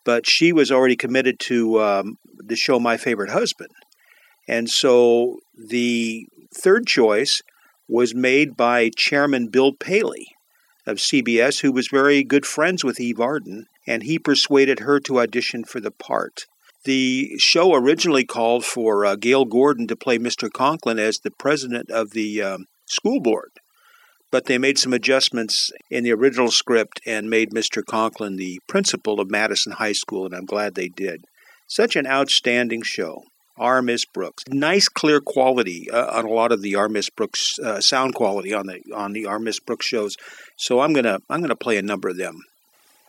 but 0.05 0.29
she 0.29 0.53
was 0.53 0.71
already 0.71 0.95
committed 0.95 1.39
to 1.39 1.81
um, 1.81 2.17
the 2.37 2.55
show 2.55 2.79
My 2.79 2.97
Favorite 2.97 3.31
Husband. 3.31 3.71
And 4.47 4.69
so 4.69 5.37
the 5.57 6.27
third 6.55 6.85
choice 6.85 7.41
was 7.87 8.15
made 8.15 8.55
by 8.55 8.89
Chairman 8.95 9.47
Bill 9.47 9.73
Paley 9.73 10.27
of 10.85 10.97
CBS, 10.97 11.61
who 11.61 11.71
was 11.71 11.87
very 11.87 12.23
good 12.23 12.45
friends 12.45 12.83
with 12.83 12.99
Eve 12.99 13.19
Arden, 13.19 13.67
and 13.87 14.03
he 14.03 14.19
persuaded 14.19 14.79
her 14.79 14.99
to 15.01 15.19
audition 15.19 15.63
for 15.63 15.79
the 15.79 15.91
part. 15.91 16.45
The 16.85 17.37
show 17.37 17.73
originally 17.73 18.25
called 18.25 18.65
for 18.65 19.05
uh, 19.05 19.15
Gale 19.15 19.45
Gordon 19.45 19.87
to 19.87 19.95
play 19.95 20.17
Mr. 20.17 20.51
Conklin 20.51 20.99
as 20.99 21.19
the 21.19 21.31
president 21.31 21.89
of 21.89 22.11
the 22.11 22.41
um, 22.41 22.65
school 22.85 23.21
board, 23.21 23.51
but 24.31 24.45
they 24.45 24.57
made 24.57 24.77
some 24.77 24.91
adjustments 24.91 25.71
in 25.89 26.03
the 26.03 26.11
original 26.11 26.51
script 26.51 26.99
and 27.05 27.29
made 27.29 27.51
Mr. 27.51 27.85
Conklin 27.85 28.35
the 28.35 28.59
principal 28.67 29.21
of 29.21 29.31
Madison 29.31 29.73
High 29.73 29.93
School, 29.93 30.25
and 30.25 30.35
I'm 30.35 30.45
glad 30.45 30.75
they 30.75 30.89
did. 30.89 31.23
Such 31.67 31.95
an 31.95 32.05
outstanding 32.05 32.81
show. 32.81 33.23
Our 33.57 33.81
Miss 33.81 34.05
Brooks. 34.05 34.43
Nice, 34.47 34.87
clear 34.87 35.21
quality 35.21 35.89
uh, 35.91 36.17
on 36.17 36.25
a 36.25 36.29
lot 36.29 36.51
of 36.51 36.61
the 36.61 36.75
Our 36.75 36.89
Miss 36.89 37.09
Brooks 37.09 37.59
uh, 37.59 37.81
sound 37.81 38.15
quality 38.15 38.53
on 38.53 38.67
the 38.67 38.81
on 38.93 39.13
the 39.13 39.25
Our 39.25 39.39
Miss 39.39 39.59
Brooks 39.59 39.85
shows. 39.85 40.15
So 40.55 40.79
I'm 40.79 40.93
gonna 40.93 41.19
I'm 41.29 41.41
gonna 41.41 41.55
play 41.55 41.77
a 41.77 41.83
number 41.83 42.09
of 42.09 42.17
them. 42.17 42.41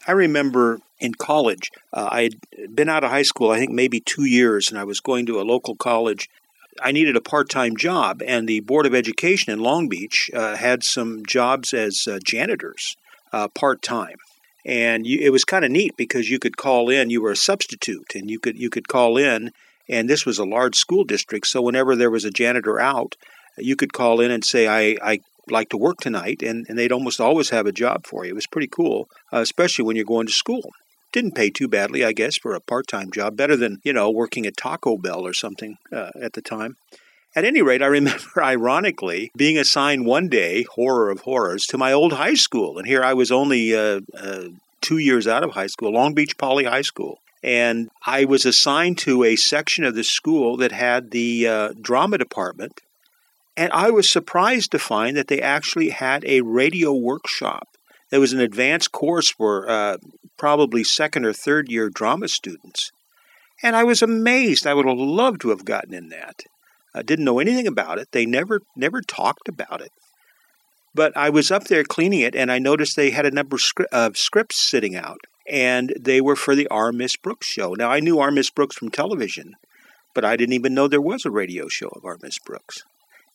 I 0.06 0.12
remember 0.12 0.80
in 1.00 1.14
college, 1.14 1.70
uh, 1.92 2.08
I 2.10 2.22
had 2.22 2.74
been 2.74 2.88
out 2.88 3.04
of 3.04 3.10
high 3.10 3.22
school, 3.22 3.50
I 3.50 3.58
think 3.58 3.72
maybe 3.72 4.00
two 4.00 4.24
years, 4.24 4.70
and 4.70 4.78
I 4.78 4.84
was 4.84 5.00
going 5.00 5.26
to 5.26 5.40
a 5.40 5.42
local 5.42 5.74
college. 5.74 6.28
I 6.82 6.92
needed 6.92 7.16
a 7.16 7.20
part 7.20 7.48
time 7.48 7.76
job, 7.76 8.20
and 8.26 8.48
the 8.48 8.60
Board 8.60 8.84
of 8.84 8.94
Education 8.94 9.52
in 9.52 9.60
Long 9.60 9.88
Beach 9.88 10.30
uh, 10.34 10.56
had 10.56 10.82
some 10.84 11.24
jobs 11.24 11.72
as 11.72 12.06
uh, 12.06 12.18
janitors 12.22 12.96
uh, 13.32 13.48
part 13.48 13.80
time. 13.80 14.16
And 14.66 15.06
you, 15.06 15.18
it 15.20 15.30
was 15.30 15.44
kind 15.44 15.64
of 15.64 15.70
neat 15.70 15.96
because 15.96 16.30
you 16.30 16.38
could 16.38 16.56
call 16.56 16.90
in. 16.90 17.10
You 17.10 17.22
were 17.22 17.32
a 17.32 17.36
substitute, 17.36 18.14
and 18.14 18.30
you 18.30 18.38
could 18.38 18.58
you 18.58 18.70
could 18.70 18.88
call 18.88 19.16
in 19.16 19.52
and 19.88 20.08
this 20.08 20.24
was 20.24 20.38
a 20.38 20.44
large 20.44 20.76
school 20.76 21.04
district, 21.04 21.46
so 21.46 21.62
whenever 21.62 21.94
there 21.94 22.10
was 22.10 22.24
a 22.24 22.30
janitor 22.30 22.80
out, 22.80 23.16
you 23.58 23.76
could 23.76 23.92
call 23.92 24.20
in 24.20 24.30
and 24.30 24.44
say, 24.44 24.66
I, 24.66 24.96
I 25.02 25.20
like 25.50 25.68
to 25.70 25.76
work 25.76 25.98
tonight, 25.98 26.42
and, 26.42 26.66
and 26.68 26.78
they'd 26.78 26.92
almost 26.92 27.20
always 27.20 27.50
have 27.50 27.66
a 27.66 27.72
job 27.72 28.06
for 28.06 28.24
you. 28.24 28.32
It 28.32 28.34
was 28.34 28.46
pretty 28.46 28.68
cool, 28.68 29.08
uh, 29.32 29.38
especially 29.40 29.84
when 29.84 29.96
you're 29.96 30.04
going 30.04 30.26
to 30.26 30.32
school. 30.32 30.70
Didn't 31.12 31.36
pay 31.36 31.50
too 31.50 31.68
badly, 31.68 32.04
I 32.04 32.12
guess, 32.12 32.36
for 32.36 32.54
a 32.54 32.60
part 32.60 32.88
time 32.88 33.10
job, 33.12 33.36
better 33.36 33.56
than, 33.56 33.78
you 33.84 33.92
know, 33.92 34.10
working 34.10 34.46
at 34.46 34.56
Taco 34.56 34.96
Bell 34.96 35.24
or 35.26 35.32
something 35.32 35.76
uh, 35.92 36.10
at 36.20 36.32
the 36.32 36.42
time. 36.42 36.76
At 37.36 37.44
any 37.44 37.62
rate, 37.62 37.82
I 37.82 37.86
remember 37.98 38.42
ironically 38.42 39.30
being 39.36 39.58
assigned 39.58 40.06
one 40.06 40.28
day, 40.28 40.64
horror 40.74 41.10
of 41.10 41.20
horrors, 41.20 41.66
to 41.66 41.78
my 41.78 41.92
old 41.92 42.14
high 42.14 42.34
school. 42.34 42.78
And 42.78 42.86
here 42.86 43.04
I 43.04 43.14
was 43.14 43.30
only 43.30 43.76
uh, 43.76 44.00
uh, 44.18 44.48
two 44.80 44.98
years 44.98 45.26
out 45.26 45.44
of 45.44 45.52
high 45.52 45.66
school, 45.68 45.92
Long 45.92 46.14
Beach 46.14 46.36
Poly 46.36 46.64
High 46.64 46.82
School. 46.82 47.18
And 47.44 47.90
I 48.06 48.24
was 48.24 48.46
assigned 48.46 48.96
to 49.00 49.22
a 49.22 49.36
section 49.36 49.84
of 49.84 49.94
the 49.94 50.02
school 50.02 50.56
that 50.56 50.72
had 50.72 51.10
the 51.10 51.46
uh, 51.46 51.68
drama 51.78 52.16
department. 52.16 52.80
And 53.54 53.70
I 53.70 53.90
was 53.90 54.08
surprised 54.08 54.70
to 54.70 54.78
find 54.78 55.14
that 55.18 55.28
they 55.28 55.42
actually 55.42 55.90
had 55.90 56.24
a 56.24 56.40
radio 56.40 56.94
workshop. 56.94 57.68
There 58.10 58.18
was 58.18 58.32
an 58.32 58.40
advanced 58.40 58.92
course 58.92 59.30
for 59.30 59.68
uh, 59.68 59.98
probably 60.38 60.84
second 60.84 61.26
or 61.26 61.34
third 61.34 61.68
year 61.68 61.90
drama 61.90 62.28
students. 62.28 62.90
And 63.62 63.76
I 63.76 63.84
was 63.84 64.00
amazed. 64.00 64.66
I 64.66 64.72
would 64.72 64.86
have 64.86 64.96
loved 64.96 65.42
to 65.42 65.50
have 65.50 65.66
gotten 65.66 65.92
in 65.92 66.08
that. 66.08 66.40
I 66.94 67.02
didn't 67.02 67.26
know 67.26 67.40
anything 67.40 67.66
about 67.66 67.98
it. 67.98 68.08
They 68.12 68.24
never 68.24 68.62
never 68.74 69.02
talked 69.02 69.48
about 69.48 69.82
it. 69.82 69.90
But 70.94 71.14
I 71.14 71.28
was 71.28 71.50
up 71.50 71.64
there 71.64 71.84
cleaning 71.84 72.20
it, 72.20 72.34
and 72.34 72.50
I 72.50 72.58
noticed 72.58 72.96
they 72.96 73.10
had 73.10 73.26
a 73.26 73.30
number 73.30 73.58
of 73.92 74.16
scripts 74.16 74.56
sitting 74.56 74.96
out 74.96 75.18
and 75.48 75.92
they 75.98 76.20
were 76.20 76.36
for 76.36 76.54
the 76.54 76.68
Our 76.68 76.92
Miss 76.92 77.16
Brooks 77.16 77.46
show. 77.46 77.74
Now, 77.74 77.90
I 77.90 78.00
knew 78.00 78.18
Our 78.18 78.30
Miss 78.30 78.50
Brooks 78.50 78.76
from 78.76 78.90
television, 78.90 79.56
but 80.14 80.24
I 80.24 80.36
didn't 80.36 80.54
even 80.54 80.74
know 80.74 80.88
there 80.88 81.00
was 81.00 81.24
a 81.24 81.30
radio 81.30 81.68
show 81.68 81.88
of 81.88 82.04
Our 82.04 82.18
Miss 82.22 82.38
Brooks. 82.38 82.82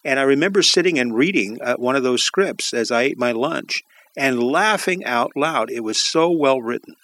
And 0.04 0.20
I 0.20 0.24
remember 0.24 0.62
sitting 0.62 0.98
and 0.98 1.16
reading 1.16 1.60
uh, 1.62 1.76
one 1.76 1.96
of 1.96 2.04
those 2.04 2.24
scripts 2.24 2.74
as 2.74 2.90
I 2.90 3.04
ate 3.04 3.20
my 3.20 3.32
lunch 3.32 3.84
and 4.18 4.42
laughing 4.42 5.06
out 5.06 5.32
loud. 5.36 5.70
It 5.70 5.84
was 5.84 6.00
so 6.00 6.30
well 6.32 6.62
written. 6.62 6.96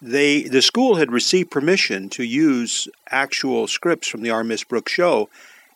They, 0.00 0.42
the 0.42 0.62
school 0.62 0.96
had 0.96 1.10
received 1.10 1.50
permission 1.50 2.08
to 2.10 2.22
use 2.22 2.86
actual 3.10 3.66
scripts 3.66 4.08
from 4.08 4.22
the 4.22 4.30
Our 4.30 4.44
Miss 4.44 4.62
Brooks 4.62 4.92
show, 4.92 5.28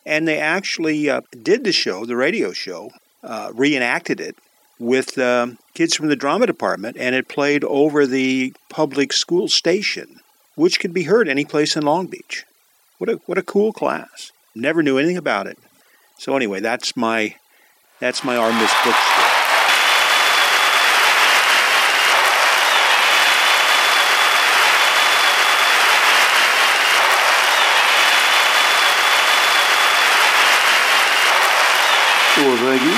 and 0.07 0.28
they 0.28 0.39
actually 0.39 1.11
uh, 1.11 1.23
did 1.43 1.65
the 1.65 1.73
show, 1.73 2.05
the 2.05 2.16
radio 2.16 2.52
show, 2.52 2.90
uh, 3.23 3.51
reenacted 3.55 4.20
it 4.20 4.36
with 4.81 5.19
um, 5.19 5.59
kids 5.74 5.94
from 5.94 6.09
the 6.09 6.16
drama 6.16 6.47
department, 6.47 6.97
and 6.98 7.15
it 7.15 7.28
played 7.28 7.62
over 7.65 8.07
the 8.07 8.52
public 8.70 9.12
school 9.12 9.47
station, 9.47 10.20
which 10.57 10.81
could 10.81 10.94
be 10.94 11.05
heard 11.05 11.28
any 11.28 11.44
place 11.44 11.77
in 11.77 11.85
Long 11.85 12.07
Beach. 12.07 12.44
What 12.98 13.11
a 13.11 13.20
what 13.27 13.39
a 13.39 13.43
cool 13.43 13.73
class! 13.73 14.32
Never 14.55 14.82
knew 14.82 14.98
anything 14.98 15.19
about 15.19 15.47
it. 15.47 15.59
So 16.19 16.35
anyway, 16.35 16.61
that's 16.61 16.97
my 16.97 17.36
that's 18.01 18.24
my 18.24 18.36
Brooks 18.36 18.73
story. 18.81 18.97
Well, 32.43 32.57
thank 32.57 32.82
you. 32.82 32.97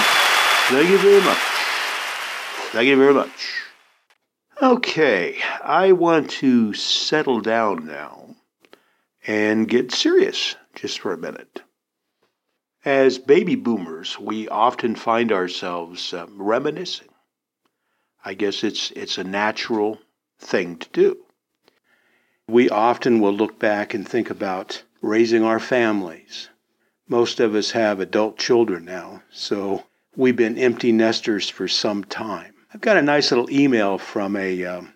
Thank 0.69 0.89
you 0.89 0.99
very 0.99 1.21
much. 1.21 1.52
Thank 2.73 2.89
you 2.89 2.97
very 2.97 3.13
much. 3.13 3.65
Okay, 4.63 5.37
I 5.63 5.93
want 5.93 6.31
to 6.31 6.73
settle 6.73 7.43
down 7.43 7.85
now 7.85 8.35
and 9.27 9.69
get 9.69 9.93
serious 9.93 10.57
just 10.75 11.01
for 11.01 11.13
a 11.13 11.19
minute. 11.19 11.61
As 12.83 13.19
baby 13.19 13.57
boomers, 13.57 14.19
we 14.19 14.49
often 14.49 14.95
find 14.95 15.33
ourselves 15.33 16.15
um, 16.15 16.41
reminiscing. 16.41 17.11
I 18.25 18.33
guess 18.33 18.65
it's 18.65 18.91
it's 18.93 19.19
a 19.19 19.25
natural 19.25 19.99
thing 20.39 20.79
to 20.79 20.89
do. 20.95 21.27
We 22.49 22.71
often 22.71 23.21
will 23.21 23.35
look 23.35 23.59
back 23.59 23.93
and 23.93 24.09
think 24.09 24.31
about 24.31 24.83
raising 25.03 25.45
our 25.45 25.61
families. 25.61 26.49
Most 27.07 27.39
of 27.39 27.55
us 27.55 27.73
have 27.73 28.01
adult 28.01 28.39
children 28.39 28.87
now, 28.87 29.25
so 29.31 29.85
we've 30.17 30.37
been 30.37 30.57
empty 30.57 30.91
nesters 30.91 31.51
for 31.51 31.69
some 31.69 32.05
time. 32.05 32.52
I've 32.75 32.81
got 32.81 32.97
a 32.97 33.03
nice 33.03 33.31
little 33.31 33.51
email 33.51 33.99
from 33.99 34.35
a 34.35 34.65
um, 34.65 34.95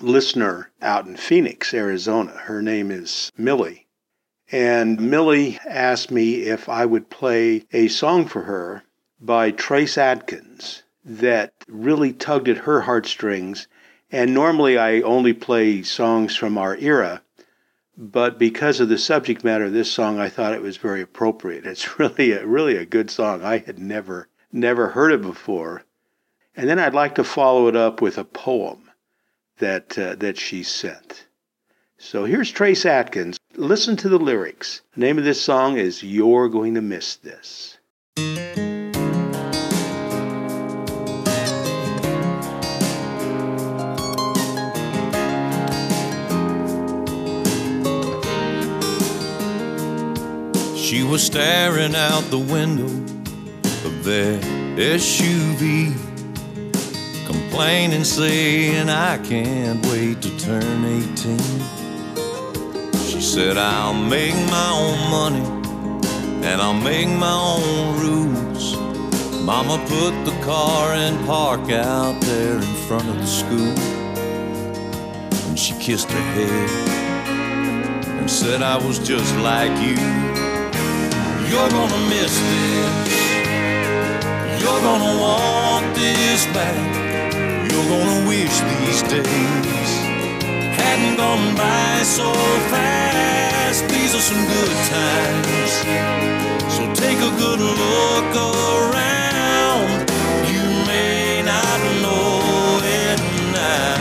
listener 0.00 0.70
out 0.80 1.06
in 1.06 1.14
Phoenix, 1.14 1.74
Arizona. 1.74 2.32
Her 2.32 2.62
name 2.62 2.90
is 2.90 3.30
Millie. 3.36 3.86
And 4.50 4.98
Millie 4.98 5.58
asked 5.66 6.10
me 6.10 6.36
if 6.36 6.70
I 6.70 6.86
would 6.86 7.10
play 7.10 7.66
a 7.70 7.88
song 7.88 8.24
for 8.24 8.44
her 8.44 8.82
by 9.20 9.50
Trace 9.50 9.98
Adkins 9.98 10.82
that 11.04 11.52
really 11.68 12.14
tugged 12.14 12.48
at 12.48 12.64
her 12.64 12.80
heartstrings. 12.80 13.68
And 14.10 14.32
normally 14.32 14.78
I 14.78 15.02
only 15.02 15.34
play 15.34 15.82
songs 15.82 16.34
from 16.34 16.56
our 16.56 16.78
era, 16.78 17.20
but 17.94 18.38
because 18.38 18.80
of 18.80 18.88
the 18.88 18.96
subject 18.96 19.44
matter 19.44 19.66
of 19.66 19.74
this 19.74 19.92
song, 19.92 20.18
I 20.18 20.30
thought 20.30 20.54
it 20.54 20.62
was 20.62 20.78
very 20.78 21.02
appropriate. 21.02 21.66
It's 21.66 21.98
really 21.98 22.32
a, 22.32 22.46
really 22.46 22.78
a 22.78 22.86
good 22.86 23.10
song. 23.10 23.44
I 23.44 23.58
had 23.58 23.78
never 23.78 24.28
never 24.50 24.88
heard 24.88 25.12
it 25.12 25.20
before, 25.20 25.84
and 26.56 26.68
then 26.68 26.78
I'd 26.78 26.94
like 26.94 27.14
to 27.16 27.24
follow 27.24 27.68
it 27.68 27.76
up 27.76 28.00
with 28.00 28.18
a 28.18 28.24
poem 28.24 28.90
that, 29.58 29.96
uh, 29.98 30.14
that 30.16 30.38
she 30.38 30.62
sent. 30.62 31.26
So 31.98 32.24
here's 32.24 32.50
Trace 32.50 32.86
Adkins. 32.86 33.38
Listen 33.56 33.96
to 33.98 34.08
the 34.08 34.18
lyrics. 34.18 34.80
The 34.94 35.00
name 35.00 35.18
of 35.18 35.24
this 35.24 35.40
song 35.40 35.76
is 35.76 36.02
You're 36.02 36.48
Going 36.48 36.74
to 36.74 36.80
Miss 36.80 37.16
This. 37.16 37.76
She 50.76 51.04
was 51.04 51.22
staring 51.22 51.94
out 51.94 52.22
the 52.30 52.38
window 52.38 52.86
of 53.86 54.04
that 54.04 54.42
SUV 54.76 56.09
complaining, 57.32 58.02
saying, 58.02 58.88
I 58.88 59.16
can't 59.18 59.84
wait 59.86 60.20
to 60.22 60.36
turn 60.36 60.84
18. 60.84 61.38
She 63.06 63.20
said, 63.20 63.56
I'll 63.56 63.94
make 63.94 64.34
my 64.34 64.70
own 64.84 64.98
money 65.10 65.46
and 66.44 66.60
I'll 66.60 66.82
make 66.90 67.08
my 67.08 67.38
own 67.54 68.00
rules. 68.00 68.76
Mama 69.42 69.78
put 69.86 70.12
the 70.24 70.36
car 70.44 70.94
in 70.94 71.24
park 71.24 71.70
out 71.70 72.20
there 72.22 72.56
in 72.56 72.74
front 72.88 73.08
of 73.08 73.16
the 73.16 73.26
school. 73.26 73.78
And 75.48 75.58
she 75.58 75.72
kissed 75.74 76.10
her 76.10 76.26
head 76.34 76.70
and 78.18 78.28
said 78.28 78.60
I 78.60 78.76
was 78.76 78.98
just 78.98 79.36
like 79.36 79.74
you. 79.86 79.98
You're 81.48 81.70
gonna 81.70 82.08
miss 82.08 82.34
this. 82.50 83.20
You're 84.60 84.82
gonna 84.88 85.20
want 85.20 85.94
this 85.94 86.46
back. 86.46 86.99
You're 87.80 87.88
gonna 87.98 88.28
wish 88.28 88.60
these 88.60 89.02
days 89.04 89.90
hadn't 90.76 91.16
gone 91.16 91.54
by 91.56 92.02
so 92.02 92.30
fast. 92.68 93.88
These 93.88 94.14
are 94.14 94.20
some 94.20 94.44
good 94.46 94.76
times. 94.92 95.72
So 96.74 96.82
take 96.92 97.16
a 97.16 97.30
good 97.38 97.58
look 97.58 98.36
around. 98.36 100.10
You 100.52 100.62
may 100.86 101.42
not 101.42 101.80
know 102.02 102.80
it 102.84 103.18
now, 103.54 103.96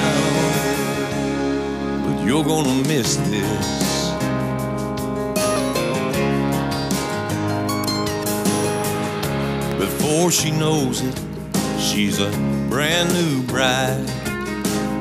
but 2.04 2.18
you're 2.26 2.44
gonna 2.44 2.84
miss 2.86 3.16
this. 3.32 3.68
Before 9.80 10.32
she 10.32 10.52
knows 10.52 11.02
it, 11.02 11.29
she's 11.80 12.20
a 12.20 12.30
brand 12.70 13.14
new 13.14 13.42
bride 13.44 14.10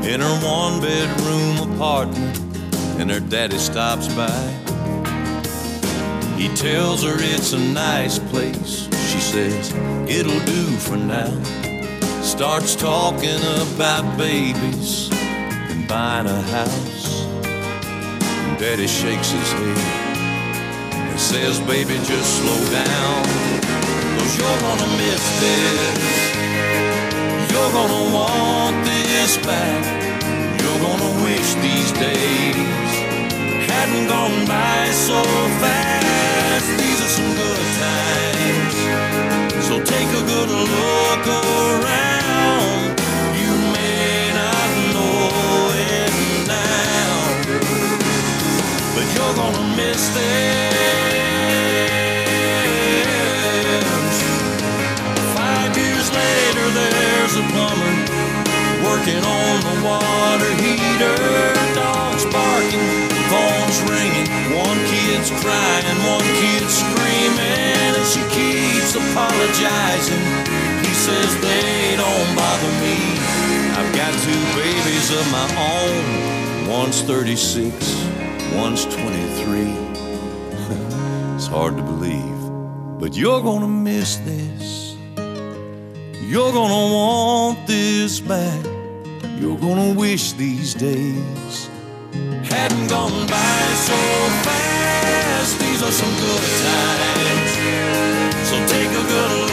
in 0.05 0.21
her 0.21 0.39
one 0.45 0.81
bedroom 0.81 1.73
apartment, 1.75 2.39
and 2.99 3.11
her 3.11 3.21
daddy 3.21 3.59
stops 3.59 4.09
by. 4.15 4.31
He 6.37 6.49
tells 6.55 7.03
her 7.03 7.17
it's 7.19 7.53
a 7.53 7.59
nice 7.59 8.19
place. 8.19 8.89
She 9.11 9.21
says, 9.21 9.73
It'll 10.09 10.45
do 10.45 10.65
for 10.79 10.97
now. 10.97 11.43
Starts 12.23 12.77
talking 12.77 13.41
about 13.75 14.17
babies 14.17 15.11
and 15.13 15.89
buying 15.89 16.27
a 16.27 16.43
house. 16.43 17.25
Daddy 18.61 18.87
shakes 18.87 19.31
his 19.31 19.53
head 19.53 19.79
and 21.11 21.21
says, 21.21 21.61
Baby, 21.61 21.95
just 22.05 22.39
slow 22.41 22.71
down. 22.71 23.25
Cause 24.19 24.39
you're 24.39 24.61
gonna 24.61 24.97
miss 24.97 25.41
this. 25.41 26.28
You're 27.59 27.73
gonna 27.73 28.15
want 28.15 28.77
this 28.87 29.37
back. 29.39 29.85
You're 30.61 30.81
gonna 30.87 31.25
wish 31.25 31.55
these 31.67 31.91
days 31.91 32.93
hadn't 33.67 34.07
gone 34.07 34.47
by 34.47 34.89
so 34.93 35.21
fast. 35.63 36.69
These 36.79 37.01
are 37.05 37.13
some 37.19 37.31
good 37.43 37.63
times. 37.83 38.77
So 39.67 39.75
take 39.83 40.11
a 40.21 40.25
good 40.33 40.51
look 40.71 41.25
around. 41.27 42.95
You 43.43 43.53
may 43.75 44.31
not 44.41 44.69
know 44.95 45.19
it 45.91 46.13
now, 46.47 47.11
but 48.95 49.07
you're 49.15 49.35
gonna 49.35 49.77
miss 49.77 50.09
this. 50.15 50.78
Working 58.99 59.23
on 59.25 59.61
the 59.63 59.77
water 59.87 60.51
heater. 60.63 61.15
Dogs 61.75 62.25
barking, 62.27 62.87
phones 63.31 63.81
ringing. 63.87 64.27
One 64.57 64.79
kid's 64.91 65.31
crying, 65.31 65.99
one 66.07 66.27
kid's 66.41 66.75
screaming, 66.75 67.39
and 67.39 68.07
she 68.07 68.23
keeps 68.35 68.95
apologizing. 68.95 70.25
He 70.83 70.93
says 70.95 71.37
they 71.41 71.97
don't 71.97 72.35
bother 72.35 72.73
me. 72.83 72.97
I've 73.79 73.95
got 73.95 74.13
two 74.27 74.43
babies 74.59 75.11
of 75.13 75.31
my 75.31 75.47
own. 75.71 76.05
One's 76.69 77.03
36, 77.03 77.73
one's 78.55 78.85
23. 78.85 78.99
it's 81.37 81.47
hard 81.47 81.77
to 81.77 81.83
believe, 81.83 82.41
but 83.01 83.17
you're 83.17 83.43
gonna 83.43 83.69
miss 83.69 84.17
this. 84.17 84.97
You're 86.21 86.53
gonna 86.53 86.93
want 86.93 87.67
this 87.67 88.21
back. 88.21 88.68
Gonna 89.61 89.93
wish 89.93 90.33
these 90.33 90.73
days 90.73 91.69
hadn't 92.45 92.87
gone 92.89 93.27
by 93.27 93.75
so 93.75 93.97
fast. 94.47 95.59
These 95.59 95.83
are 95.83 95.91
some 95.91 96.15
good 96.15 96.45
times. 96.63 97.53
So 98.49 98.57
take 98.67 98.89
a 98.89 99.05
good 99.09 99.31
look 99.41 99.48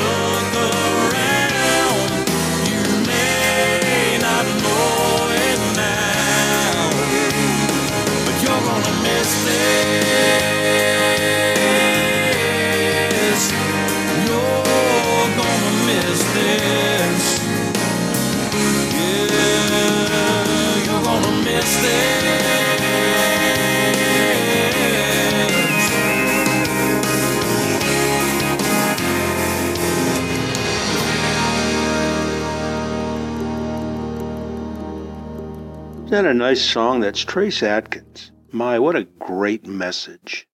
that 36.15 36.25
a 36.25 36.33
nice 36.33 36.61
song? 36.61 37.01
That's 37.01 37.25
Trace 37.25 37.61
Adkins. 37.61 38.31
My, 38.49 38.79
what 38.79 38.95
a 38.95 39.03
great 39.03 39.67
message. 39.67 40.47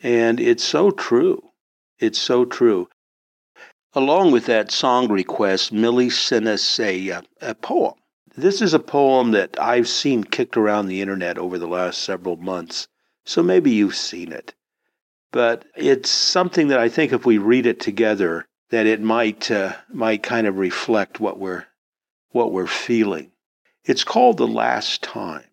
And 0.00 0.38
it's 0.38 0.62
so 0.62 0.90
true. 0.90 1.52
It's 1.98 2.18
so 2.18 2.44
true. 2.44 2.90
Along 3.94 4.30
with 4.30 4.44
that 4.44 4.70
song 4.70 5.08
request, 5.08 5.72
Millie 5.72 6.10
sent 6.10 6.46
us 6.46 6.78
a, 6.78 7.10
uh, 7.12 7.22
a 7.40 7.54
poem. 7.54 7.94
This 8.36 8.60
is 8.60 8.74
a 8.74 8.78
poem 8.78 9.30
that 9.30 9.58
I've 9.58 9.88
seen 9.88 10.22
kicked 10.22 10.54
around 10.54 10.84
the 10.84 11.00
internet 11.00 11.38
over 11.38 11.58
the 11.58 11.66
last 11.66 12.02
several 12.02 12.36
months, 12.36 12.86
so 13.24 13.42
maybe 13.42 13.70
you've 13.70 13.96
seen 13.96 14.32
it. 14.32 14.52
But 15.32 15.64
it's 15.74 16.10
something 16.10 16.68
that 16.68 16.78
I 16.78 16.90
think 16.90 17.14
if 17.14 17.24
we 17.24 17.38
read 17.38 17.64
it 17.64 17.80
together, 17.80 18.44
that 18.68 18.84
it 18.84 19.00
might 19.00 19.50
uh, 19.50 19.76
might 19.90 20.22
kind 20.22 20.46
of 20.46 20.58
reflect 20.58 21.20
what 21.20 21.38
we're 21.38 21.64
what 22.32 22.52
we're 22.52 22.66
feeling. 22.66 23.32
It's 23.88 24.02
called 24.02 24.38
The 24.38 24.48
Last 24.48 25.00
Time. 25.00 25.44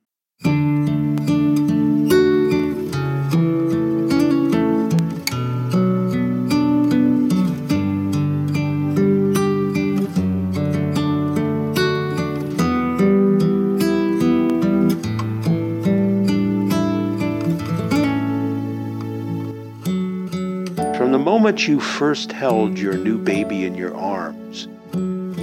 From 20.98 21.12
the 21.12 21.20
moment 21.20 21.68
you 21.68 21.80
first 21.80 22.32
held 22.32 22.80
your 22.80 22.98
new 22.98 23.20
baby 23.20 23.66
in 23.66 23.76
your 23.76 23.96
arms, 23.96 24.43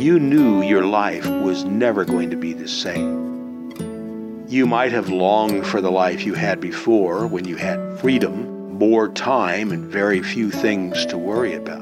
you 0.00 0.18
knew 0.18 0.62
your 0.62 0.86
life 0.86 1.26
was 1.26 1.64
never 1.64 2.06
going 2.06 2.30
to 2.30 2.36
be 2.36 2.54
the 2.54 2.68
same. 2.68 4.46
You 4.48 4.66
might 4.66 4.92
have 4.92 5.10
longed 5.10 5.66
for 5.66 5.82
the 5.82 5.90
life 5.90 6.24
you 6.24 6.32
had 6.32 6.58
before 6.58 7.26
when 7.26 7.46
you 7.46 7.56
had 7.56 8.00
freedom, 8.00 8.78
more 8.78 9.10
time, 9.10 9.70
and 9.70 9.84
very 9.84 10.22
few 10.22 10.50
things 10.50 11.04
to 11.06 11.18
worry 11.18 11.52
about. 11.52 11.78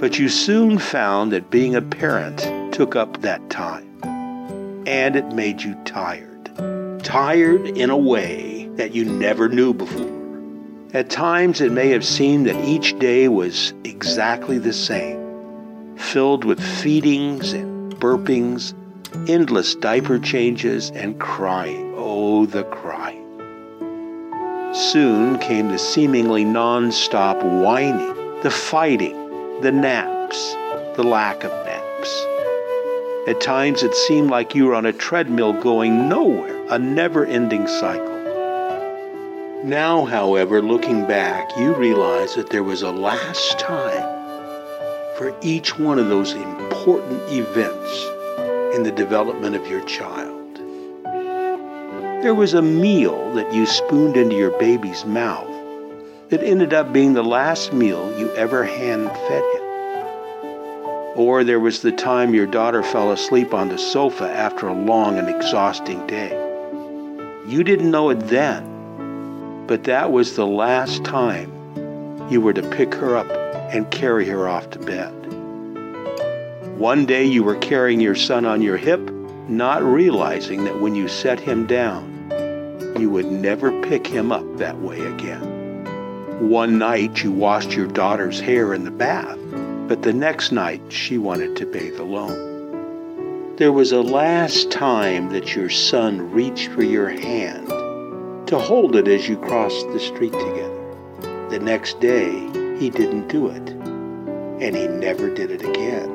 But 0.00 0.18
you 0.18 0.28
soon 0.28 0.78
found 0.78 1.32
that 1.32 1.50
being 1.50 1.76
a 1.76 1.82
parent 1.82 2.74
took 2.74 2.96
up 2.96 3.20
that 3.20 3.48
time, 3.48 3.88
and 4.84 5.14
it 5.14 5.28
made 5.28 5.62
you 5.62 5.76
tired. 5.84 6.50
Tired 7.04 7.64
in 7.78 7.90
a 7.90 7.96
way 7.96 8.68
that 8.74 8.92
you 8.92 9.04
never 9.04 9.48
knew 9.48 9.72
before. 9.72 10.10
At 10.92 11.10
times, 11.10 11.60
it 11.60 11.70
may 11.70 11.90
have 11.90 12.04
seemed 12.04 12.46
that 12.46 12.64
each 12.64 12.98
day 12.98 13.28
was 13.28 13.72
exactly 13.84 14.58
the 14.58 14.72
same, 14.72 15.21
filled 16.02 16.44
with 16.44 16.62
feedings 16.62 17.52
and 17.52 17.94
burpings, 17.96 18.74
endless 19.28 19.74
diaper 19.74 20.18
changes, 20.18 20.90
and 20.90 21.18
crying. 21.18 21.94
Oh, 21.96 22.44
the 22.44 22.64
crying. 22.64 23.20
Soon 24.74 25.38
came 25.38 25.68
the 25.68 25.78
seemingly 25.78 26.44
non-stop 26.44 27.42
whining, 27.42 28.40
the 28.42 28.50
fighting, 28.50 29.16
the 29.60 29.72
naps, 29.72 30.52
the 30.96 31.04
lack 31.04 31.44
of 31.44 31.50
naps. 31.64 32.26
At 33.28 33.40
times, 33.40 33.82
it 33.82 33.94
seemed 33.94 34.30
like 34.30 34.54
you 34.54 34.66
were 34.66 34.74
on 34.74 34.86
a 34.86 34.92
treadmill 34.92 35.52
going 35.52 36.08
nowhere, 36.08 36.60
a 36.68 36.78
never 36.78 37.24
ending 37.24 37.66
cycle. 37.68 38.08
Now, 39.64 40.04
however, 40.04 40.60
looking 40.60 41.06
back, 41.06 41.56
you 41.56 41.72
realize 41.72 42.34
that 42.34 42.50
there 42.50 42.64
was 42.64 42.82
a 42.82 42.90
last 42.90 43.60
time 43.60 44.11
for 45.22 45.38
each 45.40 45.78
one 45.78 46.00
of 46.00 46.08
those 46.08 46.32
important 46.32 47.22
events 47.30 48.06
in 48.74 48.82
the 48.82 48.90
development 48.90 49.54
of 49.54 49.64
your 49.68 49.80
child. 49.84 50.56
There 52.24 52.34
was 52.34 52.54
a 52.54 52.62
meal 52.62 53.32
that 53.34 53.54
you 53.54 53.64
spooned 53.64 54.16
into 54.16 54.34
your 54.34 54.58
baby's 54.58 55.04
mouth 55.04 55.48
that 56.30 56.42
ended 56.42 56.74
up 56.74 56.92
being 56.92 57.12
the 57.12 57.22
last 57.22 57.72
meal 57.72 58.12
you 58.18 58.32
ever 58.32 58.64
hand 58.64 59.06
fed 59.10 59.44
him. 59.54 59.62
Or 61.14 61.44
there 61.44 61.60
was 61.60 61.82
the 61.82 61.92
time 61.92 62.34
your 62.34 62.46
daughter 62.46 62.82
fell 62.82 63.12
asleep 63.12 63.54
on 63.54 63.68
the 63.68 63.78
sofa 63.78 64.28
after 64.28 64.66
a 64.66 64.74
long 64.74 65.18
and 65.18 65.28
exhausting 65.28 66.04
day. 66.08 66.30
You 67.46 67.62
didn't 67.62 67.92
know 67.92 68.10
it 68.10 68.18
then, 68.26 69.68
but 69.68 69.84
that 69.84 70.10
was 70.10 70.34
the 70.34 70.48
last 70.48 71.04
time 71.04 71.48
you 72.28 72.40
were 72.40 72.54
to 72.54 72.68
pick 72.70 72.92
her 72.94 73.16
up 73.16 73.51
and 73.72 73.90
carry 73.90 74.26
her 74.28 74.48
off 74.48 74.70
to 74.70 74.78
bed. 74.78 75.12
One 76.78 77.06
day 77.06 77.24
you 77.24 77.42
were 77.42 77.56
carrying 77.56 78.00
your 78.00 78.14
son 78.14 78.44
on 78.44 78.60
your 78.60 78.76
hip, 78.76 79.00
not 79.48 79.82
realizing 79.82 80.64
that 80.64 80.80
when 80.80 80.94
you 80.94 81.08
set 81.08 81.40
him 81.40 81.66
down, 81.66 82.10
you 82.98 83.08
would 83.08 83.26
never 83.26 83.72
pick 83.82 84.06
him 84.06 84.30
up 84.30 84.58
that 84.58 84.78
way 84.78 85.00
again. 85.00 86.48
One 86.48 86.78
night 86.78 87.22
you 87.22 87.32
washed 87.32 87.72
your 87.72 87.86
daughter's 87.86 88.40
hair 88.40 88.74
in 88.74 88.84
the 88.84 88.90
bath, 88.90 89.38
but 89.88 90.02
the 90.02 90.12
next 90.12 90.52
night 90.52 90.82
she 90.90 91.16
wanted 91.18 91.56
to 91.56 91.66
bathe 91.66 91.98
alone. 91.98 93.56
There 93.56 93.72
was 93.72 93.92
a 93.92 94.02
last 94.02 94.70
time 94.70 95.30
that 95.30 95.54
your 95.54 95.70
son 95.70 96.32
reached 96.32 96.68
for 96.70 96.82
your 96.82 97.08
hand 97.08 97.68
to 98.48 98.58
hold 98.58 98.96
it 98.96 99.08
as 99.08 99.28
you 99.28 99.36
crossed 99.36 99.86
the 99.92 100.00
street 100.00 100.32
together. 100.32 101.48
The 101.48 101.60
next 101.60 102.00
day, 102.00 102.48
he 102.82 102.90
didn't 102.90 103.28
do 103.28 103.46
it, 103.46 103.68
and 104.60 104.74
he 104.74 104.88
never 104.88 105.32
did 105.32 105.52
it 105.52 105.62
again. 105.62 106.10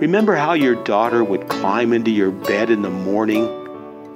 Remember 0.00 0.34
how 0.34 0.54
your 0.54 0.74
daughter 0.82 1.22
would 1.22 1.48
climb 1.48 1.92
into 1.92 2.10
your 2.10 2.32
bed 2.32 2.68
in 2.68 2.82
the 2.82 2.90
morning, 2.90 3.46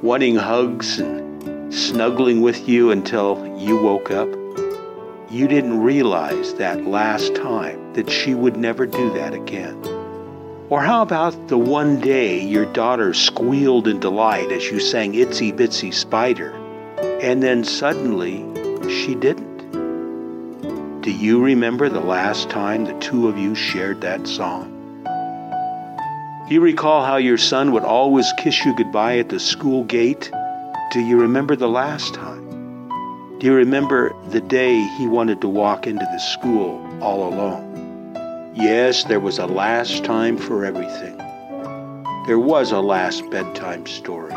wanting 0.03 0.35
hugs 0.35 0.99
and 0.99 1.73
snuggling 1.73 2.41
with 2.41 2.69
you 2.69 2.91
until 2.91 3.57
you 3.57 3.81
woke 3.81 4.11
up? 4.11 4.29
You 5.31 5.47
didn't 5.47 5.81
realize 5.81 6.55
that 6.55 6.85
last 6.85 7.33
time 7.37 7.93
that 7.93 8.11
she 8.11 8.35
would 8.35 8.57
never 8.57 8.85
do 8.85 9.13
that 9.13 9.35
again. 9.35 9.81
Or 10.69 10.83
how 10.83 11.03
about 11.03 11.47
the 11.47 11.59
one 11.59 12.01
day 12.01 12.45
your 12.45 12.67
daughter 12.67 13.15
squealed 13.15 13.87
in 13.87 14.01
delight 14.01 14.51
as 14.51 14.65
you 14.69 14.81
sang 14.81 15.13
Itsy 15.13 15.53
Bitsy 15.53 15.95
Spider, 15.95 16.51
and 17.23 17.41
then 17.41 17.63
suddenly 17.63 18.39
she 18.91 19.15
didn't? 19.15 19.48
Do 21.01 21.13
you 21.13 21.41
remember 21.41 21.89
the 21.89 22.01
last 22.01 22.51
time 22.51 22.85
the 22.85 22.99
two 22.99 23.29
of 23.29 23.39
you 23.39 23.55
shared 23.55 24.01
that 24.01 24.27
song? 24.27 24.75
Do 26.49 26.55
you 26.55 26.61
recall 26.61 27.05
how 27.05 27.19
your 27.19 27.39
son 27.39 27.71
would 27.71 27.85
always 27.85 28.27
kiss 28.37 28.65
you 28.65 28.75
goodbye 28.75 29.19
at 29.19 29.29
the 29.29 29.39
school 29.39 29.85
gate? 29.85 30.29
Do 30.93 31.01
you 31.01 31.21
remember 31.21 31.55
the 31.55 31.69
last 31.69 32.15
time? 32.15 32.49
Do 33.39 33.47
you 33.47 33.55
remember 33.55 34.13
the 34.31 34.41
day 34.41 34.83
he 34.99 35.07
wanted 35.07 35.41
to 35.43 35.49
walk 35.49 35.87
into 35.87 36.05
the 36.05 36.19
school 36.19 36.85
all 37.01 37.29
alone? 37.33 38.53
Yes, 38.57 39.05
there 39.05 39.21
was 39.21 39.39
a 39.39 39.47
last 39.47 40.03
time 40.03 40.37
for 40.37 40.65
everything. 40.65 41.17
There 42.27 42.41
was 42.41 42.73
a 42.73 42.81
last 42.81 43.23
bedtime 43.31 43.87
story. 43.87 44.35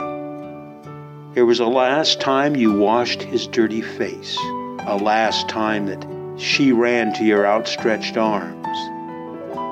There 1.34 1.48
was 1.48 1.60
a 1.60 1.66
last 1.66 2.22
time 2.22 2.56
you 2.56 2.78
washed 2.78 3.24
his 3.24 3.48
dirty 3.48 3.82
face, 3.82 4.38
a 4.86 5.00
last 5.02 5.50
time 5.50 5.88
that 5.88 6.11
she 6.38 6.72
ran 6.72 7.14
to 7.14 7.24
your 7.24 7.46
outstretched 7.46 8.18
arms 8.18 8.62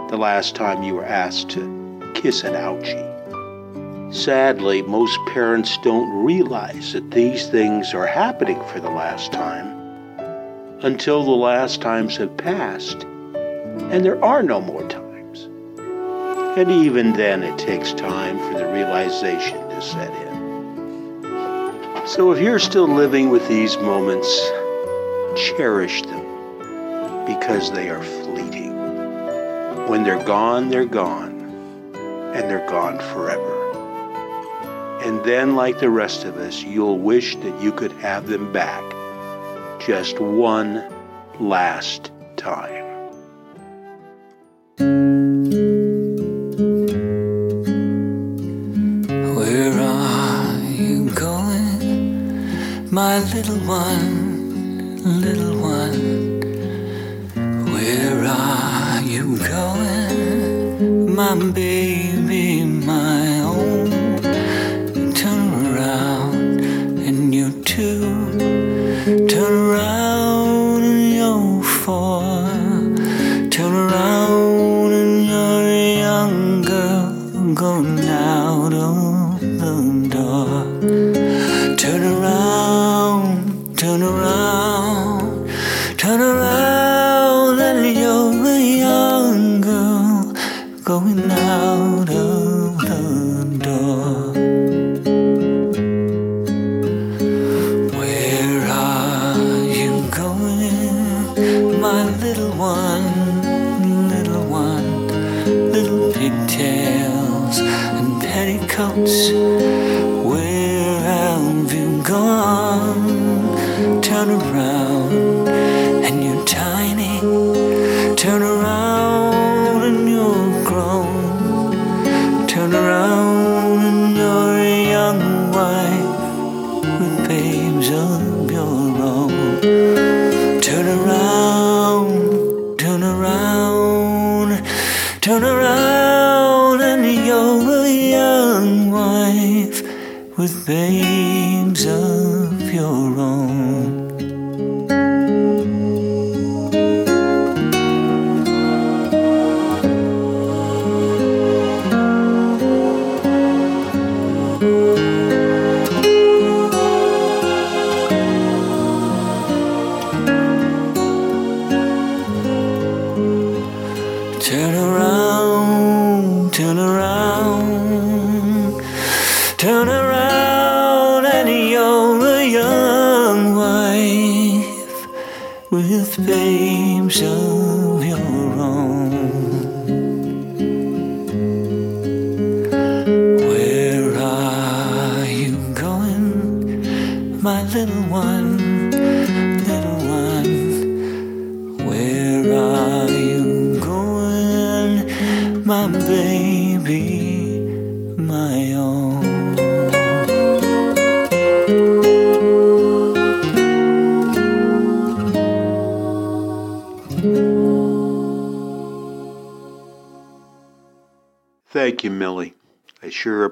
the 0.09 0.17
last 0.17 0.55
time 0.55 0.81
you 0.83 0.95
were 0.95 1.05
asked 1.05 1.49
to 1.51 2.11
kiss 2.15 2.43
an 2.43 2.53
ouchie. 2.53 4.13
Sadly, 4.13 4.81
most 4.81 5.19
parents 5.27 5.77
don't 5.83 6.25
realize 6.25 6.93
that 6.93 7.11
these 7.11 7.47
things 7.47 7.93
are 7.93 8.07
happening 8.07 8.59
for 8.69 8.79
the 8.79 8.89
last 8.89 9.31
time 9.31 9.67
until 10.81 11.23
the 11.23 11.31
last 11.31 11.81
times 11.81 12.17
have 12.17 12.35
passed 12.37 13.03
and 13.03 14.03
there 14.03 14.23
are 14.23 14.41
no 14.41 14.59
more 14.61 14.87
times. 14.87 15.47
And 16.57 16.71
even 16.71 17.13
then, 17.13 17.43
it 17.43 17.57
takes 17.59 17.93
time 17.93 18.37
for 18.37 18.57
the 18.57 18.67
realization 18.67 19.57
to 19.69 19.81
set 19.81 20.11
in. 20.11 22.07
So 22.07 22.31
if 22.31 22.41
you're 22.41 22.59
still 22.59 22.87
living 22.87 23.29
with 23.29 23.47
these 23.47 23.77
moments, 23.77 24.27
cherish 25.35 26.01
them 26.01 26.28
because 27.29 27.71
they 27.71 27.89
are 27.89 28.01
fleeting. 28.01 28.75
When 29.87 30.03
they're 30.03 30.23
gone, 30.23 30.69
they're 30.69 30.83
gone, 30.83 31.39
and 32.33 32.49
they're 32.49 32.67
gone 32.67 32.97
forever. 33.13 33.55
And 35.03 35.23
then, 35.23 35.55
like 35.55 35.79
the 35.79 35.91
rest 35.91 36.23
of 36.23 36.37
us, 36.37 36.63
you'll 36.63 36.97
wish 36.97 37.35
that 37.35 37.61
you 37.61 37.71
could 37.71 37.91
have 37.93 38.25
them 38.25 38.51
back 38.51 38.83
just 39.79 40.19
one 40.19 40.83
last 41.39 42.11
time. 42.35 42.85
Where 49.35 49.79
are 49.79 50.59
you 50.63 51.11
going, 51.11 52.91
my 52.91 53.19
little 53.35 53.58
going, 61.29 61.53
my 61.53 62.18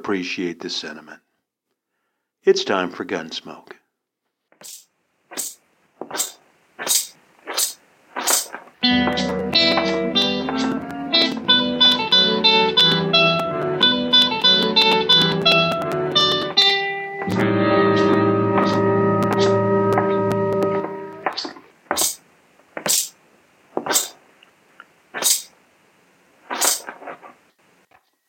appreciate 0.07 0.61
the 0.61 0.69
sentiment. 0.69 1.19
It's 2.41 2.63
time 2.63 2.89
for 2.91 3.03
Gunsmoke. 3.03 3.73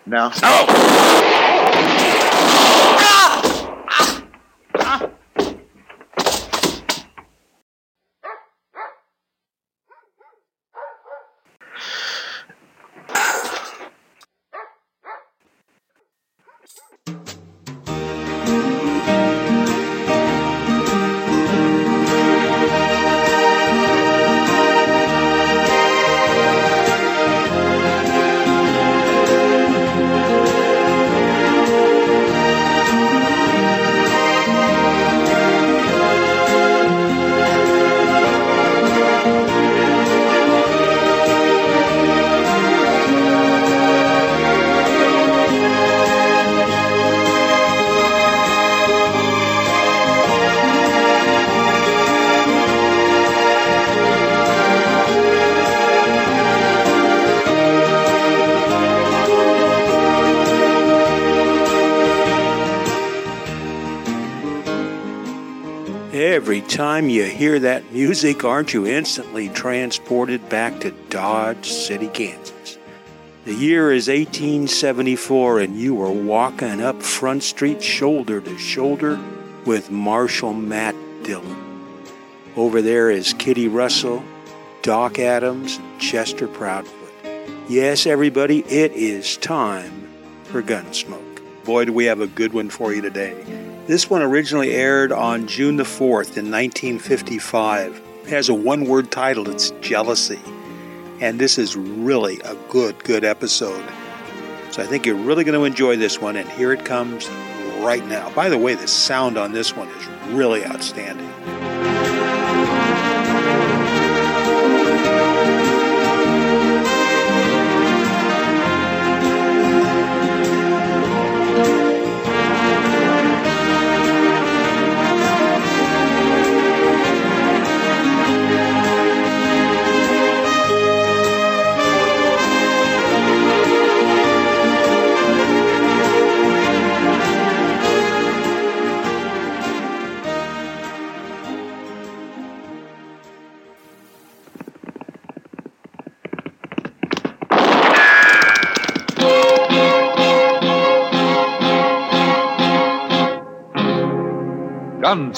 Now. 0.06 0.32
Every 0.42 1.47
time 66.98 67.10
you 67.10 67.22
hear 67.26 67.60
that 67.60 67.92
music, 67.92 68.42
aren't 68.42 68.74
you 68.74 68.84
instantly 68.84 69.48
transported 69.50 70.48
back 70.48 70.80
to 70.80 70.90
Dodge 71.10 71.70
City, 71.70 72.08
Kansas? 72.08 72.76
The 73.44 73.54
year 73.54 73.92
is 73.92 74.08
1874, 74.08 75.60
and 75.60 75.76
you 75.76 76.02
are 76.02 76.10
walking 76.10 76.80
up 76.80 77.00
Front 77.00 77.44
Street 77.44 77.84
shoulder 77.84 78.40
to 78.40 78.58
shoulder 78.58 79.16
with 79.64 79.92
Marshal 79.92 80.52
Matt 80.52 80.96
Dillon. 81.22 82.02
Over 82.56 82.82
there 82.82 83.12
is 83.12 83.32
Kitty 83.32 83.68
Russell, 83.68 84.24
Doc 84.82 85.20
Adams, 85.20 85.76
and 85.76 86.00
Chester 86.00 86.48
Proudfoot. 86.48 87.68
Yes, 87.68 88.06
everybody, 88.06 88.64
it 88.64 88.90
is 88.90 89.36
time 89.36 90.08
for 90.42 90.64
Gunsmoke. 90.64 91.64
Boy, 91.64 91.84
do 91.84 91.92
we 91.92 92.06
have 92.06 92.20
a 92.20 92.26
good 92.26 92.52
one 92.52 92.70
for 92.70 92.92
you 92.92 93.02
today. 93.02 93.57
This 93.88 94.10
one 94.10 94.20
originally 94.20 94.72
aired 94.72 95.12
on 95.12 95.46
June 95.46 95.76
the 95.76 95.82
4th 95.82 96.36
in 96.36 96.50
1955. 96.50 98.02
It 98.24 98.28
has 98.28 98.50
a 98.50 98.54
one 98.54 98.84
word 98.84 99.10
title, 99.10 99.48
it's 99.48 99.70
Jealousy. 99.80 100.38
And 101.20 101.38
this 101.38 101.56
is 101.56 101.74
really 101.74 102.38
a 102.40 102.54
good, 102.68 103.02
good 103.02 103.24
episode. 103.24 103.82
So 104.72 104.82
I 104.82 104.86
think 104.86 105.06
you're 105.06 105.16
really 105.16 105.42
going 105.42 105.58
to 105.58 105.64
enjoy 105.64 105.96
this 105.96 106.20
one, 106.20 106.36
and 106.36 106.46
here 106.50 106.70
it 106.74 106.84
comes 106.84 107.30
right 107.78 108.06
now. 108.06 108.28
By 108.34 108.50
the 108.50 108.58
way, 108.58 108.74
the 108.74 108.86
sound 108.86 109.38
on 109.38 109.52
this 109.52 109.74
one 109.74 109.88
is 109.88 110.06
really 110.34 110.66
outstanding. 110.66 111.57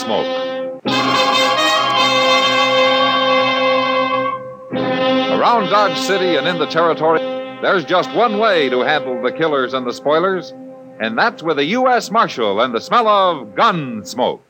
Gunsmoke. 0.01 0.81
Around 5.39 5.71
Dodge 5.71 5.99
City 5.99 6.37
and 6.37 6.47
in 6.47 6.59
the 6.59 6.67
territory, 6.67 7.21
there's 7.63 7.85
just 7.85 8.13
one 8.15 8.39
way 8.39 8.69
to 8.69 8.81
handle 8.81 9.23
the 9.23 9.33
killers 9.33 9.75
and 9.75 9.87
the 9.87 9.93
spoilers, 9.93 10.53
and 11.01 11.19
that's 11.19 11.43
with 11.43 11.59
a 11.59 11.65
U.S. 11.67 12.11
Marshal 12.11 12.61
and 12.61 12.75
the 12.75 12.81
smell 12.81 13.09
of 13.09 13.55
gun 13.55 14.05
smoke. 14.05 14.50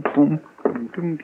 boom, 0.00 0.40
boom, 0.94 1.18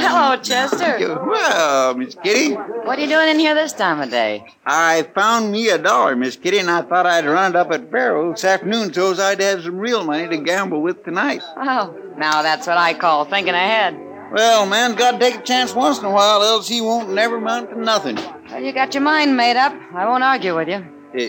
hello, 0.00 0.36
Chester. 0.42 0.98
Well, 1.26 1.94
Miss 1.94 2.14
Kitty, 2.14 2.54
What 2.54 2.98
are 2.98 3.02
you 3.02 3.08
doing 3.08 3.28
in 3.28 3.38
here 3.38 3.54
this 3.54 3.72
time 3.72 4.00
of 4.00 4.10
day? 4.10 4.44
I 4.64 5.02
found 5.14 5.52
me 5.52 5.68
a 5.70 5.78
dollar, 5.78 6.16
Miss 6.16 6.36
Kitty, 6.36 6.58
and 6.58 6.70
I 6.70 6.82
thought 6.82 7.06
I'd 7.06 7.26
run 7.26 7.52
it 7.52 7.56
up 7.56 7.70
at 7.72 7.90
faro 7.90 8.32
this 8.32 8.44
afternoon 8.44 8.92
so's 8.92 9.20
I'd 9.20 9.40
have 9.40 9.62
some 9.62 9.78
real 9.78 10.04
money 10.04 10.28
to 10.28 10.36
gamble 10.42 10.82
with 10.82 11.04
tonight. 11.04 11.42
Oh, 11.56 11.94
now 12.16 12.42
that's 12.42 12.66
what 12.66 12.78
I 12.78 12.94
call 12.94 13.24
thinking 13.24 13.54
ahead. 13.54 13.96
Well, 14.32 14.64
man's 14.66 14.94
got 14.94 15.12
to 15.12 15.18
take 15.18 15.40
a 15.40 15.42
chance 15.42 15.74
once 15.74 15.98
in 15.98 16.06
a 16.06 16.10
while, 16.10 16.42
else 16.42 16.66
he 16.66 16.80
won't 16.80 17.10
never 17.12 17.36
amount 17.36 17.70
to 17.70 17.78
nothing. 17.78 18.16
Well, 18.50 18.62
you 18.62 18.72
got 18.72 18.94
your 18.94 19.02
mind 19.02 19.36
made 19.36 19.56
up. 19.58 19.74
I 19.94 20.06
won't 20.08 20.22
argue 20.22 20.56
with 20.56 20.68
you. 20.68 20.86
Eh, 21.14 21.28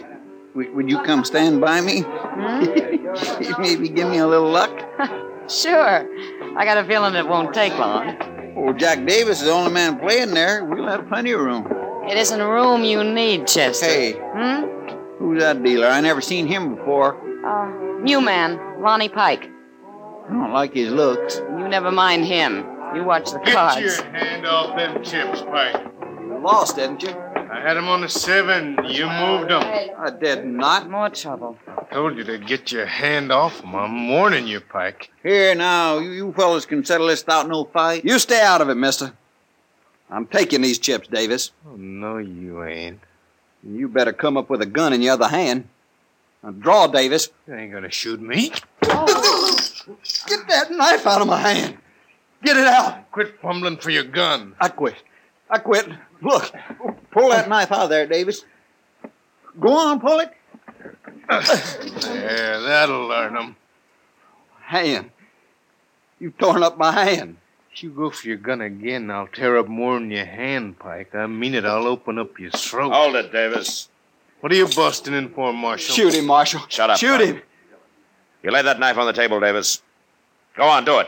would 0.55 0.89
you 0.89 1.01
come 1.03 1.23
stand 1.25 1.61
by 1.61 1.81
me? 1.81 2.03
Hmm? 2.33 3.61
Maybe 3.61 3.89
give 3.89 4.09
me 4.09 4.17
a 4.17 4.27
little 4.27 4.49
luck? 4.49 4.71
Sure. 5.49 6.07
I 6.57 6.63
got 6.63 6.77
a 6.77 6.85
feeling 6.85 7.15
it 7.15 7.27
won't 7.27 7.53
take 7.53 7.77
long. 7.77 8.15
Oh, 8.55 8.71
Jack 8.71 9.05
Davis 9.05 9.41
is 9.41 9.47
the 9.47 9.51
only 9.51 9.71
man 9.73 9.99
playing 9.99 10.31
there. 10.33 10.63
We'll 10.63 10.87
have 10.87 11.05
plenty 11.09 11.31
of 11.31 11.41
room. 11.41 11.67
It 12.09 12.15
isn't 12.17 12.41
room 12.41 12.85
you 12.85 13.03
need, 13.03 13.45
Chester. 13.47 13.85
Hey, 13.85 14.11
Hmm? 14.13 14.63
who's 15.19 15.41
that 15.41 15.61
dealer? 15.61 15.87
I 15.87 15.99
never 15.99 16.21
seen 16.21 16.47
him 16.47 16.75
before. 16.75 17.17
Uh, 17.45 17.99
new 18.01 18.21
man, 18.21 18.55
Ronnie 18.79 19.09
Pike. 19.09 19.49
I 20.29 20.31
don't 20.31 20.53
like 20.53 20.73
his 20.73 20.91
looks. 20.93 21.35
You 21.59 21.67
never 21.67 21.91
mind 21.91 22.23
him. 22.23 22.65
You 22.95 23.03
watch 23.03 23.29
the 23.31 23.39
Get 23.39 23.53
cards. 23.53 23.81
your 23.81 24.05
hand 24.13 24.47
off 24.47 24.77
them 24.77 25.03
chips, 25.03 25.41
Pike. 25.41 25.75
You 26.21 26.39
lost, 26.41 26.77
didn't 26.77 27.03
you? 27.03 27.09
I 27.53 27.59
had 27.59 27.75
them 27.75 27.87
on 27.87 28.01
the 28.01 28.09
seven. 28.09 28.79
You 28.83 29.07
moved 29.07 29.51
them. 29.51 29.61
I 29.99 30.09
did 30.09 30.43
not. 30.43 30.89
More 30.89 31.11
trouble. 31.11 31.55
Told 31.91 32.17
you 32.17 32.23
to 32.23 32.39
get 32.39 32.71
your 32.71 32.87
hand 32.87 33.31
off 33.31 33.61
them. 33.61 33.75
I'm 33.75 34.09
warning 34.09 34.47
you, 34.47 34.59
Pike. 34.59 35.11
Here 35.21 35.53
now, 35.53 35.99
you, 35.99 36.09
you 36.09 36.33
fellas 36.33 36.65
can 36.65 36.83
settle 36.83 37.05
this 37.05 37.23
without 37.23 37.47
no 37.47 37.65
fight. 37.65 38.03
You 38.03 38.17
stay 38.17 38.41
out 38.41 38.61
of 38.61 38.69
it, 38.69 38.75
mister. 38.75 39.13
I'm 40.09 40.25
taking 40.25 40.61
these 40.61 40.79
chips, 40.79 41.07
Davis. 41.07 41.51
Oh, 41.67 41.75
no, 41.75 42.17
you 42.17 42.63
ain't. 42.63 42.99
You 43.61 43.87
better 43.87 44.13
come 44.13 44.35
up 44.35 44.49
with 44.49 44.63
a 44.63 44.65
gun 44.65 44.91
in 44.91 45.03
your 45.03 45.13
other 45.13 45.27
hand. 45.27 45.67
Now 46.41 46.51
draw, 46.51 46.87
Davis. 46.87 47.29
You 47.47 47.53
ain't 47.53 47.71
gonna 47.71 47.91
shoot 47.91 48.19
me. 48.19 48.49
Get 48.81 50.47
that 50.47 50.71
knife 50.71 51.05
out 51.05 51.21
of 51.21 51.27
my 51.27 51.39
hand. 51.39 51.77
Get 52.43 52.57
it 52.57 52.65
out. 52.65 53.11
Quit 53.11 53.39
fumbling 53.39 53.77
for 53.77 53.91
your 53.91 54.05
gun. 54.05 54.55
I 54.59 54.69
quit. 54.69 54.95
I 55.51 55.59
quit. 55.59 55.87
Look, 56.23 56.51
pull 57.11 57.29
that 57.29 57.49
knife 57.49 57.71
out 57.71 57.83
of 57.83 57.89
there, 57.89 58.07
Davis. 58.07 58.45
Go 59.59 59.75
on, 59.75 59.99
pull 59.99 60.19
it. 60.19 60.31
There, 61.29 62.61
that'll 62.61 63.07
learn 63.07 63.33
them. 63.33 63.55
Hand. 64.61 65.11
You've 66.19 66.37
torn 66.37 66.63
up 66.63 66.77
my 66.77 66.91
hand. 66.91 67.37
If 67.73 67.83
you 67.83 67.89
go 67.89 68.09
for 68.09 68.27
your 68.27 68.37
gun 68.37 68.61
again, 68.61 69.11
I'll 69.11 69.27
tear 69.27 69.57
up 69.57 69.67
more 69.67 69.99
than 69.99 70.11
your 70.11 70.25
hand, 70.25 70.79
Pike. 70.79 71.13
I 71.15 71.27
mean 71.27 71.55
it. 71.55 71.65
I'll 71.65 71.87
open 71.87 72.19
up 72.19 72.39
your 72.39 72.51
throat. 72.51 72.93
Hold 72.93 73.15
it, 73.15 73.31
Davis. 73.31 73.89
What 74.39 74.51
are 74.51 74.55
you 74.55 74.67
busting 74.67 75.13
in 75.13 75.29
for, 75.29 75.51
Marshal? 75.51 75.95
Shoot 75.95 76.13
him, 76.13 76.25
Marshal. 76.25 76.61
Shut 76.69 76.89
up. 76.89 76.97
Shoot 76.97 77.17
Pike. 77.17 77.27
him. 77.27 77.41
You 78.43 78.51
lay 78.51 78.61
that 78.61 78.79
knife 78.79 78.97
on 78.97 79.07
the 79.07 79.13
table, 79.13 79.39
Davis. 79.39 79.81
Go 80.55 80.63
on, 80.63 80.85
do 80.85 80.99
it. 80.99 81.07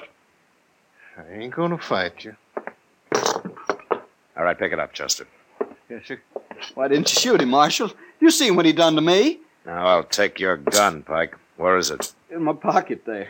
I 1.18 1.34
ain't 1.34 1.54
gonna 1.54 1.78
fight 1.78 2.26
you. 2.26 2.36
All 4.38 4.44
right, 4.44 4.58
pick 4.58 4.74
it 4.74 4.80
up, 4.80 4.94
Chester. 4.94 5.28
Yes, 5.90 6.04
sir. 6.08 6.20
Why 6.74 6.88
didn't 6.88 7.14
you 7.14 7.20
shoot 7.20 7.42
him, 7.42 7.50
Marshal? 7.50 7.92
You 8.20 8.32
seen 8.32 8.56
what 8.56 8.66
he 8.66 8.74
done 8.74 8.96
to 8.96 9.02
me? 9.02 9.40
Now 9.66 9.88
I'll 9.88 10.04
take 10.04 10.40
your 10.40 10.58
gun, 10.58 11.04
Pike. 11.04 11.36
Where 11.58 11.78
is 11.78 11.90
it? 11.90 12.14
In 12.30 12.44
my 12.44 12.54
pocket 12.54 13.06
there. 13.06 13.30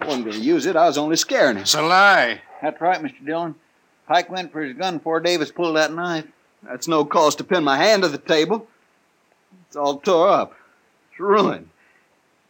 I 0.00 0.06
wasn't 0.06 0.24
going 0.26 0.36
to 0.38 0.42
use 0.42 0.66
it. 0.66 0.76
I 0.76 0.86
was 0.86 0.98
only 0.98 1.16
scaring 1.16 1.56
him. 1.56 1.62
It's 1.62 1.74
a 1.74 1.82
lie. 1.82 2.40
That's 2.62 2.80
right, 2.80 3.00
Mr. 3.00 3.24
Dillon. 3.24 3.54
Pike 4.08 4.30
went 4.30 4.52
for 4.52 4.62
his 4.62 4.76
gun 4.76 4.98
before 4.98 5.20
Davis 5.20 5.50
pulled 5.50 5.76
that 5.76 5.92
knife. 5.92 6.26
That's 6.62 6.88
no 6.88 7.04
cause 7.04 7.34
to 7.36 7.44
pin 7.44 7.64
my 7.64 7.76
hand 7.76 8.02
to 8.02 8.08
the 8.08 8.18
table. 8.18 8.66
It's 9.66 9.76
all 9.76 9.98
tore 9.98 10.28
up. 10.28 10.54
It's 11.10 11.20
ruined. 11.20 11.68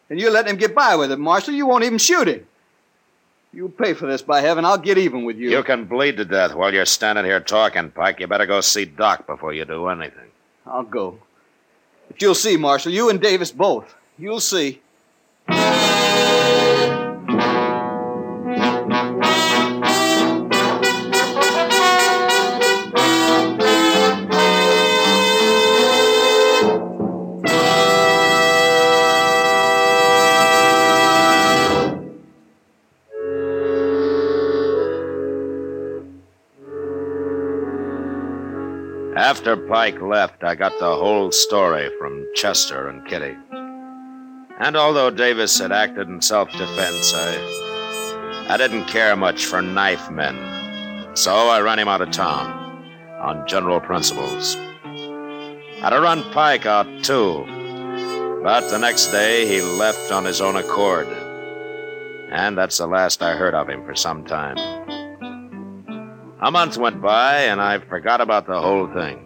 And 0.09 0.20
you 0.20 0.30
let 0.30 0.47
him 0.47 0.56
get 0.56 0.74
by 0.74 0.94
with 0.97 1.10
it, 1.10 1.18
Marshal. 1.18 1.55
You 1.55 1.66
won't 1.66 1.84
even 1.84 1.98
shoot 1.98 2.28
him. 2.28 2.47
You 3.57 3.70
pay 3.70 3.95
for 3.95 4.07
this, 4.07 4.20
by 4.20 4.43
heaven. 4.43 4.66
I'll 4.66 4.77
get 4.77 4.99
even 4.99 5.24
with 5.24 5.39
you. 5.39 5.49
You 5.49 5.62
can 5.62 5.87
bleed 5.87 6.19
to 6.19 6.27
death 6.27 6.55
while 6.55 6.74
you're 6.74 6.85
standing 6.85 7.24
here 7.24 7.41
talking, 7.41 7.91
Pike. 7.91 8.20
You 8.20 8.27
better 8.27 8.45
go 8.45 8.61
see 8.61 8.85
Doc 8.85 9.27
before 9.27 9.55
you 9.55 9.65
do 9.65 9.89
anything. 9.89 10.28
I'll 10.66 10.83
go. 10.83 11.19
But 12.07 12.20
you'll 12.20 12.35
see, 12.35 12.59
Marshal. 12.59 12.93
You 12.93 13.09
and 13.09 13.19
Davis 13.19 13.51
both. 13.51 13.95
You'll 14.19 14.41
see. 14.41 14.83
After 39.27 39.57
Pike 39.57 40.01
left, 40.01 40.44
I 40.44 40.55
got 40.55 40.78
the 40.78 40.94
whole 40.94 41.32
story 41.32 41.90
from 41.98 42.28
Chester 42.36 42.86
and 42.86 43.05
Kitty. 43.09 43.36
And 44.61 44.77
although 44.77 45.11
Davis 45.11 45.59
had 45.59 45.73
acted 45.73 46.07
in 46.07 46.23
self 46.23 46.48
defense, 46.53 47.12
I, 47.12 48.47
I 48.48 48.57
didn't 48.57 48.85
care 48.85 49.16
much 49.16 49.47
for 49.47 49.61
knife 49.61 50.12
men. 50.12 50.36
So 51.16 51.35
I 51.35 51.61
ran 51.61 51.81
him 51.81 51.89
out 51.89 52.03
of 52.03 52.12
town 52.12 52.53
on 53.20 53.48
general 53.48 53.81
principles. 53.81 54.55
I'd 54.55 55.93
have 55.93 56.05
run 56.05 56.23
Pike 56.31 56.65
out 56.65 56.86
too, 57.03 57.44
but 58.44 58.70
the 58.70 58.78
next 58.78 59.09
day 59.09 59.44
he 59.44 59.61
left 59.61 60.12
on 60.12 60.24
his 60.24 60.40
own 60.40 60.55
accord. 60.55 61.09
And 62.31 62.57
that's 62.57 62.78
the 62.78 62.86
last 62.86 63.24
I 63.24 63.35
heard 63.35 63.55
of 63.55 63.69
him 63.69 63.85
for 63.85 63.97
some 63.97 64.24
time. 64.24 64.76
A 66.47 66.51
month 66.52 66.77
went 66.77 67.02
by, 67.02 67.39
and 67.39 67.60
I 67.60 67.81
forgot 67.81 68.20
about 68.20 68.47
the 68.47 68.60
whole 68.60 68.86
thing. 68.86 69.18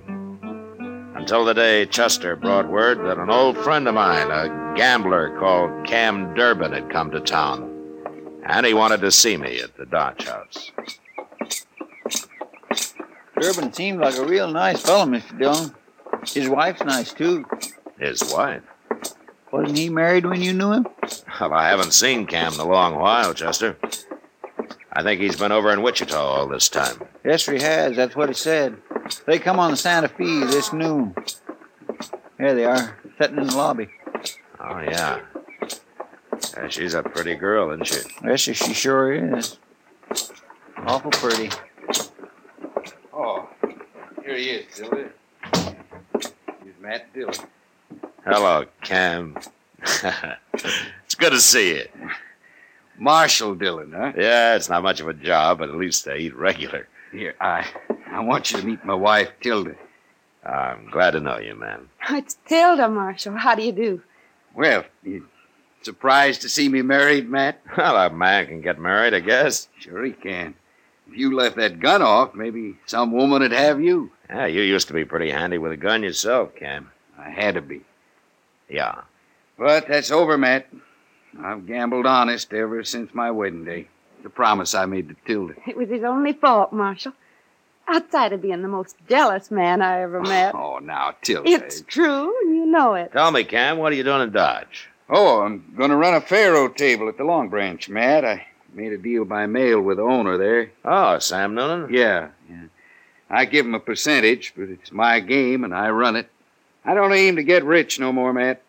Until 1.14 1.44
the 1.44 1.52
day 1.52 1.84
Chester 1.84 2.34
brought 2.34 2.70
word 2.70 2.96
that 3.00 3.18
an 3.18 3.28
old 3.28 3.58
friend 3.58 3.86
of 3.86 3.94
mine, 3.94 4.30
a 4.30 4.74
gambler 4.74 5.38
called 5.38 5.86
Cam 5.86 6.32
Durbin, 6.32 6.72
had 6.72 6.88
come 6.88 7.10
to 7.10 7.20
town. 7.20 8.40
And 8.46 8.64
he 8.64 8.72
wanted 8.72 9.02
to 9.02 9.12
see 9.12 9.36
me 9.36 9.60
at 9.60 9.76
the 9.76 9.84
Dodge 9.84 10.24
House. 10.24 10.72
Durbin 13.38 13.74
seemed 13.74 14.00
like 14.00 14.16
a 14.16 14.24
real 14.24 14.50
nice 14.50 14.80
fellow, 14.80 15.04
Mr. 15.04 15.38
Dillon. 15.38 15.74
His 16.26 16.48
wife's 16.48 16.84
nice, 16.84 17.12
too. 17.12 17.44
His 17.98 18.32
wife? 18.32 18.62
Wasn't 19.52 19.76
he 19.76 19.90
married 19.90 20.24
when 20.24 20.40
you 20.40 20.54
knew 20.54 20.72
him? 20.72 20.86
Well, 21.38 21.52
I 21.52 21.68
haven't 21.68 21.92
seen 21.92 22.26
Cam 22.26 22.54
in 22.54 22.60
a 22.60 22.64
long 22.64 22.94
while, 22.94 23.34
Chester. 23.34 23.76
I 24.92 25.02
think 25.02 25.20
he's 25.20 25.36
been 25.36 25.52
over 25.52 25.70
in 25.70 25.82
Wichita 25.82 26.18
all 26.18 26.48
this 26.48 26.68
time. 26.68 26.96
Yes, 27.24 27.46
he 27.46 27.58
has. 27.58 27.96
That's 27.96 28.16
what 28.16 28.28
he 28.28 28.34
said. 28.34 28.76
They 29.26 29.38
come 29.38 29.58
on 29.58 29.72
the 29.72 29.76
Santa 29.76 30.08
Fe 30.08 30.40
this 30.46 30.72
noon. 30.72 31.14
There 32.38 32.54
they 32.54 32.64
are, 32.64 32.96
sitting 33.18 33.38
in 33.38 33.46
the 33.46 33.56
lobby. 33.56 33.88
Oh, 34.58 34.80
yeah. 34.80 35.20
Yeah, 36.56 36.68
she's 36.68 36.94
a 36.94 37.02
pretty 37.02 37.34
girl, 37.34 37.70
isn't 37.72 37.86
she? 37.86 38.00
Yes, 38.24 38.40
she 38.40 38.54
sure 38.54 39.12
is. 39.12 39.58
Awful 40.78 41.10
pretty. 41.10 41.50
Oh, 43.12 43.48
here 44.24 44.36
he 44.36 44.44
is, 44.50 44.76
Dillon. 44.76 45.10
He's 46.14 46.74
Matt 46.80 47.12
Dillon. 47.12 47.34
Hello, 48.24 48.64
Cam. 48.82 49.36
it's 49.82 51.14
good 51.16 51.30
to 51.30 51.40
see 51.40 51.76
you. 51.76 51.84
Marshal 52.98 53.54
Dillon, 53.54 53.92
huh? 53.92 54.12
Yeah, 54.16 54.56
it's 54.56 54.68
not 54.68 54.82
much 54.82 55.00
of 55.00 55.08
a 55.08 55.14
job, 55.14 55.58
but 55.58 55.68
at 55.68 55.74
least 55.74 56.08
I 56.08 56.16
eat 56.16 56.34
regular. 56.34 56.88
Here, 57.12 57.34
I 57.40 57.66
I 58.06 58.20
want 58.20 58.50
you 58.50 58.60
to 58.60 58.66
meet 58.66 58.84
my 58.84 58.94
wife, 58.94 59.30
Tilda. 59.40 59.74
I'm 60.44 60.90
glad 60.90 61.12
to 61.12 61.20
know 61.20 61.38
you, 61.38 61.54
man. 61.54 61.88
It's 62.08 62.36
uh, 62.36 62.48
Tilda, 62.48 62.88
Marshal. 62.88 63.36
How 63.36 63.54
do 63.54 63.62
you 63.62 63.72
do? 63.72 64.02
Well, 64.54 64.84
you 65.02 65.26
surprised 65.82 66.42
to 66.42 66.48
see 66.48 66.68
me 66.68 66.82
married, 66.82 67.28
Matt? 67.28 67.60
Well, 67.76 67.96
a 67.96 68.10
man 68.10 68.46
can 68.46 68.60
get 68.60 68.78
married, 68.78 69.14
I 69.14 69.20
guess. 69.20 69.68
Sure 69.78 70.04
he 70.04 70.12
can. 70.12 70.54
If 71.08 71.16
you 71.16 71.34
left 71.34 71.56
that 71.56 71.80
gun 71.80 72.02
off, 72.02 72.34
maybe 72.34 72.78
some 72.86 73.12
woman 73.12 73.42
would 73.42 73.52
have 73.52 73.80
you. 73.80 74.12
Yeah, 74.28 74.46
you 74.46 74.62
used 74.62 74.88
to 74.88 74.94
be 74.94 75.04
pretty 75.04 75.30
handy 75.30 75.58
with 75.58 75.72
a 75.72 75.76
gun 75.76 76.02
yourself, 76.02 76.54
Cam. 76.54 76.90
I 77.18 77.30
had 77.30 77.54
to 77.54 77.62
be. 77.62 77.82
Yeah. 78.68 79.02
But 79.58 79.88
that's 79.88 80.10
over, 80.10 80.38
Matt. 80.38 80.68
I've 81.38 81.66
gambled 81.66 82.06
honest 82.06 82.52
ever 82.52 82.84
since 82.84 83.12
my 83.12 83.30
wedding 83.30 83.64
day. 83.64 83.88
The 84.22 84.30
promise 84.30 84.74
I 84.74 84.86
made 84.86 85.08
to 85.08 85.16
Tilda. 85.26 85.54
It 85.66 85.76
was 85.76 85.88
his 85.88 86.04
only 86.04 86.32
fault, 86.32 86.72
Marshal. 86.72 87.12
Outside 87.88 88.32
of 88.32 88.42
being 88.42 88.62
the 88.62 88.68
most 88.68 88.96
jealous 89.08 89.50
man 89.50 89.82
I 89.82 90.02
ever 90.02 90.20
met. 90.20 90.54
Oh, 90.54 90.78
now, 90.78 91.14
Tilda. 91.22 91.48
It's 91.48 91.80
true, 91.82 92.32
and 92.42 92.54
you 92.54 92.66
know 92.66 92.94
it. 92.94 93.12
Tell 93.12 93.32
me, 93.32 93.44
Cam, 93.44 93.78
what 93.78 93.92
are 93.92 93.96
you 93.96 94.04
doing 94.04 94.22
in 94.22 94.30
Dodge? 94.30 94.88
Oh, 95.08 95.40
I'm 95.40 95.74
going 95.76 95.90
to 95.90 95.96
run 95.96 96.14
a 96.14 96.20
faro 96.20 96.68
table 96.68 97.08
at 97.08 97.16
the 97.16 97.24
Long 97.24 97.48
Branch, 97.48 97.88
Matt. 97.88 98.24
I 98.24 98.46
made 98.72 98.92
a 98.92 98.98
deal 98.98 99.24
by 99.24 99.46
mail 99.46 99.80
with 99.80 99.96
the 99.96 100.04
owner 100.04 100.38
there. 100.38 100.70
Oh, 100.84 101.18
Sam 101.18 101.54
Noonan? 101.54 101.92
Yeah, 101.92 102.28
yeah. 102.48 102.66
I 103.28 103.44
give 103.44 103.66
him 103.66 103.74
a 103.74 103.80
percentage, 103.80 104.52
but 104.56 104.68
it's 104.68 104.92
my 104.92 105.20
game 105.20 105.64
and 105.64 105.74
I 105.74 105.90
run 105.90 106.14
it. 106.16 106.30
I 106.84 106.94
don't 106.94 107.12
aim 107.12 107.36
to 107.36 107.42
get 107.42 107.64
rich 107.64 107.98
no 107.98 108.12
more, 108.12 108.32
Matt. 108.32 108.62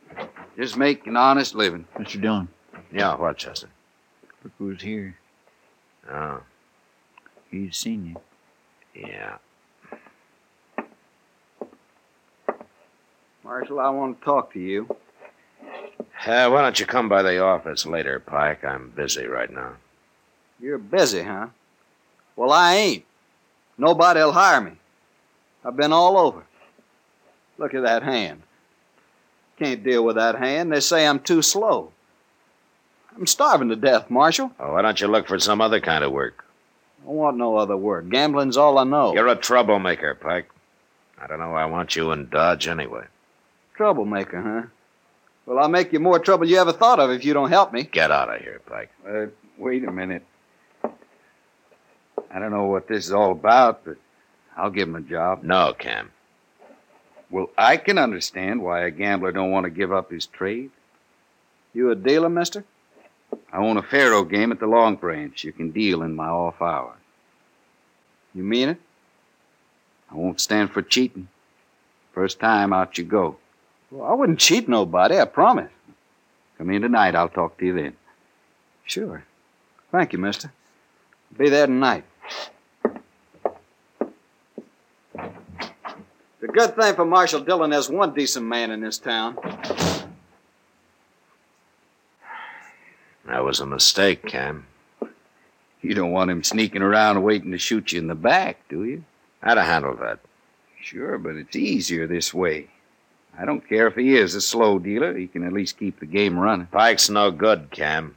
Just 0.58 0.78
make 0.78 1.06
an 1.08 1.16
honest 1.16 1.56
living. 1.56 1.86
What 1.94 2.14
you 2.14 2.22
doing? 2.22 2.48
Yeah, 2.92 3.16
what, 3.16 3.38
Chester? 3.38 3.70
Look 4.44 4.54
who's 4.58 4.82
here. 4.82 5.16
Oh, 6.12 6.42
He's 7.50 7.78
seen 7.78 8.06
you. 8.96 9.02
yeah. 9.08 9.38
Marshal, 13.44 13.80
I 13.80 13.90
want 13.90 14.20
to 14.20 14.26
talk 14.26 14.54
to 14.54 14.60
you. 14.60 14.88
Uh, 16.26 16.50
why 16.50 16.62
don't 16.62 16.80
you 16.80 16.86
come 16.86 17.10
by 17.10 17.22
the 17.24 17.42
office 17.42 17.86
later, 17.86 18.20
Pike? 18.20 18.64
I'm 18.64 18.90
busy 18.96 19.26
right 19.26 19.52
now. 19.52 19.74
You're 20.60 20.78
busy, 20.78 21.24
huh? 21.24 21.48
Well, 22.36 22.52
I 22.52 22.76
ain't. 22.76 23.06
Nobody'll 23.78 24.32
hire 24.32 24.62
me. 24.62 24.74
I've 25.66 25.76
been 25.76 25.92
all 25.94 26.18
over. 26.18 26.44
Look 27.58 27.74
at 27.74 27.84
that 27.84 28.04
hand. 28.04 28.44
Can't 29.58 29.84
deal 29.84 30.04
with 30.06 30.16
that 30.16 30.36
hand. 30.36 30.72
They 30.72 30.80
say 30.80 31.06
I'm 31.08 31.20
too 31.20 31.42
slow. 31.42 31.92
I'm 33.16 33.28
starving 33.28 33.70
to 33.70 33.76
death, 33.76 34.10
Marshal. 34.10 34.52
Oh, 34.60 34.74
why 34.74 34.82
don't 34.82 35.00
you 35.00 35.08
look 35.08 35.28
for 35.28 35.40
some 35.40 35.62
other 35.62 35.80
kind 35.80 36.04
of 36.04 36.12
work? 36.12 36.46
I 37.06 37.10
want 37.10 37.38
no 37.38 37.58
other 37.58 37.76
work. 37.76 38.10
Gambling's 38.10 38.58
all 38.58 38.78
I 38.78 38.84
know. 38.84 39.14
You're 39.14 39.28
a 39.28 39.36
troublemaker, 39.36 40.16
Pike. 40.16 40.50
I 41.20 41.28
don't 41.28 41.40
know 41.40 41.50
why 41.50 41.64
I 41.64 41.66
want 41.66 41.96
you 41.96 42.12
in 42.12 42.30
Dodge 42.30 42.68
anyway. 42.68 43.06
Troublemaker, 43.76 44.42
huh? 44.42 44.68
Well, 45.46 45.60
I'll 45.60 45.70
make 45.70 45.92
you 45.92 46.00
more 46.00 46.20
trouble 46.20 46.48
you 46.48 46.58
ever 46.58 46.72
thought 46.72 47.00
of 47.00 47.10
if 47.12 47.26
you 47.26 47.34
don't 47.34 47.50
help 47.50 47.74
me. 47.74 47.84
Get 47.84 48.12
out 48.12 48.34
of 48.34 48.42
here, 48.42 48.62
Pike. 48.66 48.92
Uh, 49.08 49.26
wait 49.58 49.84
a 49.84 49.92
minute. 49.92 50.26
I 50.84 52.40
don't 52.40 52.52
know 52.52 52.66
what 52.66 52.88
this 52.88 53.06
is 53.06 53.12
all 53.12 53.32
about, 53.32 53.84
but 53.84 53.98
I'll 54.56 54.70
give 54.70 54.88
him 54.88 54.96
a 54.96 55.02
job. 55.02 55.44
No, 55.44 55.74
Cam. 55.78 56.12
Well, 57.30 57.50
I 57.58 57.78
can 57.78 57.98
understand 57.98 58.62
why 58.62 58.82
a 58.82 58.92
gambler 58.92 59.32
don't 59.32 59.52
want 59.52 59.64
to 59.66 59.70
give 59.70 59.92
up 59.92 60.12
his 60.12 60.26
trade. 60.26 60.72
You 61.74 61.90
a 61.92 61.96
dealer, 61.96 62.30
mister? 62.30 62.64
I 63.52 63.58
own 63.58 63.78
a 63.78 63.84
faro 63.84 64.24
game 64.24 64.52
at 64.52 64.60
the 64.60 64.68
Long 64.68 64.96
Branch. 64.96 65.44
You 65.44 65.52
can 65.52 65.72
deal 65.72 66.02
in 66.04 66.16
my 66.16 66.28
off 66.28 66.62
hours. 66.62 66.98
You 68.34 68.44
mean 68.44 68.70
it? 68.70 68.78
I 70.10 70.16
won't 70.16 70.40
stand 70.40 70.72
for 70.72 70.82
cheating. 70.82 71.28
First 72.14 72.40
time, 72.40 72.74
out 72.74 72.98
you 72.98 73.04
go. 73.04 73.38
Well, 73.90 74.10
I 74.10 74.14
wouldn't 74.14 74.40
cheat 74.40 74.68
nobody, 74.70 75.20
I 75.20 75.26
promise. 75.26 75.72
Come 76.58 76.70
in 76.70 76.82
tonight. 76.82 77.16
I'll 77.16 77.30
talk 77.30 77.58
to 77.58 77.66
you 77.66 77.74
then. 77.74 77.96
Sure. 78.86 79.24
Thank 79.92 80.14
you, 80.14 80.20
mister. 80.20 80.52
Be 81.38 81.50
there 81.50 81.68
tonight. 81.68 82.04
The 85.14 86.48
good 86.48 86.76
thing 86.76 86.96
for 86.96 87.06
Marshal 87.06 87.42
Dillon, 87.42 87.70
there's 87.70 87.90
one 87.90 88.14
decent 88.14 88.46
man 88.46 88.72
in 88.72 88.82
this 88.82 88.98
town. 88.98 89.38
That 93.26 93.44
was 93.44 93.60
a 93.60 93.66
mistake, 93.66 94.26
Cam. 94.26 94.66
You 95.82 95.96
don't 95.96 96.12
want 96.12 96.32
him 96.32 96.44
sneaking 96.44 96.82
around 96.82 97.24
waiting 97.24 97.52
to 97.52 97.58
shoot 97.58 97.92
you 97.92 98.00
in 98.00 98.08
the 98.08 98.16
back, 98.16 98.58
do 98.70 98.84
you? 98.84 99.04
How'd 99.42 99.58
I 99.58 99.64
handle 99.64 99.96
that? 99.98 100.20
Sure, 100.80 101.18
but 101.18 101.36
it's 101.36 101.56
easier 101.56 102.08
this 102.08 102.34
way. 102.34 102.68
I 103.38 103.46
don't 103.46 103.68
care 103.68 103.88
if 103.88 103.96
he 103.96 104.16
is 104.16 104.36
a 104.36 104.42
slow 104.42 104.78
dealer. 104.78 105.18
He 105.18 105.28
can 105.28 105.44
at 105.44 105.54
least 105.54 105.80
keep 105.80 106.00
the 106.00 106.06
game 106.06 106.38
running. 106.38 106.68
Pike's 106.68 107.10
no 107.10 107.32
good, 107.32 107.72
Cam. 107.72 108.16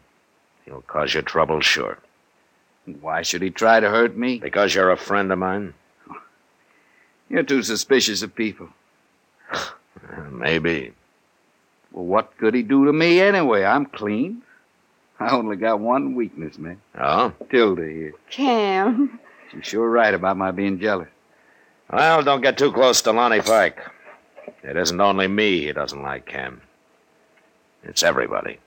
He'll 0.65 0.83
cause 0.83 1.15
you 1.15 1.23
trouble, 1.23 1.61
sure. 1.61 1.99
Why 3.01 3.23
should 3.23 3.43
he 3.43 3.51
try 3.51 3.81
to 3.81 3.89
hurt 3.89 4.17
me? 4.17 4.39
Because 4.39 4.75
you're 4.75 4.91
a 4.91 4.97
friend 4.97 5.33
of 5.33 5.39
mine? 5.39 5.75
You're 7.29 7.43
too 7.43 7.63
suspicious 7.63 8.23
of 8.23 8.35
people. 8.35 8.69
Maybe. 10.31 10.93
Well, 11.93 12.05
what 12.05 12.37
could 12.37 12.55
he 12.55 12.63
do 12.63 12.85
to 12.85 12.93
me 12.93 13.21
anyway? 13.21 13.65
I'm 13.65 13.87
clean. 13.87 14.43
I 15.21 15.31
only 15.31 15.57
got 15.57 15.81
one 15.81 16.15
weakness, 16.15 16.59
man. 16.59 16.81
Oh? 16.99 17.33
Tilda 17.51 17.85
here. 17.85 18.15
Cam. 18.31 19.21
She's 19.53 19.67
sure 19.67 19.89
right 19.89 20.13
about 20.13 20.37
my 20.37 20.51
being 20.51 20.81
jealous. 20.81 21.09
Well, 21.93 22.23
don't 22.23 22.41
get 22.41 22.59
too 22.59 22.73
close 22.73 23.03
to 23.03 23.13
Lonnie 23.13 23.41
Pike. 23.41 23.79
It 24.63 24.77
isn't 24.77 25.01
only 25.01 25.29
me 25.29 25.61
he 25.61 25.73
doesn't 25.73 26.03
like, 26.03 26.27
Cam. 26.27 26.63
It's 27.83 28.03
everybody. 28.03 28.59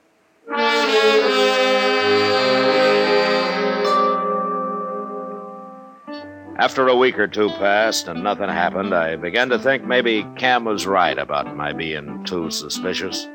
After 6.60 6.88
a 6.88 6.96
week 6.96 7.20
or 7.20 7.28
two 7.28 7.50
passed 7.50 8.08
and 8.08 8.24
nothing 8.24 8.50
happened, 8.50 8.94
I 8.94 9.16
began 9.16 9.50
to 9.50 9.60
think 9.60 9.84
maybe 9.84 10.26
Cam 10.38 10.66
was 10.66 10.88
right 10.88 11.18
about 11.18 11.56
my 11.56 11.74
being 11.74 12.24
too 12.24 12.50
suspicious. 12.50 13.28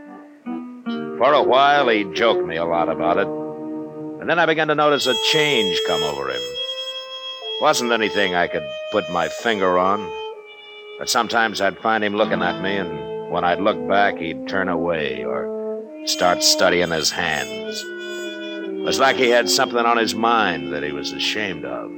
For 1.23 1.35
a 1.35 1.43
while, 1.45 1.89
he 1.89 2.03
joked 2.03 2.45
me 2.49 2.57
a 2.57 2.65
lot 2.65 2.89
about 2.89 3.17
it. 3.17 3.29
And 3.29 4.29
then 4.29 4.41
I 4.41 4.45
began 4.45 4.67
to 4.67 4.75
notice 4.75 5.07
a 5.07 5.15
change 5.31 5.81
come 5.87 6.03
over 6.03 6.29
him. 6.29 6.43
Wasn't 7.61 7.93
anything 7.93 8.35
I 8.35 8.49
could 8.49 8.69
put 8.91 9.09
my 9.09 9.29
finger 9.29 9.79
on. 9.79 10.01
But 10.99 11.09
sometimes 11.09 11.61
I'd 11.61 11.79
find 11.79 12.03
him 12.03 12.17
looking 12.17 12.43
at 12.43 12.61
me, 12.61 12.77
and 12.77 13.31
when 13.31 13.45
I'd 13.45 13.61
look 13.61 13.87
back, 13.87 14.17
he'd 14.17 14.49
turn 14.49 14.69
away 14.69 15.25
or 15.25 15.47
start 16.07 16.43
studying 16.43 16.91
his 16.91 17.13
hands. 17.13 17.81
It 18.81 18.85
was 18.85 18.99
like 18.99 19.15
he 19.15 19.29
had 19.29 19.49
something 19.49 19.79
on 19.79 19.99
his 19.99 20.17
mind 20.17 20.73
that 20.73 20.83
he 20.83 20.91
was 20.91 21.13
ashamed 21.13 21.65
of. 21.65 21.89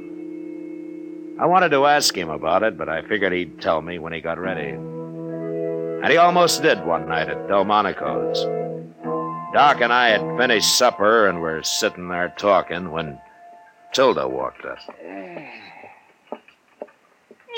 I 1.41 1.47
wanted 1.47 1.69
to 1.69 1.87
ask 1.87 2.15
him 2.15 2.29
about 2.29 2.61
it, 2.61 2.77
but 2.77 2.89
I 2.89 3.01
figured 3.01 3.33
he'd 3.33 3.59
tell 3.59 3.81
me 3.81 3.97
when 3.97 4.13
he 4.13 4.21
got 4.21 4.37
ready. 4.37 4.69
And 4.69 6.11
he 6.11 6.17
almost 6.17 6.61
did 6.61 6.85
one 6.85 7.09
night 7.09 7.27
at 7.27 7.47
Delmonico's. 7.47 8.64
Doc 9.55 9.79
and 9.79 9.93
I 9.93 10.09
had 10.09 10.37
finished 10.37 10.77
supper 10.77 11.27
and 11.27 11.39
were 11.39 11.63
sitting 11.63 12.09
there 12.09 12.33
talking 12.37 12.91
when 12.91 13.17
Tilda 13.93 14.27
walked 14.27 14.65
up. 14.65 14.79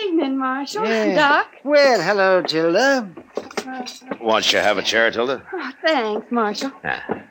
Evening, 0.06 0.38
Marshal. 0.38 0.86
Yeah. 0.86 1.16
Doc. 1.16 1.48
Well, 1.64 2.00
hello, 2.00 2.44
Tilda. 2.44 3.10
Won't 4.22 4.54
you 4.54 4.60
have 4.60 4.78
a 4.78 4.84
chair, 4.84 5.10
Tilda? 5.10 5.42
Oh, 5.52 5.72
thanks, 5.84 6.32
Marshal. 6.32 6.72
Ah. 6.84 7.24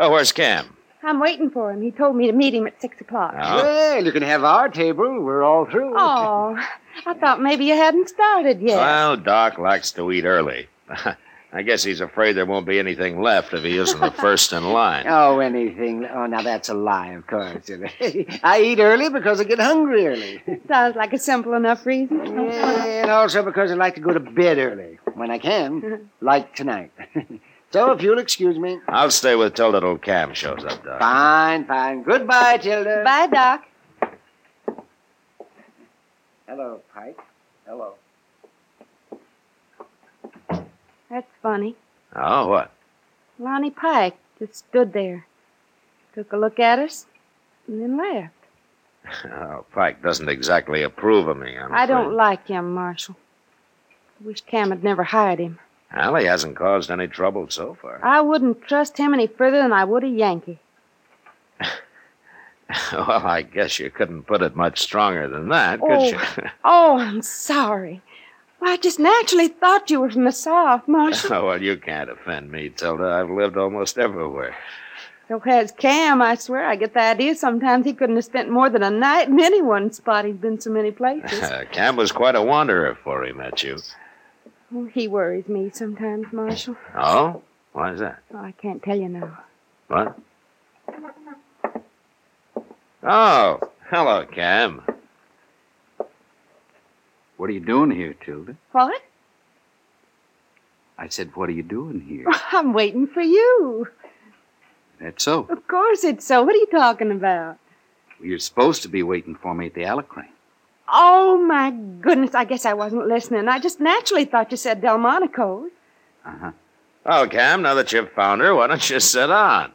Oh, 0.00 0.12
where's 0.12 0.30
Cam? 0.30 0.76
I'm 1.02 1.18
waiting 1.18 1.50
for 1.50 1.72
him. 1.72 1.82
He 1.82 1.90
told 1.90 2.14
me 2.14 2.28
to 2.28 2.32
meet 2.32 2.54
him 2.54 2.68
at 2.68 2.80
six 2.80 3.00
o'clock. 3.00 3.34
Oh. 3.36 3.56
Well, 3.64 4.04
you 4.04 4.12
can 4.12 4.22
have 4.22 4.44
our 4.44 4.68
table. 4.68 5.20
We're 5.20 5.42
all 5.42 5.66
through. 5.66 5.92
Oh, 5.96 6.56
I 7.04 7.14
thought 7.14 7.42
maybe 7.42 7.64
you 7.64 7.74
hadn't 7.74 8.08
started 8.08 8.60
yet. 8.60 8.76
Well, 8.76 9.16
Doc 9.16 9.58
likes 9.58 9.90
to 9.92 10.12
eat 10.12 10.24
early. 10.24 10.68
I 11.50 11.62
guess 11.62 11.82
he's 11.82 12.02
afraid 12.02 12.34
there 12.34 12.44
won't 12.44 12.66
be 12.66 12.78
anything 12.78 13.22
left 13.22 13.54
if 13.54 13.62
he 13.64 13.78
isn't 13.78 13.98
the 14.00 14.10
first 14.10 14.52
in 14.52 14.64
line. 14.64 15.06
Oh, 15.08 15.38
anything. 15.40 16.04
Oh, 16.04 16.26
now 16.26 16.42
that's 16.42 16.68
a 16.68 16.74
lie, 16.74 17.08
of 17.12 17.26
course. 17.26 17.70
I 18.44 18.60
eat 18.62 18.78
early 18.80 19.08
because 19.08 19.40
I 19.40 19.44
get 19.44 19.58
hungry 19.58 20.06
early. 20.06 20.42
Sounds 20.68 20.94
like 20.96 21.12
a 21.14 21.18
simple 21.18 21.54
enough 21.54 21.86
reason. 21.86 22.18
Yeah, 22.26 22.84
and 23.02 23.10
also 23.10 23.42
because 23.42 23.70
I 23.70 23.74
like 23.74 23.94
to 23.94 24.00
go 24.02 24.12
to 24.12 24.20
bed 24.20 24.58
early 24.58 24.98
when 25.14 25.30
I 25.30 25.38
can, 25.38 26.10
like 26.20 26.54
tonight. 26.54 26.92
so 27.70 27.92
if 27.92 28.02
you'll 28.02 28.18
excuse 28.18 28.58
me. 28.58 28.78
I'll 28.86 29.10
stay 29.10 29.34
with 29.34 29.54
Tilda 29.54 29.80
till 29.80 29.96
Cam 29.98 30.34
shows 30.34 30.64
up, 30.64 30.84
Doc. 30.84 31.00
Fine, 31.00 31.64
fine. 31.64 32.02
Goodbye, 32.02 32.58
Tilda. 32.58 33.02
Bye, 33.04 33.26
Doc. 33.28 33.64
Hello, 36.46 36.80
Pike. 36.94 37.18
Hello. 37.66 37.94
That's 41.10 41.30
funny. 41.42 41.74
Oh, 42.14 42.48
what? 42.48 42.70
Lonnie 43.38 43.70
Pike 43.70 44.16
just 44.38 44.54
stood 44.56 44.92
there, 44.92 45.26
took 46.14 46.32
a 46.32 46.36
look 46.36 46.58
at 46.58 46.78
us, 46.78 47.06
and 47.66 47.80
then 47.82 47.96
left. 47.96 48.34
Oh, 49.24 49.64
Pike 49.72 50.02
doesn't 50.02 50.28
exactly 50.28 50.82
approve 50.82 51.28
of 51.28 51.36
me. 51.38 51.56
I'm 51.56 51.72
I 51.74 51.86
don't 51.86 52.12
like 52.12 52.46
him, 52.48 52.74
Marshal. 52.74 53.16
I 54.20 54.26
wish 54.26 54.42
Cam 54.42 54.68
had 54.70 54.84
never 54.84 55.02
hired 55.04 55.38
him. 55.38 55.58
Well, 55.94 56.16
he 56.16 56.26
hasn't 56.26 56.56
caused 56.56 56.90
any 56.90 57.06
trouble 57.06 57.48
so 57.48 57.74
far. 57.80 58.04
I 58.04 58.20
wouldn't 58.20 58.60
trust 58.62 58.98
him 58.98 59.14
any 59.14 59.26
further 59.26 59.56
than 59.62 59.72
I 59.72 59.84
would 59.84 60.04
a 60.04 60.08
Yankee. 60.08 60.58
well, 62.92 63.26
I 63.26 63.42
guess 63.42 63.78
you 63.78 63.88
couldn't 63.90 64.24
put 64.24 64.42
it 64.42 64.54
much 64.54 64.78
stronger 64.80 65.26
than 65.28 65.48
that, 65.48 65.80
could 65.80 65.90
Oh, 65.90 66.04
you? 66.04 66.18
oh, 66.64 66.98
I'm 66.98 67.22
sorry. 67.22 68.02
Well, 68.60 68.72
I 68.72 68.76
just 68.76 68.98
naturally 68.98 69.48
thought 69.48 69.90
you 69.90 70.00
were 70.00 70.10
from 70.10 70.24
the 70.24 70.32
South, 70.32 70.88
Marshal. 70.88 71.32
oh, 71.32 71.46
well, 71.46 71.62
you 71.62 71.76
can't 71.76 72.10
offend 72.10 72.50
me, 72.50 72.70
Tilda. 72.70 73.04
I've 73.04 73.30
lived 73.30 73.56
almost 73.56 73.98
everywhere. 73.98 74.56
So 75.28 75.38
has 75.40 75.72
Cam, 75.72 76.22
I 76.22 76.36
swear. 76.36 76.64
I 76.64 76.76
get 76.76 76.94
the 76.94 77.02
idea 77.02 77.34
sometimes 77.34 77.84
he 77.84 77.92
couldn't 77.92 78.16
have 78.16 78.24
spent 78.24 78.50
more 78.50 78.70
than 78.70 78.82
a 78.82 78.90
night 78.90 79.28
in 79.28 79.38
any 79.38 79.60
one 79.60 79.92
spot. 79.92 80.24
He's 80.24 80.36
been 80.36 80.58
so 80.58 80.70
many 80.70 80.90
places. 80.90 81.40
Cam 81.72 81.96
was 81.96 82.12
quite 82.12 82.34
a 82.34 82.42
wanderer 82.42 82.94
before 82.94 83.24
he 83.26 83.32
met 83.32 83.62
you. 83.62 83.78
Oh, 84.74 84.86
he 84.86 85.06
worries 85.06 85.46
me 85.46 85.70
sometimes, 85.72 86.32
Marshal. 86.32 86.76
Oh? 86.96 87.42
Why 87.74 87.92
is 87.92 88.00
that? 88.00 88.20
Oh, 88.34 88.38
I 88.38 88.52
can't 88.52 88.82
tell 88.82 88.98
you 88.98 89.08
now. 89.08 89.38
What? 89.88 90.18
Oh, 93.02 93.60
hello, 93.90 94.26
Cam. 94.26 94.82
What 97.38 97.48
are 97.48 97.52
you 97.52 97.60
doing 97.60 97.92
here, 97.92 98.14
Tilda? 98.14 98.56
What? 98.72 99.00
I 100.98 101.08
said, 101.08 101.34
what 101.36 101.48
are 101.48 101.52
you 101.52 101.62
doing 101.62 102.00
here? 102.00 102.26
I'm 102.52 102.72
waiting 102.72 103.06
for 103.06 103.22
you. 103.22 103.88
That's 105.00 105.24
so. 105.24 105.46
Of 105.48 105.66
course 105.68 106.02
it's 106.02 106.26
so. 106.26 106.42
What 106.42 106.56
are 106.56 106.58
you 106.58 106.66
talking 106.66 107.12
about? 107.12 107.58
You're 108.20 108.40
supposed 108.40 108.82
to 108.82 108.88
be 108.88 109.04
waiting 109.04 109.36
for 109.36 109.54
me 109.54 109.66
at 109.66 109.74
the 109.74 109.82
Alacrane. 109.82 110.26
Oh, 110.92 111.38
my 111.38 111.70
goodness. 111.70 112.34
I 112.34 112.44
guess 112.44 112.66
I 112.66 112.72
wasn't 112.74 113.06
listening. 113.06 113.46
I 113.46 113.60
just 113.60 113.78
naturally 113.78 114.24
thought 114.24 114.50
you 114.50 114.56
said 114.56 114.80
Delmonico's. 114.80 115.70
Uh-huh. 116.26 116.50
Oh, 117.06 117.28
Cam, 117.30 117.62
now 117.62 117.74
that 117.74 117.92
you've 117.92 118.10
found 118.12 118.40
her, 118.40 118.52
why 118.54 118.66
don't 118.66 118.90
you 118.90 118.98
sit 118.98 119.30
on? 119.30 119.70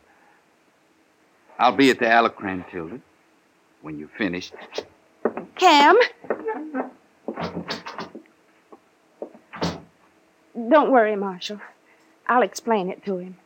I'll 1.57 1.71
be 1.75 1.89
at 1.91 1.99
the 1.99 2.05
Alacrane, 2.05 2.69
Tilda, 2.69 2.99
when 3.81 3.97
you're 3.97 4.09
finished. 4.09 4.53
Cam? 5.55 5.95
Don't 10.69 10.91
worry, 10.91 11.15
Marshal. 11.15 11.59
I'll 12.27 12.41
explain 12.41 12.89
it 12.89 13.03
to 13.05 13.17
him. 13.17 13.37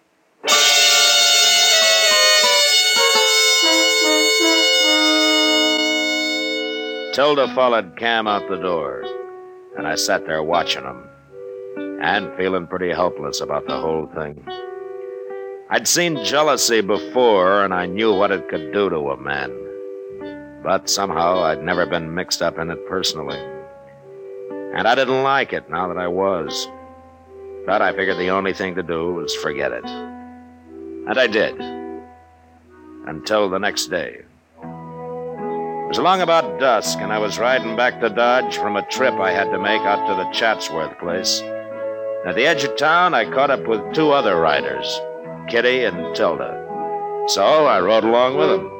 Tilda 7.13 7.47
followed 7.55 7.97
Cam 7.97 8.27
out 8.27 8.47
the 8.47 8.57
door, 8.57 9.03
and 9.75 9.87
I 9.87 9.95
sat 9.95 10.27
there 10.27 10.43
watching 10.43 10.83
him 10.83 11.03
and 11.99 12.31
feeling 12.37 12.67
pretty 12.67 12.91
helpless 12.91 13.41
about 13.41 13.65
the 13.65 13.79
whole 13.79 14.05
thing. 14.13 14.45
I'd 15.69 15.87
seen 15.87 16.23
jealousy 16.23 16.81
before, 16.81 17.65
and 17.65 17.73
I 17.73 17.87
knew 17.87 18.13
what 18.13 18.31
it 18.31 18.47
could 18.49 18.71
do 18.71 18.89
to 18.89 19.09
a 19.09 19.17
man. 19.17 19.51
But 20.63 20.89
somehow 20.89 21.39
I'd 21.41 21.63
never 21.63 21.85
been 21.85 22.13
mixed 22.13 22.41
up 22.41 22.59
in 22.59 22.69
it 22.69 22.87
personally. 22.87 23.56
And 24.77 24.87
I 24.87 24.93
didn't 24.93 25.23
like 25.23 25.53
it 25.53 25.71
now 25.71 25.87
that 25.87 25.97
I 25.97 26.07
was. 26.07 26.67
But 27.65 27.81
I 27.81 27.93
figured 27.93 28.19
the 28.19 28.29
only 28.29 28.53
thing 28.53 28.75
to 28.75 28.83
do 28.83 29.11
was 29.15 29.33
forget 29.35 29.71
it. 29.71 29.83
And 29.83 31.17
I 31.17 31.25
did. 31.25 31.59
Until 33.07 33.49
the 33.49 33.57
next 33.57 33.87
day. 33.87 34.21
It 34.61 35.87
was 35.87 35.97
along 35.97 36.21
about 36.21 36.59
dusk, 36.59 36.99
and 36.99 37.11
I 37.11 37.17
was 37.17 37.39
riding 37.39 37.75
back 37.75 37.99
to 38.01 38.09
Dodge 38.09 38.55
from 38.57 38.75
a 38.75 38.87
trip 38.87 39.15
I 39.15 39.31
had 39.31 39.49
to 39.51 39.57
make 39.57 39.81
out 39.81 40.05
to 40.07 40.13
the 40.13 40.29
Chatsworth 40.31 40.99
place. 40.99 41.41
At 42.27 42.35
the 42.35 42.45
edge 42.45 42.63
of 42.63 42.75
town, 42.77 43.15
I 43.15 43.25
caught 43.25 43.49
up 43.49 43.65
with 43.65 43.95
two 43.95 44.11
other 44.11 44.35
riders, 44.35 45.01
Kitty 45.49 45.85
and 45.85 46.15
Tilda. 46.15 47.25
So 47.29 47.43
I 47.65 47.79
rode 47.79 48.03
along 48.03 48.37
with 48.37 48.49
them. 48.49 48.76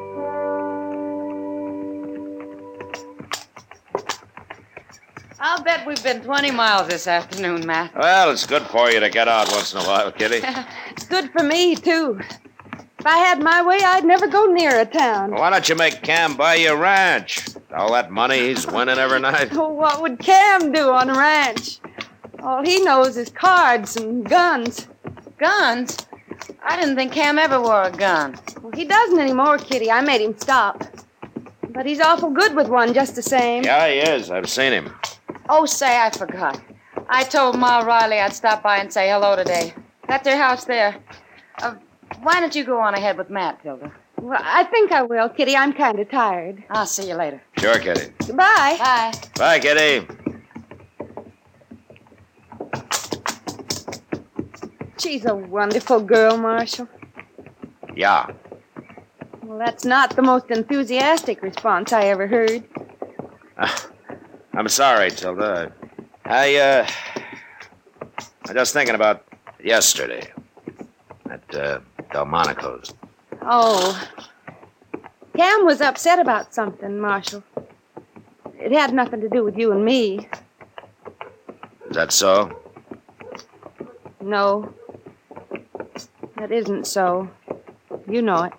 I'll 5.50 5.64
bet 5.64 5.88
we've 5.88 6.04
been 6.04 6.22
20 6.22 6.52
miles 6.52 6.90
this 6.90 7.08
afternoon, 7.08 7.66
Matt. 7.66 7.96
Well, 7.96 8.32
it's 8.32 8.46
good 8.46 8.64
for 8.64 8.92
you 8.92 9.00
to 9.00 9.10
get 9.10 9.30
out 9.30 9.50
once 9.50 9.74
in 9.74 9.80
a 9.80 9.84
while, 9.86 10.12
Kitty. 10.12 10.46
It's 10.92 11.06
good 11.06 11.32
for 11.32 11.42
me, 11.42 11.74
too. 11.74 12.20
If 13.00 13.06
I 13.06 13.20
had 13.20 13.42
my 13.42 13.64
way, 13.66 13.78
I'd 13.82 14.04
never 14.04 14.28
go 14.28 14.48
near 14.48 14.78
a 14.82 14.86
town. 14.86 15.32
Why 15.32 15.50
don't 15.50 15.70
you 15.70 15.76
make 15.76 16.02
Cam 16.02 16.36
buy 16.36 16.56
you 16.56 16.74
a 16.74 16.76
ranch? 16.76 17.48
All 17.74 17.94
that 17.94 18.12
money 18.12 18.40
he's 18.50 18.68
winning 18.68 18.98
every 18.98 19.22
night. 19.22 19.52
Oh, 19.54 19.70
what 19.70 20.02
would 20.02 20.20
Cam 20.20 20.74
do 20.74 20.92
on 20.92 21.10
a 21.10 21.18
ranch? 21.18 21.80
All 22.40 22.62
he 22.66 22.84
knows 22.84 23.16
is 23.16 23.30
cards 23.30 23.96
and 23.96 24.28
guns. 24.28 24.90
Guns? 25.38 25.96
I 26.62 26.76
didn't 26.76 26.98
think 26.98 27.14
Cam 27.14 27.40
ever 27.40 27.62
wore 27.62 27.84
a 27.84 27.92
gun. 27.92 28.38
Well, 28.62 28.74
he 28.74 28.84
doesn't 28.84 29.18
anymore, 29.18 29.60
Kitty. 29.60 29.90
I 29.90 30.02
made 30.02 30.20
him 30.20 30.38
stop. 30.38 30.84
But 31.70 31.86
he's 31.86 32.02
awful 32.02 32.32
good 32.32 32.54
with 32.54 32.68
one 32.68 32.94
just 32.94 33.16
the 33.16 33.22
same. 33.22 33.64
Yeah, 33.64 33.88
he 33.88 34.00
is. 34.00 34.30
I've 34.30 34.50
seen 34.50 34.74
him. 34.74 34.94
Oh, 35.50 35.66
say, 35.66 36.00
I 36.00 36.10
forgot. 36.10 36.62
I 37.10 37.24
told 37.24 37.58
Ma 37.58 37.80
Riley 37.80 38.20
I'd 38.20 38.34
stop 38.34 38.64
by 38.64 38.78
and 38.78 38.92
say 38.92 39.10
hello 39.10 39.36
today. 39.36 39.74
That's 40.08 40.24
their 40.24 40.38
house 40.38 40.66
there. 40.66 40.98
Uh, 41.62 41.76
why 42.22 42.40
don't 42.40 42.54
you 42.56 42.64
go 42.64 42.80
on 42.80 42.94
ahead 42.96 43.18
with 43.18 43.30
Matt, 43.30 43.62
Tilda? 43.64 43.92
Well, 44.20 44.40
I 44.44 44.64
think 44.66 44.92
I 44.92 45.04
will, 45.04 45.30
Kitty. 45.30 45.56
I'm 45.56 45.74
kind 45.74 46.00
of 46.00 46.10
tired. 46.10 46.64
I'll 46.70 46.86
see 46.86 47.08
you 47.08 47.16
later. 47.16 47.42
Sure, 47.58 47.80
Kitty. 47.80 48.12
Goodbye. 48.26 48.78
Bye. 48.80 49.14
Bye, 49.36 49.60
Kitty. 49.60 50.08
She's 54.98 55.26
a 55.26 55.36
wonderful 55.36 56.02
girl, 56.02 56.38
Marshal. 56.38 56.90
Yeah. 57.96 58.32
Well, 59.44 59.60
that's 59.60 59.86
not 59.86 60.16
the 60.16 60.24
most 60.24 60.50
enthusiastic 60.50 61.42
response 61.42 61.94
I 61.94 62.06
ever 62.06 62.28
heard. 62.28 62.64
I'm 64.58 64.68
sorry, 64.70 65.12
Tilda. 65.12 65.72
I, 66.26 66.56
uh. 66.56 66.88
I'm 68.48 68.56
just 68.56 68.74
thinking 68.74 68.96
about 68.96 69.24
yesterday 69.64 70.34
at 71.30 71.56
uh, 71.56 71.80
Delmonico's. 72.12 72.92
Oh. 73.44 74.10
Cam 75.36 75.64
was 75.64 75.80
upset 75.80 76.18
about 76.18 76.56
something, 76.56 77.00
Marshal. 77.00 77.44
It 78.58 78.72
had 78.72 78.96
nothing 78.96 79.22
to 79.22 79.30
do 79.30 79.44
with 79.44 79.60
you 79.60 79.74
and 79.74 79.86
me. 79.86 80.28
Is 81.92 81.96
that 81.96 82.12
so? 82.12 82.60
No. 84.22 84.74
That 86.38 86.52
isn't 86.52 86.88
so. 86.88 87.30
You 88.10 88.24
know 88.24 88.46
it. 88.46 88.54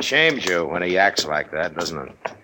Shames 0.00 0.44
you 0.44 0.66
when 0.66 0.82
he 0.82 0.98
acts 0.98 1.24
like 1.26 1.52
that, 1.52 1.76
doesn't 1.76 2.08
it? 2.08 2.34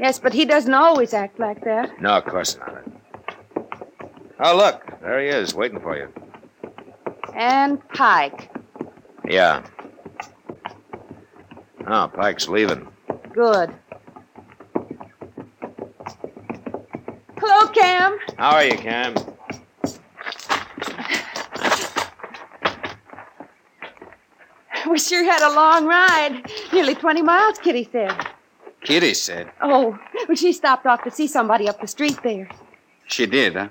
Yes, 0.00 0.18
but 0.18 0.32
he 0.32 0.46
doesn't 0.46 0.72
always 0.72 1.12
act 1.12 1.38
like 1.38 1.62
that. 1.64 2.00
No, 2.00 2.16
of 2.16 2.24
course 2.24 2.56
not. 2.56 2.84
Oh, 4.42 4.56
look. 4.56 4.82
There 5.02 5.20
he 5.20 5.28
is, 5.28 5.54
waiting 5.54 5.78
for 5.78 5.94
you. 5.94 6.10
And 7.34 7.86
Pike. 7.90 8.50
Yeah. 9.28 9.62
Oh, 11.86 12.10
Pike's 12.14 12.48
leaving. 12.48 12.88
Good. 13.34 13.74
Hello, 17.36 17.68
Cam. 17.68 18.18
How 18.38 18.52
are 18.52 18.64
you, 18.64 18.78
Cam? 18.78 19.14
We 24.90 24.98
sure 24.98 25.24
had 25.24 25.46
a 25.46 25.54
long 25.54 25.84
ride. 25.86 26.50
Nearly 26.72 26.94
20 26.94 27.20
miles, 27.20 27.58
Kitty 27.58 27.86
said. 27.92 28.16
Kitty 28.82 29.14
said. 29.14 29.50
Oh, 29.60 29.98
well, 30.26 30.36
she 30.36 30.52
stopped 30.52 30.86
off 30.86 31.04
to 31.04 31.10
see 31.10 31.26
somebody 31.26 31.68
up 31.68 31.80
the 31.80 31.86
street 31.86 32.18
there. 32.22 32.48
She 33.06 33.26
did, 33.26 33.54
huh? 33.54 33.68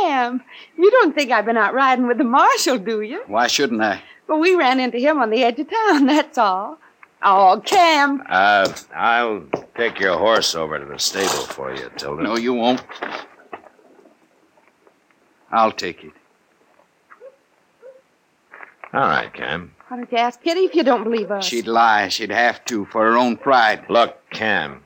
Cam, 0.00 0.42
you 0.76 0.90
don't 0.90 1.14
think 1.14 1.30
I've 1.30 1.44
been 1.44 1.56
out 1.56 1.74
riding 1.74 2.06
with 2.06 2.18
the 2.18 2.24
marshal, 2.24 2.78
do 2.78 3.00
you? 3.02 3.22
Why 3.26 3.46
shouldn't 3.46 3.82
I? 3.82 4.02
Well, 4.26 4.38
we 4.38 4.54
ran 4.54 4.80
into 4.80 4.98
him 4.98 5.20
on 5.20 5.30
the 5.30 5.42
edge 5.44 5.58
of 5.58 5.70
town, 5.70 6.06
that's 6.06 6.38
all. 6.38 6.78
Oh, 7.22 7.62
Cam. 7.64 8.22
Uh, 8.28 8.72
I'll 8.94 9.44
take 9.76 9.98
your 10.00 10.18
horse 10.18 10.54
over 10.54 10.78
to 10.78 10.84
the 10.84 10.98
stable 10.98 11.28
for 11.28 11.74
you, 11.74 11.90
Tilda. 11.96 12.22
No, 12.22 12.36
you 12.36 12.54
won't. 12.54 12.82
I'll 15.50 15.72
take 15.72 16.04
it. 16.04 16.12
All 18.92 19.00
right, 19.00 19.32
Cam. 19.32 19.72
Why 19.88 19.98
don't 19.98 20.10
you 20.10 20.18
ask 20.18 20.42
Kitty 20.42 20.64
if 20.64 20.74
you 20.74 20.82
don't 20.82 21.04
believe 21.04 21.30
us? 21.30 21.44
She'd 21.44 21.68
lie. 21.68 22.08
She'd 22.08 22.30
have 22.30 22.64
to 22.66 22.86
for 22.86 23.04
her 23.08 23.16
own 23.16 23.36
pride. 23.36 23.84
Look, 23.88 24.18
Cam. 24.30 24.82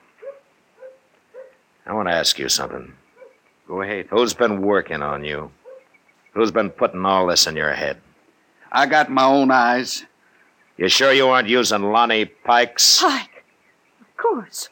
I 1.86 1.94
want 1.94 2.09
to 2.09 2.14
ask 2.14 2.39
you 2.39 2.48
something. 2.48 2.93
Go 3.66 3.81
ahead. 3.81 4.09
Who's 4.10 4.35
been 4.35 4.60
working 4.60 5.02
on 5.02 5.24
you? 5.24 5.51
Who's 6.35 6.51
been 6.51 6.70
putting 6.70 7.05
all 7.06 7.27
this 7.27 7.47
in 7.47 7.56
your 7.56 7.72
head? 7.72 7.98
I 8.70 8.86
got 8.86 9.10
my 9.10 9.24
own 9.24 9.51
eyes. 9.51 10.05
You 10.77 10.89
sure 10.89 11.12
you 11.12 11.28
aren't 11.28 11.48
using 11.48 11.82
Lonnie 11.82 12.27
Pike's? 12.27 13.01
Pike. 13.01 13.44
Of 14.01 14.16
course. 14.16 14.68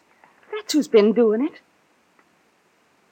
That's 0.53 0.73
who's 0.73 0.89
been 0.89 1.13
doing 1.13 1.43
it. 1.43 1.61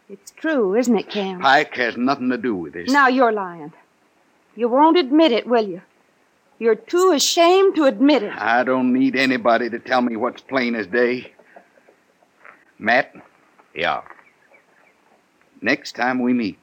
It's 0.09 0.30
true, 0.30 0.74
isn't 0.76 0.97
it, 0.97 1.10
Cam? 1.10 1.40
Pike 1.40 1.74
has 1.76 1.97
nothing 1.97 2.30
to 2.30 2.38
do 2.38 2.55
with 2.55 2.74
this. 2.74 2.90
Now 2.90 3.09
you're 3.09 3.32
lying. 3.32 3.72
You 4.55 4.68
won't 4.68 4.98
admit 4.98 5.32
it, 5.32 5.47
will 5.47 5.66
you? 5.66 5.82
You're 6.58 6.74
too 6.74 7.12
ashamed 7.14 7.76
to 7.76 7.84
admit 7.84 8.22
it. 8.22 8.32
I 8.32 8.64
don't 8.64 8.92
need 8.92 9.14
anybody 9.14 9.68
to 9.70 9.78
tell 9.78 10.00
me 10.00 10.16
what's 10.16 10.40
plain 10.40 10.74
as 10.74 10.86
day. 10.86 11.32
Matt? 12.78 13.14
Yeah. 13.74 14.02
Next 15.60 15.96
time 15.96 16.22
we 16.22 16.32
meet, 16.32 16.58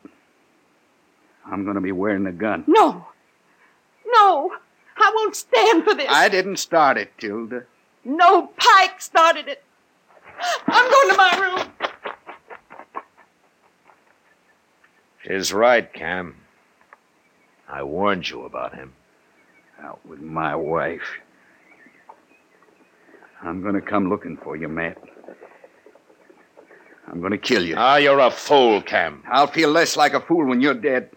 I'm 1.46 1.64
going 1.64 1.76
to 1.76 1.82
be 1.82 1.92
wearing 1.92 2.26
a 2.26 2.32
gun. 2.32 2.64
No. 2.68 3.08
No. 4.06 4.52
I 4.98 5.12
won't 5.16 5.36
stand 5.36 5.84
for 5.84 5.94
this. 5.94 6.08
I 6.10 6.30
didn't 6.30 6.58
start 6.58 6.98
it, 6.98 7.12
Tilda. 7.18 7.66
No, 8.04 8.48
Pike 8.58 9.02
started 9.02 9.48
it. 9.48 9.64
I'm 10.68 10.92
going 10.92 11.10
to 11.10 11.18
my 11.18 11.40
room. 11.40 11.92
She's 15.26 15.54
right, 15.54 15.92
Cam. 15.92 16.36
I 17.68 17.84
warned 17.84 18.30
you 18.30 18.44
about 18.44 18.76
him. 18.76 18.94
Out 19.84 20.00
with 20.06 20.22
my 20.22 20.56
wife. 20.56 21.02
I'm 23.42 23.62
going 23.62 23.76
to 23.76 23.82
come 23.82 24.10
looking 24.10 24.38
for 24.38 24.56
you, 24.56 24.70
Matt. 24.70 24.98
I'm 27.08 27.20
going 27.20 27.34
to 27.34 27.38
kill 27.38 27.66
you. 27.66 27.76
Ah, 27.78 27.98
you're 27.98 28.20
a 28.20 28.32
fool, 28.32 28.82
Cam. 28.82 29.24
I'll 29.28 29.48
feel 29.48 29.70
less 29.70 29.98
like 29.98 30.14
a 30.14 30.22
fool 30.22 30.46
when 30.46 30.62
you're 30.62 30.74
dead. 30.74 31.10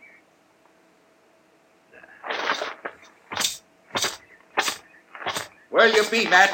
Where'll 5.70 5.94
you 5.94 6.02
be, 6.10 6.26
Matt? 6.26 6.50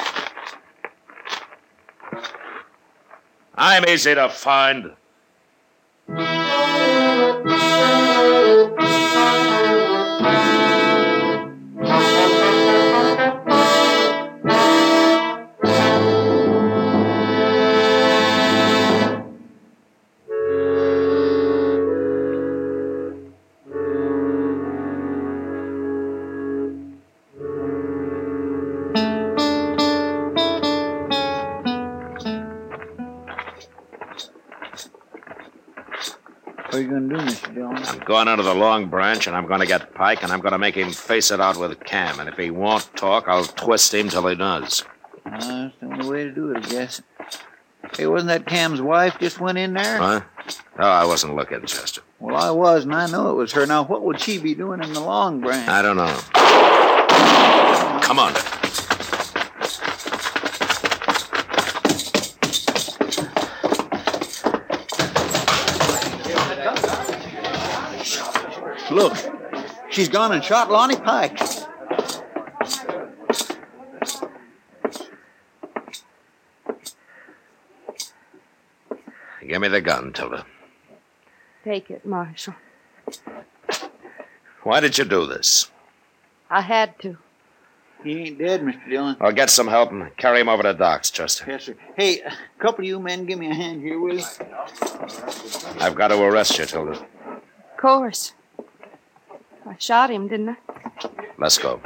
I'm 3.55 3.85
easy 3.89 4.13
to 4.13 4.29
find. 4.29 4.91
I'm 38.03 38.07
going 38.07 38.27
under 38.27 38.43
the 38.43 38.53
long 38.53 38.89
branch, 38.89 39.27
and 39.27 39.35
I'm 39.35 39.47
going 39.47 39.61
to 39.61 39.65
get 39.65 39.93
Pike, 39.93 40.23
and 40.23 40.31
I'm 40.33 40.41
going 40.41 40.51
to 40.51 40.57
make 40.57 40.75
him 40.75 40.91
face 40.91 41.31
it 41.31 41.39
out 41.39 41.55
with 41.55 41.81
Cam. 41.85 42.19
And 42.19 42.27
if 42.27 42.35
he 42.35 42.51
won't 42.51 42.93
talk, 42.97 43.29
I'll 43.29 43.45
twist 43.45 43.93
him 43.93 44.09
till 44.09 44.27
he 44.27 44.35
does. 44.35 44.83
Uh, 45.25 45.29
that's 45.31 45.75
the 45.79 45.85
only 45.85 46.09
way 46.09 46.23
to 46.25 46.31
do 46.31 46.51
it, 46.51 46.65
I 46.65 46.69
guess. 46.69 47.01
Hey, 47.95 48.05
wasn't 48.07 48.27
that 48.27 48.45
Cam's 48.45 48.81
wife 48.81 49.17
just 49.21 49.39
went 49.39 49.57
in 49.57 49.73
there? 49.73 49.99
Huh? 49.99 50.21
Oh, 50.79 50.83
I 50.83 51.05
wasn't 51.05 51.37
looking, 51.37 51.65
Chester. 51.65 52.01
Well, 52.19 52.35
I 52.35 52.51
was, 52.51 52.83
and 52.83 52.93
I 52.93 53.09
know 53.09 53.29
it 53.29 53.35
was 53.35 53.53
her. 53.53 53.65
Now, 53.65 53.85
what 53.85 54.03
would 54.03 54.19
she 54.19 54.37
be 54.37 54.53
doing 54.53 54.83
in 54.83 54.91
the 54.91 54.99
long 54.99 55.39
branch? 55.39 55.69
I 55.69 55.81
don't 55.81 55.95
know. 55.95 56.19
Come 58.01 58.19
on. 58.19 58.33
Look, 68.93 69.17
she's 69.89 70.07
gone 70.07 70.33
and 70.33 70.43
shot 70.43 70.69
Lonnie 70.69 70.95
Pike. 70.95 71.35
Give 79.47 79.59
me 79.59 79.67
the 79.67 79.81
gun, 79.81 80.13
Tilda. 80.13 80.45
Take 81.63 81.89
it, 81.89 82.05
Marshal. 82.05 82.53
Why 84.61 84.79
did 84.79 84.99
you 84.99 85.05
do 85.05 85.25
this? 85.25 85.71
I 86.51 86.61
had 86.61 86.99
to. 86.99 87.17
He 88.03 88.19
ain't 88.19 88.37
dead, 88.37 88.61
Mr. 88.61 88.89
Dillon. 88.89 89.17
I'll 89.19 89.31
get 89.31 89.49
some 89.49 89.67
help 89.67 89.91
and 89.91 90.15
carry 90.17 90.39
him 90.39 90.49
over 90.49 90.61
to 90.61 90.73
Doc's, 90.73 91.09
Chester. 91.09 91.45
Yes, 91.47 91.63
sir. 91.63 91.75
Hey, 91.97 92.21
a 92.21 92.33
couple 92.59 92.83
of 92.83 92.87
you 92.87 92.99
men, 92.99 93.25
give 93.25 93.39
me 93.39 93.49
a 93.49 93.55
hand 93.55 93.81
here, 93.81 93.99
will 93.99 94.19
you? 94.19 94.25
I've 95.79 95.95
got 95.95 96.09
to 96.09 96.21
arrest 96.21 96.59
you, 96.59 96.65
Tilda. 96.65 96.91
Of 96.91 97.77
course. 97.77 98.33
I 99.65 99.75
shot 99.79 100.09
him, 100.09 100.27
didn't 100.27 100.49
I? 100.49 100.57
Let's 101.37 101.57
go. 101.57 101.79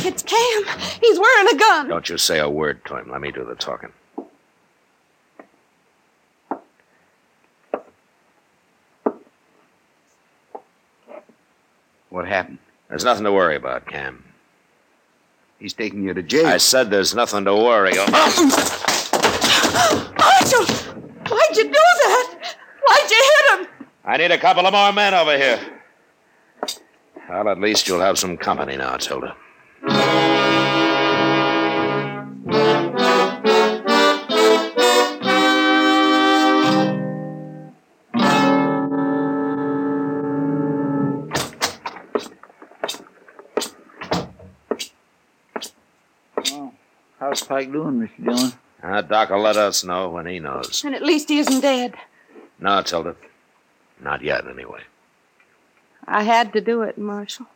It's 0.00 0.22
Cam. 0.22 0.64
He's 1.00 1.18
wearing 1.18 1.54
a 1.54 1.58
gun. 1.58 1.88
Don't 1.88 2.08
you 2.08 2.18
say 2.18 2.38
a 2.38 2.48
word 2.48 2.84
to 2.86 2.96
him. 2.96 3.10
Let 3.10 3.20
me 3.20 3.30
do 3.30 3.44
the 3.44 3.54
talking. 3.54 3.92
What 12.10 12.26
happened? 12.26 12.58
There's 12.88 13.04
nothing 13.04 13.24
to 13.24 13.32
worry 13.32 13.56
about, 13.56 13.86
Cam. 13.86 14.24
He's 15.58 15.74
taking 15.74 16.02
you 16.02 16.14
to 16.14 16.22
jail. 16.22 16.46
I 16.46 16.56
said 16.56 16.90
there's 16.90 17.14
nothing 17.14 17.44
to 17.44 17.54
worry 17.54 17.92
about. 17.92 18.08
Oh, 19.80 20.12
Marshal! 20.18 20.97
Why'd 21.28 21.56
you 21.56 21.64
do 21.64 21.70
that? 21.72 22.56
Why'd 22.86 23.10
you 23.10 23.32
hit 23.36 23.60
him? 23.60 23.86
I 24.04 24.16
need 24.16 24.30
a 24.30 24.38
couple 24.38 24.66
of 24.66 24.72
more 24.72 24.92
men 24.92 25.14
over 25.14 25.36
here. 25.36 25.60
Well, 27.28 27.48
at 27.50 27.60
least 27.60 27.86
you'll 27.86 28.00
have 28.00 28.18
some 28.18 28.36
company 28.38 28.76
now, 28.76 28.96
Tilda. 28.96 29.36
How's 47.20 47.42
Pike 47.42 47.70
doing, 47.70 48.00
Mr. 48.00 48.24
Dillon? 48.24 48.52
Uh, 48.82 49.02
Doc 49.02 49.30
will 49.30 49.40
let 49.40 49.56
us 49.56 49.82
know 49.84 50.08
when 50.08 50.26
he 50.26 50.38
knows. 50.38 50.84
And 50.84 50.94
at 50.94 51.02
least 51.02 51.28
he 51.28 51.38
isn't 51.38 51.60
dead. 51.60 51.94
No, 52.60 52.80
Tilda. 52.82 53.16
Not 54.00 54.22
yet, 54.22 54.46
anyway. 54.46 54.82
I 56.06 56.22
had 56.22 56.52
to 56.52 56.60
do 56.60 56.82
it, 56.82 56.96
Marshal. 56.96 57.46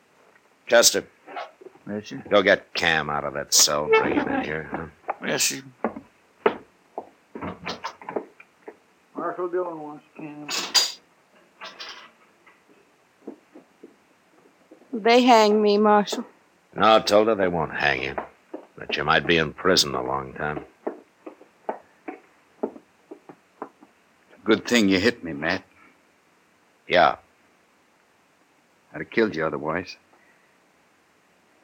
Chester, 0.67 1.05
Yes, 1.89 2.09
sir. 2.09 2.23
go 2.29 2.43
get 2.43 2.73
Cam 2.75 3.09
out 3.11 3.25
of 3.25 3.35
that 3.35 3.53
cell. 3.55 3.89
Bring 3.89 4.15
him 4.15 4.29
in 4.29 4.45
here. 4.45 4.69
Huh? 4.73 4.87
Yes, 5.27 5.45
sir. 5.45 5.63
Marshal 9.17 9.49
Dillon 9.49 9.81
wants 9.81 10.05
Cam. 10.17 10.49
They 14.93 15.23
hang 15.23 15.63
me, 15.63 15.79
Marshal. 15.79 16.25
No, 16.75 17.01
Tilda, 17.01 17.35
they 17.35 17.49
won't 17.49 17.75
hang 17.75 18.03
you. 18.03 18.17
But 18.77 18.97
you 18.97 19.05
might 19.05 19.27
be 19.27 19.37
in 19.39 19.53
prison 19.53 19.95
a 19.95 20.03
long 20.03 20.33
time. 20.35 20.65
Good 24.45 24.67
thing 24.67 24.89
you 24.89 24.99
hit 24.99 25.23
me, 25.23 25.33
Matt. 25.33 25.63
Yeah. 26.89 27.17
I'd 28.93 29.01
have 29.01 29.11
killed 29.11 29.37
you 29.37 29.47
otherwise. 29.47 29.97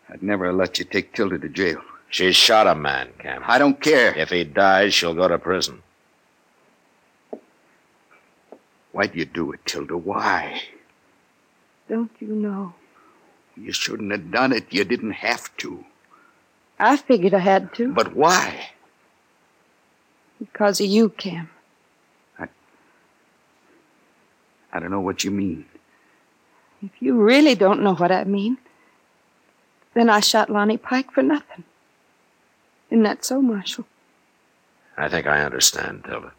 I'd 0.09 0.23
never 0.23 0.47
have 0.47 0.55
let 0.55 0.79
you 0.79 0.85
take 0.85 1.13
Tilda 1.13 1.39
to 1.39 1.49
jail. 1.49 1.83
She 2.09 2.33
shot 2.33 2.67
a 2.67 2.75
man, 2.75 3.11
Cam. 3.19 3.43
I 3.47 3.59
don't 3.59 3.81
care. 3.81 4.17
If 4.17 4.31
he 4.31 4.45
dies, 4.45 4.95
she'll 4.95 5.15
go 5.15 5.29
to 5.29 5.39
prison. 5.39 5.83
Why'd 8.93 9.15
you 9.15 9.27
do 9.27 9.53
it, 9.53 9.67
Tilda? 9.67 9.97
Why? 9.97 10.63
Don't 11.89 12.11
you 12.21 12.29
know? 12.29 12.75
You 13.57 13.73
shouldn't 13.73 14.13
have 14.13 14.31
done 14.31 14.53
it. 14.53 14.73
You 14.73 14.85
didn't 14.85 15.13
have 15.13 15.55
to. 15.59 15.85
I 16.79 16.97
figured 16.97 17.35
I 17.35 17.41
had 17.41 17.75
to. 17.75 17.93
But 17.93 18.15
why? 18.15 18.71
Because 20.39 20.81
of 20.81 20.87
you, 20.87 21.11
Cam. 21.11 21.51
I 24.73 24.81
don't 24.81 24.91
know 24.91 25.01
what 25.01 25.25
you 25.25 25.31
mean. 25.31 25.65
If 26.83 26.91
you 27.01 27.21
really 27.21 27.55
don't 27.55 27.83
know 27.83 27.95
what 27.95 28.13
I 28.13 28.25
mean, 28.25 28.59
then 29.95 30.09
I 30.09 30.21
shot 30.21 30.51
Lonnie 30.51 30.77
Pike 30.77 31.11
for 31.11 31.23
nothing. 31.23 31.65
Isn't 32.91 33.03
that 33.03 33.25
so, 33.25 33.43
Marshal? 33.43 33.87
I 34.97 35.09
think 35.09 35.27
I 35.27 35.43
understand, 35.43 36.05
Tilda. 36.05 36.33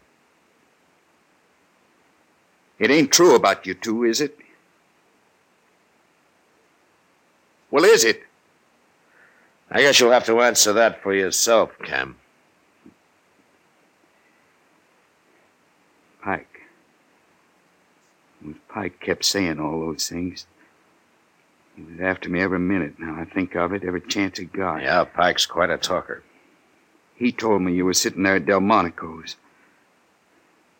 It 2.78 2.90
ain't 2.90 3.12
true 3.12 3.34
about 3.34 3.66
you 3.66 3.74
two, 3.74 4.04
is 4.04 4.20
it? 4.20 4.38
Well, 7.70 7.84
is 7.84 8.04
it? 8.04 8.22
I 9.70 9.82
guess 9.82 10.00
you'll 10.00 10.10
have 10.10 10.26
to 10.26 10.40
answer 10.40 10.72
that 10.72 11.02
for 11.02 11.14
yourself, 11.14 11.70
Cam. 11.84 12.16
Pike. 16.22 16.62
It 18.42 18.48
was 18.48 18.56
Pike 18.72 19.00
kept 19.00 19.24
saying 19.24 19.58
all 19.58 19.80
those 19.80 20.08
things. 20.08 20.46
He 21.76 21.82
was 21.82 22.00
after 22.00 22.28
me 22.28 22.40
every 22.40 22.58
minute. 22.58 22.98
Now 22.98 23.16
I 23.20 23.24
think 23.24 23.54
of 23.56 23.72
it, 23.72 23.84
every 23.84 24.00
chance 24.00 24.38
he 24.38 24.44
got. 24.44 24.82
Yeah, 24.82 25.04
Pike's 25.04 25.46
quite 25.46 25.70
a 25.70 25.78
talker. 25.78 26.22
He 27.14 27.32
told 27.32 27.62
me 27.62 27.74
you 27.74 27.84
were 27.84 27.94
sitting 27.94 28.22
there 28.22 28.36
at 28.36 28.46
Delmonico's. 28.46 29.36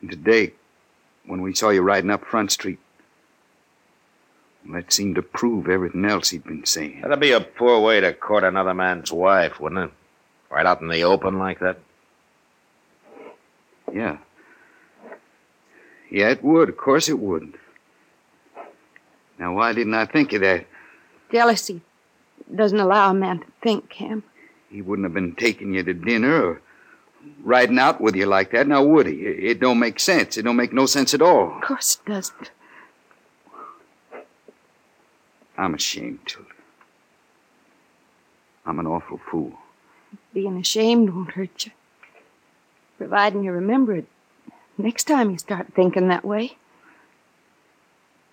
And 0.01 0.11
today, 0.11 0.53
when 1.27 1.43
we 1.43 1.55
saw 1.55 1.71
you 1.71 1.83
riding 1.83 2.11
up 2.11 2.25
Front 2.25 2.53
Street, 2.53 2.79
That 4.69 4.93
seemed 4.93 5.17
to 5.17 5.23
prove 5.23 5.69
everything 5.69 6.05
else 6.05 6.31
he'd 6.31 6.45
been 6.45 6.65
saying. 6.67 7.01
That'd 7.01 7.19
be 7.19 7.33
a 7.33 7.41
poor 7.41 7.81
way 7.81 8.01
to 8.01 8.13
court 8.13 8.45
another 8.45 8.75
man's 8.75 9.11
wife, 9.11 9.59
wouldn't 9.59 9.91
it? 9.91 9.91
Right 10.51 10.67
out 10.67 10.81
in 10.81 10.89
the 10.89 11.05
open 11.05 11.39
like 11.39 11.61
that? 11.61 11.79
Yeah. 13.93 14.19
Yeah, 16.11 16.31
it 16.31 16.45
would. 16.45 16.69
Of 16.69 16.77
course 16.77 17.09
it 17.09 17.19
would. 17.19 17.55
Now, 19.41 19.55
why 19.55 19.73
didn't 19.73 19.95
I 19.95 20.05
think 20.05 20.35
of 20.35 20.43
that? 20.43 20.67
Jealousy 21.33 21.81
doesn't 22.55 22.79
allow 22.79 23.11
a 23.11 23.15
man 23.15 23.39
to 23.39 23.47
think, 23.63 23.89
Cam. 23.89 24.23
He 24.71 24.83
wouldn't 24.83 25.07
have 25.07 25.15
been 25.15 25.35
taking 25.35 25.73
you 25.75 25.83
to 25.83 25.95
dinner 25.95 26.45
or 26.45 26.63
riding 27.43 27.79
out 27.79 28.03
with 28.03 28.15
you 28.15 28.27
like 28.27 28.51
that, 28.53 28.69
now 28.69 28.85
would 28.85 29.07
he? 29.07 29.15
It 29.15 29.59
don't 29.59 29.79
make 29.79 29.99
sense. 29.99 30.37
It 30.37 30.43
don't 30.43 30.57
make 30.57 30.75
no 30.75 30.85
sense 30.85 31.15
at 31.15 31.23
all. 31.23 31.57
Of 31.57 31.63
course 31.63 31.97
it 31.97 32.11
doesn't. 32.11 32.51
I'm 35.57 35.75
ashamed, 35.75 36.21
Tilda. 36.27 36.49
I'm 38.67 38.79
an 38.79 38.87
awful 38.87 39.21
fool. 39.31 39.55
Being 40.35 40.59
ashamed 40.59 41.11
won't 41.11 41.33
hurt 41.33 41.67
you. 41.67 41.73
Providing 42.99 43.43
you 43.45 43.53
remember 43.53 43.97
it 43.97 44.07
next 44.77 45.05
time 45.05 45.31
you 45.31 45.39
start 45.39 45.69
thinking 45.75 46.09
that 46.09 46.25
way. 46.25 46.57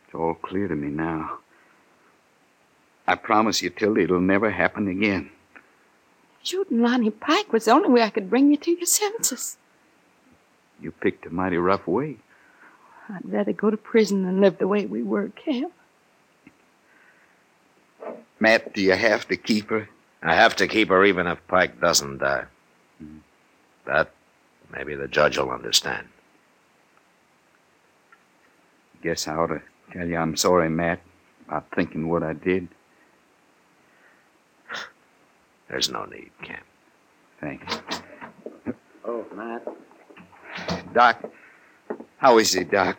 It's 0.08 0.16
all 0.16 0.36
clear 0.36 0.70
to 0.70 0.76
me 0.76 0.88
now. 0.88 1.40
I 3.06 3.16
promise 3.16 3.62
you, 3.62 3.70
Tilda, 3.70 4.02
it'll 4.02 4.22
never 4.22 4.52
happen 4.52 4.88
again. 4.88 5.32
Shooting 6.44 6.82
Lonnie 6.82 7.10
Pike 7.10 7.52
was 7.52 7.66
the 7.66 7.72
only 7.72 7.90
way 7.90 8.04
I 8.04 8.10
could 8.10 8.30
bring 8.30 8.50
you 8.50 8.58
to 8.58 8.72
your 8.72 8.86
senses. 8.86 9.58
You 10.82 10.92
picked 10.92 11.26
a 11.26 11.30
mighty 11.30 11.58
rough 11.58 11.88
way. 11.88 12.18
I'd 13.10 13.26
rather 13.26 13.52
go 13.52 13.70
to 13.70 13.78
prison 13.78 14.24
than 14.24 14.40
live 14.40 14.58
the 14.58 14.68
way 14.68 14.86
we 14.86 15.04
were, 15.04 15.30
Cam. 15.30 15.72
Matt, 18.40 18.74
do 18.74 18.82
you 18.82 18.94
have 18.94 19.28
to 19.28 19.36
keep 19.36 19.70
her? 19.70 19.90
I 20.22 20.36
have 20.36 20.56
to 20.58 20.68
keep 20.68 20.90
her 20.90 21.04
even 21.04 21.28
if 21.28 21.46
Pike 21.48 21.82
doesn't 21.82 22.20
die. 22.20 22.46
Mm-hmm. 23.02 23.18
That, 23.86 24.12
maybe 24.72 24.96
the 24.96 25.08
judge 25.08 25.38
will 25.38 25.52
understand. 25.52 26.08
Guess 29.02 29.28
I 29.28 29.36
ought 29.36 29.48
to 29.48 29.62
tell 29.92 30.08
you 30.08 30.18
I'm 30.18 30.36
sorry, 30.36 30.70
Matt, 30.70 31.02
about 31.48 31.66
thinking 31.76 32.08
what 32.10 32.24
I 32.24 32.34
did. 32.34 32.68
There's 35.70 35.90
no 35.90 36.06
need, 36.06 36.32
Cam. 36.44 36.62
Thanks. 37.42 37.80
Oh, 39.06 39.26
Matt. 39.36 39.68
Doc, 40.94 41.30
how 42.18 42.38
is 42.38 42.54
he, 42.54 42.64
Doc? 42.64 42.98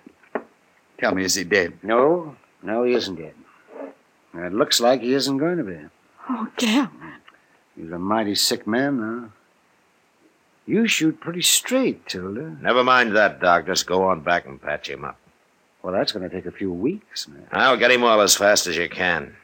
Tell 0.99 1.15
me, 1.15 1.25
is 1.25 1.35
he 1.35 1.45
dead? 1.45 1.79
No, 1.83 2.37
no, 2.63 2.85
he 2.85 2.93
isn't 2.93 3.17
dead. 3.17 3.35
It 4.35 4.53
looks 4.53 4.81
like 4.81 5.01
he 5.01 5.15
isn't 5.15 5.39
going 5.39 5.59
to 5.59 5.65
be. 5.65 5.79
Oh, 6.29 6.49
Cam. 6.57 6.91
He's 7.77 7.91
a 7.91 7.99
mighty 7.99 8.35
sick 8.35 8.67
man, 8.67 9.01
though. 9.01 9.33
You 10.67 10.87
shoot 10.87 11.21
pretty 11.21 11.43
straight, 11.43 12.07
Tilda. 12.07 12.59
Never 12.61 12.85
mind 12.85 13.17
that, 13.17 13.41
Doc. 13.41 13.67
Just 13.67 13.87
go 13.87 14.05
on 14.05 14.21
back 14.21 14.47
and 14.47 14.61
patch 14.61 14.91
him 14.91 15.05
up. 15.05 15.19
Well, 15.83 15.93
that's 15.93 16.13
going 16.13 16.29
to 16.29 16.35
take 16.35 16.47
a 16.47 16.53
few 16.53 16.73
weeks, 16.73 17.29
man. 17.29 17.47
I'll 17.53 17.77
get 17.77 17.91
him 17.91 18.05
all 18.05 18.21
as 18.21 18.35
fast 18.35 18.67
as 18.67 18.77
you 18.77 18.89
can. 18.89 19.37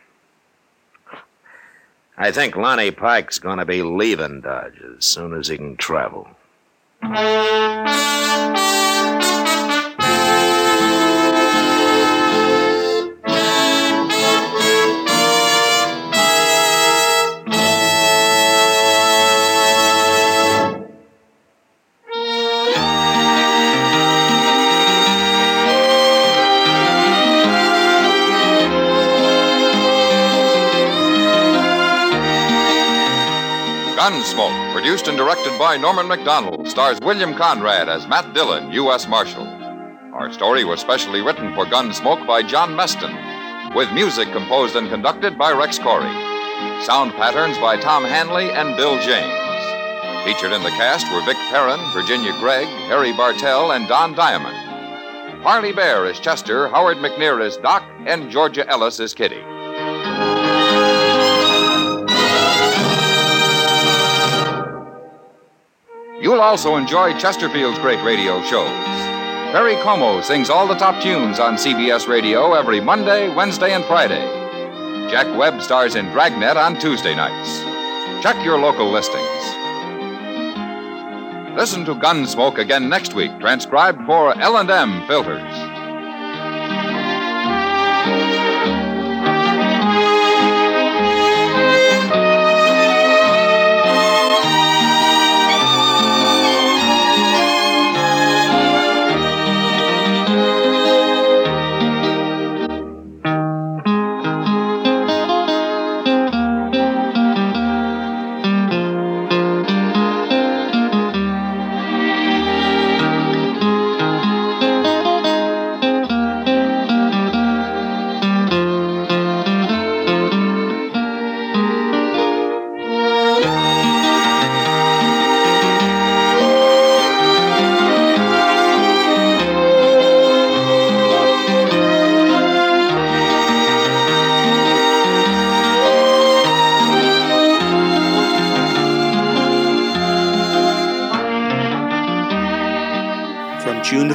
I 2.17 2.31
think 2.31 2.57
Lonnie 2.57 2.91
Pike's 2.91 3.39
going 3.39 3.59
to 3.59 3.65
be 3.65 3.83
leaving 3.83 4.41
Dodge 4.41 4.81
as 4.97 5.05
soon 5.05 5.35
as 5.35 5.49
he 5.49 5.57
can 5.57 5.77
travel. 5.77 6.29
Directed 35.55 35.77
by 35.77 35.81
Norman 35.81 36.09
Macdonnell, 36.09 36.67
stars 36.67 36.99
William 37.01 37.33
Conrad 37.35 37.89
as 37.89 38.09
Matt 38.09 38.35
Dillon, 38.35 38.73
U.S. 38.73 39.07
Marshal. 39.07 39.47
Our 40.13 40.33
story 40.33 40.65
was 40.65 40.81
specially 40.81 41.21
written 41.21 41.55
for 41.55 41.65
Gunsmoke 41.65 42.27
by 42.27 42.43
John 42.43 42.71
Meston, 42.71 43.15
with 43.73 43.93
music 43.93 44.33
composed 44.33 44.75
and 44.75 44.89
conducted 44.89 45.39
by 45.39 45.53
Rex 45.53 45.79
Koury. 45.79 46.11
Sound 46.83 47.13
patterns 47.13 47.57
by 47.59 47.77
Tom 47.77 48.03
Hanley 48.03 48.51
and 48.51 48.77
Bill 48.77 48.99
James. 48.99 50.25
Featured 50.25 50.53
in 50.53 50.65
the 50.65 50.71
cast 50.71 51.07
were 51.13 51.25
Vic 51.25 51.37
Perrin, 51.51 51.81
Virginia 51.93 52.33
Gregg, 52.41 52.67
Harry 52.89 53.13
Bartell, 53.13 53.71
and 53.73 53.87
Don 53.87 54.13
Diamond. 54.15 54.57
Parley 55.45 55.73
Baer 55.73 56.05
is 56.07 56.19
Chester, 56.19 56.69
Howard 56.69 56.97
McNear 56.97 57.41
is 57.41 57.59
Doc, 57.59 57.85
and 58.07 58.29
Georgia 58.29 58.69
Ellis 58.69 58.99
is 58.99 59.15
Kitty. 59.15 59.54
You'll 66.25 66.41
also 66.41 66.77
enjoy 66.77 67.13
Chesterfield's 67.19 67.79
great 67.81 68.03
radio 68.03 68.43
shows. 68.45 68.67
Perry 69.53 69.77
Como 69.83 70.23
sings 70.23 70.49
all 70.49 70.67
the 70.67 70.75
top 70.75 71.03
tunes 71.03 71.39
on 71.39 71.57
CBS 71.57 72.09
Radio 72.09 72.55
every 72.55 72.81
Monday, 72.81 73.29
Wednesday, 73.35 73.75
and 73.75 73.85
Friday. 73.85 74.25
Jack 75.11 75.27
Webb 75.37 75.61
stars 75.61 75.97
in 75.97 76.07
Dragnet 76.13 76.57
on 76.57 76.81
Tuesday 76.81 77.15
nights. 77.15 77.61
Check 78.23 78.43
your 78.43 78.59
local 78.59 78.91
listings. 78.91 79.21
Listen 81.59 81.85
to 81.85 81.95
Gunsmoke 81.95 82.57
again 82.57 82.89
next 82.89 83.13
week, 83.13 83.39
transcribed 83.39 84.07
for 84.07 84.35
L&M 84.41 85.07
Filters. 85.07 85.64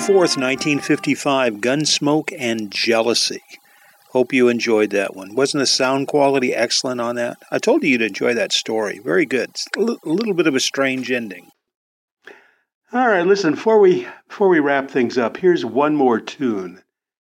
4th, 0.09 0.41
1955, 0.41 1.57
Gunsmoke 1.57 2.35
and 2.35 2.71
Jealousy. 2.71 3.43
Hope 4.09 4.33
you 4.33 4.47
enjoyed 4.47 4.89
that 4.89 5.15
one. 5.15 5.35
Wasn't 5.35 5.61
the 5.61 5.67
sound 5.67 6.07
quality 6.07 6.51
excellent 6.51 6.99
on 6.99 7.15
that? 7.17 7.37
I 7.51 7.59
told 7.59 7.83
you 7.83 7.89
you'd 7.89 8.01
enjoy 8.01 8.33
that 8.33 8.51
story. 8.51 8.97
Very 8.97 9.27
good. 9.27 9.51
A 9.77 9.81
little 9.81 10.33
bit 10.33 10.47
of 10.47 10.55
a 10.55 10.59
strange 10.59 11.11
ending. 11.11 11.51
All 12.91 13.07
right, 13.07 13.27
listen. 13.27 13.53
Before 13.53 13.79
we 13.79 14.07
before 14.27 14.49
we 14.49 14.59
wrap 14.59 14.89
things 14.89 15.19
up, 15.19 15.37
here's 15.37 15.63
one 15.63 15.95
more 15.95 16.19
tune 16.19 16.81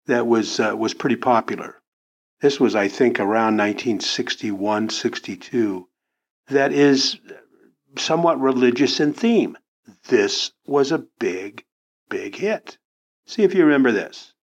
that 0.05 0.27
was 0.27 0.59
uh, 0.59 0.75
was 0.77 0.93
pretty 0.93 1.15
popular. 1.15 1.77
This 2.41 2.59
was, 2.59 2.75
I 2.75 2.89
think, 2.89 3.19
around 3.19 3.57
1961, 3.57 4.89
62. 4.91 5.87
That 6.49 6.71
is 6.71 7.17
somewhat 7.97 8.39
religious 8.39 8.99
in 8.99 9.13
theme. 9.13 9.57
This 10.09 10.51
was 10.67 10.91
a 10.91 11.03
big, 11.17 11.63
big 12.09 12.35
hit. 12.35 12.77
See 13.25 13.43
if 13.43 13.53
you 13.53 13.63
remember 13.63 13.91
this. 13.91 14.33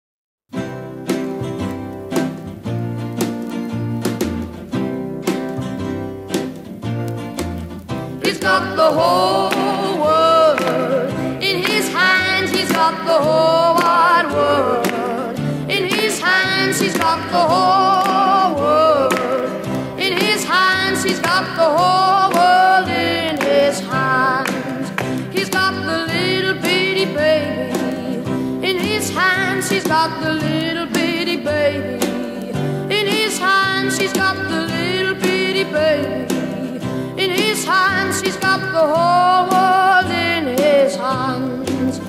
He's 8.22 8.38
got 8.38 8.76
the 8.76 8.90
whole 8.90 9.98
world 10.00 10.60
in 11.42 11.62
his 11.62 11.88
hands. 11.88 12.50
He's 12.50 12.72
got 12.72 13.04
the 13.06 13.18
whole 13.18 13.74
wide 13.76 14.30
world 14.30 15.38
in 15.70 15.84
his 15.88 16.20
hands. 16.20 16.80
He's 16.80 16.96
got 16.96 17.30
the 17.30 17.38
whole 17.38 18.03
she's 29.84 29.90
got 29.90 30.22
the 30.22 30.32
little 30.32 30.86
bitty 30.86 31.36
baby. 31.36 32.06
In 32.90 33.06
his 33.06 33.38
hand, 33.38 33.92
she's 33.92 34.14
got 34.14 34.36
the 34.48 34.60
little 34.62 35.14
bitty 35.14 35.64
baby. 35.64 36.24
In 37.22 37.30
his 37.30 37.66
hands, 37.66 38.22
she's 38.22 38.36
got 38.38 38.60
the 38.60 38.86
whole 38.94 39.44
world 39.52 40.10
in 40.10 40.56
his 40.58 40.96
hands. 40.96 42.00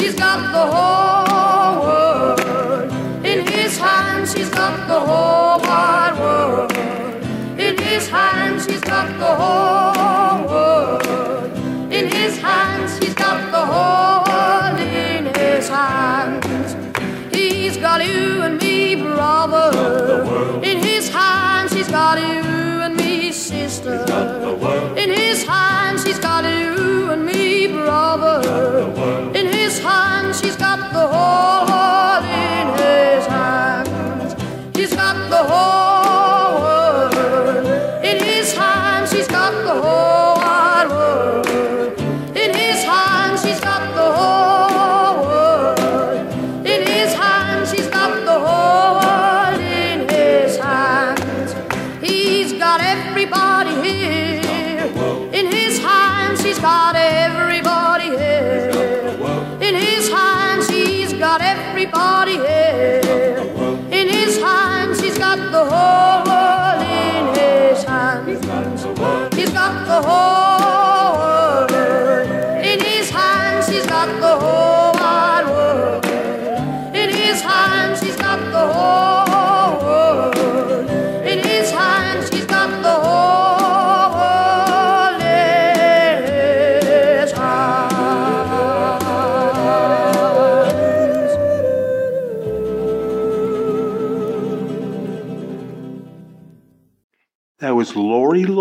He's 0.00 0.14
got 0.14 0.40
the 0.52 0.72
whole 0.72 0.87
got 22.08 22.20
you 22.20 22.80
and 22.86 22.96
me, 22.96 23.30
sister. 23.32 24.02
In 24.96 25.10
his 25.10 25.42
hands, 25.44 26.04
he's 26.04 26.18
got 26.18 26.42
you 26.44 27.10
and 27.10 27.26
me, 27.26 27.66
brother. 27.66 28.40
In 29.34 29.47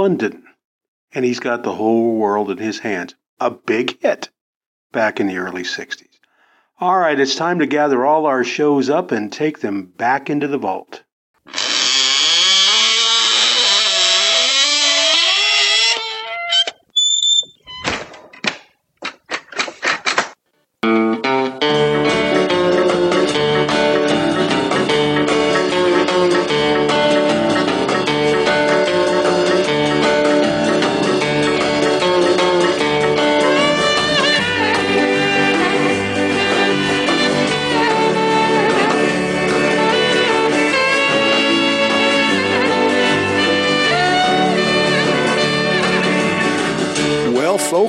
London, 0.07 0.41
and 1.11 1.25
he's 1.25 1.41
got 1.41 1.63
the 1.63 1.75
whole 1.75 2.15
world 2.15 2.49
in 2.49 2.57
his 2.57 2.79
hands. 2.79 3.13
A 3.41 3.51
big 3.51 4.01
hit 4.01 4.29
back 4.93 5.19
in 5.19 5.27
the 5.27 5.35
early 5.35 5.63
60s. 5.63 6.07
All 6.79 6.97
right, 6.97 7.19
it's 7.19 7.35
time 7.35 7.59
to 7.59 7.65
gather 7.65 8.05
all 8.05 8.25
our 8.25 8.45
shows 8.45 8.89
up 8.89 9.11
and 9.11 9.29
take 9.29 9.59
them 9.59 9.83
back 9.83 10.29
into 10.29 10.47
the 10.47 10.57
vault. 10.57 11.03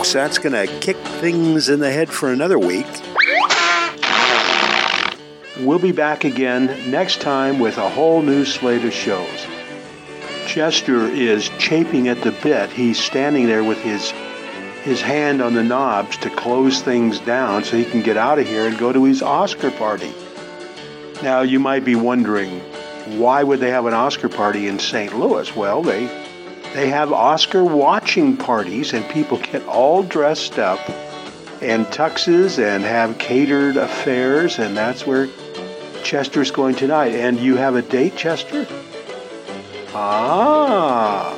Folks, 0.09 0.15
that's 0.15 0.39
going 0.39 0.67
to 0.67 0.81
kick 0.81 0.97
things 1.21 1.69
in 1.69 1.81
the 1.81 1.91
head 1.91 2.09
for 2.09 2.33
another 2.33 2.59
week. 2.59 2.87
We'll 5.61 5.79
be 5.79 5.93
back 5.93 6.25
again 6.25 6.91
next 6.91 7.21
time 7.21 7.59
with 7.59 7.79
a 7.79 7.89
whole 7.89 8.23
new 8.23 8.45
slate 8.45 8.85
of 8.85 8.93
shows. 8.93 9.47
Chester 10.47 11.07
is 11.07 11.51
chafing 11.59 12.09
at 12.09 12.23
the 12.23 12.33
bit. 12.43 12.71
He's 12.71 12.99
standing 12.99 13.47
there 13.47 13.65
with 13.65 13.79
his 13.83 14.13
his 14.83 15.01
hand 15.03 15.43
on 15.43 15.53
the 15.53 15.63
knobs 15.63 16.17
to 16.19 16.31
close 16.31 16.81
things 16.81 17.19
down 17.19 17.65
so 17.65 17.77
he 17.77 17.85
can 17.85 18.01
get 18.01 18.17
out 18.17 18.39
of 18.39 18.47
here 18.47 18.67
and 18.67 18.79
go 18.79 18.93
to 18.93 19.05
his 19.05 19.21
Oscar 19.21 19.71
party. 19.73 20.15
Now, 21.23 21.43
you 21.43 21.59
might 21.59 21.85
be 21.85 21.97
wondering, 21.97 22.61
why 23.19 23.43
would 23.43 23.61
they 23.61 23.71
have 23.71 23.85
an 23.85 23.93
Oscar 23.93 24.29
party 24.31 24.69
in 24.69 24.79
St. 24.79 25.19
Louis? 25.19 25.55
Well, 25.55 25.83
they 25.83 26.07
they 26.75 26.89
have 26.91 27.13
Oscar 27.13 27.65
watching 27.65 28.37
parties 28.37 28.93
and 28.93 29.09
people 29.09 29.39
get 29.39 29.67
all 29.67 30.03
dressed 30.03 30.59
up 30.59 30.81
and 31.61 31.87
tuxes 31.87 32.59
and 32.59 32.85
have 32.85 33.19
catered 33.19 33.77
affairs 33.77 34.59
and 34.59 34.77
that's 34.77 35.07
where 35.07 35.29
Chester's 36.03 36.51
going 36.51 36.75
tonight. 36.75 37.15
And 37.15 37.39
you 37.39 37.57
have 37.57 37.75
a 37.75 37.83
date, 37.83 38.17
Chester? 38.17 38.67
Ah. 39.95 41.35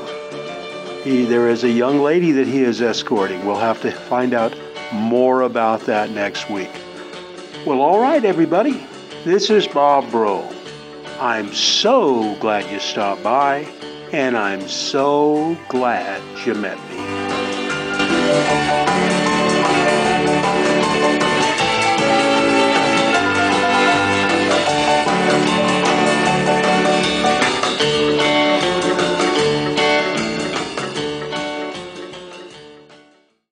He, 1.02 1.24
there 1.24 1.48
is 1.48 1.64
a 1.64 1.70
young 1.70 2.00
lady 2.00 2.32
that 2.32 2.46
he 2.46 2.62
is 2.62 2.82
escorting. 2.82 3.44
We'll 3.46 3.56
have 3.56 3.80
to 3.82 3.90
find 3.90 4.34
out 4.34 4.54
more 4.92 5.42
about 5.42 5.80
that 5.86 6.10
next 6.10 6.50
week. 6.50 6.70
Well, 7.66 7.80
all 7.80 8.00
right, 8.00 8.24
everybody. 8.24 8.86
This 9.24 9.50
is 9.50 9.66
Bob 9.66 10.10
Bro. 10.10 10.48
I'm 11.18 11.52
so 11.52 12.34
glad 12.36 12.70
you 12.70 12.80
stopped 12.80 13.22
by, 13.22 13.66
and 14.12 14.36
I'm 14.36 14.68
so 14.68 15.56
glad 15.68 16.20
you 16.44 16.54
met 16.54 16.78
me. 16.90 18.89